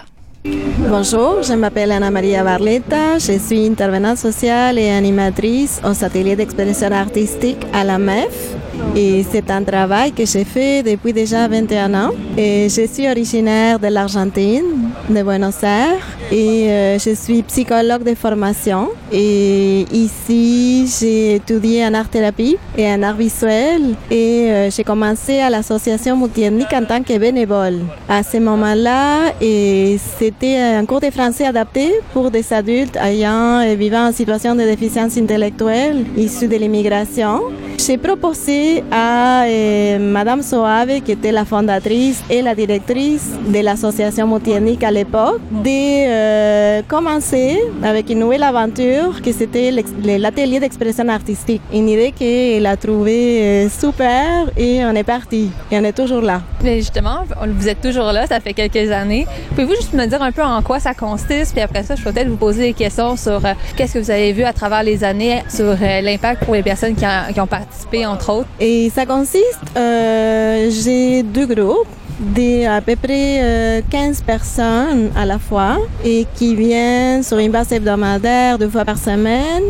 Bonjour, 0.45 1.41
je 1.41 1.53
m'appelle 1.53 1.91
Ana 1.91 2.11
Maria 2.11 2.43
Barletta, 2.43 3.17
je 3.17 3.37
suis 3.39 3.65
intervenante 3.65 4.17
sociale 4.17 4.77
et 4.77 4.89
animatrice 4.91 5.81
aux 5.83 6.03
ateliers 6.03 6.35
d'expression 6.35 6.91
artistique 6.91 7.65
à 7.73 7.83
la 7.83 7.97
MEF. 7.97 8.55
Et 8.95 9.25
c'est 9.29 9.49
un 9.51 9.63
travail 9.63 10.11
que 10.11 10.25
j'ai 10.25 10.43
fait 10.43 10.83
depuis 10.83 11.13
déjà 11.13 11.47
21 11.47 11.93
ans. 11.93 12.11
Et 12.37 12.67
je 12.69 12.85
suis 12.87 13.07
originaire 13.09 13.79
de 13.79 13.87
l'Argentine, 13.87 14.91
de 15.09 15.23
Buenos 15.23 15.63
Aires, 15.63 16.05
et 16.31 16.69
euh, 16.69 16.99
je 16.99 17.13
suis 17.13 17.41
psychologue 17.43 18.03
de 18.03 18.15
formation. 18.15 18.89
Et 19.11 19.85
ici, 19.91 20.87
j'ai 20.99 21.35
étudié 21.35 21.85
en 21.85 21.93
art-thérapie 21.93 22.57
et 22.77 22.87
en 22.87 23.01
art 23.03 23.15
visuel. 23.15 23.95
Et 24.11 24.51
euh, 24.51 24.69
j'ai 24.69 24.83
commencé 24.83 25.39
à 25.39 25.49
l'association 25.49 26.17
multiethnique 26.17 26.73
en 26.73 26.85
tant 26.85 27.01
que 27.01 27.17
bénévole. 27.17 27.79
À 28.09 28.23
ce 28.23 28.37
moment-là, 28.37 29.33
et 29.41 29.97
c'était 30.27 30.57
un 30.57 30.85
cours 30.85 30.99
de 30.99 31.09
français 31.09 31.45
adapté 31.45 32.01
pour 32.11 32.31
des 32.31 32.51
adultes 32.51 32.97
ayant 32.97 33.61
et 33.61 33.77
vivant 33.77 34.09
en 34.09 34.11
situation 34.11 34.55
de 34.55 34.63
déficience 34.63 35.15
intellectuelle 35.17 36.05
issus 36.17 36.49
de 36.49 36.57
l'immigration. 36.57 37.43
J'ai 37.79 37.97
proposé 37.97 38.83
à 38.91 39.43
euh, 39.45 39.99
Madame 39.99 40.41
Soave, 40.41 40.99
qui 41.01 41.11
était 41.11 41.31
la 41.31 41.45
fondatrice 41.45 42.21
et 42.29 42.41
la 42.41 42.55
directrice 42.55 43.31
de 43.47 43.59
l'association 43.59 44.27
multiethnique 44.27 44.83
à 44.83 44.91
l'époque, 44.91 45.39
de 45.51 46.09
euh, 46.09 46.81
commencer 46.87 47.57
avec 47.83 48.09
une 48.09 48.19
nouvelle 48.19 48.43
aventure 48.43 49.21
qui 49.21 49.31
c'était 49.31 49.71
l'atelier 49.71 50.59
d'expression 50.59 51.07
artistique. 51.07 51.61
Une 51.71 51.87
idée 51.87 52.11
qu'elle 52.11 52.65
a 52.65 52.75
trouvée 52.75 53.41
euh, 53.41 53.69
super 53.69 54.49
et 54.57 54.83
on 54.83 54.93
est 54.95 55.03
parti. 55.03 55.51
Et 55.71 55.77
on 55.77 55.83
est 55.83 55.93
toujours 55.95 56.21
là. 56.21 56.41
Mais 56.63 56.77
justement, 56.77 57.19
vous 57.47 57.69
êtes 57.69 57.79
toujours 57.79 58.11
là, 58.11 58.25
ça 58.25 58.39
fait 58.39 58.53
quelques 58.53 58.91
années. 58.91 59.27
Pouvez-vous 59.51 59.75
juste 59.75 59.93
me 59.93 60.05
dire 60.07 60.21
un 60.21 60.31
peu 60.31 60.43
en 60.43 60.61
quoi 60.61 60.79
ça 60.79 60.93
consiste? 60.93 61.53
Puis 61.53 61.61
après 61.61 61.83
ça, 61.83 61.95
je 61.95 62.03
peux 62.03 62.11
peut-être 62.11 62.27
vous 62.27 62.37
poser 62.37 62.63
des 62.63 62.73
questions 62.73 63.15
sur 63.15 63.41
qu'est-ce 63.77 63.93
que 63.93 63.99
vous 63.99 64.11
avez 64.11 64.33
vu 64.33 64.43
à 64.43 64.51
travers 64.51 64.83
les 64.83 65.03
années 65.03 65.43
sur 65.47 65.75
l'impact 65.79 66.43
pour 66.43 66.55
les 66.55 66.63
personnes 66.63 66.95
qui, 66.95 67.05
qui 67.33 67.39
ont 67.39 67.47
participé, 67.47 67.66
entre 68.05 68.31
autres. 68.31 68.49
Et 68.59 68.89
ça 68.93 69.05
consiste, 69.05 69.59
euh, 69.75 70.69
j'ai 70.69 71.23
deux 71.23 71.45
groupes 71.45 71.87
d'à 72.19 72.81
peu 72.81 72.95
près 72.95 73.39
euh, 73.41 73.81
15 73.89 74.21
personnes 74.21 75.11
à 75.15 75.25
la 75.25 75.37
fois 75.37 75.77
et 76.03 76.25
qui 76.35 76.55
viennent 76.55 77.21
sur 77.21 77.37
une 77.37 77.51
base 77.51 77.71
hebdomadaire 77.71 78.57
deux 78.57 78.69
fois 78.69 78.85
par 78.85 78.97
semaine 78.97 79.63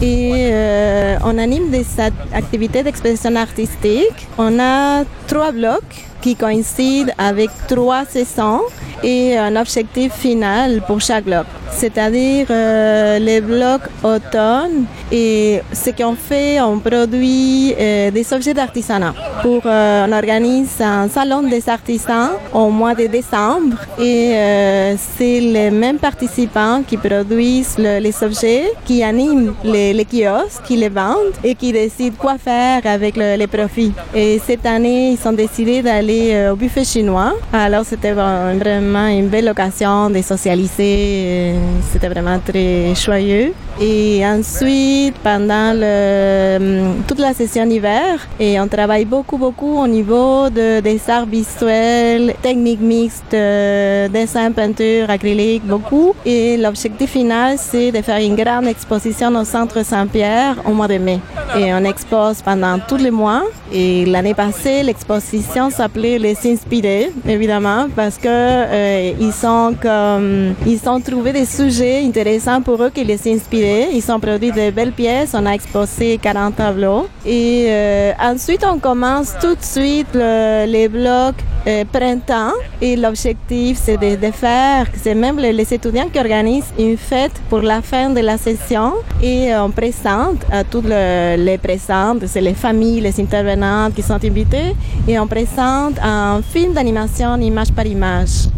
et 0.00 0.32
euh, 0.50 1.18
on 1.24 1.36
anime 1.36 1.70
des 1.70 1.84
activités 2.32 2.82
d'expression 2.82 3.36
artistique. 3.36 4.26
On 4.38 4.58
a 4.58 5.04
trois 5.26 5.52
blocs 5.52 6.06
qui 6.22 6.36
coïncident 6.36 7.12
avec 7.18 7.50
trois 7.68 8.04
saisons 8.06 8.62
et 9.02 9.36
un 9.36 9.56
objectif 9.56 10.12
final 10.12 10.80
pour 10.86 11.00
chaque 11.00 11.24
bloc, 11.24 11.46
c'est-à-dire 11.70 12.46
euh, 12.50 13.18
les 13.18 13.40
blocs 13.40 13.88
automne. 14.02 14.84
Et 15.10 15.60
ce 15.72 15.90
qu'on 15.90 16.14
fait, 16.14 16.60
on 16.60 16.78
produit 16.78 17.74
euh, 17.78 18.10
des 18.10 18.32
objets 18.32 18.54
d'artisanat. 18.54 19.14
Pour, 19.42 19.62
euh, 19.66 20.06
on 20.08 20.12
organise 20.12 20.80
un 20.80 21.08
salon 21.08 21.42
des 21.42 21.68
artisans 21.68 22.30
au 22.52 22.70
mois 22.70 22.94
de 22.94 23.06
décembre 23.06 23.76
et 23.98 24.96
c'est 24.96 25.40
les 25.40 25.70
mêmes 25.70 25.98
participants 25.98 26.82
qui 26.86 26.96
produisent 26.96 27.76
le, 27.78 27.98
les 27.98 28.14
objets, 28.22 28.72
qui 28.84 29.02
animent 29.02 29.54
les, 29.64 30.04
kiosques, 30.04 30.62
qui 30.64 30.76
les 30.76 30.88
vendent 30.88 31.34
et 31.42 31.54
qui 31.54 31.72
décident 31.72 32.16
quoi 32.18 32.38
faire 32.38 32.80
avec 32.84 33.16
le, 33.16 33.36
les 33.36 33.46
profits. 33.46 33.92
Et 34.14 34.40
cette 34.46 34.64
année, 34.66 35.16
ils 35.16 35.28
ont 35.28 35.32
décidé 35.32 35.82
d'aller 35.82 36.11
au 36.50 36.56
buffet 36.56 36.84
chinois. 36.84 37.32
Alors 37.52 37.84
c'était 37.84 38.12
vraiment 38.12 39.06
une 39.08 39.28
belle 39.28 39.48
occasion 39.48 40.10
de 40.10 40.20
socialiser. 40.22 41.54
C'était 41.90 42.08
vraiment 42.08 42.38
très 42.38 42.94
joyeux. 42.94 43.52
Et 43.80 44.22
ensuite, 44.24 45.16
pendant 45.24 45.72
le, 45.74 46.94
toute 47.08 47.18
la 47.18 47.32
session 47.32 47.64
hiver, 47.64 48.28
et 48.38 48.60
on 48.60 48.68
travaille 48.68 49.06
beaucoup, 49.06 49.38
beaucoup 49.38 49.78
au 49.78 49.86
niveau 49.86 50.50
de, 50.50 50.80
des 50.80 51.00
arts 51.08 51.26
visuels, 51.26 52.34
techniques 52.42 52.80
mixtes, 52.80 53.34
euh, 53.34 54.08
dessin, 54.08 54.52
peinture, 54.52 55.08
acrylique, 55.08 55.64
beaucoup. 55.66 56.14
Et 56.26 56.58
l'objectif 56.58 57.10
final, 57.10 57.56
c'est 57.58 57.90
de 57.90 58.02
faire 58.02 58.18
une 58.18 58.36
grande 58.36 58.66
exposition 58.66 59.34
au 59.34 59.44
Centre 59.44 59.82
Saint-Pierre 59.84 60.56
au 60.66 60.72
mois 60.72 60.88
de 60.88 60.98
mai. 60.98 61.20
Et 61.58 61.72
on 61.72 61.84
expose 61.84 62.42
pendant 62.42 62.78
tous 62.78 62.98
les 62.98 63.10
mois. 63.10 63.42
Et 63.72 64.04
l'année 64.04 64.34
passée, 64.34 64.82
l'exposition 64.82 65.70
s'appelait 65.70 66.01
Les 66.02 66.36
Inspirés, 66.44 67.12
évidemment, 67.28 67.86
parce 67.94 68.18
que 68.18 68.26
euh, 68.26 69.12
ils 69.20 69.32
sont 69.32 69.72
comme, 69.80 70.52
ils 70.66 70.80
ont 70.88 71.00
trouvé 71.00 71.32
des 71.32 71.44
sujets 71.44 72.02
intéressants 72.04 72.60
pour 72.60 72.82
eux 72.82 72.90
qui 72.90 73.04
les 73.04 73.20
inspiraient. 73.32 73.90
Ils 73.92 74.10
ont 74.10 74.18
produit 74.18 74.50
de 74.50 74.72
belles 74.72 74.90
pièces. 74.90 75.30
On 75.32 75.46
a 75.46 75.52
exposé 75.52 76.18
40 76.18 76.56
tableaux. 76.56 77.06
Et 77.24 77.66
euh, 77.68 78.12
ensuite, 78.20 78.64
on 78.68 78.80
commence 78.80 79.34
tout 79.40 79.54
de 79.54 79.62
suite 79.62 80.08
le, 80.12 80.66
les 80.66 80.88
blocs 80.88 81.36
euh, 81.68 81.84
printemps. 81.84 82.54
Et 82.80 82.96
l'objectif, 82.96 83.78
c'est 83.80 83.96
de, 83.96 84.32
faire, 84.32 84.86
c'est 85.00 85.14
même 85.14 85.38
les, 85.38 85.72
étudiants 85.72 86.08
qui 86.12 86.18
organisent 86.18 86.72
une 86.76 86.96
fête 86.96 87.40
pour 87.48 87.60
la 87.60 87.80
fin 87.80 88.10
de 88.10 88.20
la 88.20 88.38
session. 88.38 88.94
Et 89.22 89.54
on 89.54 89.70
présente 89.70 90.44
à 90.50 90.64
toutes 90.64 90.88
le, 90.88 91.36
les 91.36 91.58
présentes, 91.58 92.26
c'est 92.26 92.40
les 92.40 92.54
familles, 92.54 93.00
les 93.00 93.20
intervenantes 93.20 93.94
qui 93.94 94.02
sont 94.02 94.14
invitées. 94.24 94.74
Et 95.06 95.16
on 95.20 95.28
présente 95.28 95.91
un 96.02 96.42
film 96.42 96.72
d'animation 96.72 97.36
image 97.36 97.72
par 97.72 97.86
image 97.86 98.48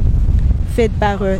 fait 0.74 0.90
par 0.90 1.22
eux 1.24 1.38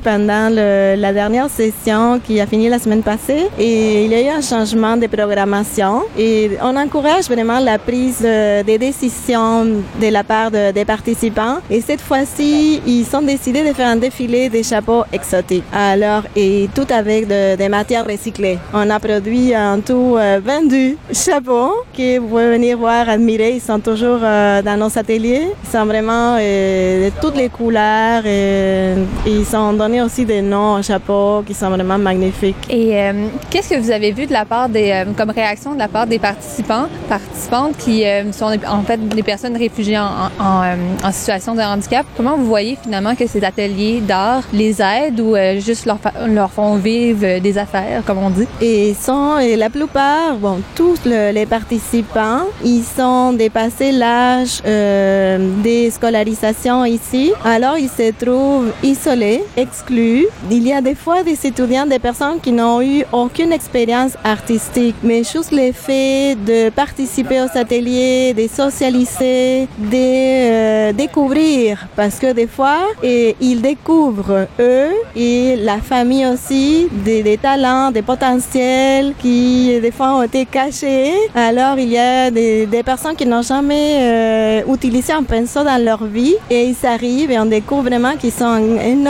pendant 0.00 0.48
la 0.50 1.12
dernière 1.12 1.48
session 1.50 2.20
qui 2.24 2.40
a 2.40 2.46
fini 2.46 2.68
la 2.68 2.78
semaine 2.78 3.02
passée. 3.02 3.46
Et 3.58 4.04
il 4.04 4.10
y 4.10 4.14
a 4.14 4.22
eu 4.22 4.28
un 4.28 4.40
changement 4.40 4.96
de 4.96 5.06
programmation. 5.06 6.02
Et 6.18 6.52
on 6.62 6.76
encourage 6.76 7.26
vraiment 7.28 7.58
la 7.58 7.78
prise 7.78 8.20
de, 8.20 8.62
des 8.62 8.78
décisions 8.78 9.64
de 9.64 10.08
la 10.10 10.24
part 10.24 10.50
de, 10.50 10.72
des 10.72 10.84
participants. 10.84 11.58
Et 11.70 11.80
cette 11.80 12.00
fois-ci 12.00 12.80
ils 12.86 13.06
ont 13.16 13.22
décidé 13.22 13.66
de 13.66 13.72
faire 13.74 13.88
un 13.88 13.96
défilé 13.96 14.48
des 14.48 14.62
chapeaux 14.62 15.04
exotiques. 15.12 15.64
Alors 15.72 16.22
et 16.36 16.68
tout 16.74 16.86
avec 16.90 17.26
de, 17.28 17.56
des 17.56 17.68
matières 17.68 18.06
recyclées. 18.06 18.58
On 18.72 18.88
a 18.90 18.98
produit 18.98 19.56
en 19.56 19.80
tout 19.80 20.16
euh, 20.16 20.40
22 20.42 20.96
chapeaux 21.12 21.72
que 21.96 22.18
vous 22.18 22.28
pouvez 22.28 22.50
venir 22.50 22.78
voir 22.78 23.08
admirer. 23.08 23.52
Ils 23.56 23.60
sont 23.60 23.80
toujours 23.80 24.20
euh, 24.22 24.62
dans 24.62 24.76
nos 24.76 24.98
ateliers. 24.98 25.48
Ils 25.64 25.70
sont 25.70 25.84
vraiment 25.86 26.36
euh, 26.38 27.10
de 27.10 27.12
toutes 27.20 27.36
les 27.36 27.48
couleurs 27.48 28.24
et, 28.26 28.94
et 29.26 29.30
ils 29.30 29.46
sont 29.46 29.72
donné 29.90 30.02
aussi 30.02 30.24
des 30.24 30.40
noms 30.40 30.74
aux 30.78 30.82
chapeaux 30.82 31.42
qui 31.44 31.52
sont 31.52 31.68
vraiment 31.68 31.98
magnifiques. 31.98 32.56
Et 32.68 32.96
euh, 32.96 33.26
qu'est-ce 33.50 33.70
que 33.70 33.80
vous 33.80 33.90
avez 33.90 34.12
vu 34.12 34.26
de 34.26 34.32
la 34.32 34.44
part 34.44 34.68
des, 34.68 34.90
euh, 34.92 35.04
comme 35.16 35.30
réaction 35.30 35.74
de 35.74 35.78
la 35.80 35.88
part 35.88 36.06
des 36.06 36.20
participants, 36.20 36.86
participantes 37.08 37.76
qui 37.76 38.04
euh, 38.04 38.30
sont 38.30 38.52
en 38.68 38.82
fait 38.82 38.98
des 39.08 39.22
personnes 39.24 39.56
réfugiées 39.56 39.98
en, 39.98 40.30
en, 40.38 40.76
en, 41.02 41.12
situation 41.12 41.56
de 41.56 41.60
handicap? 41.60 42.06
Comment 42.16 42.36
vous 42.36 42.46
voyez 42.46 42.78
finalement 42.80 43.16
que 43.16 43.26
ces 43.26 43.42
ateliers 43.42 44.00
d'art 44.00 44.44
les 44.52 44.80
aident 44.80 45.20
ou 45.20 45.34
juste 45.58 45.86
leur, 45.86 45.98
leur 46.28 46.52
font 46.52 46.76
vivre 46.76 47.40
des 47.40 47.58
affaires, 47.58 48.02
comme 48.06 48.18
on 48.18 48.30
dit? 48.30 48.46
Et 48.60 48.94
sont, 48.94 49.38
et 49.38 49.56
la 49.56 49.70
plupart, 49.70 50.36
bon, 50.40 50.60
tous 50.76 51.00
le, 51.04 51.32
les 51.32 51.46
participants, 51.46 52.44
ils 52.64 52.84
sont 52.84 53.32
dépassé 53.32 53.90
l'âge 53.90 54.62
des 54.62 55.90
scolarisations 55.90 56.84
ici. 56.84 57.32
Alors, 57.44 57.76
ils 57.76 57.88
se 57.88 58.12
trouvent 58.12 58.72
isolés, 58.84 59.42
Il 59.90 60.66
y 60.66 60.72
a 60.72 60.80
des 60.80 60.94
fois 60.94 61.22
des 61.22 61.38
étudiants, 61.46 61.86
des 61.86 61.98
personnes 61.98 62.40
qui 62.40 62.52
n'ont 62.52 62.80
eu 62.82 63.04
aucune 63.12 63.52
expérience 63.52 64.12
artistique, 64.24 64.94
mais 65.02 65.22
juste 65.24 65.52
le 65.52 65.72
fait 65.72 66.36
de 66.36 66.70
participer 66.70 67.40
aux 67.40 67.58
ateliers, 67.58 68.34
de 68.34 68.46
socialiser, 68.46 69.68
de 69.78 69.94
euh, 69.94 70.92
découvrir, 70.92 71.86
parce 71.96 72.18
que 72.18 72.32
des 72.32 72.46
fois, 72.46 72.80
ils 73.02 73.60
découvrent 73.60 74.46
eux 74.58 74.92
et 75.16 75.56
la 75.56 75.78
famille 75.78 76.26
aussi 76.26 76.88
des, 77.04 77.38
talents, 77.38 77.90
des 77.90 78.02
potentiels 78.02 79.14
qui 79.18 79.78
des 79.80 79.90
fois 79.90 80.16
ont 80.16 80.22
été 80.22 80.46
cachés. 80.46 81.12
Alors 81.34 81.78
il 81.78 81.88
y 81.88 81.98
a 81.98 82.30
des, 82.30 82.82
personnes 82.84 83.14
qui 83.14 83.26
n'ont 83.26 83.42
jamais 83.42 83.98
euh, 84.00 84.74
utilisé 84.74 85.12
un 85.12 85.22
pinceau 85.22 85.62
dans 85.62 85.82
leur 85.82 86.04
vie 86.04 86.36
et 86.48 86.64
ils 86.64 86.86
arrivent 86.86 87.30
et 87.30 87.38
on 87.38 87.46
découvre 87.46 87.82
vraiment 87.82 88.16
qu'ils 88.16 88.32
sont 88.32 88.44
un 88.44 89.06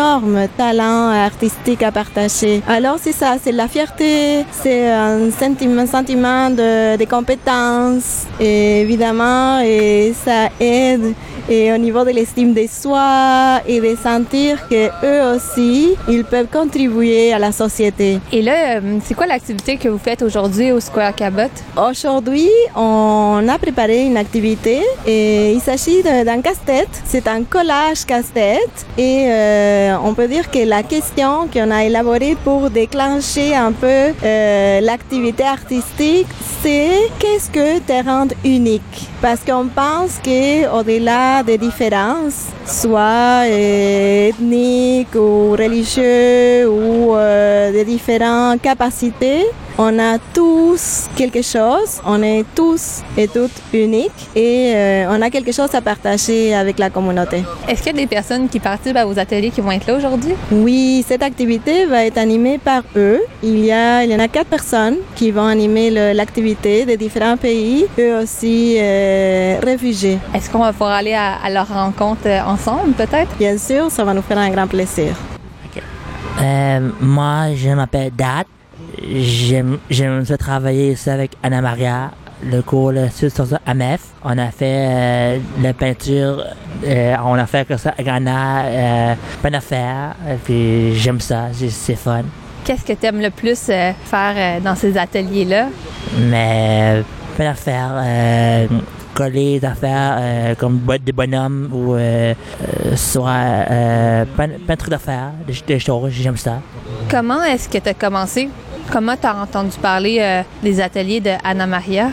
énorme 0.61 0.70
talents 0.70 1.11
artistiques 1.11 1.82
à 1.82 1.91
partager. 1.91 2.62
Alors 2.69 2.99
c'est 3.01 3.12
ça, 3.12 3.37
c'est 3.43 3.53
la 3.53 3.66
fierté, 3.66 4.45
c'est 4.62 4.91
un 4.91 5.31
sentiment, 5.31 5.87
sentiment 5.87 6.51
de, 6.51 6.97
de 6.97 7.05
compétence, 7.07 8.27
et 8.39 8.82
évidemment, 8.82 9.61
et 9.61 10.12
ça 10.24 10.49
aide 10.61 11.15
et 11.51 11.73
au 11.73 11.78
niveau 11.78 12.05
de 12.05 12.11
l'estime 12.11 12.55
de 12.55 12.65
soi 12.69 13.61
et 13.66 13.81
de 13.81 13.97
sentir 13.97 14.69
que 14.69 14.89
eux 15.05 15.35
aussi, 15.35 15.97
ils 16.09 16.24
peuvent 16.24 16.47
contribuer 16.47 17.32
à 17.32 17.39
la 17.39 17.51
société. 17.51 18.20
Et 18.32 18.43
là, 18.43 18.77
euh, 18.77 18.99
c'est 19.05 19.15
quoi 19.15 19.27
l'activité 19.27 19.77
que 19.77 19.89
vous 19.89 19.99
faites 19.99 20.23
aujourd'hui 20.23 20.70
au 20.70 20.78
Square 20.81 21.15
Cabot? 21.15 21.51
Aujourd'hui, 21.77 22.49
on 22.77 23.45
a 23.49 23.59
préparé 23.59 24.03
une 24.03 24.16
activité 24.16 24.81
et 25.07 25.53
il 25.53 25.61
s'agit 25.61 26.03
d'un 26.03 26.41
casse-tête. 26.41 27.03
C'est 27.05 27.27
un 27.27 27.43
collage 27.43 28.05
casse-tête 28.07 28.87
et 28.97 29.27
euh, 29.28 29.97
on 30.05 30.15
peut 30.15 30.28
dire 30.28 30.49
la 30.55 30.82
question 30.82 31.48
qu'on 31.52 31.70
a 31.70 31.85
élaborée 31.85 32.36
pour 32.44 32.70
déclencher 32.70 33.55
un 33.55 33.72
peu 33.72 34.12
euh, 34.22 34.81
l'activité 34.81 35.44
artistique, 35.44 36.27
c'est 36.62 37.10
qu'est-ce 37.18 37.51
que 37.51 37.78
te 37.78 38.05
rend 38.05 38.28
unique? 38.44 39.10
Parce 39.22 39.40
qu'on 39.40 39.66
pense 39.66 40.18
qu'au-delà 40.24 41.42
des 41.42 41.59
différences, 41.59 42.47
soit 42.64 43.44
euh, 43.44 44.28
ethniques 44.28 45.14
ou 45.14 45.51
religieux 45.51 46.66
ou 46.66 47.14
euh, 47.14 47.70
de 47.70 47.84
différentes 47.84 48.62
capacités, 48.62 49.44
on 49.78 49.98
a 49.98 50.18
tous 50.34 51.06
quelque 51.16 51.42
chose, 51.42 52.01
on 52.06 52.22
est 52.22 52.44
tous 52.55 53.02
et 53.16 53.28
toutes 53.28 53.62
uniques 53.72 54.28
et 54.36 54.72
euh, 54.74 55.06
on 55.09 55.22
a 55.22 55.30
quelque 55.30 55.52
chose 55.52 55.74
à 55.74 55.80
partager 55.80 56.55
avec 56.55 56.78
la 56.78 56.90
communauté. 56.90 57.44
Est-ce 57.68 57.82
qu'il 57.82 57.97
y 57.97 57.98
a 57.98 58.02
des 58.02 58.06
personnes 58.06 58.48
qui 58.48 58.59
participent 58.60 58.97
à 58.97 59.05
vos 59.05 59.18
ateliers 59.18 59.51
qui 59.51 59.60
vont 59.60 59.70
être 59.70 59.86
là 59.86 59.97
aujourd'hui? 59.97 60.34
Oui, 60.52 61.05
cette 61.06 61.22
activité 61.22 61.86
va 61.86 62.05
être 62.05 62.18
animée 62.18 62.59
par 62.59 62.82
eux. 62.97 63.20
Il 63.42 63.64
y, 63.64 63.72
a, 63.72 64.05
il 64.05 64.10
y 64.10 64.14
en 64.14 64.18
a 64.18 64.28
quatre 64.28 64.48
personnes 64.48 64.97
qui 65.14 65.30
vont 65.30 65.47
animer 65.47 65.90
l'activité 65.90 66.84
de 66.84 66.94
différents 66.94 67.38
pays, 67.38 67.86
eux 67.98 68.18
aussi 68.22 68.76
euh, 69.11 69.61
réfugiés. 69.62 70.19
Est-ce 70.35 70.49
qu'on 70.51 70.61
va 70.61 70.73
pouvoir 70.73 70.93
aller 70.93 71.15
à, 71.15 71.35
à 71.45 71.51
leur 71.51 71.69
rencontre 71.69 72.27
euh, 72.27 72.41
ensemble, 72.43 72.93
peut-être? 72.93 73.37
Bien 73.39 73.59
sûr, 73.59 73.91
ça 73.91 74.05
va 74.05 74.15
nous 74.15 74.23
faire 74.23 74.39
un 74.39 74.51
grand 74.51 74.66
plaisir. 74.66 75.12
Euh, 76.41 76.89
moi, 77.01 77.55
je 77.55 77.70
m'appelle 77.70 78.12
Dat. 78.16 78.45
J'aime, 79.03 79.78
travailler 80.39 80.93
ici 80.93 81.11
avec 81.11 81.32
Anna 81.43 81.61
Maria. 81.61 82.11
Le 82.43 82.62
cours 82.62 82.93
le 82.93 83.11
sur 83.11 83.31
sur 83.31 83.47
ça, 83.47 83.61
AMEF. 83.66 84.01
On 84.24 84.39
a 84.39 84.51
fait 84.51 84.87
euh, 84.89 85.39
la 85.62 85.74
peinture, 85.74 86.43
euh, 86.87 87.15
on 87.23 87.35
a 87.35 87.45
fait 87.45 87.69
que 87.69 87.77
ça 87.77 87.93
à 87.99 88.03
Ghana, 88.03 88.62
euh, 88.65 89.15
plein 89.43 89.51
d'affaires. 89.51 90.15
Et 90.27 90.37
Puis 90.43 90.95
j'aime 90.97 91.20
ça, 91.20 91.49
c'est, 91.53 91.69
c'est 91.69 91.97
fun. 91.97 92.23
Qu'est-ce 92.65 92.85
que 92.85 92.95
tu 92.95 93.05
aimes 93.05 93.20
le 93.20 93.31
plus 93.31 93.61
euh, 93.69 93.93
faire 94.05 94.35
euh, 94.37 94.61
dans 94.61 94.74
ces 94.74 94.97
ateliers-là? 94.97 95.66
Mais 96.31 97.03
plein 97.37 97.51
d'affaires, 97.51 97.93
euh, 97.93 98.66
coller 99.15 99.61
des 99.61 99.66
affaires 99.66 100.16
euh, 100.19 100.55
comme 100.55 100.77
boîte 100.78 101.03
des 101.05 101.12
bonhommes 101.12 101.69
ou 101.73 101.95
euh, 101.95 102.35
euh, 102.62 102.97
soit 102.97 103.31
euh, 103.31 104.24
plein, 104.37 104.49
plein 104.65 104.74
de 104.74 104.78
trucs 104.78 104.91
d'affaires, 104.91 105.32
des, 105.47 105.55
des 105.66 105.78
choses, 105.78 106.11
j'aime 106.12 106.37
ça. 106.37 106.61
Comment 107.11 107.43
est-ce 107.45 107.69
que 107.69 107.78
tu 107.78 107.89
as 107.89 107.95
commencé? 107.95 108.49
Comment 108.91 109.16
tu 109.20 109.27
as 109.27 109.37
entendu 109.37 109.77
parler 109.81 110.19
euh, 110.20 110.43
des 110.62 110.81
ateliers 110.81 111.20
de 111.20 111.32
Anna 111.45 111.66
Maria? 111.66 112.09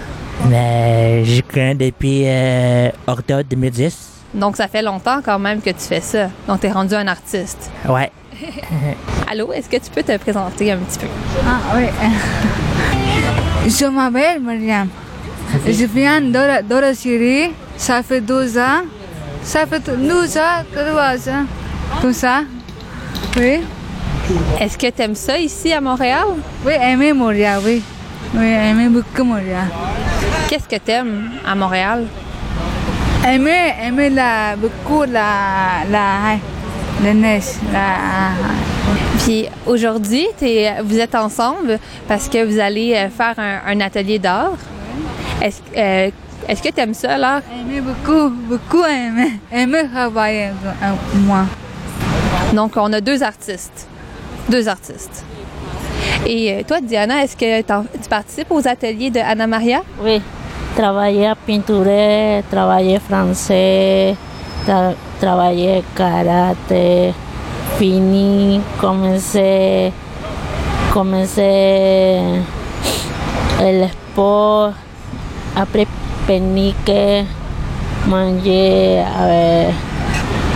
Mais 0.50 1.24
je 1.26 1.42
connais 1.42 1.76
depuis 1.76 2.24
euh, 2.26 2.90
octobre 3.08 3.44
2010. 3.50 4.14
Donc, 4.34 4.56
ça 4.58 4.68
fait 4.68 4.82
longtemps 4.82 5.20
quand 5.24 5.40
même 5.40 5.62
que 5.62 5.70
tu 5.72 5.80
fais 5.80 6.02
ça. 6.02 6.30
Donc, 6.48 6.60
tu 6.62 6.68
es 6.68 6.72
rendu 6.72 6.94
un 6.94 7.08
artiste. 7.08 7.72
Ouais. 7.88 8.12
Allô, 9.32 9.52
est-ce 9.52 9.68
que 9.70 9.78
tu 9.78 9.90
peux 9.90 10.04
te 10.04 10.16
présenter 10.18 10.72
un 10.72 10.78
petit 10.78 11.00
peu? 11.00 11.08
Ah 11.48 11.76
oui. 11.76 11.86
Je 13.68 13.86
m'appelle 13.88 14.42
Mariam. 14.42 14.88
Je 15.66 15.86
viens 15.86 16.22
Syrie. 16.94 17.52
Ça 17.78 18.02
fait 18.04 18.22
12 18.22 18.58
ans. 18.58 18.84
Ça 19.44 19.66
fait 19.66 19.80
12 19.80 20.38
ans, 20.38 20.64
3 20.74 21.30
ans. 21.30 21.46
Tout 22.02 22.14
ça. 22.14 22.42
Oui. 23.38 23.60
Est-ce 24.60 24.78
que 24.78 24.88
tu 24.90 25.02
aimes 25.02 25.16
ça 25.16 25.38
ici 25.38 25.72
à 25.72 25.80
Montréal? 25.80 26.26
Oui, 26.66 26.74
aimer 26.82 27.14
Montréal, 27.14 27.62
oui. 27.64 27.82
Oui, 28.36 28.46
aimer 28.46 28.90
beaucoup 28.90 29.24
Montréal. 29.24 29.68
Qu'est-ce 30.50 30.68
que 30.68 30.82
tu 30.84 30.92
aimes 30.92 31.30
à 31.46 31.56
Montréal? 31.56 32.06
Aimer, 33.26 33.74
aimer 33.84 34.10
la, 34.10 34.56
beaucoup 34.58 35.04
la, 35.04 35.86
la, 35.90 36.38
la 37.04 37.14
neige. 37.14 37.44
La, 37.72 38.32
Puis 39.24 39.46
aujourd'hui, 39.66 40.28
vous 40.84 41.00
êtes 41.00 41.16
ensemble 41.16 41.80
parce 42.08 42.28
que 42.28 42.44
vous 42.46 42.60
allez 42.60 42.94
euh, 42.96 43.10
faire 43.10 43.34
un, 43.38 43.60
un 43.66 43.82
atelier 43.82 44.20
d'art. 44.20 44.58
Est-ce 45.42 45.62
euh, 45.78 46.10
est-ce 46.48 46.62
que 46.62 46.70
tu 46.70 46.80
aimes 46.80 46.94
ça, 46.94 47.18
l'art? 47.18 47.42
aimer 47.62 47.82
beaucoup, 47.82 48.30
beaucoup 48.30 48.84
aimer. 48.86 49.34
Aimer 49.52 49.84
travailler 49.94 50.50
avec 50.82 51.00
moi. 51.26 51.46
Donc, 52.54 52.74
on 52.78 52.92
a 52.94 53.02
deux 53.02 53.22
artistes. 53.22 53.88
Deux 54.50 54.68
artistes. 54.68 55.26
Et 56.26 56.54
euh, 56.54 56.62
toi, 56.68 56.80
Diana, 56.82 57.24
est-ce 57.24 57.36
que 57.36 57.62
tu 57.62 58.10
participes 58.10 58.50
aux 58.52 58.66
ateliers 58.68 59.10
de 59.10 59.20
Anna 59.20 59.46
Maria? 59.48 59.82
Oui, 60.02 60.22
travaillé 60.76 61.32
pintura, 61.46 62.42
travaillé 62.50 63.00
français, 63.00 64.16
tra- 64.66 64.94
travaillé 65.20 65.84
karaté, 65.96 67.14
fini, 67.78 68.62
commencé, 68.80 69.92
commencé 70.94 72.20
el 73.60 73.90
sport, 73.90 74.72
après 75.60 75.88
penique, 76.28 76.92
manger 78.08 79.02
euh, 79.20 79.70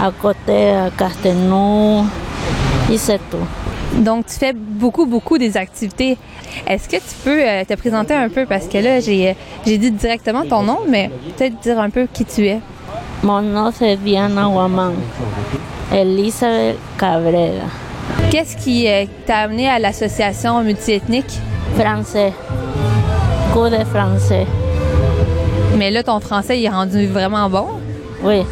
à 0.02 0.11
côté 0.22 0.69
à 0.72 0.90
Castelnau, 0.95 2.03
et 2.91 2.98
c'est 2.98 3.19
tout. 3.30 3.48
Donc, 3.98 4.28
tu 4.28 4.36
fais 4.36 4.53
beaucoup, 4.53 5.06
beaucoup 5.06 5.38
des 5.38 5.57
activités. 5.57 6.18
Est-ce 6.65 6.88
que 6.88 6.95
tu 6.95 7.15
peux 7.26 7.41
euh, 7.41 7.65
te 7.65 7.73
présenter 7.73 8.14
un 8.14 8.30
peu? 8.30 8.45
Parce 8.45 8.68
que 8.68 8.78
là, 8.78 8.99
j'ai 8.99 9.30
euh, 9.30 9.34
j'ai 9.65 9.78
dit 9.78 9.91
directement 9.91 10.45
ton 10.45 10.64
nom, 10.64 10.80
mais 10.88 11.10
peut-être 11.38 11.60
dire 11.60 11.80
un 11.80 11.90
peu 11.90 12.07
qui 12.11 12.23
tu 12.23 12.45
es. 12.45 12.60
Mon 13.23 13.41
nom 13.41 13.72
c'est 13.78 13.98
Diana 13.98 14.45
Guaman, 14.45 14.94
Elisabeth 15.94 16.78
Cabrera. 16.98 17.68
Qu'est-ce 18.30 18.56
qui 18.57 18.88
euh, 18.88 19.06
t'a 19.26 19.40
amené 19.40 19.69
à 19.69 19.78
l'association 19.78 20.61
multiethnique? 20.64 21.40
Français. 21.78 22.34
Cours 23.53 23.69
de 23.69 23.84
français. 23.84 24.45
Mais 25.77 25.91
là, 25.91 26.03
ton 26.03 26.19
français, 26.19 26.60
il 26.60 26.65
est 26.65 26.69
rendu 26.69 27.07
vraiment 27.07 27.49
bon. 27.49 27.68
Oui. 28.23 28.43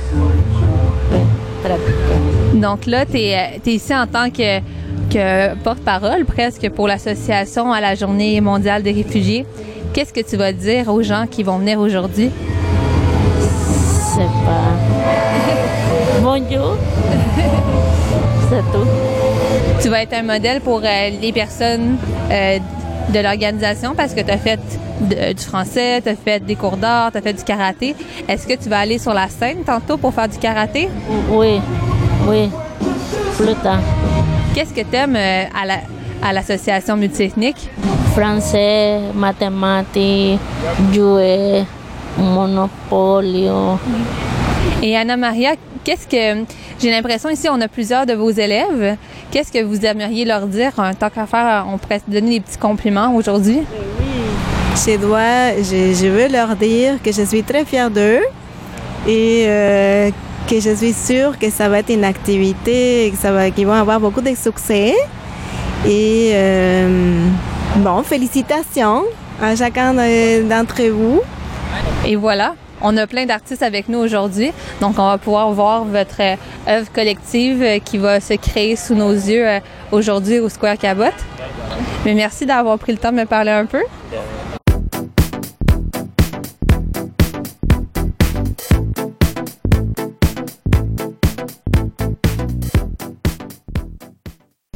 Oui, 1.12 1.20
très 1.64 1.76
bien. 1.76 2.62
Donc 2.62 2.86
là, 2.86 3.06
tu 3.06 3.18
es, 3.18 3.62
ici 3.66 3.94
en 3.96 4.08
tant 4.08 4.30
que, 4.30 4.60
que 5.12 5.56
porte-parole 5.64 6.26
presque 6.26 6.70
pour 6.70 6.88
l'association 6.88 7.72
à 7.72 7.82
la 7.82 7.96
Journée 7.96 8.42
mondiale 8.42 8.84
des 8.84 8.92
réfugiés. 8.92 9.46
Qu'est-ce 9.94 10.14
que 10.14 10.22
tu 10.22 10.38
vas 10.38 10.52
dire 10.52 10.88
aux 10.90 11.02
gens 11.02 11.26
qui 11.30 11.44
vont 11.44 11.58
venir 11.58 11.80
aujourd'hui? 11.80 12.32
C'est 14.16 14.22
pas. 14.46 14.74
Bonjour. 16.22 16.78
C'est 18.50 18.62
tout. 18.72 18.88
Tu 19.82 19.90
vas 19.90 20.02
être 20.02 20.14
un 20.14 20.24
modèle 20.24 20.62
pour 20.62 20.82
euh, 20.84 21.10
les 21.22 21.32
personnes 21.32 21.98
euh, 22.32 22.60
de 23.14 23.20
l'organisation 23.20 23.94
parce 23.96 24.14
que 24.14 24.22
tu 24.22 24.32
as 24.32 24.38
fait 24.38 24.60
de- 25.02 25.34
du 25.34 25.44
français, 25.44 26.02
tu 26.02 26.10
as 26.10 26.16
fait 26.16 26.40
des 26.46 26.56
cours 26.56 26.78
d'art, 26.78 27.12
tu 27.12 27.18
as 27.18 27.22
fait 27.22 27.34
du 27.34 27.44
karaté. 27.44 27.96
Est-ce 28.28 28.46
que 28.48 28.54
tu 28.56 28.70
vas 28.70 28.80
aller 28.80 28.98
sur 29.00 29.14
la 29.14 29.28
scène 29.30 29.60
tantôt 29.66 29.98
pour 29.98 30.14
faire 30.14 30.28
du 30.28 30.38
karaté? 30.38 30.90
Oui, 31.30 31.60
oui. 32.28 32.50
Plus 33.38 33.56
tard. 33.64 33.80
Qu'est-ce 34.54 34.74
que 34.74 34.82
tu 34.82 34.96
aimes 34.96 35.16
à 35.16 35.66
la- 35.66 35.82
à 36.22 36.34
l'association 36.34 36.96
multiethnique? 36.98 37.70
Français, 38.16 39.00
mathématiques, 39.16 40.40
jouer, 40.94 41.64
monopolio. 42.18 43.80
Et 44.82 44.96
Anna 44.98 45.16
Maria, 45.18 45.52
qu'est-ce 45.84 46.08
que 46.08 46.44
j'ai 46.80 46.92
l'impression 46.92 47.30
ici 47.30 47.48
on 47.50 47.60
a 47.62 47.68
plusieurs 47.68 48.06
de 48.06 48.14
vos 48.14 48.32
élèves. 48.32 48.98
Qu'est-ce 49.32 49.52
que 49.52 49.64
vous 49.64 49.86
aimeriez 49.86 50.26
leur 50.26 50.48
dire? 50.48 50.72
En 50.78 50.94
tant 50.94 51.10
qu'à 51.10 51.26
faire 51.26 51.66
on 51.72 51.78
pourrait 51.78 52.00
se 52.00 52.12
donner 52.12 52.32
des 52.32 52.40
petits 52.40 52.58
compliments 52.58 53.14
aujourd'hui 53.16 53.62
Je 54.76 54.98
dois, 54.98 55.56
je, 55.58 55.94
je 55.94 56.08
veux 56.08 56.28
leur 56.30 56.56
dire 56.56 57.02
que 57.04 57.12
je 57.12 57.24
suis 57.24 57.44
très 57.44 57.66
fière 57.66 57.90
d'eux 57.92 58.22
et 59.08 59.46
euh, 59.48 60.10
que 60.48 60.60
je 60.60 60.74
suis 60.74 60.94
sûre 60.94 61.38
que 61.38 61.50
ça 61.50 61.70
va 61.70 61.80
être 61.80 61.90
une 61.92 62.04
activité, 62.06 63.06
et 63.06 63.12
que 63.12 63.18
ça 63.18 63.32
va, 63.32 63.50
qu'ils 63.52 63.68
vont 63.68 63.74
avoir 63.74 64.00
beaucoup 64.00 64.22
de 64.22 64.34
succès. 64.36 64.94
Et 65.86 66.32
euh, 66.34 67.26
bon, 67.78 68.04
félicitations 68.04 69.04
à 69.42 69.56
chacun 69.56 69.94
de- 69.94 70.44
d'entre 70.50 70.82
vous. 70.90 71.22
Et 72.06 72.16
voilà, 72.16 72.56
On 72.82 72.96
a 72.96 73.08
plein 73.08 73.26
d'artistes 73.26 73.62
avec 73.64 73.90
nous 73.90 74.00
aujourd'hui, 74.00 74.52
donc 74.80 74.98
on 75.00 75.08
va 75.08 75.18
pouvoir 75.18 75.52
voir 75.52 75.84
votre 75.84 76.22
euh, 76.22 76.36
œuvre 76.68 76.90
collective 76.94 77.62
euh, 77.62 77.80
qui 77.80 77.98
va 77.98 78.22
se 78.22 78.36
créer 78.36 78.78
sous 78.78 78.96
nos 78.96 79.12
yeux 79.12 79.48
euh, 79.48 79.60
aujourd'hui 79.92 80.40
au 80.40 80.48
Square 80.48 80.78
Cabot. 80.78 81.04
Mais 82.06 82.14
merci 82.14 82.46
d'avoir 82.46 82.80
pris 82.80 82.94
le 82.94 82.98
temps 82.98 83.12
de 83.12 83.18
me 83.18 83.26
parler 83.26 83.52
un 83.52 83.66
peu. 83.66 83.84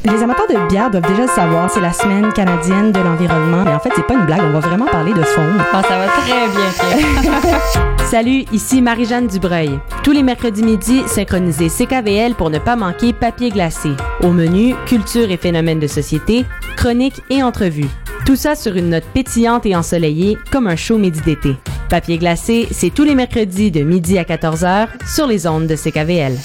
Les 0.05 0.21
amateurs 0.21 0.47
de 0.49 0.67
bière 0.67 0.91
doivent 0.91 1.07
déjà 1.07 1.21
le 1.21 1.27
savoir, 1.29 1.69
c'est 1.69 1.79
la 1.79 1.93
semaine 1.93 2.33
canadienne 2.33 2.91
de 2.91 2.99
l'environnement. 2.99 3.63
Mais 3.63 3.73
en 3.73 3.79
fait, 3.79 3.91
c'est 3.95 4.05
pas 4.05 4.15
une 4.15 4.25
blague, 4.25 4.41
on 4.43 4.51
va 4.51 4.59
vraiment 4.59 4.87
parler 4.87 5.13
de 5.13 5.23
ce 5.23 5.29
fond. 5.29 5.49
Ah, 5.71 5.81
ça 5.81 5.97
va 5.97 6.07
très 6.07 6.47
bien. 6.49 7.83
Salut, 8.09 8.45
ici 8.51 8.81
Marie-Jeanne 8.81 9.27
Dubreuil. 9.27 9.79
Tous 10.03 10.11
les 10.11 10.23
mercredis 10.23 10.61
midi, 10.61 11.01
synchronisez 11.07 11.69
CKVL 11.69 12.35
pour 12.35 12.49
ne 12.49 12.59
pas 12.59 12.75
manquer 12.75 13.11
Papier 13.11 13.49
glacé. 13.49 13.89
Au 14.21 14.31
menu, 14.31 14.75
culture 14.85 15.31
et 15.31 15.37
phénomènes 15.37 15.79
de 15.79 15.87
société, 15.87 16.45
chroniques 16.77 17.21
et 17.29 17.41
entrevues. 17.41 17.89
Tout 18.25 18.35
ça 18.35 18.55
sur 18.55 18.75
une 18.75 18.89
note 18.89 19.05
pétillante 19.13 19.65
et 19.65 19.75
ensoleillée, 19.75 20.37
comme 20.51 20.67
un 20.67 20.75
chaud 20.75 20.97
midi 20.97 21.21
d'été. 21.21 21.55
Papier 21.89 22.17
glacé, 22.17 22.67
c'est 22.71 22.93
tous 22.93 23.03
les 23.03 23.15
mercredis 23.15 23.71
de 23.71 23.81
midi 23.81 24.17
à 24.17 24.23
14h 24.23 24.89
sur 25.07 25.25
les 25.25 25.47
ondes 25.47 25.67
de 25.67 25.75
CKVL. 25.75 26.37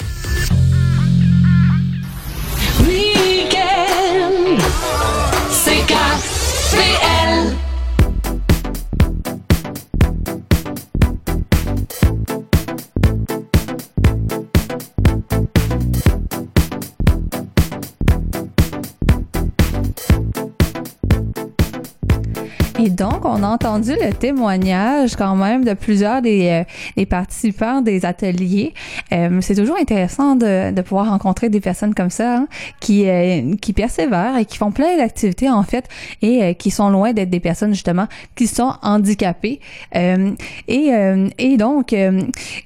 Donc, 22.89 23.25
on 23.25 23.43
a 23.43 23.47
entendu 23.47 23.91
le 23.91 24.13
témoignage 24.13 25.15
quand 25.15 25.35
même 25.35 25.63
de 25.63 25.73
plusieurs 25.73 26.21
des, 26.21 26.47
euh, 26.49 26.63
des 26.97 27.05
participants 27.05 27.81
des 27.81 28.05
ateliers. 28.05 28.73
Euh, 29.11 29.39
c'est 29.41 29.55
toujours 29.55 29.77
intéressant 29.77 30.35
de, 30.35 30.71
de 30.71 30.81
pouvoir 30.81 31.09
rencontrer 31.09 31.49
des 31.49 31.59
personnes 31.59 31.93
comme 31.93 32.09
ça 32.09 32.37
hein, 32.37 32.47
qui, 32.79 33.07
euh, 33.07 33.55
qui 33.61 33.73
persévèrent 33.73 34.37
et 34.37 34.45
qui 34.45 34.57
font 34.57 34.71
plein 34.71 34.97
d'activités 34.97 35.49
en 35.49 35.63
fait 35.63 35.87
et 36.21 36.43
euh, 36.43 36.53
qui 36.53 36.71
sont 36.71 36.89
loin 36.89 37.13
d'être 37.13 37.29
des 37.29 37.39
personnes 37.39 37.73
justement 37.73 38.07
qui 38.35 38.47
sont 38.47 38.73
handicapées. 38.81 39.59
Euh, 39.95 40.31
et, 40.67 40.93
euh, 40.93 41.27
et 41.37 41.57
donc, 41.57 41.95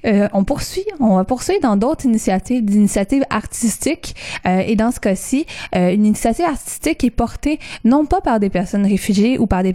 on 0.04 0.44
poursuit, 0.44 0.84
on 1.00 1.16
va 1.16 1.24
poursuivre 1.24 1.60
dans 1.60 1.76
d'autres 1.76 2.06
initiatives, 2.06 2.64
d'initiatives 2.64 3.24
artistiques. 3.30 4.14
Et 4.44 4.76
dans 4.76 4.90
ce 4.90 5.00
cas-ci, 5.00 5.46
une 5.72 6.06
initiative 6.06 6.44
artistique 6.44 7.04
est 7.04 7.10
portée 7.10 7.58
non 7.84 8.06
pas 8.06 8.20
par 8.20 8.40
des 8.40 8.50
personnes 8.50 8.86
réfugiées 8.86 9.38
ou 9.38 9.46
par 9.46 9.62
des 9.62 9.74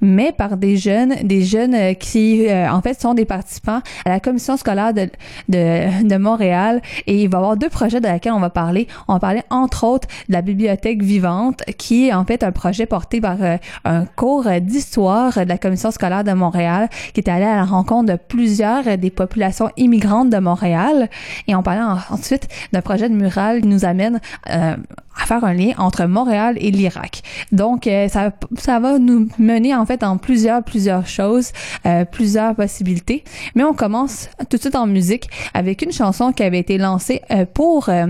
mais 0.00 0.32
par 0.32 0.56
des 0.56 0.76
jeunes, 0.76 1.14
des 1.24 1.42
jeunes 1.44 1.74
euh, 1.74 1.94
qui 1.94 2.46
euh, 2.48 2.70
en 2.70 2.80
fait 2.82 3.00
sont 3.00 3.14
des 3.14 3.24
participants 3.24 3.80
à 4.04 4.08
la 4.08 4.20
commission 4.20 4.56
scolaire 4.56 4.92
de, 4.94 5.08
de, 5.48 6.06
de 6.08 6.16
Montréal 6.16 6.80
et 7.06 7.22
il 7.22 7.28
va 7.28 7.38
y 7.38 7.40
avoir 7.40 7.56
deux 7.56 7.68
projets 7.68 8.00
de 8.00 8.06
laquelle 8.06 8.32
on 8.32 8.40
va 8.40 8.50
parler. 8.50 8.86
On 9.08 9.14
va 9.14 9.20
parler 9.20 9.42
entre 9.50 9.84
autres 9.84 10.08
de 10.28 10.32
la 10.34 10.42
bibliothèque 10.42 11.02
vivante 11.02 11.62
qui 11.78 12.08
est 12.08 12.12
en 12.14 12.24
fait 12.24 12.42
un 12.42 12.52
projet 12.52 12.86
porté 12.86 13.20
par 13.20 13.36
euh, 13.42 13.56
un 13.84 14.04
cours 14.06 14.44
d'histoire 14.60 15.34
de 15.34 15.48
la 15.48 15.58
commission 15.58 15.90
scolaire 15.90 16.24
de 16.24 16.32
Montréal 16.32 16.88
qui 17.14 17.20
est 17.20 17.28
allé 17.28 17.44
à 17.44 17.56
la 17.56 17.64
rencontre 17.64 18.12
de 18.12 18.16
plusieurs 18.16 18.96
des 18.98 19.10
populations 19.10 19.70
immigrantes 19.76 20.30
de 20.30 20.38
Montréal 20.38 21.08
et 21.48 21.54
on 21.54 21.62
parlait 21.62 21.82
en- 21.82 22.14
ensuite 22.14 22.48
d'un 22.72 22.80
projet 22.82 23.08
de 23.08 23.14
mural 23.14 23.60
qui 23.62 23.68
nous 23.68 23.84
amène 23.84 24.20
euh, 24.50 24.76
à 25.20 25.26
faire 25.26 25.44
un 25.44 25.54
lien 25.54 25.72
entre 25.78 26.04
Montréal 26.06 26.56
et 26.58 26.70
l'Irak. 26.70 27.22
Donc, 27.52 27.86
euh, 27.86 28.08
ça, 28.08 28.32
ça 28.58 28.78
va 28.80 28.98
nous 28.98 29.28
mener 29.38 29.74
en 29.74 29.86
fait 29.86 30.02
en 30.02 30.18
plusieurs, 30.18 30.62
plusieurs 30.62 31.06
choses, 31.06 31.52
euh, 31.86 32.04
plusieurs 32.04 32.54
possibilités. 32.54 33.24
Mais 33.54 33.64
on 33.64 33.74
commence 33.74 34.28
tout 34.50 34.56
de 34.56 34.60
suite 34.60 34.76
en 34.76 34.86
musique 34.86 35.28
avec 35.54 35.82
une 35.82 35.92
chanson 35.92 36.32
qui 36.32 36.42
avait 36.42 36.58
été 36.58 36.78
lancée 36.78 37.22
euh, 37.30 37.44
pour 37.52 37.88
euh, 37.88 38.06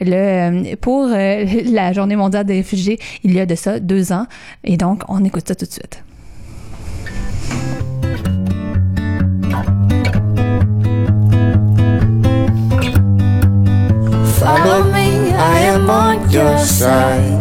le 0.00 0.74
pour 0.76 1.06
euh, 1.06 1.44
la 1.66 1.92
Journée 1.92 2.16
mondiale 2.16 2.44
des 2.44 2.54
réfugiés 2.54 2.98
il 3.24 3.32
y 3.34 3.40
a 3.40 3.46
de 3.46 3.54
ça 3.54 3.80
deux 3.80 4.12
ans. 4.12 4.26
Et 4.64 4.76
donc, 4.76 5.02
on 5.08 5.24
écoute 5.24 5.46
ça 5.46 5.54
tout 5.54 5.66
de 5.66 5.70
suite. 5.70 6.02
I 15.54 15.60
am 15.60 15.88
on 15.88 16.30
your 16.30 16.58
side. 16.58 17.40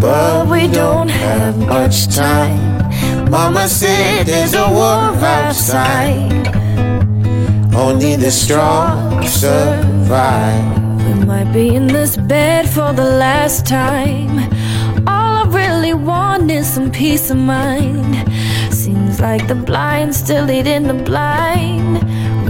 But 0.00 0.48
we 0.48 0.66
don't 0.68 1.10
have 1.10 1.56
much 1.58 2.08
time. 2.14 3.30
Mama 3.30 3.68
said 3.68 4.26
there's 4.26 4.54
a 4.54 4.68
war 4.78 5.12
outside. 5.38 6.46
Only 7.74 8.16
the 8.16 8.30
strong 8.30 9.22
survive. 9.26 10.64
We 11.04 11.14
might 11.26 11.52
be 11.52 11.76
in 11.76 11.86
this 11.88 12.16
bed 12.16 12.68
for 12.68 12.92
the 12.94 13.10
last 13.24 13.66
time. 13.66 14.34
All 15.06 15.34
I 15.44 15.46
really 15.60 15.94
want 15.94 16.50
is 16.50 16.66
some 16.66 16.90
peace 16.90 17.30
of 17.30 17.36
mind. 17.36 18.12
Seems 18.72 19.20
like 19.20 19.46
the 19.46 19.60
blind 19.70 20.14
still 20.14 20.44
leading 20.46 20.84
the 20.84 21.00
blind. 21.10 22.02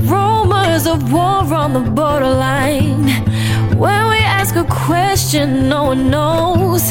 Rumors 0.09 0.87
of 0.87 1.13
war 1.13 1.43
on 1.63 1.73
the 1.73 1.85
borderline. 2.01 3.28
When 3.79 4.09
we 4.09 4.19
ask 4.19 4.57
a 4.57 4.65
question, 4.65 5.69
no 5.69 5.85
one 5.85 6.11
knows. 6.11 6.83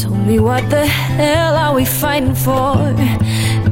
Tell 0.00 0.14
me 0.14 0.38
what 0.38 0.70
the 0.70 0.86
hell 0.86 1.56
are 1.56 1.74
we 1.74 1.84
fighting 1.84 2.36
for? 2.36 2.76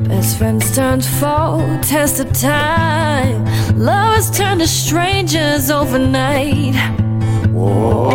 Best 0.09 0.37
friends 0.37 0.75
turned 0.75 1.05
foe, 1.05 1.79
test 1.81 2.19
of 2.19 2.33
time. 2.33 3.45
Lovers 3.79 4.33
turn 4.33 4.59
to 4.59 4.67
strangers 4.67 5.71
overnight. 5.71 6.75
Whoa, 7.53 8.11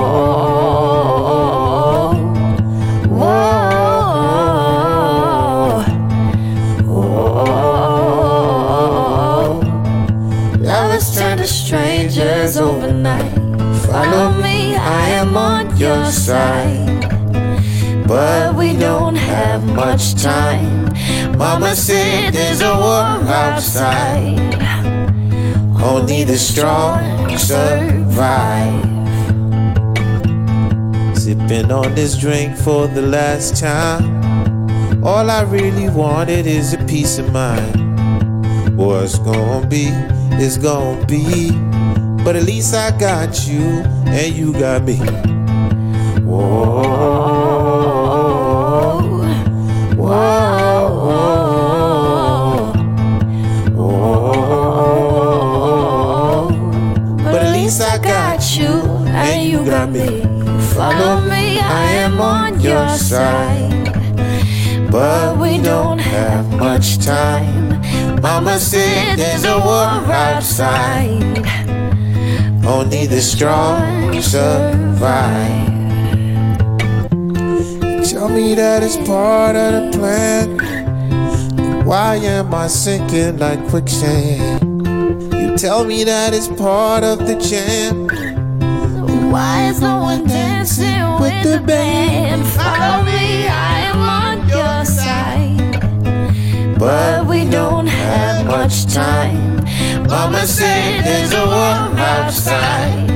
whoa, 3.07 3.73
whoa. 6.83 7.45
Lovers 10.59 11.15
turn 11.17 11.37
to 11.37 11.47
strangers 11.47 12.57
overnight. 12.57 13.04
Follow 14.15 14.41
me, 14.41 14.77
I 14.77 15.09
am 15.09 15.35
on 15.35 15.75
your 15.75 16.05
side. 16.05 17.01
But 18.07 18.55
we 18.55 18.71
don't 18.71 19.15
have 19.15 19.61
much 19.75 20.15
time. 20.15 20.85
Mama 21.37 21.75
said 21.75 22.33
there's 22.33 22.61
a 22.61 22.73
war 22.77 23.09
outside. 23.27 24.39
Only 25.83 26.23
the 26.23 26.37
strong 26.37 27.37
survive. 27.37 28.85
Sipping 31.17 31.69
on 31.69 31.93
this 31.93 32.17
drink 32.17 32.55
for 32.55 32.87
the 32.87 33.01
last 33.01 33.57
time. 33.57 35.03
All 35.03 35.29
I 35.29 35.41
really 35.41 35.89
wanted 35.89 36.47
is 36.47 36.73
a 36.73 36.77
peace 36.85 37.17
of 37.17 37.33
mind. 37.33 38.77
What's 38.77 39.19
gonna 39.19 39.67
be 39.67 39.87
is 40.39 40.57
gonna 40.57 41.05
be. 41.05 41.51
But 42.25 42.35
at 42.35 42.43
least 42.43 42.73
I 42.73 42.89
got 42.97 43.45
you 43.47 43.83
and 44.07 44.35
you 44.35 44.51
got 44.51 44.81
me. 44.83 44.97
Whoa, 46.25 46.81
whoa, 49.95 50.55
whoa. 53.75 54.35
But 57.23 57.43
at 57.43 57.51
least 57.53 57.79
I 57.79 57.99
got 57.99 58.57
you 58.57 58.81
and 59.05 59.47
you 59.47 59.63
got 59.63 59.91
me. 59.91 60.23
Follow 60.73 61.21
me, 61.21 61.59
I 61.59 61.91
am 62.05 62.19
on 62.19 62.59
your 62.59 62.89
side. 62.97 63.93
But 64.91 65.37
we 65.37 65.59
don't 65.59 65.99
have 65.99 66.51
much 66.57 66.97
time. 67.05 67.79
Mama 68.19 68.57
said 68.57 69.15
there's 69.19 69.43
a 69.43 69.59
war 69.59 69.85
outside. 70.11 71.64
Only 72.67 73.05
the 73.05 73.21
strong 73.21 74.19
survive. 74.21 75.65
Tell 78.09 78.27
me 78.27 78.55
that 78.55 78.81
it's 78.81 78.97
part 79.07 79.55
of 79.55 79.91
the 79.91 79.97
plan. 79.97 81.85
Why 81.85 82.15
am 82.15 82.55
I 82.55 82.65
sinking 82.65 83.37
like 83.37 83.67
quicksand? 83.69 84.87
You 85.31 85.55
tell 85.55 85.85
me 85.85 86.03
that 86.05 86.33
it's 86.33 86.47
part 86.47 87.03
of 87.03 87.19
the 87.27 87.35
jam. 87.35 88.07
Why 89.31 89.67
is 89.69 89.79
no 89.81 90.01
one 90.01 90.25
dancing 90.25 91.03
with 91.19 91.43
the 91.43 91.61
band? 91.65 92.47
Follow 92.47 93.03
me, 93.03 93.47
I 93.47 93.79
am 93.91 93.99
on 93.99 94.49
your 94.49 94.85
side. 94.85 96.79
but 96.79 97.27
we 97.27 97.47
don't 97.47 97.87
have 97.87 98.47
much 98.47 98.91
time. 98.91 99.54
Mama 100.07 100.45
said 100.47 101.03
there's 101.05 101.33
a 101.33 101.45
war 101.45 101.75
outside. 101.97 103.09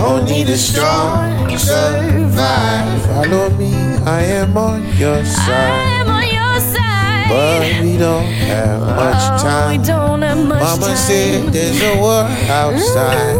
Only 0.00 0.42
the 0.44 0.56
strong 0.56 1.56
survive. 1.56 3.02
Follow 3.06 3.50
me, 3.50 3.72
I 4.04 4.22
am 4.42 4.56
on 4.56 4.82
your 4.98 5.24
side. 5.24 6.02
I'm 6.02 6.08
on 6.10 6.26
your 6.38 6.60
side. 6.60 7.28
But 7.28 7.82
we 7.82 7.96
don't 7.96 8.26
have 8.50 8.80
much 8.80 9.22
Oh, 9.30 9.38
time. 9.42 9.70
we 9.70 9.78
don't 9.86 10.22
have 10.22 10.38
much 10.46 10.62
Mama 10.62 10.86
time. 10.86 10.96
said 10.96 11.52
there's 11.52 11.80
a 11.82 11.96
war 12.00 12.24
outside. 12.50 13.36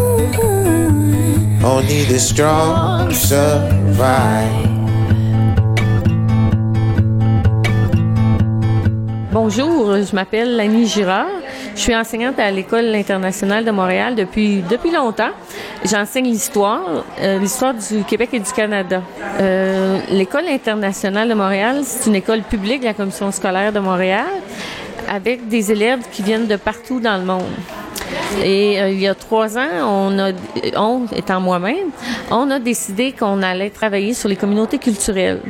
Only 1.63 2.03
the 2.05 2.19
strong 2.19 3.11
survive. 3.11 4.63
Bonjour, 9.31 9.97
je 10.01 10.13
m'appelle 10.15 10.59
Annie 10.59 10.87
Girard. 10.87 11.43
Je 11.75 11.81
suis 11.81 11.95
enseignante 11.95 12.39
à 12.39 12.49
l'École 12.51 12.95
internationale 12.95 13.65
de 13.65 13.71
Montréal 13.71 14.15
depuis, 14.15 14.63
depuis 14.69 14.91
longtemps. 14.91 15.31
J'enseigne 15.83 16.25
l'histoire, 16.25 17.03
euh, 17.19 17.37
l'histoire 17.37 17.73
du 17.73 18.03
Québec 18.05 18.29
et 18.31 18.39
du 18.39 18.51
Canada. 18.51 19.01
Euh, 19.41 19.99
L'École 20.09 20.47
internationale 20.47 21.27
de 21.27 21.33
Montréal, 21.33 21.81
c'est 21.83 22.09
une 22.09 22.15
école 22.15 22.43
publique 22.43 22.79
de 22.79 22.85
la 22.85 22.93
Commission 22.93 23.29
scolaire 23.31 23.73
de 23.73 23.79
Montréal 23.79 24.25
avec 25.09 25.49
des 25.49 25.69
élèves 25.71 25.99
qui 26.11 26.23
viennent 26.23 26.47
de 26.47 26.55
partout 26.55 27.01
dans 27.01 27.17
le 27.17 27.25
monde. 27.25 27.43
Et 28.43 28.81
euh, 28.81 28.89
il 28.89 28.99
y 28.99 29.07
a 29.07 29.15
trois 29.15 29.57
ans, 29.57 29.69
on 29.83 30.19
a, 30.19 30.31
on 30.77 31.05
étant 31.15 31.39
moi-même, 31.39 31.89
on 32.29 32.49
a 32.51 32.59
décidé 32.59 33.11
qu'on 33.11 33.41
allait 33.41 33.69
travailler 33.69 34.13
sur 34.13 34.29
les 34.29 34.35
communautés 34.35 34.77
culturelles. 34.77 35.41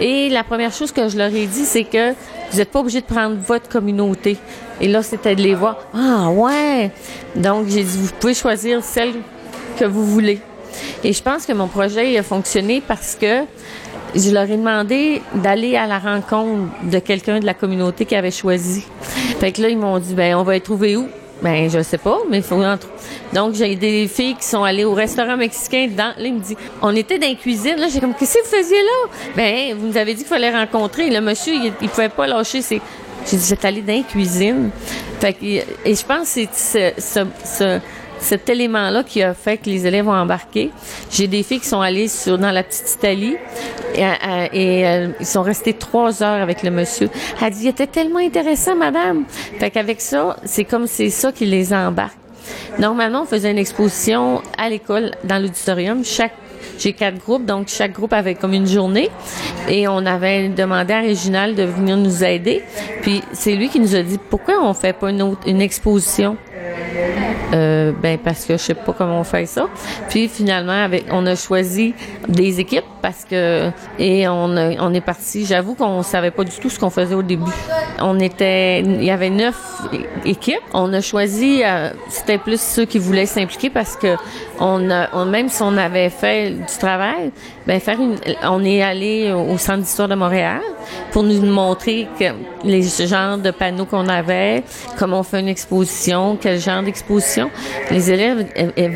Et 0.00 0.28
la 0.28 0.44
première 0.44 0.72
chose 0.72 0.92
que 0.92 1.08
je 1.08 1.16
leur 1.16 1.34
ai 1.34 1.46
dit, 1.46 1.64
c'est 1.64 1.84
que 1.84 2.12
vous 2.50 2.58
n'êtes 2.58 2.70
pas 2.70 2.80
obligé 2.80 3.00
de 3.00 3.06
prendre 3.06 3.36
votre 3.46 3.68
communauté. 3.68 4.36
Et 4.80 4.88
là, 4.88 5.02
c'était 5.02 5.34
de 5.34 5.42
les 5.42 5.54
voir. 5.54 5.78
Ah 5.94 6.28
ouais. 6.30 6.90
Donc 7.34 7.68
j'ai 7.68 7.82
dit, 7.82 7.98
vous 7.98 8.12
pouvez 8.20 8.34
choisir 8.34 8.82
celle 8.82 9.14
que 9.78 9.84
vous 9.84 10.04
voulez. 10.04 10.40
Et 11.04 11.12
je 11.12 11.22
pense 11.22 11.46
que 11.46 11.52
mon 11.52 11.68
projet 11.68 12.18
a 12.18 12.22
fonctionné 12.22 12.82
parce 12.86 13.14
que 13.14 13.44
je 14.14 14.30
leur 14.30 14.44
ai 14.44 14.56
demandé 14.56 15.22
d'aller 15.34 15.76
à 15.76 15.86
la 15.86 15.98
rencontre 15.98 16.70
de 16.82 16.98
quelqu'un 16.98 17.40
de 17.40 17.46
la 17.46 17.54
communauté 17.54 18.04
qui 18.04 18.14
avait 18.14 18.30
choisi. 18.30 18.84
Fait 19.40 19.52
que 19.52 19.62
là, 19.62 19.68
ils 19.68 19.78
m'ont 19.78 19.98
dit, 19.98 20.14
ben, 20.14 20.34
on 20.36 20.42
va 20.42 20.54
les 20.54 20.60
trouver 20.60 20.96
où? 20.96 21.08
Ben, 21.42 21.68
je 21.70 21.82
sais 21.82 21.98
pas, 21.98 22.18
mais 22.30 22.38
il 22.38 22.42
faut 22.42 22.56
en 22.62 22.76
Donc, 23.34 23.54
j'ai 23.54 23.76
des 23.76 24.08
filles 24.08 24.34
qui 24.36 24.46
sont 24.46 24.64
allées 24.64 24.84
au 24.84 24.94
restaurant 24.94 25.36
mexicain. 25.36 25.86
Dans, 25.94 26.14
là, 26.16 26.24
il 26.24 26.34
me 26.34 26.40
dit, 26.40 26.56
on 26.80 26.96
était 26.96 27.18
dans 27.18 27.28
la 27.28 27.34
cuisine. 27.34 27.76
Là, 27.76 27.88
j'ai 27.92 28.00
comme, 28.00 28.14
qu'est-ce 28.14 28.38
que 28.38 28.44
vous 28.44 28.56
faisiez 28.56 28.78
là? 28.78 29.10
Ben, 29.36 29.76
vous 29.76 29.86
nous 29.88 29.96
avez 29.98 30.14
dit 30.14 30.20
qu'il 30.20 30.28
fallait 30.28 30.50
rencontrer. 30.50 31.10
Le 31.10 31.20
monsieur, 31.20 31.52
il, 31.54 31.72
il 31.82 31.88
pouvait 31.90 32.08
pas 32.08 32.26
lâcher 32.26 32.62
ses. 32.62 32.80
J'ai 33.30 33.36
dit, 33.36 33.46
j'étais 33.48 33.68
allée 33.68 33.82
dans 33.82 33.96
la 33.96 34.02
cuisine. 34.02 34.70
Fait 35.20 35.32
que, 35.34 35.44
et 35.44 35.94
je 35.94 36.04
pense 36.06 36.34
que 36.34 36.40
c'est 36.54 36.94
ce, 36.96 37.00
ce- 37.00 37.26
ce- 37.44 37.80
cet 38.18 38.48
élément-là 38.48 39.02
qui 39.04 39.22
a 39.22 39.34
fait 39.34 39.58
que 39.58 39.66
les 39.66 39.86
élèves 39.86 40.08
ont 40.08 40.14
embarqué. 40.14 40.70
J'ai 41.10 41.26
des 41.28 41.42
filles 41.42 41.60
qui 41.60 41.68
sont 41.68 41.80
allées 41.80 42.08
sur, 42.08 42.38
dans 42.38 42.50
la 42.50 42.62
petite 42.62 42.90
Italie 42.94 43.36
et, 43.94 44.04
euh, 44.04 44.08
euh, 44.54 45.08
ils 45.20 45.26
sont 45.26 45.42
restés 45.42 45.72
trois 45.72 46.22
heures 46.22 46.42
avec 46.42 46.62
le 46.62 46.70
monsieur. 46.70 47.10
Elle 47.42 47.52
dit, 47.52 47.64
il 47.64 47.68
était 47.68 47.86
tellement 47.86 48.18
intéressant, 48.18 48.76
madame. 48.76 49.24
Fait 49.58 49.70
qu'avec 49.70 50.00
ça, 50.00 50.36
c'est 50.44 50.64
comme 50.64 50.86
c'est 50.86 51.10
ça 51.10 51.32
qui 51.32 51.46
les 51.46 51.72
embarque. 51.72 52.16
Normalement, 52.78 53.22
on 53.22 53.26
faisait 53.26 53.50
une 53.50 53.58
exposition 53.58 54.42
à 54.58 54.68
l'école, 54.68 55.12
dans 55.24 55.40
l'auditorium. 55.40 56.04
Chaque 56.04 56.32
j'ai 56.78 56.92
quatre 56.92 57.18
groupes, 57.18 57.46
donc 57.46 57.68
chaque 57.68 57.92
groupe 57.92 58.12
avait 58.12 58.34
comme 58.34 58.52
une 58.52 58.66
journée. 58.66 59.08
Et 59.68 59.88
on 59.88 60.04
avait 60.04 60.48
demandé 60.48 60.92
à 60.92 61.00
Réginal 61.00 61.54
de 61.54 61.62
venir 61.62 61.96
nous 61.96 62.22
aider. 62.22 62.62
Puis 63.02 63.22
c'est 63.32 63.54
lui 63.54 63.68
qui 63.68 63.80
nous 63.80 63.94
a 63.94 64.02
dit 64.02 64.18
pourquoi 64.30 64.62
on 64.62 64.74
fait 64.74 64.92
pas 64.92 65.10
une 65.10 65.36
une 65.46 65.62
exposition? 65.62 66.36
Euh, 67.54 67.92
ben 68.02 68.18
parce 68.18 68.44
que 68.44 68.54
je 68.54 68.58
sais 68.58 68.74
pas 68.74 68.92
comment 68.92 69.20
on 69.20 69.24
fait 69.24 69.46
ça. 69.46 69.68
Puis 70.08 70.28
finalement 70.28 70.72
avec 70.84 71.04
on 71.12 71.24
a 71.26 71.36
choisi 71.36 71.94
des 72.28 72.58
équipes 72.58 72.84
parce 73.02 73.24
que 73.24 73.70
et 73.98 74.26
on 74.26 74.56
a- 74.56 74.72
on 74.80 74.92
est 74.92 75.00
parti. 75.00 75.46
J'avoue 75.46 75.74
qu'on 75.74 76.02
savait 76.02 76.32
pas 76.32 76.42
du 76.44 76.56
tout 76.58 76.68
ce 76.68 76.78
qu'on 76.78 76.90
faisait 76.90 77.14
au 77.14 77.22
début. 77.22 77.50
On 78.00 78.18
était 78.18 78.80
il 78.80 79.04
y 79.04 79.10
avait 79.10 79.30
neuf 79.30 79.56
équipes. 80.24 80.60
On 80.74 80.92
a 80.92 81.00
choisi 81.00 81.62
euh, 81.64 81.90
c'était 82.08 82.38
plus 82.38 82.60
ceux 82.60 82.84
qui 82.84 82.98
voulaient 82.98 83.26
s'impliquer 83.26 83.70
parce 83.70 83.96
que 83.96 84.16
on 84.58 84.90
a 84.90 85.24
même 85.24 85.48
si 85.48 85.62
on 85.62 85.76
avait 85.76 86.10
fait 86.10 86.50
du 86.50 86.78
travail, 86.80 87.30
ben 87.66 87.78
faire 87.78 88.00
une 88.00 88.16
on 88.42 88.64
est 88.64 88.82
allé 88.82 89.32
au 89.32 89.46
au 89.54 89.58
centre 89.58 89.82
d'histoire 89.82 90.08
de 90.08 90.14
Montréal 90.16 90.60
pour 91.12 91.22
nous 91.22 91.40
montrer 91.46 92.08
que 92.18 92.24
les 92.64 92.82
genres 92.82 93.38
de 93.38 93.50
panneaux 93.52 93.84
qu'on 93.86 94.08
avait, 94.08 94.62
comment 94.98 95.20
on 95.20 95.22
fait 95.22 95.40
une 95.40 95.48
exposition, 95.48 96.36
quel 96.40 96.55
genre 96.58 96.82
d'exposition. 96.82 97.50
Les 97.90 98.10
élèves 98.10 98.46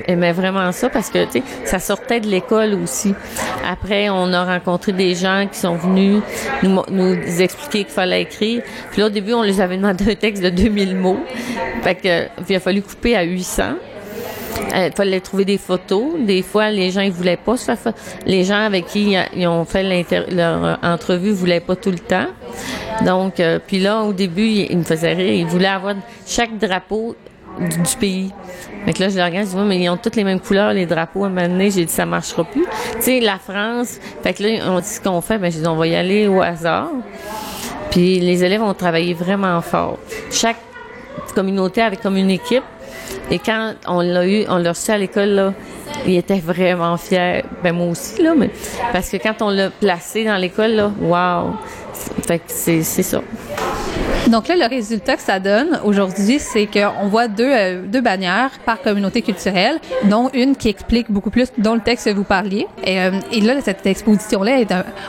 aimaient 0.07 0.32
vraiment 0.32 0.73
ça 0.73 0.89
parce 0.89 1.11
que, 1.11 1.24
tu 1.24 1.32
sais, 1.32 1.43
ça 1.65 1.78
sortait 1.78 2.20
de 2.20 2.28
l'école 2.28 2.74
aussi. 2.74 3.15
Après, 3.69 4.09
on 4.11 4.32
a 4.32 4.45
rencontré 4.45 4.93
des 4.93 5.15
gens 5.15 5.47
qui 5.51 5.59
sont 5.59 5.77
venus 5.77 6.23
nous, 6.62 7.15
expliquer 7.41 7.85
qu'il 7.85 7.93
fallait 7.93 8.23
écrire. 8.23 8.62
Puis 8.91 9.01
là, 9.01 9.07
au 9.07 9.11
début, 9.11 9.32
on 9.32 9.43
les 9.43 9.61
avait 9.61 9.77
demandé 9.77 10.12
un 10.12 10.15
texte 10.15 10.43
de 10.43 10.51
2000 10.51 10.97
mots. 10.97 11.20
Fait 11.82 11.95
que, 11.95 12.27
puis 12.43 12.51
il 12.51 12.57
a 12.57 12.61
fallu 12.61 12.82
couper 12.82 13.16
à 13.16 13.23
800. 13.23 13.62
Euh, 14.74 14.89
Il 14.89 14.93
fallait 14.93 15.20
trouver 15.20 15.45
des 15.45 15.59
photos. 15.59 16.19
Des 16.19 16.43
fois, 16.43 16.70
les 16.70 16.91
gens 16.91 17.01
ils 17.01 17.12
voulaient 17.12 17.37
pas 17.37 17.57
se 17.57 17.73
Les 18.27 18.45
gens 18.45 18.61
avec 18.61 18.87
qui 18.87 19.16
ils 19.35 19.47
ont 19.47 19.65
fait 19.65 19.82
leur 20.31 20.78
entrevue 20.82 21.32
voulaient 21.32 21.61
pas 21.61 21.77
tout 21.77 21.91
le 21.91 21.99
temps. 21.99 22.27
Donc, 23.05 23.41
euh, 23.41 23.59
puis 23.65 23.78
là, 23.78 24.03
au 24.03 24.12
début, 24.12 24.47
ils 24.47 24.77
me 24.77 24.82
faisaient 24.82 25.15
rire. 25.15 25.35
Ils 25.35 25.47
voulaient 25.47 25.69
avoir 25.69 25.95
chaque 26.27 26.59
drapeau 26.59 27.16
du, 27.59 27.97
pays. 27.98 28.32
Fait 28.85 28.93
que 28.93 29.01
là, 29.01 29.09
je 29.09 29.16
les 29.16 29.22
regarde, 29.22 29.47
je 29.47 29.56
dis, 29.56 29.62
mais 29.64 29.78
ils 29.78 29.89
ont 29.90 29.97
toutes 29.97 30.16
les 30.16 30.24
mêmes 30.24 30.40
couleurs, 30.40 30.72
les 30.72 30.86
drapeaux. 30.86 31.24
À 31.24 31.28
un 31.28 31.59
j'ai 31.59 31.85
dit, 31.85 31.93
ça 31.93 32.06
marchera 32.06 32.44
plus. 32.44 32.64
Tu 32.94 33.02
sais, 33.02 33.20
la 33.20 33.39
France. 33.39 33.98
Fait 34.22 34.32
que 34.32 34.43
là, 34.43 34.64
on 34.68 34.81
dit 34.81 34.89
ce 34.89 35.01
qu'on 35.01 35.20
fait. 35.20 35.39
Ben, 35.39 35.51
j'ai 35.51 35.60
dit, 35.60 35.66
on 35.66 35.77
va 35.77 35.86
y 35.86 35.94
aller 35.94 36.28
au 36.28 36.40
hasard. 36.40 36.89
Puis 37.90 38.20
les 38.20 38.44
élèves 38.44 38.62
ont 38.62 38.74
travaillé 38.74 39.14
vraiment 39.14 39.60
fort. 39.60 39.98
Chaque 40.31 40.56
communauté 41.35 41.82
avait 41.82 41.97
comme 41.97 42.16
une 42.16 42.31
équipe. 42.31 42.64
Et 43.31 43.39
quand 43.39 43.74
on 43.86 44.01
l'a 44.01 44.27
eu, 44.27 44.44
on 44.48 44.56
l'a 44.56 44.70
reçu 44.70 44.90
à 44.90 44.98
l'école, 44.98 45.28
là, 45.31 45.55
ils 46.06 46.16
étaient 46.16 46.40
vraiment 46.40 46.97
fiers. 46.97 47.44
Ben 47.62 47.72
moi 47.72 47.89
aussi, 47.89 48.22
là, 48.22 48.35
mais 48.36 48.51
parce 48.93 49.10
que 49.10 49.16
quand 49.16 49.43
on 49.43 49.51
l'a 49.51 49.70
placé 49.70 50.24
dans 50.24 50.36
l'école, 50.36 50.72
là, 50.72 50.93
wow! 51.01 51.55
Fait 52.27 52.39
que 52.39 52.44
c'est 52.48 52.82
ça. 52.82 53.20
Donc 54.29 54.49
là, 54.49 54.55
le 54.57 54.67
résultat 54.67 55.17
que 55.17 55.23
ça 55.23 55.41
donne 55.41 55.81
aujourd'hui, 55.85 56.39
c'est 56.39 56.67
qu'on 56.67 57.09
voit 57.09 57.27
deux, 57.27 57.51
euh, 57.51 57.83
deux 57.87 58.01
bannières 58.01 58.51
par 58.65 58.81
communauté 58.81 59.23
culturelle, 59.23 59.79
dont 60.05 60.31
une 60.35 60.55
qui 60.55 60.69
explique 60.69 61.11
beaucoup 61.11 61.31
plus 61.31 61.49
dont 61.59 61.75
le 61.75 61.81
texte 61.81 62.07
que 62.07 62.15
vous 62.15 62.25
parliez. 62.25 62.67
Et, 62.85 63.01
euh, 63.01 63.13
et 63.33 63.41
là, 63.41 63.55
cette 63.63 63.85
exposition-là, 63.87 64.59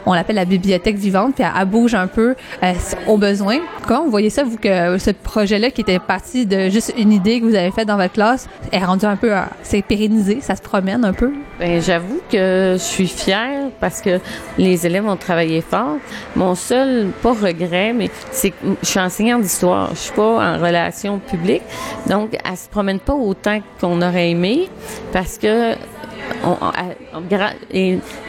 on 0.06 0.14
l'appelle 0.14 0.38
la 0.38 0.46
bibliothèque 0.46 0.96
vivante, 0.96 1.36
puis 1.36 1.44
elle, 1.44 1.52
elle 1.60 1.68
bouge 1.68 1.94
un 1.94 2.08
peu 2.08 2.36
euh, 2.64 2.74
au 3.08 3.18
besoin. 3.18 3.58
Comment 3.88 4.06
vous 4.06 4.12
voyez 4.12 4.30
ça, 4.30 4.44
vous, 4.44 4.58
que 4.58 4.98
ce 4.98 5.12
projet-là, 5.12 5.72
qui 5.72 5.82
était 5.82 6.00
parti 6.00 6.46
de 6.46 6.70
juste 6.70 6.94
une 6.98 7.12
idée 7.12 7.42
que 7.42 7.46
vous 7.46 7.56
avez 7.56 7.72
faite 7.72 7.88
dans 7.88 7.98
votre 7.98 8.14
classe, 8.14 8.48
est 8.72 8.84
rendu 8.84 9.06
un 9.06 9.18
peu, 9.18 9.34
euh, 9.34 9.42
c'est 9.62 9.82
pérennisé, 9.82 10.40
ça 10.42 10.56
se 10.56 10.62
promène 10.62 11.04
un 11.06 11.14
peu? 11.14 11.32
Ben, 11.60 11.82
j'avoue 11.82 12.22
que 12.32 12.74
je 12.74 12.84
suis 12.84 13.08
fière 13.08 13.70
parce 13.80 14.02
que 14.02 14.20
les 14.58 14.86
élèves 14.88 15.06
ont 15.06 15.18
travaillé 15.18 15.62
fort. 15.62 15.98
Mon 16.36 16.56
seul, 16.56 17.08
pas 17.22 17.34
regret, 17.34 17.94
mais 17.94 18.10
c'est 18.32 18.52
que 18.52 18.56
je 18.82 18.88
suis 18.88 19.00
enseignante 19.06 19.42
d'histoire. 19.42 19.90
Je 19.92 20.00
suis 20.00 20.14
pas 20.14 20.56
en 20.56 20.58
relation 20.58 21.20
publique. 21.20 21.64
Donc, 22.08 22.38
elle 22.44 22.58
se 22.58 22.70
promène 22.70 23.00
pas 23.00 23.14
autant 23.14 23.60
qu'on 23.80 24.02
aurait 24.02 24.32
aimé 24.32 24.70
parce 25.12 25.38
que 25.38 25.76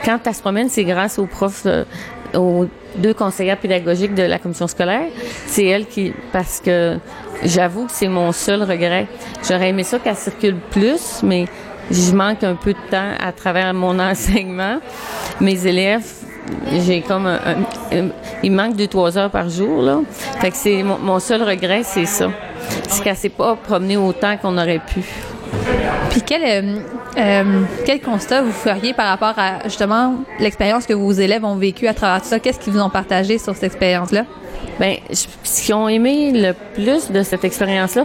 quand 0.04 0.20
elle 0.26 0.34
se 0.34 0.40
promène, 0.40 0.68
c'est 0.68 0.84
grâce 0.84 1.18
aux 1.18 1.26
profs, 1.26 1.66
euh, 1.66 1.84
aux 2.34 2.66
deux 2.96 3.14
conseillères 3.14 3.58
pédagogiques 3.58 4.14
de 4.14 4.22
la 4.22 4.38
commission 4.38 4.66
scolaire. 4.66 5.08
C'est 5.46 5.66
elle 5.66 5.86
qui, 5.86 6.12
parce 6.32 6.60
que 6.60 6.98
j'avoue 7.42 7.86
que 7.86 7.92
c'est 7.92 8.08
mon 8.08 8.32
seul 8.32 8.62
regret. 8.62 9.06
J'aurais 9.48 9.70
aimé 9.70 9.84
ça 9.84 9.98
qu'elle 9.98 10.16
circule 10.16 10.56
plus, 10.70 11.22
mais 11.22 11.46
je 11.90 12.12
manque 12.12 12.44
un 12.44 12.54
peu 12.54 12.72
de 12.72 12.90
temps 12.90 13.12
à 13.20 13.32
travers 13.32 13.72
mon 13.74 13.98
enseignement. 13.98 14.78
Mes 15.40 15.66
élèves, 15.66 16.06
j'ai 16.86 17.00
comme 17.02 17.26
un, 17.26 17.34
un- 17.46 17.96
un- 17.98 18.08
il 18.42 18.52
manque 18.52 18.76
deux 18.76 18.86
trois 18.88 19.16
heures 19.18 19.30
par 19.30 19.48
jour 19.48 19.82
là. 19.82 20.00
Fait 20.40 20.50
que 20.50 20.56
c'est 20.56 20.82
mon, 20.82 20.98
mon 20.98 21.18
seul 21.18 21.42
regret, 21.42 21.82
c'est 21.84 22.06
ça. 22.06 22.28
C'est 22.88 23.02
qu'elle 23.02 23.16
s'est 23.16 23.28
pas 23.28 23.56
promenée 23.56 23.96
autant 23.96 24.36
qu'on 24.36 24.56
aurait 24.56 24.80
pu. 24.80 25.00
Puis 26.10 26.22
quel, 26.22 26.42
euh, 26.44 26.76
euh, 27.18 27.62
quel 27.84 28.00
constat 28.00 28.42
vous 28.42 28.52
feriez 28.52 28.94
par 28.94 29.06
rapport 29.08 29.34
à 29.36 29.64
justement 29.64 30.14
l'expérience 30.40 30.86
que 30.86 30.94
vos 30.94 31.12
élèves 31.12 31.44
ont 31.44 31.56
vécue 31.56 31.86
à 31.88 31.94
travers 31.94 32.22
tout 32.22 32.28
ça? 32.28 32.38
Qu'est-ce 32.38 32.58
qu'ils 32.60 32.72
vous 32.72 32.80
ont 32.80 32.90
partagé 32.90 33.38
sur 33.38 33.54
cette 33.54 33.64
expérience-là? 33.64 34.24
Ben, 34.80 34.96
je- 35.10 35.26
ce 35.44 35.62
qu'ils 35.66 35.74
ont 35.74 35.88
aimé 35.88 36.32
le 36.32 36.54
plus 36.74 37.10
de 37.10 37.22
cette 37.22 37.44
expérience-là, 37.44 38.04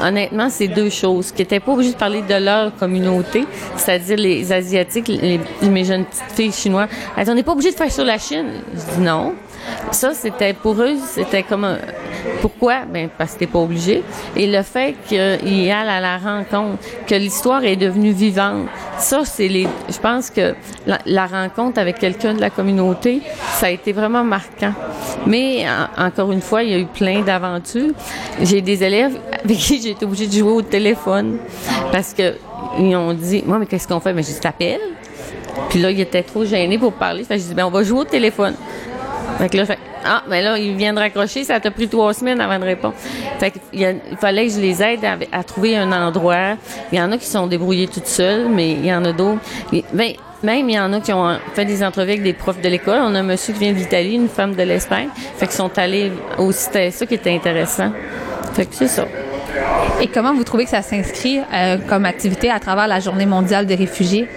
honnêtement, 0.00 0.48
c'est 0.50 0.68
deux 0.68 0.90
choses. 0.90 1.32
Qui 1.32 1.42
n'étaient 1.42 1.60
pas 1.60 1.72
obligés 1.72 1.92
de 1.92 1.98
parler 1.98 2.22
de 2.22 2.34
leur 2.34 2.74
communauté, 2.76 3.44
c'est-à-dire 3.76 4.16
les 4.16 4.52
Asiatiques, 4.52 5.08
les, 5.08 5.40
mes 5.62 5.84
jeunes 5.84 6.04
petites 6.04 6.36
filles 6.36 6.52
chinoises. 6.52 6.88
On 7.16 7.34
n'est 7.34 7.42
pas 7.42 7.52
obligé 7.52 7.70
de 7.70 7.76
faire 7.76 7.90
sur 7.90 8.04
la 8.04 8.18
Chine. 8.18 8.46
Je 8.74 8.96
dis 8.96 9.00
non. 9.00 9.34
Ça, 9.90 10.14
c'était 10.14 10.52
pour 10.54 10.80
eux, 10.80 10.96
c'était 11.06 11.42
comme 11.42 11.64
un- 11.64 11.78
pourquoi? 12.40 12.80
Ben 12.90 13.08
parce 13.16 13.34
que 13.34 13.40
t'es 13.40 13.46
pas 13.46 13.58
obligé. 13.58 14.02
Et 14.36 14.46
le 14.46 14.62
fait 14.62 14.94
qu'il 15.06 15.18
aille 15.20 15.70
à 15.70 16.00
la 16.00 16.18
rencontre, 16.18 16.78
que 17.06 17.14
l'histoire 17.14 17.64
est 17.64 17.76
devenue 17.76 18.12
vivante, 18.12 18.66
ça 18.98 19.24
c'est 19.24 19.48
les. 19.48 19.66
Je 19.88 19.98
pense 19.98 20.30
que 20.30 20.54
la, 20.86 21.26
rencontre 21.26 21.78
avec 21.80 21.98
quelqu'un 21.98 22.34
de 22.34 22.40
la 22.40 22.50
communauté, 22.50 23.22
ça 23.54 23.66
a 23.66 23.70
été 23.70 23.92
vraiment 23.92 24.24
marquant. 24.24 24.72
Mais 25.26 25.64
en- 25.98 26.06
encore 26.06 26.32
une 26.32 26.42
fois, 26.42 26.62
il 26.62 26.70
y 26.70 26.74
a 26.74 26.78
eu 26.78 26.86
plein 26.86 27.20
d'aventures. 27.22 27.92
J'ai 28.40 28.60
des 28.62 28.82
élèves 28.82 29.16
avec 29.44 29.56
qui 29.58 29.80
j'ai 29.82 29.90
été 29.90 30.04
obligée 30.04 30.26
de 30.26 30.32
jouer 30.32 30.52
au 30.52 30.62
téléphone 30.62 31.38
parce 31.90 32.12
que 32.14 32.34
ils 32.78 32.96
ont 32.96 33.12
dit, 33.12 33.42
moi 33.46 33.58
mais 33.58 33.66
qu'est-ce 33.66 33.86
qu'on 33.88 34.00
fait 34.00 34.12
Ben 34.12 34.24
je 34.24 34.32
t'appelle. 34.40 34.80
Puis 35.68 35.80
là, 35.80 35.90
il 35.90 36.00
était 36.00 36.22
trop 36.22 36.44
gêné 36.46 36.78
pour 36.78 36.94
parler. 36.94 37.24
Fait 37.24 37.36
que 37.36 37.42
je 37.42 37.48
dis, 37.48 37.54
ben, 37.54 37.66
on 37.66 37.70
va 37.70 37.82
jouer 37.82 38.00
au 38.00 38.04
téléphone. 38.04 38.54
Fait 39.38 39.48
que 39.48 39.56
là, 39.56 39.66
fait, 39.66 39.78
ah, 40.04 40.22
ben 40.28 40.42
là, 40.44 40.58
il 40.58 40.74
vient 40.76 40.92
de 40.92 40.98
raccrocher. 40.98 41.44
Ça 41.44 41.58
t'a 41.60 41.70
pris 41.70 41.88
trois 41.88 42.12
semaines 42.14 42.40
avant 42.40 42.58
de 42.58 42.64
répondre. 42.64 42.94
Fait 43.38 43.50
que 43.50 43.58
il, 43.72 43.80
y 43.80 43.84
a- 43.86 43.90
il 43.92 44.16
fallait 44.20 44.46
que 44.46 44.52
je 44.52 44.60
les 44.60 44.82
aide 44.82 45.04
à, 45.04 45.16
à 45.36 45.42
trouver 45.42 45.76
un 45.76 45.90
endroit. 45.92 46.56
Il 46.92 46.98
y 46.98 47.02
en 47.02 47.10
a 47.12 47.18
qui 47.18 47.26
sont 47.26 47.46
débrouillés 47.46 47.88
toutes 47.88 48.06
seules, 48.06 48.48
mais 48.48 48.72
il 48.72 48.86
y 48.86 48.94
en 48.94 49.04
a 49.04 49.12
d'autres. 49.12 49.40
Ben, 49.92 50.12
même, 50.42 50.68
il 50.68 50.74
y 50.74 50.78
en 50.80 50.92
a 50.92 51.00
qui 51.00 51.12
ont 51.12 51.36
fait 51.54 51.64
des 51.64 51.84
entrevues 51.84 52.10
avec 52.12 52.22
des 52.24 52.32
profs 52.32 52.60
de 52.60 52.68
l'école. 52.68 52.98
On 53.02 53.14
a 53.14 53.20
un 53.20 53.22
monsieur 53.22 53.52
qui 53.54 53.60
vient 53.60 53.72
d'Italie, 53.72 54.14
une 54.14 54.28
femme 54.28 54.54
de 54.56 54.62
l'Espagne. 54.62 55.08
Fait 55.36 55.46
qu'ils 55.46 55.54
sont 55.56 55.70
allés 55.78 56.10
aussi. 56.38 56.64
C'était 56.64 56.90
ça 56.90 57.06
qui 57.06 57.14
était 57.14 57.32
intéressant. 57.34 57.92
Fait 58.54 58.66
que 58.66 58.74
c'est 58.74 58.88
ça. 58.88 59.06
Et 60.00 60.08
comment 60.08 60.34
vous 60.34 60.42
trouvez 60.44 60.64
que 60.64 60.70
ça 60.70 60.82
s'inscrit 60.82 61.38
euh, 61.54 61.76
comme 61.88 62.04
activité 62.06 62.50
à 62.50 62.58
travers 62.58 62.88
la 62.88 62.98
Journée 62.98 63.26
mondiale 63.26 63.66
des 63.66 63.76
réfugiés? 63.76 64.28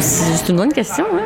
C'est 0.00 0.48
une 0.50 0.56
bonne 0.56 0.72
question. 0.72 1.04
Hein? 1.12 1.22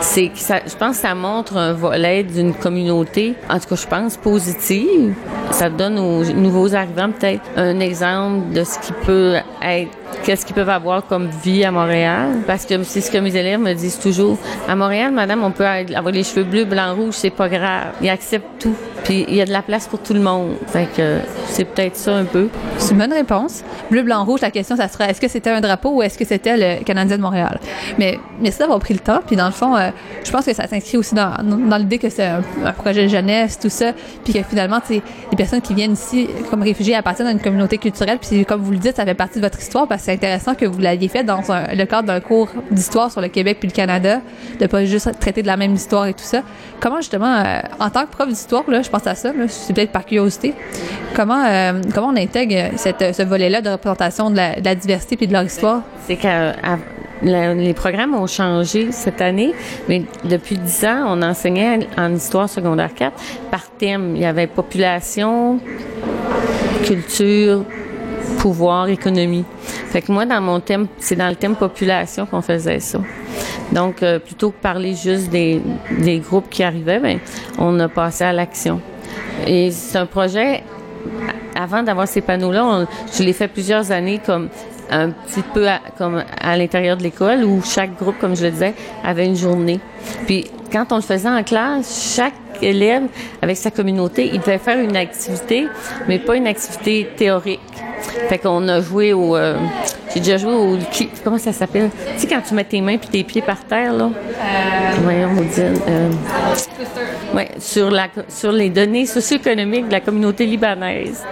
C'est 0.00 0.28
que 0.28 0.38
ça, 0.38 0.60
je 0.66 0.74
pense 0.76 0.96
que 0.96 1.02
ça 1.02 1.14
montre 1.14 1.56
un 1.56 1.72
volet 1.72 2.22
d'une 2.22 2.54
communauté, 2.54 3.34
en 3.50 3.58
tout 3.58 3.68
cas, 3.68 3.76
je 3.76 3.86
pense, 3.86 4.16
positive. 4.16 5.14
Ça 5.50 5.68
donne 5.68 5.98
aux 5.98 6.24
nouveaux 6.32 6.74
arrivants 6.74 7.10
peut-être 7.10 7.42
un 7.56 7.80
exemple 7.80 8.52
de 8.52 8.64
ce 8.64 8.78
qui 8.78 8.92
peut 9.04 9.36
être, 9.62 9.90
qu'est-ce 10.24 10.44
qu'ils 10.44 10.54
peuvent 10.54 10.68
avoir 10.68 11.06
comme 11.06 11.28
vie 11.28 11.64
à 11.64 11.70
Montréal? 11.70 12.42
Parce 12.46 12.66
que 12.66 12.82
c'est 12.82 13.00
ce 13.00 13.10
que 13.10 13.18
mes 13.18 13.34
élèves 13.36 13.60
me 13.60 13.72
disent 13.72 13.98
toujours. 13.98 14.38
À 14.68 14.74
Montréal, 14.74 15.12
madame, 15.12 15.42
on 15.44 15.50
peut 15.50 15.66
avoir 15.66 16.12
les 16.12 16.24
cheveux 16.24 16.44
bleus, 16.44 16.64
blancs, 16.64 16.96
rouges, 16.96 17.14
c'est 17.14 17.30
pas 17.30 17.48
grave. 17.48 17.88
Ils 18.00 18.08
acceptent 18.08 18.60
tout. 18.60 18.74
Puis 19.04 19.24
il 19.28 19.36
y 19.36 19.40
a 19.40 19.44
de 19.44 19.52
la 19.52 19.62
place 19.62 19.86
pour 19.86 20.00
tout 20.00 20.14
le 20.14 20.20
monde. 20.20 20.56
Fait 20.66 20.88
que 20.96 21.18
c'est 21.46 21.64
peut-être 21.64 21.96
ça 21.96 22.14
un 22.16 22.24
peu. 22.24 22.48
C'est 22.78 22.92
une 22.92 22.98
bonne 22.98 23.12
réponse. 23.12 23.62
Bleu, 23.90 24.02
blanc, 24.02 24.24
rouge, 24.24 24.40
la 24.40 24.50
question, 24.50 24.74
ça 24.76 24.88
serait 24.88 25.10
est-ce 25.10 25.20
que 25.20 25.28
c'était 25.28 25.50
un 25.50 25.60
drapeau 25.60 25.90
ou 25.90 26.02
est-ce 26.02 26.18
que 26.18 26.24
c'était 26.24 26.56
le 26.56 26.84
Canadien 26.84 27.16
de 27.16 27.22
Montréal? 27.22 27.60
Mais 27.98 28.18
merci 28.40 28.58
d'avoir 28.58 28.80
pris 28.80 28.94
le 28.94 29.00
temps. 29.00 29.20
Puis 29.24 29.36
dans 29.36 29.46
le 29.46 29.52
fond, 29.52 29.76
euh, 29.76 29.90
je 30.24 30.30
pense 30.32 30.44
que 30.44 30.52
ça 30.52 30.66
s'inscrit 30.66 30.96
aussi 30.96 31.14
dans, 31.14 31.34
dans 31.42 31.76
l'idée 31.76 31.98
que 31.98 32.10
c'est 32.10 32.26
un, 32.26 32.42
projet 32.72 33.04
de 33.04 33.08
jeunesse, 33.08 33.58
tout 33.60 33.68
ça. 33.68 33.92
Puis 34.24 34.32
que 34.32 34.42
finalement, 34.42 34.80
les 34.90 35.02
personnes 35.36 35.60
qui 35.60 35.74
viennent 35.74 35.92
ici 35.92 36.28
comme 36.50 36.62
réfugiés 36.62 36.96
appartiennent 36.96 37.28
à 37.28 37.32
une 37.32 37.40
communauté 37.40 37.78
culturelle. 37.78 38.18
Puis 38.18 38.44
comme 38.44 38.60
vous 38.60 38.72
le 38.72 38.78
dites, 38.78 38.96
ça 38.96 39.04
fait 39.04 39.14
partie 39.14 39.38
de 39.38 39.44
votre 39.44 39.60
histoire 39.60 39.86
c'est 39.98 40.12
intéressant 40.12 40.54
que 40.54 40.64
vous 40.64 40.78
l'aviez 40.80 41.08
fait 41.08 41.24
dans 41.24 41.40
le 41.48 41.84
cadre 41.84 42.08
d'un 42.08 42.20
cours 42.20 42.48
d'histoire 42.70 43.10
sur 43.10 43.20
le 43.20 43.28
Québec 43.28 43.58
puis 43.60 43.68
le 43.68 43.74
Canada, 43.74 44.20
de 44.60 44.66
pas 44.66 44.84
juste 44.84 45.10
traiter 45.20 45.42
de 45.42 45.46
la 45.46 45.56
même 45.56 45.74
histoire 45.74 46.06
et 46.06 46.12
tout 46.14 46.24
ça. 46.24 46.42
Comment 46.80 46.96
justement, 46.98 47.34
euh, 47.36 47.60
en 47.80 47.90
tant 47.90 48.04
que 48.04 48.10
prof 48.10 48.28
d'histoire, 48.28 48.64
là, 48.68 48.82
je 48.82 48.90
pense 48.90 49.06
à 49.06 49.14
ça, 49.14 49.32
c'est 49.48 49.72
peut-être 49.74 49.92
par 49.92 50.04
curiosité, 50.04 50.54
comment, 51.14 51.44
euh, 51.46 51.80
comment 51.94 52.08
on 52.08 52.16
intègre 52.16 52.76
ce 52.76 53.22
volet-là 53.22 53.60
de 53.60 53.70
représentation 53.70 54.30
de 54.30 54.36
la, 54.36 54.74
diversité 54.74 55.16
puis 55.16 55.26
de 55.26 55.32
leur 55.32 55.44
histoire? 55.44 55.82
C'est 56.06 56.16
que 56.16 56.26
à- 56.28 56.78
la- 57.22 57.54
les 57.54 57.72
programmes 57.72 58.14
ont 58.14 58.26
changé 58.26 58.92
cette 58.92 59.22
année, 59.22 59.54
mais 59.88 60.02
depuis 60.24 60.58
10 60.58 60.84
ans, 60.84 61.04
on 61.08 61.22
enseignait 61.22 61.88
en 61.96 62.14
histoire 62.14 62.46
secondaire 62.48 62.92
4 62.94 63.14
par 63.50 63.70
thème. 63.78 64.12
Il 64.16 64.20
y 64.20 64.26
avait 64.26 64.46
population, 64.46 65.58
culture, 66.84 67.64
pouvoir, 68.46 68.88
économie. 68.88 69.44
Fait 69.90 70.02
que 70.02 70.12
moi, 70.12 70.24
dans 70.24 70.40
mon 70.40 70.60
thème, 70.60 70.86
c'est 70.98 71.16
dans 71.16 71.28
le 71.28 71.34
thème 71.34 71.56
population 71.56 72.26
qu'on 72.26 72.42
faisait 72.42 72.78
ça. 72.78 73.00
Donc, 73.72 74.04
euh, 74.04 74.20
plutôt 74.20 74.50
que 74.50 74.62
parler 74.62 74.94
juste 74.94 75.30
des, 75.30 75.60
groupes 76.20 76.48
qui 76.48 76.62
arrivaient, 76.62 77.00
ben, 77.00 77.18
on 77.58 77.80
a 77.80 77.88
passé 77.88 78.22
à 78.22 78.32
l'action. 78.32 78.80
Et 79.48 79.72
c'est 79.72 79.98
un 79.98 80.06
projet 80.06 80.62
avant 81.56 81.82
d'avoir 81.82 82.06
ces 82.06 82.20
panneaux-là, 82.20 82.86
je 83.12 83.24
l'ai 83.24 83.32
fait 83.32 83.48
plusieurs 83.48 83.90
années 83.90 84.20
comme 84.24 84.48
un 84.90 85.10
petit 85.10 85.42
peu 85.52 85.66
comme 85.98 86.22
à 86.40 86.56
l'intérieur 86.56 86.96
de 86.96 87.02
l'école 87.02 87.42
où 87.42 87.60
chaque 87.64 87.98
groupe, 87.98 88.18
comme 88.20 88.36
je 88.36 88.44
le 88.44 88.52
disais, 88.52 88.74
avait 89.02 89.26
une 89.26 89.34
journée. 89.34 89.80
Puis 90.26 90.44
quand 90.70 90.92
on 90.92 90.96
le 90.96 91.02
faisait 91.02 91.28
en 91.28 91.42
classe, 91.42 92.14
chaque 92.14 92.34
élève 92.62 93.08
avec 93.42 93.56
sa 93.56 93.72
communauté, 93.72 94.30
il 94.32 94.38
devait 94.38 94.58
faire 94.58 94.78
une 94.78 94.96
activité, 94.96 95.66
mais 96.06 96.20
pas 96.20 96.36
une 96.36 96.46
activité 96.46 97.08
théorique. 97.16 97.60
Fait 98.28 98.38
qu'on 98.38 98.66
a 98.68 98.80
joué 98.80 99.12
au... 99.12 99.36
euh, 99.36 99.56
j'ai 100.12 100.20
déjà 100.20 100.36
joué 100.36 100.52
au... 100.52 100.78
Comment 101.22 101.38
ça 101.38 101.52
s'appelle? 101.52 101.90
Tu 102.14 102.20
sais, 102.20 102.26
quand 102.26 102.40
tu 102.40 102.54
mets 102.54 102.64
tes 102.64 102.80
mains 102.80 102.96
puis 102.96 103.08
tes 103.08 103.24
pieds 103.24 103.42
par 103.42 103.64
terre, 103.64 103.92
là? 103.92 104.10
Voyons, 105.02 105.28
Maudine. 105.28 105.78
Euh, 105.88 106.10
ouais, 107.34 107.48
sur, 107.58 107.90
la, 107.90 108.08
sur 108.28 108.52
les 108.52 108.70
données 108.70 109.06
socio-économiques 109.06 109.88
de 109.88 109.92
la 109.92 110.00
communauté 110.00 110.46
libanaise. 110.46 111.24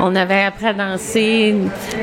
On 0.00 0.14
avait 0.14 0.42
appris 0.42 0.66
à 0.66 0.72
danser 0.74 1.54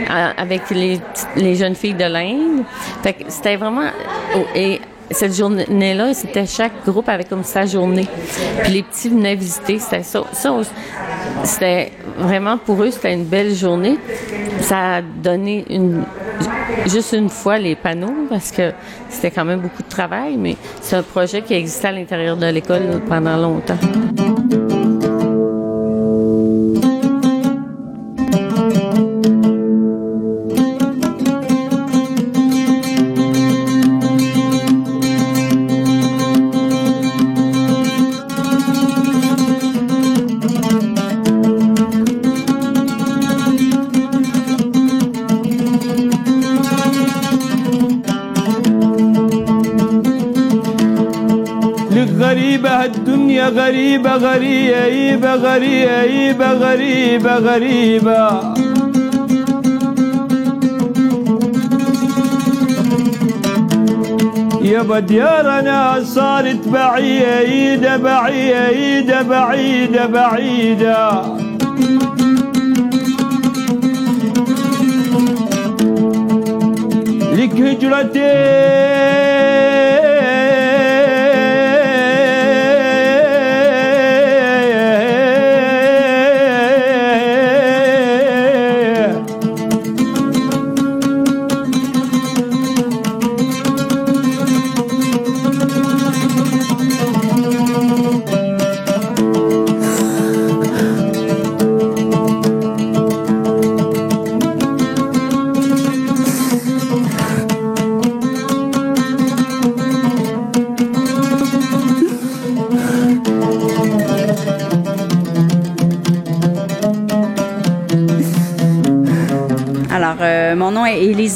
euh, 0.09 0.29
avec 0.37 0.69
les, 0.71 0.99
les 1.35 1.55
jeunes 1.55 1.75
filles 1.75 1.93
de 1.93 2.05
l'Inde. 2.05 2.63
Fait 3.03 3.13
que 3.13 3.23
c'était 3.27 3.55
vraiment... 3.55 3.89
oh, 4.35 4.45
et 4.55 4.81
cette 5.11 5.35
journée-là, 5.35 6.13
c'était 6.13 6.45
chaque 6.45 6.85
groupe 6.85 7.09
avait 7.09 7.23
comme 7.23 7.43
sa 7.43 7.65
journée. 7.65 8.07
Puis 8.63 8.73
les 8.73 8.83
petits 8.83 9.09
venaient 9.09 9.35
visiter, 9.35 9.79
c'était 9.79 10.03
ça. 10.03 10.23
c'était 11.43 11.91
vraiment 12.17 12.57
pour 12.57 12.83
eux, 12.83 12.91
c'était 12.91 13.13
une 13.13 13.25
belle 13.25 13.53
journée. 13.53 13.97
Ça 14.61 14.95
a 14.95 15.01
donné 15.01 15.65
juste 16.87 17.13
une 17.13 17.29
fois 17.29 17.57
les 17.57 17.75
panneaux 17.75 18.27
parce 18.29 18.51
que 18.51 18.71
c'était 19.09 19.31
quand 19.31 19.45
même 19.45 19.59
beaucoup 19.59 19.83
de 19.83 19.89
travail, 19.89 20.37
mais 20.37 20.55
c'est 20.81 20.95
un 20.95 21.03
projet 21.03 21.41
qui 21.41 21.53
existait 21.53 21.89
à 21.89 21.91
l'intérieur 21.91 22.37
de 22.37 22.47
l'école 22.47 23.01
pendant 23.07 23.37
longtemps. 23.37 23.77
غريبة 53.93 54.15
غريبة 54.15 55.35
غريبة 55.35 56.51
غريبة 56.51 57.35
غريبة 57.35 58.53
يا 64.61 64.99
ديارنا 64.99 66.03
صارت 66.03 66.67
بعيدة 66.67 67.97
بعيدة 67.97 69.21
بعيدة 69.21 70.05
بعيدة. 70.05 71.21
لك 77.33 77.61
هجرتين. 77.61 79.32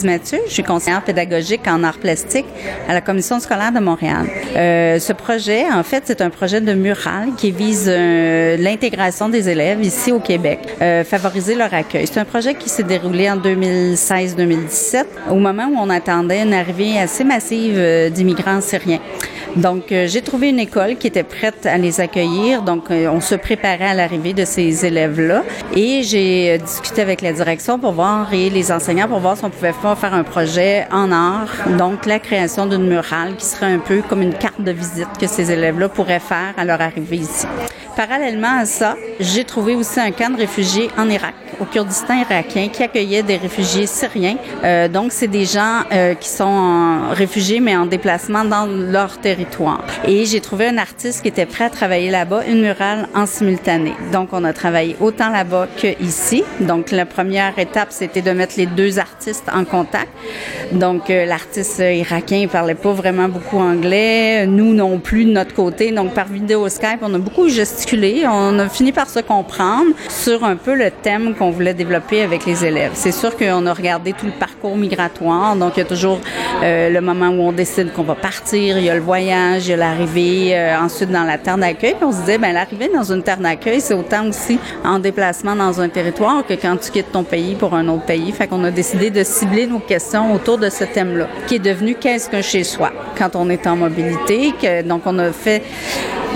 Je 0.03 0.51
suis 0.51 0.63
conseillère 0.63 1.03
pédagogique 1.03 1.67
en 1.67 1.83
arts 1.83 1.97
plastiques 1.97 2.45
à 2.87 2.93
la 2.93 3.01
Commission 3.01 3.39
scolaire 3.39 3.71
de 3.71 3.79
Montréal. 3.79 4.27
Euh, 4.55 4.99
ce 4.99 5.11
projet, 5.13 5.65
en 5.71 5.81
fait, 5.83 6.03
c'est 6.05 6.21
un 6.21 6.29
projet 6.29 6.61
de 6.61 6.73
mural 6.73 7.29
qui 7.35 7.51
vise 7.51 7.85
euh, 7.87 8.57
l'intégration 8.57 9.29
des 9.29 9.49
élèves 9.49 9.81
ici 9.81 10.11
au 10.11 10.19
Québec, 10.19 10.59
euh, 10.81 11.03
favoriser 11.03 11.55
leur 11.55 11.73
accueil. 11.73 12.05
C'est 12.05 12.19
un 12.19 12.25
projet 12.25 12.53
qui 12.53 12.69
s'est 12.69 12.83
déroulé 12.83 13.29
en 13.29 13.37
2016-2017, 13.37 15.05
au 15.31 15.35
moment 15.35 15.67
où 15.67 15.77
on 15.77 15.89
attendait 15.89 16.43
une 16.43 16.53
arrivée 16.53 16.99
assez 16.99 17.23
massive 17.23 18.11
d'immigrants 18.11 18.61
syriens. 18.61 18.99
Donc, 19.57 19.91
euh, 19.91 20.07
j'ai 20.07 20.21
trouvé 20.21 20.49
une 20.49 20.59
école 20.59 20.97
qui 20.97 21.07
était 21.07 21.23
prête 21.23 21.65
à 21.65 21.79
les 21.79 21.99
accueillir. 21.99 22.61
Donc, 22.61 22.91
euh, 22.91 23.07
on 23.07 23.21
se 23.21 23.33
préparait 23.33 23.87
à 23.87 23.93
l'arrivée 23.95 24.33
de 24.33 24.45
ces 24.45 24.85
élèves-là. 24.85 25.43
Et 25.75 26.03
j'ai 26.03 26.51
euh, 26.51 26.57
discuté 26.59 27.01
avec 27.01 27.21
la 27.21 27.33
direction 27.33 27.79
pour 27.79 27.93
voir 27.93 28.31
et 28.31 28.51
les 28.51 28.71
enseignants 28.71 29.07
pour 29.07 29.19
voir 29.19 29.35
si 29.35 29.45
on 29.45 29.49
pouvait 29.49 29.73
faire 29.73 30.13
un 30.13 30.23
projet 30.23 30.85
en 30.91 31.11
art. 31.11 31.49
Donc, 31.79 32.05
la 32.05 32.19
création 32.19 32.67
d'une 32.67 32.87
murale 32.87 33.35
qui 33.35 33.45
serait 33.45 33.73
un 33.73 33.79
peu 33.79 34.03
comme 34.07 34.21
une 34.21 34.35
carte 34.35 34.61
de 34.61 34.71
visite 34.71 35.09
que 35.19 35.25
ces 35.25 35.51
élèves-là 35.51 35.89
pourraient 35.89 36.19
faire 36.19 36.53
à 36.55 36.63
leur 36.63 36.79
arrivée 36.79 37.17
ici. 37.17 37.47
Parallèlement 37.95 38.59
à 38.59 38.65
ça, 38.65 38.95
j'ai 39.19 39.43
trouvé 39.43 39.73
aussi 39.73 39.99
un 39.99 40.11
camp 40.11 40.31
de 40.31 40.37
réfugiés 40.37 40.91
en 40.99 41.09
Irak, 41.09 41.33
au 41.59 41.65
Kurdistan 41.65 42.13
irakien, 42.13 42.67
qui 42.67 42.83
accueillait 42.83 43.23
des 43.23 43.37
réfugiés 43.37 43.87
syriens. 43.87 44.37
Donc, 44.93 45.11
c'est 45.11 45.27
des 45.27 45.45
gens 45.45 45.81
qui 46.19 46.29
sont 46.29 47.09
réfugiés, 47.13 47.59
mais 47.59 47.75
en 47.75 47.87
déplacement 47.87 48.45
dans 48.45 48.67
leur 48.67 49.17
territoire. 49.17 49.46
Et 50.05 50.25
j'ai 50.25 50.41
trouvé 50.41 50.67
un 50.67 50.77
artiste 50.77 51.21
qui 51.21 51.27
était 51.27 51.45
prêt 51.45 51.65
à 51.65 51.69
travailler 51.69 52.09
là-bas, 52.09 52.43
une 52.47 52.61
murale 52.61 53.07
en 53.15 53.25
simultané. 53.25 53.93
Donc, 54.11 54.29
on 54.31 54.43
a 54.43 54.53
travaillé 54.53 54.95
autant 54.99 55.29
là-bas 55.29 55.67
que 55.81 56.01
ici. 56.01 56.43
Donc, 56.59 56.91
la 56.91 57.05
première 57.05 57.57
étape, 57.57 57.89
c'était 57.91 58.21
de 58.21 58.31
mettre 58.31 58.55
les 58.57 58.65
deux 58.65 58.99
artistes 58.99 59.49
en 59.53 59.65
contact. 59.65 60.09
Donc, 60.71 61.09
euh, 61.09 61.25
l'artiste 61.25 61.79
irakien 61.79 62.37
il 62.37 62.49
parlait 62.49 62.75
pas 62.75 62.91
vraiment 62.91 63.29
beaucoup 63.29 63.57
anglais, 63.57 64.45
nous 64.47 64.73
non 64.73 64.99
plus 64.99 65.25
de 65.25 65.31
notre 65.31 65.53
côté. 65.53 65.91
Donc, 65.91 66.13
par 66.13 66.27
vidéo 66.27 66.69
Skype, 66.69 66.99
on 67.01 67.13
a 67.13 67.19
beaucoup 67.19 67.49
gesticulé. 67.49 68.25
On 68.27 68.59
a 68.59 68.69
fini 68.69 68.91
par 68.91 69.09
se 69.09 69.19
comprendre 69.19 69.91
sur 70.09 70.43
un 70.43 70.55
peu 70.55 70.75
le 70.75 70.91
thème 70.91 71.35
qu'on 71.35 71.51
voulait 71.51 71.73
développer 71.73 72.21
avec 72.21 72.45
les 72.45 72.65
élèves. 72.65 72.91
C'est 72.93 73.11
sûr 73.11 73.35
qu'on 73.35 73.65
a 73.65 73.73
regardé 73.73 74.13
tout 74.13 74.25
le 74.25 74.31
parcours 74.31 74.77
migratoire. 74.77 75.55
Donc, 75.55 75.73
il 75.75 75.79
y 75.79 75.83
a 75.83 75.85
toujours 75.85 76.19
euh, 76.63 76.89
le 76.89 77.01
moment 77.01 77.29
où 77.29 77.41
on 77.41 77.51
décide 77.51 77.91
qu'on 77.93 78.03
va 78.03 78.15
partir, 78.15 78.77
il 78.77 78.83
y 78.83 78.89
a 78.89 78.95
le 78.95 79.01
voyage, 79.01 79.36
l'arrivée 79.75 80.57
euh, 80.57 80.79
ensuite 80.79 81.11
dans 81.11 81.23
la 81.23 81.37
terre 81.37 81.57
d'accueil. 81.57 81.95
On 82.01 82.11
se 82.11 82.19
disait, 82.21 82.37
ben 82.37 82.53
l'arrivée 82.53 82.89
dans 82.93 83.11
une 83.11 83.23
terre 83.23 83.37
d'accueil, 83.37 83.81
c'est 83.81 83.93
autant 83.93 84.27
aussi 84.27 84.59
en 84.83 84.99
déplacement 84.99 85.55
dans 85.55 85.79
un 85.81 85.89
territoire 85.89 86.45
que 86.45 86.53
quand 86.53 86.77
tu 86.77 86.91
quittes 86.91 87.11
ton 87.11 87.23
pays 87.23 87.55
pour 87.55 87.73
un 87.73 87.87
autre 87.87 88.05
pays. 88.05 88.31
Fait 88.31 88.47
qu'on 88.47 88.63
a 88.63 88.71
décidé 88.71 89.09
de 89.09 89.23
cibler 89.23 89.67
nos 89.67 89.79
questions 89.79 90.33
autour 90.33 90.57
de 90.57 90.69
ce 90.69 90.83
thème-là, 90.83 91.27
qui 91.47 91.55
est 91.55 91.59
devenu 91.59 91.95
qu'est-ce 91.95 92.29
qu'un 92.29 92.41
chez 92.41 92.63
soi 92.63 92.91
quand 93.17 93.35
on 93.35 93.49
est 93.49 93.65
en 93.67 93.75
mobilité. 93.75 94.53
Donc, 94.85 95.01
on 95.05 95.17
a 95.19 95.31
fait 95.31 95.63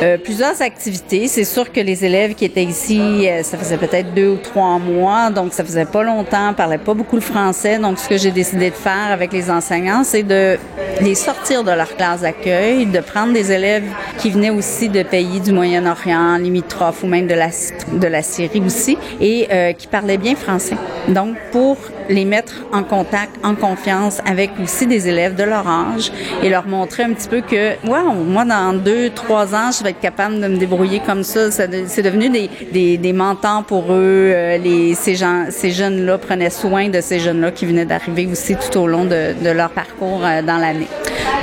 euh, 0.01 0.17
plusieurs 0.17 0.61
activités. 0.61 1.27
C'est 1.27 1.43
sûr 1.43 1.71
que 1.71 1.79
les 1.79 2.05
élèves 2.05 2.33
qui 2.33 2.45
étaient 2.45 2.63
ici, 2.63 3.27
euh, 3.27 3.43
ça 3.43 3.57
faisait 3.57 3.77
peut-être 3.77 4.13
deux 4.13 4.29
ou 4.29 4.37
trois 4.37 4.79
mois, 4.79 5.29
donc 5.29 5.53
ça 5.53 5.63
faisait 5.63 5.85
pas 5.85 6.03
longtemps, 6.03 6.53
parlaient 6.53 6.77
pas 6.77 6.93
beaucoup 6.93 7.15
le 7.15 7.21
français. 7.21 7.77
Donc, 7.77 7.99
ce 7.99 8.07
que 8.07 8.17
j'ai 8.17 8.31
décidé 8.31 8.69
de 8.69 8.75
faire 8.75 9.11
avec 9.11 9.31
les 9.33 9.51
enseignants, 9.51 10.03
c'est 10.03 10.23
de 10.23 10.57
les 11.01 11.15
sortir 11.15 11.63
de 11.63 11.71
leur 11.71 11.95
classe 11.95 12.21
d'accueil, 12.21 12.85
de 12.85 12.99
prendre 12.99 13.33
des 13.33 13.51
élèves 13.51 13.85
qui 14.17 14.29
venaient 14.29 14.49
aussi 14.49 14.89
de 14.89 15.03
pays 15.03 15.39
du 15.39 15.51
Moyen-Orient, 15.51 16.37
limitrophes 16.37 17.03
ou 17.03 17.07
même 17.07 17.27
de 17.27 17.35
la, 17.35 17.49
de 17.93 18.07
la 18.07 18.21
Syrie 18.21 18.61
aussi, 18.65 18.97
et 19.19 19.47
euh, 19.51 19.73
qui 19.73 19.87
parlaient 19.87 20.17
bien 20.17 20.35
français. 20.35 20.77
Donc, 21.07 21.35
pour 21.51 21.77
les 22.11 22.25
mettre 22.25 22.53
en 22.71 22.83
contact, 22.83 23.31
en 23.43 23.55
confiance 23.55 24.19
avec 24.25 24.51
aussi 24.61 24.85
des 24.85 25.07
élèves 25.07 25.35
de 25.35 25.43
leur 25.43 25.67
âge 25.67 26.11
et 26.43 26.49
leur 26.49 26.67
montrer 26.67 27.03
un 27.03 27.13
petit 27.13 27.27
peu 27.27 27.41
que, 27.41 27.73
wow, 27.87 28.13
moi, 28.13 28.45
dans 28.45 28.73
deux, 28.73 29.09
trois 29.09 29.55
ans, 29.55 29.71
je 29.71 29.83
vais 29.83 29.91
être 29.91 29.99
capable 29.99 30.39
de 30.39 30.47
me 30.47 30.57
débrouiller 30.57 31.01
comme 31.05 31.23
ça. 31.23 31.49
C'est 31.51 32.01
devenu 32.03 32.29
des, 32.29 32.49
des, 32.71 32.97
des 32.97 33.13
mentors 33.13 33.63
pour 33.63 33.85
eux. 33.91 34.31
Euh, 34.33 34.57
les, 34.57 34.93
ces, 34.93 35.15
gens, 35.15 35.45
ces 35.49 35.71
jeunes-là 35.71 36.17
prenaient 36.17 36.49
soin 36.49 36.89
de 36.89 37.01
ces 37.01 37.19
jeunes-là 37.19 37.51
qui 37.51 37.65
venaient 37.65 37.85
d'arriver 37.85 38.27
aussi 38.31 38.55
tout 38.55 38.77
au 38.77 38.87
long 38.87 39.05
de, 39.05 39.33
de 39.41 39.49
leur 39.49 39.69
parcours 39.69 40.21
euh, 40.23 40.41
dans 40.41 40.57
l'année. 40.57 40.87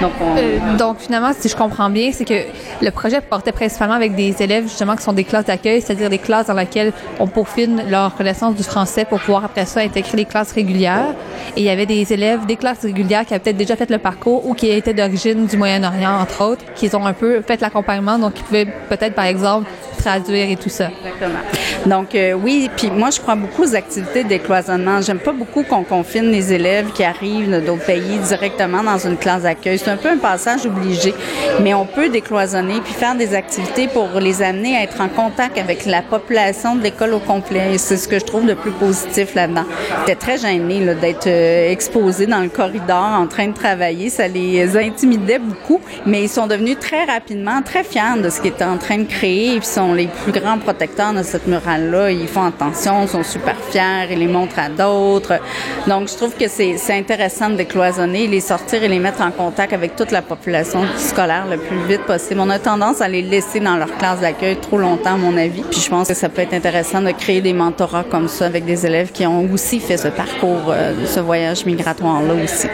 Euh, 0.02 0.76
donc 0.76 0.98
finalement, 0.98 1.32
si 1.36 1.48
je 1.48 1.56
comprends 1.56 1.90
bien, 1.90 2.10
c'est 2.12 2.24
que 2.24 2.44
le 2.80 2.90
projet 2.90 3.20
portait 3.20 3.52
principalement 3.52 3.94
avec 3.94 4.14
des 4.14 4.34
élèves 4.42 4.64
justement 4.64 4.96
qui 4.96 5.02
sont 5.02 5.12
des 5.12 5.24
classes 5.24 5.46
d'accueil, 5.46 5.80
c'est-à-dire 5.80 6.10
des 6.10 6.18
classes 6.18 6.46
dans 6.46 6.55
lesquelles 6.55 6.92
on 7.18 7.26
peaufine 7.26 7.82
leur 7.88 8.14
connaissance 8.14 8.55
du 8.55 8.62
français 8.62 9.05
pour 9.05 9.20
pouvoir 9.20 9.44
après 9.44 9.66
ça 9.66 9.80
intégrer 9.80 10.16
les 10.16 10.24
classes 10.24 10.52
régulières. 10.52 11.14
Et 11.56 11.60
il 11.60 11.64
y 11.64 11.70
avait 11.70 11.86
des 11.86 12.12
élèves 12.12 12.46
des 12.46 12.56
classes 12.56 12.82
régulières 12.82 13.24
qui 13.24 13.34
avaient 13.34 13.42
peut-être 13.42 13.56
déjà 13.56 13.76
fait 13.76 13.90
le 13.90 13.98
parcours 13.98 14.46
ou 14.46 14.55
qui 14.55 14.70
étaient 14.70 14.94
d'origine 14.94 15.46
du 15.46 15.56
Moyen-Orient, 15.56 16.20
entre 16.20 16.44
autres, 16.44 16.64
qui 16.74 16.94
ont 16.94 17.06
un 17.06 17.12
peu 17.12 17.42
fait 17.42 17.60
l'accompagnement, 17.60 18.18
donc 18.18 18.34
qui 18.34 18.42
pouvaient 18.42 18.68
peut-être, 18.88 19.14
par 19.14 19.24
exemple, 19.24 19.68
traduire 19.98 20.50
et 20.50 20.56
tout 20.56 20.68
ça. 20.68 20.88
Exactement. 21.04 21.40
Donc 21.86 22.14
euh, 22.14 22.32
oui, 22.32 22.70
puis 22.76 22.90
moi 22.90 23.10
je 23.10 23.20
crois 23.20 23.34
beaucoup 23.34 23.64
aux 23.64 23.74
activités 23.74 24.24
de 24.24 24.28
décloisonnement. 24.28 25.00
J'aime 25.02 25.18
pas 25.18 25.32
beaucoup 25.32 25.62
qu'on 25.62 25.84
confine 25.84 26.30
les 26.30 26.52
élèves 26.52 26.92
qui 26.92 27.04
arrivent 27.04 27.64
d'autres 27.64 27.84
pays 27.84 28.18
directement 28.26 28.82
dans 28.82 28.98
une 28.98 29.16
classe 29.16 29.42
d'accueil. 29.42 29.78
C'est 29.78 29.90
un 29.90 29.96
peu 29.96 30.08
un 30.08 30.18
passage 30.18 30.66
obligé, 30.66 31.14
mais 31.62 31.74
on 31.74 31.86
peut 31.86 32.08
décloisonner 32.08 32.80
puis 32.84 32.94
faire 32.94 33.14
des 33.14 33.34
activités 33.34 33.88
pour 33.88 34.08
les 34.20 34.42
amener 34.42 34.76
à 34.76 34.82
être 34.82 35.00
en 35.00 35.08
contact 35.08 35.58
avec 35.58 35.86
la 35.86 36.02
population 36.02 36.76
de 36.76 36.82
l'école 36.82 37.14
au 37.14 37.20
complet. 37.20 37.74
Et 37.74 37.78
C'est 37.78 37.96
ce 37.96 38.08
que 38.08 38.18
je 38.18 38.24
trouve 38.24 38.46
de 38.46 38.54
plus 38.54 38.72
positif 38.72 39.34
là-dedans. 39.34 39.64
J'étais 40.00 40.14
très 40.14 40.38
gênée 40.38 40.84
là, 40.84 40.94
d'être 40.94 41.26
euh, 41.26 41.70
exposés 41.70 42.26
dans 42.26 42.40
le 42.40 42.48
corridor 42.48 43.04
en 43.22 43.26
train 43.26 43.48
de 43.48 43.54
travailler. 43.54 44.10
Ça 44.10 44.28
les 44.28 44.76
intimidait 44.76 45.38
beaucoup, 45.38 45.80
mais 46.06 46.22
ils 46.22 46.28
sont 46.28 46.46
devenus 46.46 46.78
très 46.78 47.04
rapidement 47.04 47.62
très 47.62 47.84
fiers 47.84 48.20
de 48.22 48.28
ce 48.30 48.40
qu'ils 48.40 48.50
étaient 48.50 48.64
en 48.64 48.78
train 48.78 48.98
de 48.98 49.04
créer 49.04 49.56
et 49.56 49.58
puis 49.58 49.68
les 49.94 50.09
plus 50.09 50.32
grands 50.32 50.59
protecteurs 50.59 51.12
de 51.12 51.23
cette 51.23 51.47
murale-là. 51.47 52.10
Ils 52.10 52.28
font 52.28 52.47
attention, 52.47 53.06
sont 53.06 53.23
super 53.23 53.56
fiers, 53.70 54.09
ils 54.10 54.19
les 54.19 54.27
montrent 54.27 54.59
à 54.59 54.69
d'autres. 54.69 55.40
Donc, 55.86 56.09
je 56.09 56.15
trouve 56.15 56.35
que 56.35 56.48
c'est 56.48 56.77
c'est 56.77 56.97
intéressant 56.97 57.51
de 57.51 57.56
décloisonner, 57.56 58.27
les 58.27 58.40
sortir 58.40 58.82
et 58.82 58.89
les 58.89 58.98
mettre 58.98 59.20
en 59.20 59.31
contact 59.31 59.73
avec 59.73 59.97
toute 59.97 60.10
la 60.10 60.23
population 60.23 60.81
scolaire 60.97 61.47
le 61.51 61.59
plus 61.59 61.78
vite 61.86 62.02
possible. 62.02 62.40
On 62.40 62.51
a 62.51 62.59
tendance 62.59 63.01
à 63.01 63.09
les 63.09 63.23
laisser 63.23 63.60
dans 63.60 63.77
leur 63.77 63.94
classe 63.98 64.20
d'accueil 64.20 64.56
trop 64.56 64.78
longtemps, 64.78 65.15
à 65.15 65.16
mon 65.16 65.36
avis. 65.36 65.62
Puis 65.62 65.81
je 65.81 65.90
pense 65.90 66.09
que 66.09 66.15
ça 66.15 66.28
peut 66.28 66.43
être 66.43 66.55
intéressant 66.55 67.02
de 67.02 67.10
créer 67.10 67.40
des 67.40 67.52
mentorats 67.52 68.05
comme 68.05 68.28
ça 68.28 68.47
avec 68.47 68.65
des 68.65 68.86
élèves 68.86 69.12
qui 69.12 69.27
ont 69.27 69.48
aussi 69.52 69.81
fait 69.81 69.97
ce 69.97 70.09
parcours, 70.09 70.70
euh, 70.70 70.94
ce 71.06 71.20
voyage 71.20 71.66
migratoire-là 71.66 72.35
aussi. 72.43 72.69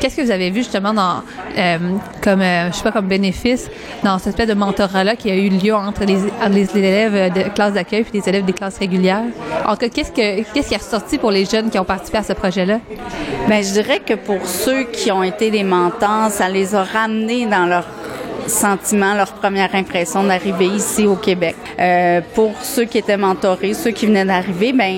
Qu'est-ce 0.00 0.16
que 0.16 0.22
vous 0.22 0.30
avez 0.30 0.50
vu 0.50 0.58
justement 0.58 0.92
dans, 0.92 1.22
euh, 1.56 1.78
comme, 2.22 2.40
euh, 2.40 2.70
je 2.70 2.76
sais 2.76 2.82
pas, 2.82 2.92
comme 2.92 3.06
bénéfice 3.06 3.68
dans 4.02 4.18
cette 4.18 4.28
espèce 4.28 4.48
de 4.48 4.54
mentorat-là 4.54 5.16
qui 5.16 5.30
a 5.30 5.36
eu 5.36 5.48
lieu 5.48 5.74
entre 5.74 6.04
les, 6.04 6.18
les 6.50 6.68
élèves 6.76 7.32
de 7.32 7.42
classe 7.50 7.72
d'accueil 7.72 8.00
et 8.12 8.16
les 8.18 8.28
élèves 8.28 8.44
des 8.44 8.52
classes 8.52 8.78
régulières? 8.78 9.24
En 9.66 9.72
tout 9.72 9.78
cas, 9.78 9.88
qu'est-ce, 9.88 10.12
que, 10.12 10.42
qu'est-ce 10.52 10.68
qui 10.68 10.74
est 10.74 10.82
ressorti 10.82 11.18
pour 11.18 11.30
les 11.30 11.44
jeunes 11.44 11.70
qui 11.70 11.78
ont 11.78 11.84
participé 11.84 12.18
à 12.18 12.22
ce 12.22 12.32
projet-là? 12.32 12.80
Ben, 13.48 13.62
je 13.62 13.72
dirais 13.72 14.00
que 14.00 14.14
pour 14.14 14.46
ceux 14.46 14.84
qui 14.84 15.10
ont 15.12 15.22
été 15.22 15.50
des 15.50 15.64
mentors, 15.64 16.30
ça 16.30 16.48
les 16.48 16.74
a 16.74 16.82
ramenés 16.82 17.46
dans 17.46 17.66
leur 17.66 17.84
sentiment, 18.48 19.14
leur 19.14 19.32
première 19.32 19.74
impression 19.74 20.24
d'arriver 20.24 20.66
ici 20.66 21.06
au 21.06 21.16
Québec. 21.16 21.56
Euh, 21.78 22.20
pour 22.34 22.52
ceux 22.62 22.84
qui 22.84 22.98
étaient 22.98 23.16
mentorés, 23.16 23.74
ceux 23.74 23.90
qui 23.90 24.06
venaient 24.06 24.24
d'arriver, 24.24 24.72
ben 24.72 24.94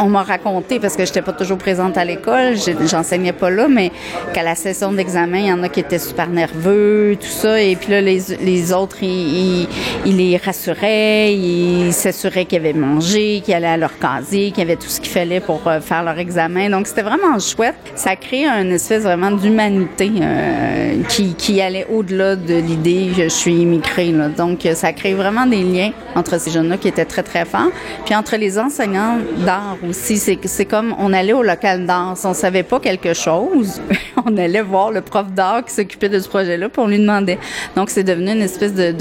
on 0.00 0.08
m'a 0.08 0.22
raconté 0.22 0.80
parce 0.80 0.96
que 0.96 1.04
j'étais 1.04 1.22
pas 1.22 1.32
toujours 1.32 1.58
présente 1.58 1.96
à 1.96 2.04
l'école, 2.04 2.54
j'enseignais 2.86 3.32
pas 3.32 3.50
là, 3.50 3.68
mais 3.68 3.92
qu'à 4.32 4.42
la 4.42 4.54
session 4.54 4.92
d'examen, 4.92 5.38
il 5.38 5.46
y 5.46 5.52
en 5.52 5.62
a 5.62 5.68
qui 5.68 5.80
étaient 5.80 5.98
super 5.98 6.28
nerveux, 6.28 7.16
tout 7.20 7.26
ça, 7.26 7.60
et 7.60 7.76
puis 7.76 7.90
là 7.90 8.00
les, 8.00 8.20
les 8.40 8.72
autres, 8.72 8.98
ils, 9.02 9.62
ils, 9.64 9.68
ils 10.06 10.16
les 10.16 10.36
rassuraient, 10.36 11.32
ils 11.32 11.92
s'assuraient 11.92 12.44
qu'ils 12.44 12.58
avaient 12.58 12.72
mangé, 12.72 13.40
qu'ils 13.44 13.54
allaient 13.54 13.66
à 13.66 13.76
leur 13.76 13.98
casier, 13.98 14.50
qu'ils 14.50 14.62
avaient 14.62 14.76
tout 14.76 14.88
ce 14.88 15.00
qu'il 15.00 15.10
fallait 15.10 15.40
pour 15.40 15.66
euh, 15.66 15.80
faire 15.80 16.02
leur 16.02 16.18
examen. 16.18 16.70
Donc 16.70 16.86
c'était 16.86 17.02
vraiment 17.02 17.38
chouette. 17.38 17.74
Ça 17.94 18.16
crée 18.16 18.46
une 18.46 18.72
espèce 18.72 19.02
vraiment 19.02 19.30
d'humanité 19.30 20.10
euh, 20.20 21.02
qui, 21.08 21.34
qui 21.34 21.60
allait 21.60 21.86
au-delà 21.92 22.23
de 22.34 22.54
l'idée 22.54 23.10
je 23.16 23.28
suis 23.28 23.54
immigrée. 23.54 24.12
Là. 24.12 24.28
Donc 24.28 24.64
euh, 24.66 24.74
ça 24.74 24.92
crée 24.92 25.14
vraiment 25.14 25.46
des 25.46 25.62
liens 25.62 25.90
entre 26.14 26.38
ces 26.40 26.50
jeunes-là 26.50 26.76
qui 26.76 26.88
étaient 26.88 27.04
très 27.04 27.22
très 27.22 27.44
forts. 27.44 27.70
Puis 28.04 28.14
entre 28.14 28.36
les 28.36 28.58
enseignants 28.58 29.18
d'art 29.44 29.76
aussi, 29.88 30.16
c'est 30.16 30.64
comme 30.64 30.94
on 30.98 31.12
allait 31.12 31.32
au 31.32 31.42
local 31.42 31.86
d'art, 31.86 32.16
si 32.16 32.26
on 32.26 32.34
savait 32.34 32.62
pas 32.62 32.80
quelque 32.80 33.14
chose, 33.14 33.80
on 34.26 34.36
allait 34.36 34.62
voir 34.62 34.90
le 34.90 35.00
prof 35.00 35.26
d'art 35.32 35.64
qui 35.64 35.72
s'occupait 35.74 36.08
de 36.08 36.18
ce 36.18 36.28
projet-là, 36.28 36.68
puis 36.68 36.82
on 36.82 36.86
lui 36.86 36.98
demandait. 36.98 37.38
Donc 37.76 37.90
c'est 37.90 38.04
devenu 38.04 38.32
une 38.32 38.42
espèce 38.42 38.74
de, 38.74 38.94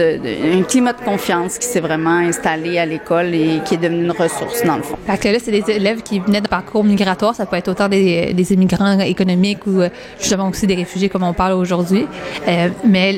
un 0.59 0.63
climat 0.63 0.93
de 0.93 1.01
confiance 1.01 1.57
qui 1.57 1.67
s'est 1.67 1.79
vraiment 1.79 2.17
installé 2.17 2.77
à 2.77 2.85
l'école 2.85 3.33
et 3.33 3.61
qui 3.65 3.75
est 3.75 3.77
devenu 3.77 4.03
une 4.03 4.11
ressource 4.11 4.63
dans 4.65 4.77
le 4.77 4.83
fond. 4.83 4.97
Fait 5.05 5.17
que 5.17 5.29
là, 5.29 5.37
c'est 5.41 5.51
des 5.51 5.69
élèves 5.71 6.01
qui 6.01 6.19
venaient 6.19 6.41
de 6.41 6.47
parcours 6.47 6.83
migratoire. 6.83 7.35
Ça 7.35 7.45
peut 7.45 7.55
être 7.55 7.69
autant 7.69 7.87
des, 7.87 8.33
des 8.33 8.53
immigrants 8.53 8.99
économiques 8.99 9.65
ou 9.67 9.81
euh, 9.81 9.89
justement 10.19 10.49
aussi 10.49 10.67
des 10.67 10.75
réfugiés 10.75 11.09
comme 11.09 11.23
on 11.23 11.33
parle 11.33 11.53
aujourd'hui. 11.53 12.05
Euh, 12.47 12.69
mais 12.83 13.12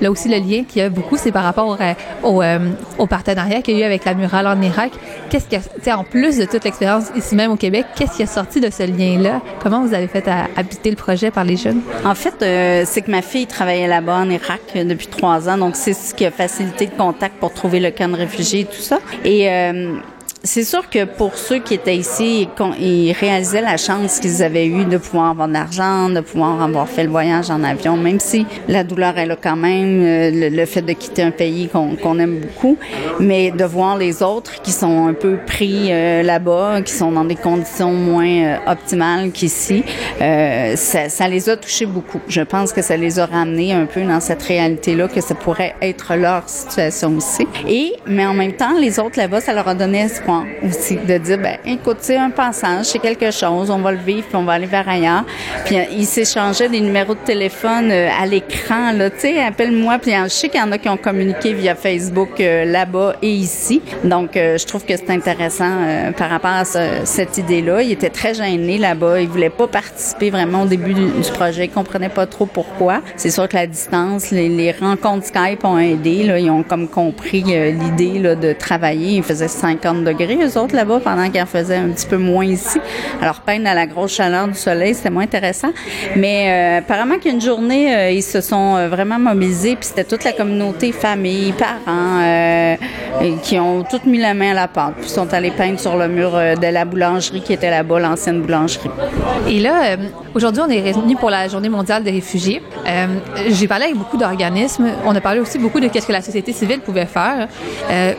là 0.00 0.10
aussi 0.10 0.28
le 0.28 0.36
lien 0.36 0.64
qu'il 0.64 0.82
y 0.82 0.84
a 0.84 0.88
beaucoup, 0.88 1.16
c'est 1.16 1.32
par 1.32 1.44
rapport 1.44 1.76
euh, 1.80 1.92
au, 2.22 2.42
euh, 2.42 2.58
au 2.98 3.06
partenariat 3.06 3.62
qu'il 3.62 3.76
y 3.76 3.82
a 3.82 3.84
eu 3.84 3.86
avec 3.86 4.04
la 4.04 4.14
murale 4.14 4.46
en 4.46 4.60
Irak. 4.60 4.92
Qu'est-ce 5.28 5.48
que, 5.48 5.56
tu 5.82 5.92
en 5.92 6.04
plus 6.04 6.38
de 6.38 6.44
toute 6.44 6.64
l'expérience 6.64 7.06
ici 7.16 7.34
même 7.34 7.52
au 7.52 7.56
Québec, 7.56 7.86
qu'est-ce 7.96 8.16
qui 8.16 8.22
est 8.22 8.26
sorti 8.26 8.60
de 8.60 8.70
ce 8.70 8.82
lien-là? 8.82 9.40
Comment 9.62 9.82
vous 9.82 9.94
avez 9.94 10.08
fait 10.08 10.26
à 10.28 10.46
habiter 10.56 10.90
le 10.90 10.96
projet 10.96 11.30
par 11.30 11.44
les 11.44 11.56
jeunes? 11.56 11.80
En 12.04 12.14
fait, 12.14 12.34
euh, 12.42 12.84
c'est 12.86 13.02
que 13.02 13.10
ma 13.10 13.22
fille 13.22 13.46
travaillait 13.46 13.88
là-bas 13.88 14.16
en 14.16 14.30
Irak 14.30 14.60
depuis 14.74 15.06
trois 15.06 15.48
ans, 15.48 15.58
donc 15.58 15.76
c'est 15.76 15.92
ce 15.92 16.14
qui 16.14 16.24
a 16.26 16.30
facilité 16.30 16.86
le 16.86 16.96
contact 16.96 17.36
pour 17.38 17.52
trouver 17.52 17.80
le 17.80 17.90
camp 17.90 18.10
de 18.10 18.16
réfugiés 18.16 18.60
et 18.60 18.64
tout 18.64 18.80
ça. 18.80 18.98
Et 19.24 19.48
c'est 20.42 20.64
sûr 20.64 20.88
que 20.88 21.04
pour 21.04 21.34
ceux 21.34 21.58
qui 21.58 21.74
étaient 21.74 21.96
ici, 21.96 22.48
ils 22.80 23.12
réalisaient 23.12 23.60
la 23.60 23.76
chance 23.76 24.20
qu'ils 24.20 24.42
avaient 24.42 24.66
eue 24.66 24.86
de 24.86 24.96
pouvoir 24.96 25.30
avoir 25.30 25.48
de 25.48 25.52
l'argent, 25.52 26.08
de 26.08 26.20
pouvoir 26.20 26.62
avoir 26.62 26.88
fait 26.88 27.04
le 27.04 27.10
voyage 27.10 27.50
en 27.50 27.62
avion, 27.62 27.96
même 27.98 28.20
si 28.20 28.46
la 28.66 28.82
douleur 28.82 29.18
est 29.18 29.26
là 29.26 29.36
quand 29.40 29.56
même, 29.56 30.02
euh, 30.02 30.50
le, 30.50 30.66
fait 30.66 30.80
de 30.80 30.92
quitter 30.92 31.22
un 31.22 31.30
pays 31.30 31.68
qu'on 31.68 32.18
aime 32.18 32.40
beaucoup, 32.40 32.78
mais 33.18 33.50
de 33.50 33.64
voir 33.64 33.98
les 33.98 34.22
autres 34.22 34.62
qui 34.62 34.72
sont 34.72 35.06
un 35.08 35.12
peu 35.12 35.36
pris 35.46 35.88
euh, 35.90 36.22
là-bas, 36.22 36.80
qui 36.82 36.92
sont 36.92 37.12
dans 37.12 37.24
des 37.24 37.36
conditions 37.36 37.92
moins 37.92 38.26
euh, 38.26 38.56
optimales 38.66 39.32
qu'ici, 39.32 39.84
ça, 40.18 41.28
les 41.28 41.50
a 41.50 41.56
touchés 41.56 41.86
beaucoup. 41.86 42.20
Je 42.28 42.40
pense 42.40 42.72
que 42.72 42.80
ça 42.80 42.96
les 42.96 43.18
a 43.18 43.26
ramenés 43.26 43.72
un 43.72 43.84
peu 43.84 44.02
dans 44.02 44.20
cette 44.20 44.42
réalité-là, 44.42 45.08
que 45.08 45.20
ça 45.20 45.34
pourrait 45.34 45.74
être 45.82 46.14
leur 46.16 46.48
situation 46.48 47.14
aussi. 47.16 47.46
Et, 47.68 47.92
mais 48.06 48.24
en 48.24 48.34
même 48.34 48.54
temps, 48.54 48.78
les 48.78 48.98
autres 48.98 49.18
là-bas, 49.18 49.42
ça 49.42 49.52
leur 49.52 49.68
a 49.68 49.74
donné 49.74 50.00
aussi, 50.66 50.96
de 50.96 51.18
dire, 51.18 51.38
ben, 51.38 51.56
écoute, 51.64 51.98
c'est 52.00 52.16
un 52.16 52.30
passage, 52.30 52.86
c'est 52.86 52.98
quelque 52.98 53.30
chose, 53.30 53.70
on 53.70 53.78
va 53.78 53.92
le 53.92 53.98
vivre, 53.98 54.26
puis 54.26 54.36
on 54.36 54.44
va 54.44 54.54
aller 54.54 54.66
vers 54.66 54.88
ailleurs. 54.88 55.24
Puis 55.64 55.78
euh, 55.78 55.84
ils 55.92 56.06
s'échangeaient 56.06 56.68
des 56.68 56.80
numéros 56.80 57.14
de 57.14 57.20
téléphone 57.20 57.90
euh, 57.90 58.08
à 58.20 58.26
l'écran, 58.26 58.92
là, 58.92 59.10
tu 59.10 59.20
sais, 59.20 59.42
appelle-moi. 59.42 59.98
Puis 59.98 60.12
euh, 60.14 60.24
je 60.24 60.28
sais 60.28 60.48
qu'il 60.48 60.60
y 60.60 60.62
en 60.62 60.72
a 60.72 60.78
qui 60.78 60.88
ont 60.88 60.96
communiqué 60.96 61.52
via 61.52 61.74
Facebook 61.74 62.38
là-bas 62.38 63.16
et 63.22 63.30
ici. 63.30 63.82
Donc, 64.04 64.30
je 64.34 64.64
trouve 64.66 64.84
que 64.84 64.96
c'est 64.96 65.10
intéressant 65.10 65.70
par 66.16 66.30
rapport 66.30 66.50
à 66.50 66.64
ce- 66.64 67.04
cette 67.04 67.38
idée-là. 67.38 67.82
Il 67.82 67.92
était 67.92 68.10
très 68.10 68.34
gêné 68.34 68.78
là-bas. 68.78 69.20
Il 69.20 69.28
voulait 69.28 69.50
pas 69.50 69.66
participer 69.66 70.30
vraiment 70.30 70.62
au 70.62 70.66
début 70.66 70.94
du, 70.94 71.10
projet. 71.32 71.66
Il 71.66 71.70
comprenait 71.70 72.08
pas 72.08 72.26
trop 72.26 72.46
pourquoi. 72.46 73.00
C'est 73.16 73.30
sûr 73.30 73.48
que 73.48 73.56
la 73.56 73.66
distance, 73.66 74.30
les, 74.30 74.72
rencontres 74.72 75.26
Skype 75.26 75.64
ont 75.64 75.78
aidé. 75.78 76.22
Là. 76.24 76.38
Ils 76.38 76.50
ont 76.50 76.62
comme 76.62 76.88
compris 76.88 77.42
l'idée 77.42 78.18
là, 78.18 78.34
de 78.34 78.52
travailler. 78.52 79.16
Il 79.16 79.22
faisait 79.22 79.48
50 79.48 80.04
degrés, 80.04 80.19
eux 80.26 80.58
autres, 80.58 80.74
là-bas, 80.74 81.00
pendant 81.02 81.28
qu'il 81.30 81.40
en 81.40 81.46
faisait 81.46 81.76
un 81.76 81.88
petit 81.88 82.06
peu 82.06 82.16
moins 82.16 82.44
ici. 82.44 82.78
Alors, 83.20 83.40
peindre 83.40 83.68
à 83.68 83.74
la 83.74 83.86
grosse 83.86 84.14
chaleur 84.14 84.48
du 84.48 84.54
soleil, 84.54 84.94
c'était 84.94 85.10
moins 85.10 85.24
intéressant. 85.24 85.70
Mais 86.16 86.48
euh, 86.48 86.78
apparemment 86.78 87.18
qu'une 87.18 87.40
journée, 87.40 87.94
euh, 87.94 88.10
ils 88.10 88.22
se 88.22 88.40
sont 88.40 88.76
euh, 88.76 88.88
vraiment 88.88 89.18
mobilisés. 89.18 89.76
Puis 89.76 89.88
c'était 89.88 90.04
toute 90.04 90.24
la 90.24 90.32
communauté, 90.32 90.92
famille, 90.92 91.52
parents, 91.52 92.76
qui 93.42 93.58
ont 93.58 93.82
toutes 93.82 94.06
mis 94.06 94.18
la 94.18 94.34
main 94.34 94.52
à 94.52 94.54
la 94.54 94.68
pâte. 94.68 94.94
Puis 95.00 95.10
sont 95.10 95.32
allés 95.32 95.50
peindre 95.50 95.78
sur 95.78 95.96
le 95.96 96.08
mur 96.08 96.32
de 96.32 96.66
la 96.66 96.84
boulangerie 96.84 97.42
qui 97.42 97.52
était 97.52 97.70
là-bas, 97.70 98.00
l'ancienne 98.00 98.40
boulangerie. 98.40 98.90
Et 99.48 99.60
là, 99.60 99.96
aujourd'hui, 100.34 100.62
on 100.66 100.70
est 100.70 100.80
réunis 100.80 101.16
pour 101.16 101.30
la 101.30 101.48
Journée 101.48 101.68
mondiale 101.68 102.02
des 102.02 102.10
réfugiés. 102.10 102.62
J'ai 103.48 103.68
parlé 103.68 103.84
avec 103.86 103.96
beaucoup 103.96 104.16
d'organismes. 104.16 104.88
On 105.04 105.14
a 105.14 105.20
parlé 105.20 105.40
aussi 105.40 105.58
beaucoup 105.58 105.80
de 105.80 105.88
qu'est-ce 105.88 106.06
que 106.06 106.12
la 106.12 106.22
société 106.22 106.52
civile 106.52 106.80
pouvait 106.80 107.06
faire. 107.06 107.48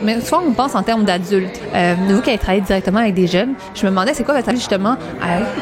Mais 0.02 0.20
souvent, 0.20 0.42
on 0.46 0.52
pense 0.52 0.74
en 0.74 0.82
termes 0.82 1.04
d'adultes. 1.04 1.60
Vous 1.94 2.20
qui 2.20 2.30
avez 2.30 2.38
travaillé 2.38 2.62
directement 2.62 3.00
avec 3.00 3.14
des 3.14 3.26
jeunes, 3.26 3.54
je 3.74 3.84
me 3.84 3.90
demandais 3.90 4.14
c'est 4.14 4.24
quoi 4.24 4.34
votre 4.34 4.48
avis 4.48 4.58
justement 4.58 4.96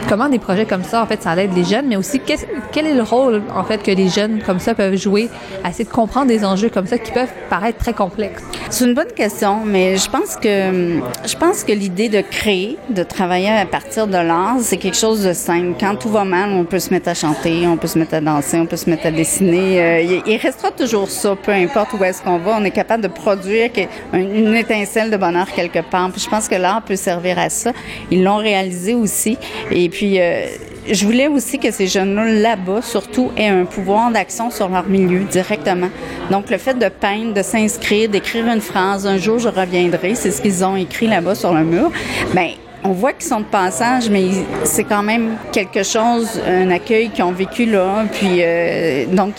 comment 0.08 0.28
des 0.28 0.38
projets 0.38 0.66
comme 0.66 0.84
ça, 0.84 1.02
en 1.02 1.06
fait, 1.06 1.22
ça 1.22 1.36
aide 1.36 1.54
les 1.54 1.64
jeunes, 1.64 1.86
mais 1.86 1.96
aussi 1.96 2.20
quel 2.20 2.86
est 2.86 2.94
le 2.94 3.02
rôle, 3.02 3.42
en 3.54 3.64
fait, 3.64 3.82
que 3.82 3.92
des 3.92 4.08
jeunes 4.08 4.42
comme 4.44 4.58
ça 4.58 4.74
peuvent 4.74 4.96
jouer 4.96 5.28
à 5.64 5.70
essayer 5.70 5.84
de 5.84 5.90
comprendre 5.90 6.26
des 6.26 6.44
enjeux 6.44 6.68
comme 6.68 6.86
ça 6.86 6.98
qui 6.98 7.12
peuvent 7.12 7.32
paraître 7.48 7.78
très 7.78 7.92
complexes? 7.92 8.42
C'est 8.70 8.84
une 8.84 8.94
bonne 8.94 9.12
question, 9.16 9.60
mais 9.64 9.96
je 9.96 10.08
pense 10.08 10.36
que 10.36 11.00
je 11.26 11.36
pense 11.36 11.64
que 11.64 11.72
l'idée 11.72 12.08
de 12.08 12.20
créer, 12.20 12.78
de 12.88 13.02
travailler 13.02 13.50
à 13.50 13.66
partir 13.66 14.06
de 14.06 14.16
l'art, 14.16 14.56
c'est 14.60 14.76
quelque 14.76 14.96
chose 14.96 15.24
de 15.24 15.32
simple. 15.32 15.74
Quand 15.78 15.96
tout 15.96 16.08
va 16.08 16.24
mal, 16.24 16.50
on 16.50 16.64
peut 16.64 16.78
se 16.78 16.90
mettre 16.90 17.08
à 17.08 17.14
chanter, 17.14 17.66
on 17.66 17.76
peut 17.76 17.88
se 17.88 17.98
mettre 17.98 18.14
à 18.14 18.20
danser, 18.20 18.58
on 18.58 18.66
peut 18.66 18.76
se 18.76 18.88
mettre 18.88 19.06
à 19.06 19.10
dessiner. 19.10 19.80
Euh, 19.80 20.20
il, 20.26 20.36
restera 20.36 20.70
toujours 20.70 21.08
ça, 21.08 21.36
peu 21.36 21.52
importe 21.52 21.94
où 21.94 22.04
est-ce 22.04 22.22
qu'on 22.22 22.38
va, 22.38 22.56
on 22.58 22.64
est 22.64 22.70
capable 22.70 23.02
de 23.02 23.08
produire 23.08 23.70
une, 24.12 24.54
étincelle 24.54 25.10
de 25.10 25.16
bonheur 25.16 25.46
quelque 25.54 25.80
part. 25.80 26.10
Je 26.22 26.28
pense 26.28 26.48
que 26.48 26.54
l'art 26.54 26.82
peut 26.82 26.96
servir 26.96 27.38
à 27.38 27.50
ça. 27.50 27.72
Ils 28.10 28.22
l'ont 28.22 28.36
réalisé 28.36 28.94
aussi. 28.94 29.38
Et 29.70 29.88
puis 29.88 30.20
euh, 30.20 30.46
je 30.90 31.04
voulais 31.04 31.28
aussi 31.28 31.58
que 31.58 31.70
ces 31.70 31.86
jeunes-là, 31.86 32.24
là-bas, 32.24 32.82
surtout, 32.82 33.30
aient 33.36 33.48
un 33.48 33.64
pouvoir 33.64 34.10
d'action 34.10 34.50
sur 34.50 34.68
leur 34.68 34.86
milieu 34.86 35.20
directement. 35.20 35.88
Donc, 36.30 36.50
le 36.50 36.58
fait 36.58 36.74
de 36.74 36.88
peindre, 36.88 37.34
de 37.34 37.42
s'inscrire, 37.42 38.08
d'écrire 38.08 38.46
une 38.46 38.60
phrase, 38.60 39.06
un 39.06 39.18
jour 39.18 39.38
je 39.38 39.48
reviendrai, 39.48 40.14
c'est 40.14 40.30
ce 40.30 40.40
qu'ils 40.40 40.64
ont 40.64 40.76
écrit 40.76 41.06
là-bas 41.06 41.34
sur 41.34 41.52
le 41.52 41.64
mur. 41.64 41.90
Ben, 42.34 42.50
on 42.84 42.92
voit 42.92 43.12
qu'ils 43.12 43.28
sont 43.28 43.40
de 43.40 43.44
passage, 43.44 44.08
mais 44.10 44.28
c'est 44.64 44.84
quand 44.84 45.02
même 45.02 45.36
quelque 45.52 45.82
chose, 45.82 46.40
un 46.46 46.70
accueil 46.70 47.10
qu'ils 47.10 47.24
ont 47.24 47.32
vécu 47.32 47.66
là. 47.66 48.04
Puis, 48.12 48.38
euh, 48.40 49.04
donc, 49.06 49.34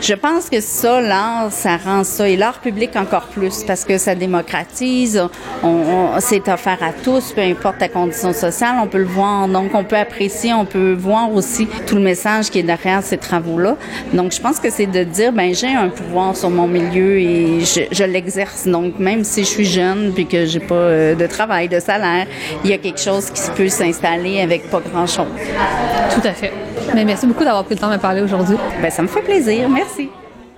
je 0.00 0.14
pense 0.14 0.48
que 0.48 0.60
ça, 0.60 1.00
l'art, 1.00 1.50
ça 1.50 1.76
rend 1.76 2.04
ça. 2.04 2.28
Et 2.28 2.36
l'art 2.36 2.60
public 2.60 2.96
encore 2.96 3.26
plus, 3.26 3.62
parce 3.64 3.84
que 3.84 3.98
ça 3.98 4.14
démocratise. 4.14 5.22
On, 5.62 5.68
on- 5.68 6.20
c'est 6.20 6.48
offert 6.48 6.78
à 6.82 6.92
tous, 6.92 7.32
peu 7.32 7.40
importe 7.42 7.78
ta 7.78 7.88
condition 7.88 8.32
sociale, 8.32 8.76
on 8.82 8.86
peut 8.86 8.98
le 8.98 9.04
voir. 9.04 9.46
Donc, 9.48 9.74
on 9.74 9.84
peut 9.84 9.96
apprécier, 9.96 10.52
on 10.54 10.64
peut 10.64 10.92
voir 10.92 11.32
aussi 11.32 11.66
tout 11.86 11.96
le 11.96 12.02
message 12.02 12.50
qui 12.50 12.58
est 12.58 12.62
derrière 12.64 13.02
ces 13.02 13.18
travaux-là. 13.18 13.76
Donc, 14.12 14.32
je 14.32 14.40
pense 14.40 14.58
que 14.58 14.70
c'est 14.70 14.86
de 14.86 15.04
dire, 15.04 15.32
ben, 15.32 15.54
j'ai 15.54 15.68
un 15.74 15.88
pouvoir 15.88 16.36
sur 16.36 16.50
mon 16.50 16.66
milieu 16.66 17.18
et 17.18 17.60
je, 17.60 18.04
l'exerce. 18.04 18.66
Donc, 18.66 18.98
même 18.98 19.24
si 19.24 19.40
je 19.42 19.48
suis 19.48 19.64
jeune 19.64 20.12
puis 20.14 20.26
que 20.26 20.46
j'ai 20.46 20.60
pas 20.60 20.74
euh, 20.74 21.14
de 21.14 21.26
travail, 21.26 21.68
de 21.68 21.78
salaire, 21.80 22.26
y 22.70 22.74
a 22.74 22.78
quelque 22.78 23.00
chose 23.00 23.30
qui 23.30 23.50
peut 23.56 23.68
s'installer 23.68 24.40
avec 24.40 24.70
pas 24.70 24.80
grand-chose. 24.80 25.26
Tout 26.14 26.26
à 26.26 26.32
fait. 26.32 26.52
Mais 26.94 27.04
merci 27.04 27.26
beaucoup 27.26 27.44
d'avoir 27.44 27.64
pris 27.64 27.74
le 27.74 27.80
temps 27.80 27.88
de 27.88 27.94
me 27.94 27.98
parler 27.98 28.22
aujourd'hui. 28.22 28.56
Ben, 28.80 28.90
ça 28.90 29.02
me 29.02 29.08
fait 29.08 29.22
plaisir. 29.22 29.68
Merci. 29.68 30.10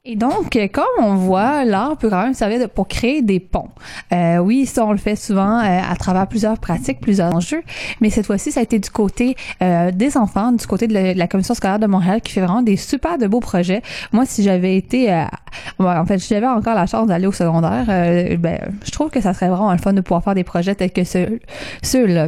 Et 0.05 0.17
donc, 0.17 0.59
comme 0.73 0.85
on 0.99 1.15
voit, 1.15 1.65
l'art 1.65 1.97
peut 1.97 2.11
quand 2.11 2.25
même 2.25 2.35
servir 2.35 2.59
de- 2.59 2.67
pour 2.67 2.89
créer 2.89 3.23
des 3.23 3.39
ponts. 3.39 3.69
Euh, 4.13 4.39
oui, 4.39 4.67
ça, 4.67 4.85
on 4.85 4.91
le 4.91 4.99
fait 4.99 5.15
souvent 5.15 5.61
euh, 5.61 5.81
à 5.89 5.95
travers 5.95 6.27
plusieurs 6.27 6.59
pratiques, 6.59 6.99
plusieurs 7.01 7.33
enjeux, 7.33 7.63
mais 8.01 8.11
cette 8.11 8.27
fois-ci, 8.27 8.51
ça 8.51 8.59
a 8.59 8.63
été 8.65 8.81
du 8.81 8.91
côté 8.91 9.37
euh, 9.63 9.93
des 9.93 10.17
enfants, 10.17 10.51
du 10.51 10.67
côté 10.67 10.89
de 10.89 11.17
la, 11.17 11.29
Commission 11.29 11.55
scolaire 11.55 11.79
de 11.79 11.87
Montréal, 11.87 12.21
qui 12.21 12.33
fait 12.33 12.41
vraiment 12.41 12.63
des 12.63 12.77
super 12.77 13.17
de 13.17 13.29
beaux 13.29 13.39
projets. 13.39 13.81
Moi, 14.11 14.27
si 14.27 14.43
j'avais 14.43 14.77
été, 14.77 15.13
euh, 15.15 15.23
en 15.79 16.05
fait, 16.05 16.19
si 16.19 16.35
j'avais 16.35 16.49
encore 16.49 16.75
la 16.75 16.87
chance 16.87 17.07
d'aller 17.07 17.29
au 17.29 17.33
secondaire, 17.33 17.85
euh, 17.89 18.37
ben, 18.39 18.59
je 18.85 18.91
trouve 18.91 19.09
que 19.09 19.21
ça 19.21 19.33
serait 19.35 19.51
vraiment 19.51 19.71
le 19.71 19.79
fun 19.79 19.93
de 19.93 20.01
pouvoir 20.01 20.25
faire 20.25 20.35
des 20.35 20.43
projets 20.43 20.75
tels 20.75 20.91
que 20.91 21.05
ceux- 21.05 21.39
ceux-là. 21.85 22.27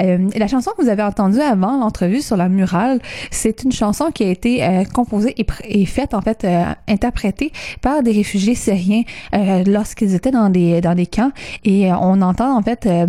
Euh, 0.00 0.18
la 0.34 0.48
chanson 0.48 0.72
que 0.76 0.82
vous 0.82 0.88
avez 0.88 1.04
entendue 1.04 1.40
avant 1.40 1.78
l'entrevue 1.78 2.20
sur 2.20 2.36
la 2.36 2.48
murale, 2.48 2.98
c'est 3.30 3.62
une 3.62 3.70
chanson 3.70 4.10
qui 4.12 4.24
a 4.24 4.28
été 4.28 4.82
composée 4.92 5.34
et, 5.40 5.46
et 5.68 5.86
faite, 5.86 6.14
en 6.14 6.20
fait, 6.20 6.42
euh, 6.42 6.64
interprétée 7.12 7.52
par 7.80 8.02
des 8.02 8.12
réfugiés 8.12 8.54
syriens 8.54 9.02
euh, 9.34 9.64
lorsqu'ils 9.66 10.14
étaient 10.14 10.30
dans 10.30 10.48
des 10.48 10.80
dans 10.80 10.94
des 10.94 11.06
camps. 11.06 11.32
Et 11.64 11.90
euh, 11.90 11.96
on 12.00 12.22
entend 12.22 12.56
en 12.56 12.62
fait 12.62 12.86
euh, 12.86 13.06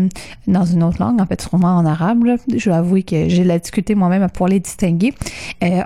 dans 0.47 0.65
une 0.65 0.83
autre 0.83 0.97
langue 0.99 1.21
en 1.21 1.25
fait 1.25 1.41
sûrement 1.41 1.77
en 1.77 1.85
arabe 1.85 2.23
je 2.55 2.69
dois 2.69 2.77
avouer 2.77 3.03
que 3.03 3.29
j'ai 3.29 3.43
la 3.43 3.59
difficulté 3.59 3.95
moi-même 3.95 4.27
pour 4.29 4.47
les 4.47 4.59
distinguer. 4.59 5.13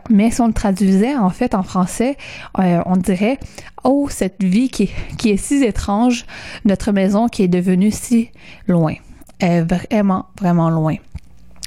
Mais 0.10 0.32
si 0.32 0.42
on 0.42 0.48
le 0.48 0.54
traduisait 0.54 1.16
en 1.16 1.30
fait 1.30 1.54
en 1.54 1.64
français 1.64 2.18
on 2.58 2.98
dirait 2.98 3.40
oh 3.84 4.08
cette 4.10 4.44
vie 4.44 4.70
qui 4.70 4.90
qui 5.18 5.30
est 5.30 5.38
si 5.38 5.64
étrange 5.64 6.26
notre 6.66 6.92
maison 6.92 7.28
qui 7.28 7.44
est 7.44 7.48
devenue 7.48 7.92
si 7.92 8.30
loin. 8.68 8.96
Vraiment 9.42 10.26
vraiment 10.40 10.70
loin 10.70 10.96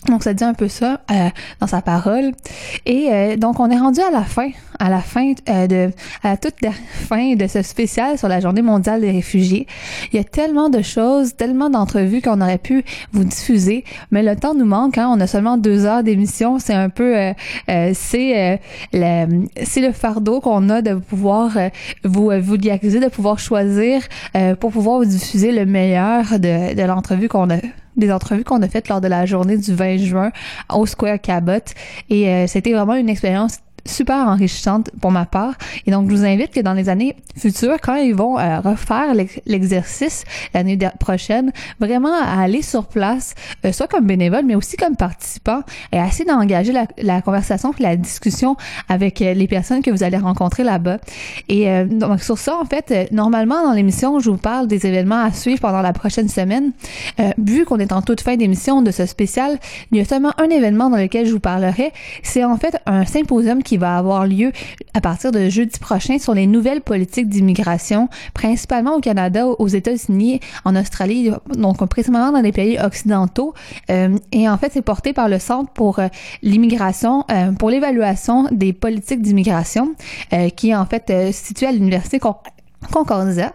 donc, 0.09 0.23
ça 0.23 0.33
dit 0.33 0.45
un 0.45 0.55
peu 0.55 0.69
ça 0.69 1.01
euh, 1.11 1.29
dans 1.61 1.67
sa 1.67 1.83
parole. 1.83 2.33
Et 2.87 3.09
euh, 3.11 3.37
donc, 3.37 3.61
on 3.61 3.71
est 3.71 3.79
rendu 3.79 4.01
à 4.01 4.11
la 4.11 4.23
fin, 4.23 4.51
à 4.79 4.89
la 4.89 5.01
fin 5.01 5.35
euh, 5.49 5.67
de, 5.67 5.91
à 6.23 6.31
la 6.31 6.37
toute 6.39 6.55
fin 6.91 7.35
de 7.35 7.47
ce 7.47 7.63
spécial 7.63 8.19
sur 8.19 8.29
la 8.29 8.41
Journée 8.41 8.63
mondiale 8.63 9.03
des 9.03 9.11
réfugiés. 9.11 9.67
Il 10.13 10.17
y 10.17 10.19
a 10.19 10.25
tellement 10.25 10.71
de 10.71 10.81
choses, 10.81 11.37
tellement 11.37 11.69
d'entrevues 11.69 12.23
qu'on 12.23 12.41
aurait 12.41 12.59
pu 12.59 12.83
vous 13.13 13.25
diffuser, 13.25 13.85
mais 14.11 14.23
le 14.23 14.37
temps 14.37 14.55
nous 14.55 14.65
manque. 14.65 14.97
Hein, 14.97 15.11
on 15.13 15.21
a 15.21 15.27
seulement 15.27 15.59
deux 15.59 15.85
heures 15.85 16.03
d'émission. 16.03 16.59
C'est 16.59 16.75
un 16.75 16.89
peu, 16.89 17.15
c'est 17.67 18.61
le, 18.93 19.47
c'est 19.65 19.81
le 19.81 19.93
fardeau 19.93 20.41
qu'on 20.41 20.69
a 20.71 20.81
de 20.81 20.95
pouvoir 20.95 21.51
vous 22.05 22.31
vous 22.41 22.57
de 22.57 23.09
pouvoir 23.09 23.39
choisir 23.39 24.03
pour 24.59 24.71
pouvoir 24.71 24.99
vous 24.99 25.05
diffuser 25.05 25.53
le 25.53 25.67
meilleur 25.67 26.39
de, 26.39 26.75
de 26.75 26.83
l'entrevue 26.83 27.29
qu'on 27.29 27.51
a 27.51 27.57
des 27.97 28.13
entrevues 28.13 28.45
qu'on 28.45 28.63
a 28.63 28.69
faites 28.69 28.89
lors 28.89 29.01
de 29.01 29.09
la 29.09 29.27
journée 29.27 29.57
du 29.57 29.75
20 29.75 29.97
juin 29.99 30.33
au 30.73 30.87
Square 30.87 31.21
Cabot. 31.21 31.53
Et 32.09 32.29
euh, 32.29 32.47
c'était 32.47 32.73
vraiment 32.73 32.95
une 32.95 33.09
expérience 33.09 33.59
super 33.87 34.17
enrichissante 34.29 34.91
pour 35.01 35.11
ma 35.11 35.27
part. 35.27 35.55
Et 35.87 35.91
donc, 35.91 36.11
je 36.11 36.17
vous 36.17 36.25
invite 36.25 36.53
que 36.53 36.61
dans 36.61 36.75
les 36.75 36.89
années 36.89 37.17
futures, 37.37 37.77
quand 37.83 37.95
ils 37.97 38.15
vont 38.15 38.39
euh, 38.39 38.61
refaire 38.61 39.15
l'ex- 39.15 39.41
l'exercice 39.47 40.25
l'année 40.55 40.79
prochaine, 40.99 41.53
vraiment 41.81 42.15
à 42.15 42.41
aller 42.43 42.63
sur 42.63 42.87
place, 42.87 43.35
euh, 43.65 43.73
soit 43.73 43.87
comme 43.89 44.07
bénévole, 44.07 44.45
mais 44.45 44.55
aussi 44.55 44.77
comme 44.77 44.97
participant, 44.97 45.63
et 45.93 45.97
essayer 45.99 46.25
d'engager 46.25 46.73
la, 46.73 47.23
conversation 47.23 47.73
la 47.79 47.97
discussion 47.97 48.57
avec 48.89 49.23
euh, 49.23 49.35
les 49.35 49.47
personnes 49.49 49.83
que 49.83 49.91
vous 49.91 50.03
allez 50.03 50.17
rencontrer 50.19 50.65
là-bas. 50.65 50.99
Et 51.49 51.69
euh, 51.71 51.85
donc, 51.87 52.21
sur 52.23 52.39
ça, 52.39 52.57
en 52.57 52.65
fait, 52.65 53.13
normalement, 53.13 53.63
dans 53.65 53.73
l'émission, 53.73 54.21
je 54.21 54.31
vous 54.31 54.37
parle 54.37 54.67
des 54.67 54.87
événements 54.87 55.23
à 55.23 55.33
suivre 55.33 55.61
pendant 55.61 55.83
la 55.83 55.93
prochaine 55.93 56.29
semaine. 56.29 56.73
Vu 57.39 57.65
qu'on 57.65 57.79
est 57.79 57.93
en 57.93 58.03
toute 58.03 58.21
fin 58.21 58.37
d'émission 58.37 58.83
de 58.83 58.91
ce 58.91 59.07
spécial, 59.07 59.59
il 59.93 59.99
y 59.99 60.01
a 60.01 60.05
seulement 60.05 60.33
un 60.39 60.49
événement 60.51 60.91
dans 60.91 60.97
lequel 60.97 61.27
je 61.27 61.33
vous 61.33 61.41
parlerai. 61.41 61.93
C'est 62.23 62.45
en 62.45 62.57
fait 62.57 62.77
un 62.87 63.05
symposium 63.05 63.63
va 63.77 63.97
avoir 63.97 64.27
lieu 64.27 64.53
à 64.95 65.01
partir 65.01 65.33
de 65.33 65.49
jeudi 65.49 65.79
prochain 65.79 66.19
sur 66.19 66.35
les 66.35 66.47
nouvelles 66.47 66.81
politiques 66.81 67.29
d'immigration, 67.29 68.09
principalement 68.35 68.97
au 68.97 69.01
Canada, 69.01 69.47
aux 69.47 69.69
États-Unis, 69.69 70.41
en 70.65 70.77
Australie, 70.77 71.31
donc 71.57 71.85
principalement 71.87 72.33
dans 72.33 72.41
les 72.41 72.53
pays 72.53 72.79
occidentaux. 72.79 73.55
Euh, 73.91 74.17
et 74.33 74.49
en 74.49 74.59
fait, 74.59 74.73
c'est 74.73 74.83
porté 74.83 75.13
par 75.13 75.29
le 75.29 75.39
Centre 75.39 75.71
pour 75.73 75.99
euh, 75.99 76.09
l'immigration, 76.43 77.25
euh, 77.31 77.53
pour 77.53 77.71
l'évaluation 77.71 78.47
des 78.51 78.73
politiques 78.73 79.23
d'immigration, 79.23 79.95
euh, 80.33 80.49
qui 80.51 80.71
est 80.71 80.77
en 80.77 80.87
fait 80.87 81.11
euh, 81.11 81.33
situé 81.33 81.67
à 81.67 81.73
l'Université 81.73 82.19
Concordia. 82.93 83.53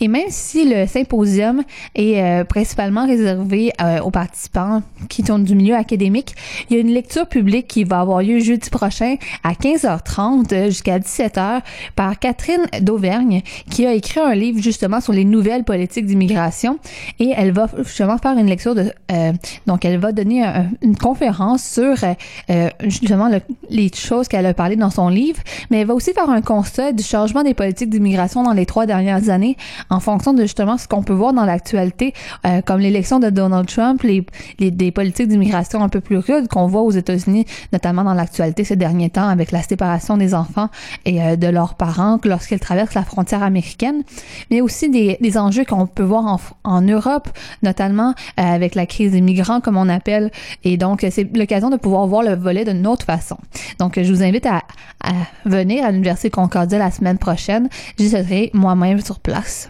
Et 0.00 0.08
même 0.08 0.26
si 0.28 0.68
le 0.68 0.86
symposium 0.86 1.62
est 1.94 2.20
euh, 2.22 2.44
principalement 2.44 3.06
réservé 3.06 3.72
euh, 3.80 4.00
aux 4.00 4.10
participants 4.10 4.82
qui 5.08 5.22
sont 5.24 5.38
du 5.38 5.54
milieu 5.54 5.74
académique, 5.74 6.34
il 6.68 6.74
y 6.74 6.78
a 6.78 6.82
une 6.82 6.92
lecture 6.92 7.26
publique 7.26 7.66
qui 7.68 7.84
va 7.84 8.00
avoir 8.00 8.20
lieu 8.22 8.40
jeudi 8.40 8.68
prochain 8.70 9.16
à 9.42 9.52
15h30 9.52 10.52
euh, 10.52 10.64
jusqu'à 10.66 10.98
17h 10.98 11.60
par 11.96 12.18
Catherine 12.18 12.66
d'Auvergne 12.80 13.42
qui 13.70 13.86
a 13.86 13.92
écrit 13.94 14.20
un 14.20 14.34
livre 14.34 14.60
justement 14.60 15.00
sur 15.00 15.12
les 15.12 15.24
nouvelles 15.24 15.64
politiques 15.64 16.06
d'immigration 16.06 16.78
et 17.18 17.32
elle 17.36 17.52
va 17.52 17.68
justement 17.78 18.18
faire 18.18 18.36
une 18.36 18.46
lecture 18.48 18.74
de 18.74 18.92
euh, 19.12 19.32
donc 19.66 19.84
elle 19.84 19.98
va 19.98 20.12
donner 20.12 20.44
un- 20.44 20.66
une 20.82 20.96
conférence 20.96 21.62
sur 21.64 21.82
euh, 22.04 22.14
euh, 22.50 22.68
justement 22.84 23.28
le- 23.28 23.40
les 23.70 23.90
choses 23.94 24.28
qu'elle 24.28 24.46
a 24.46 24.52
parlé 24.54 24.76
dans 24.76 24.90
son 24.90 25.08
livre, 25.08 25.40
mais 25.70 25.80
elle 25.80 25.86
va 25.86 25.94
aussi 25.94 26.12
faire 26.12 26.28
un 26.28 26.42
constat 26.42 26.92
du 26.92 27.02
changement 27.02 27.42
des 27.42 27.54
politiques 27.54 27.88
d'immigration 27.90 28.42
dans 28.42 28.52
les 28.52 28.63
trois 28.66 28.86
dernières 28.86 29.28
années 29.30 29.56
en 29.90 30.00
fonction 30.00 30.32
de 30.32 30.42
justement 30.42 30.78
ce 30.78 30.88
qu'on 30.88 31.02
peut 31.02 31.12
voir 31.12 31.32
dans 31.32 31.44
l'actualité, 31.44 32.14
euh, 32.46 32.60
comme 32.62 32.80
l'élection 32.80 33.18
de 33.20 33.30
Donald 33.30 33.66
Trump, 33.68 34.02
les, 34.02 34.24
les- 34.58 34.70
des 34.70 34.90
politiques 34.90 35.28
d'immigration 35.28 35.82
un 35.82 35.88
peu 35.88 36.00
plus 36.00 36.18
rudes 36.18 36.48
qu'on 36.48 36.66
voit 36.66 36.82
aux 36.82 36.90
États-Unis, 36.90 37.46
notamment 37.72 38.04
dans 38.04 38.14
l'actualité 38.14 38.64
ces 38.64 38.76
derniers 38.76 39.10
temps 39.10 39.28
avec 39.28 39.50
la 39.52 39.62
séparation 39.62 40.16
des 40.16 40.34
enfants 40.34 40.68
et 41.04 41.22
euh, 41.22 41.36
de 41.36 41.46
leurs 41.48 41.74
parents 41.74 42.18
lorsqu'ils 42.24 42.60
traversent 42.60 42.94
la 42.94 43.04
frontière 43.04 43.42
américaine, 43.42 44.02
mais 44.50 44.60
aussi 44.60 44.90
des, 44.90 45.18
des 45.20 45.38
enjeux 45.38 45.64
qu'on 45.64 45.86
peut 45.86 46.02
voir 46.02 46.26
en, 46.26 46.40
en 46.64 46.80
Europe, 46.82 47.28
notamment 47.62 48.14
euh, 48.38 48.42
avec 48.42 48.74
la 48.74 48.86
crise 48.86 49.12
des 49.12 49.20
migrants 49.20 49.60
comme 49.60 49.76
on 49.76 49.88
appelle, 49.88 50.30
et 50.64 50.76
donc 50.76 51.04
euh, 51.04 51.08
c'est 51.10 51.36
l'occasion 51.36 51.70
de 51.70 51.76
pouvoir 51.76 52.06
voir 52.06 52.22
le 52.22 52.34
volet 52.34 52.64
d'une 52.64 52.86
autre 52.86 53.04
façon. 53.06 53.36
Donc 53.78 54.00
je 54.00 54.12
vous 54.12 54.22
invite 54.22 54.46
à, 54.46 54.62
à 55.02 55.12
venir 55.44 55.84
à 55.84 55.90
l'Université 55.90 56.30
Concordia 56.30 56.78
la 56.78 56.90
semaine 56.90 57.18
prochaine. 57.18 57.68
J'y 57.98 58.08
serai 58.10 58.50
moi-même 58.54 59.00
sur 59.00 59.20
place. 59.20 59.68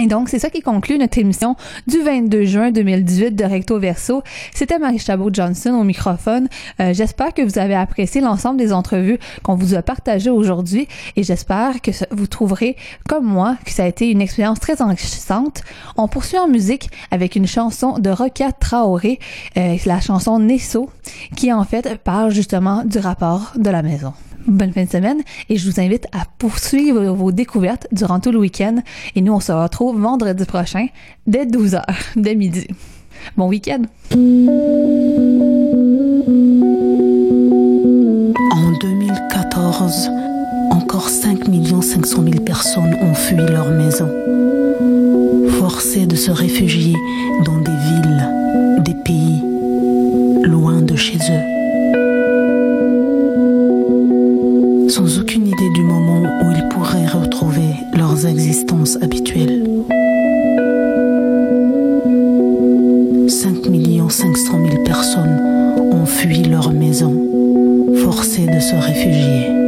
Et 0.00 0.08
donc, 0.08 0.28
c'est 0.28 0.40
ça 0.40 0.50
qui 0.50 0.60
conclut 0.60 0.98
notre 0.98 1.18
émission 1.18 1.54
du 1.86 2.00
22 2.00 2.44
juin 2.44 2.70
2018 2.72 3.36
de 3.36 3.44
Recto 3.44 3.78
Verso. 3.78 4.22
C'était 4.52 4.80
Marie 4.80 4.98
Chabot-Johnson 4.98 5.70
au 5.70 5.84
microphone. 5.84 6.48
Euh, 6.80 6.92
j'espère 6.92 7.32
que 7.32 7.42
vous 7.42 7.60
avez 7.60 7.76
apprécié 7.76 8.20
l'ensemble 8.20 8.58
des 8.58 8.72
entrevues 8.72 9.20
qu'on 9.44 9.54
vous 9.54 9.74
a 9.74 9.82
partagées 9.82 10.30
aujourd'hui 10.30 10.88
et 11.14 11.22
j'espère 11.22 11.80
que 11.80 11.92
vous 12.10 12.26
trouverez, 12.26 12.76
comme 13.08 13.24
moi, 13.24 13.56
que 13.64 13.70
ça 13.70 13.84
a 13.84 13.86
été 13.86 14.10
une 14.10 14.20
expérience 14.20 14.58
très 14.58 14.82
enrichissante. 14.82 15.62
On 15.96 16.08
poursuit 16.08 16.38
en 16.38 16.48
musique 16.48 16.90
avec 17.12 17.36
une 17.36 17.46
chanson 17.46 17.98
de 18.00 18.10
Rokia 18.10 18.50
Traoré, 18.50 19.20
euh, 19.56 19.76
la 19.86 20.00
chanson 20.00 20.40
Nesso, 20.40 20.90
qui 21.36 21.52
en 21.52 21.62
fait 21.62 21.98
parle 21.98 22.32
justement 22.32 22.82
du 22.84 22.98
rapport 22.98 23.52
de 23.56 23.70
la 23.70 23.82
maison. 23.82 24.12
Bonne 24.46 24.72
fin 24.72 24.84
de 24.84 24.90
semaine 24.90 25.22
et 25.48 25.56
je 25.56 25.70
vous 25.70 25.80
invite 25.80 26.06
à 26.12 26.24
poursuivre 26.38 27.02
vos 27.14 27.32
découvertes 27.32 27.86
durant 27.92 28.20
tout 28.20 28.30
le 28.30 28.38
week-end. 28.38 28.76
Et 29.14 29.22
nous, 29.22 29.32
on 29.32 29.40
se 29.40 29.52
retrouve 29.52 30.00
vendredi 30.00 30.44
prochain 30.44 30.86
dès 31.26 31.46
12h, 31.46 31.82
dès 32.16 32.34
midi. 32.34 32.66
Bon 33.36 33.48
week-end! 33.48 33.82
En 38.50 38.72
2014, 38.80 40.10
encore 40.70 41.08
5 41.08 41.44
500 41.82 42.22
000 42.22 42.44
personnes 42.44 42.96
ont 43.00 43.14
fui 43.14 43.36
leur 43.36 43.70
maison, 43.70 44.10
forcées 45.58 46.06
de 46.06 46.16
se 46.16 46.30
réfugier 46.30 46.94
dans 47.44 47.58
des 47.60 47.70
villes, 47.70 48.28
des 48.84 48.94
pays, 49.04 49.42
loin 50.42 50.82
de 50.82 50.96
chez 50.96 51.16
eux. 51.16 51.53
Sans 54.88 55.18
aucune 55.18 55.46
idée 55.46 55.70
du 55.74 55.82
moment 55.82 56.22
où 56.22 56.50
ils 56.50 56.68
pourraient 56.68 57.06
retrouver 57.06 57.74
leurs 57.94 58.26
existences 58.26 58.96
habituelles. 59.02 59.64
5 63.28 64.10
500 64.10 64.68
000 64.70 64.84
personnes 64.84 65.40
ont 65.92 66.06
fui 66.06 66.42
leur 66.44 66.72
maison, 66.72 67.14
forcées 67.96 68.46
de 68.46 68.60
se 68.60 68.74
réfugier. 68.74 69.63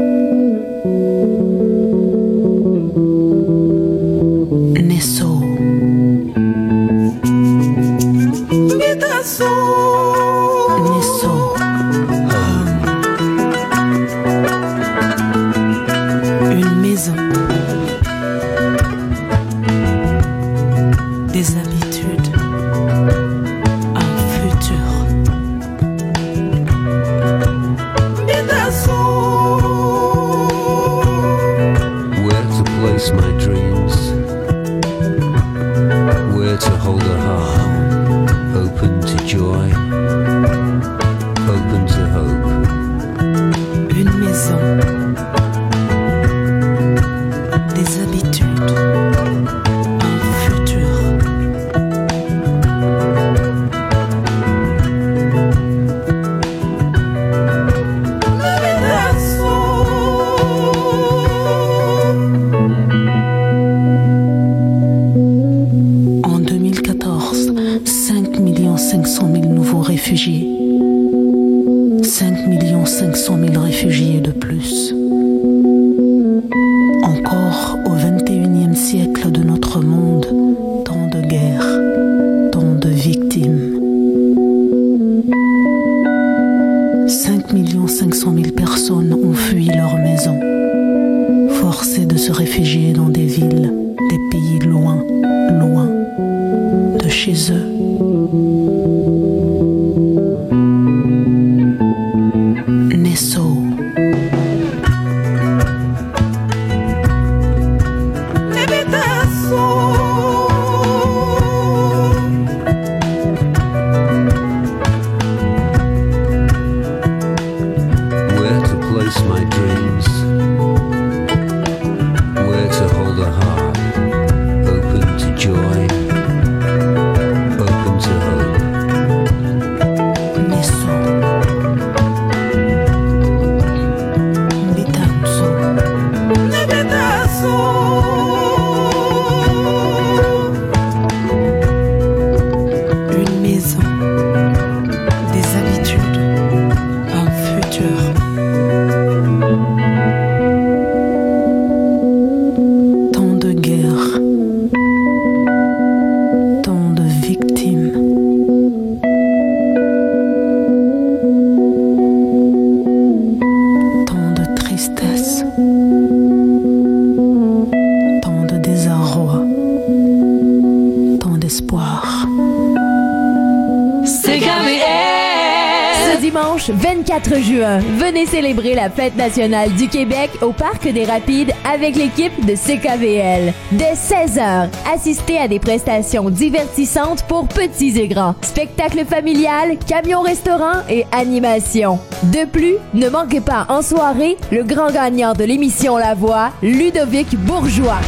Célébrer 178.27 178.75
la 178.75 178.91
fête 178.91 179.17
nationale 179.17 179.73
du 179.73 179.89
Québec 179.89 180.31
au 180.43 180.53
Parc 180.53 180.87
des 180.89 181.05
Rapides 181.05 181.53
avec 181.65 181.97
l'équipe 181.97 182.45
de 182.45 182.55
CKVL. 182.55 183.53
Dès 183.73 183.95
16h, 183.95 184.69
assistez 184.93 185.39
à 185.39 185.49
des 185.49 185.59
prestations 185.59 186.29
divertissantes 186.29 187.23
pour 187.25 187.47
petits 187.49 187.99
et 187.99 188.09
grands. 188.09 188.35
Spectacle 188.43 189.05
familial, 189.05 189.79
camion-restaurant 189.87 190.83
et 190.89 191.05
animation. 191.13 191.99
De 192.25 192.45
plus, 192.45 192.77
ne 192.95 193.09
manquez 193.09 193.41
pas 193.41 193.67
en 193.69 193.83
soirée 193.83 194.37
le 194.51 194.65
grand 194.65 194.91
gagnant 194.91 195.33
de 195.33 195.45
l'émission 195.45 195.97
La 195.97 196.15
Voix, 196.15 196.51
Ludovic 196.63 197.37
Bourgeois. 197.37 198.01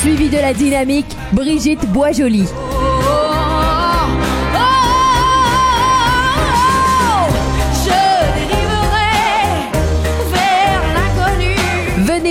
Suivi 0.00 0.28
de 0.28 0.36
la 0.36 0.52
dynamique, 0.52 1.16
Brigitte 1.32 1.86
Boisjoli. 1.86 2.46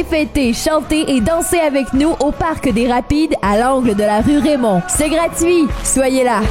Venez 0.03 0.25
fêter, 0.25 0.53
chanter 0.53 1.11
et 1.11 1.21
danser 1.21 1.59
avec 1.59 1.93
nous 1.93 2.11
au 2.19 2.31
Parc 2.31 2.69
des 2.69 2.87
Rapides 2.87 3.35
à 3.41 3.57
l'angle 3.57 3.95
de 3.95 4.03
la 4.03 4.21
rue 4.21 4.39
Raymond. 4.39 4.81
C'est 4.87 5.09
gratuit, 5.09 5.67
soyez 5.83 6.23
là. 6.23 6.41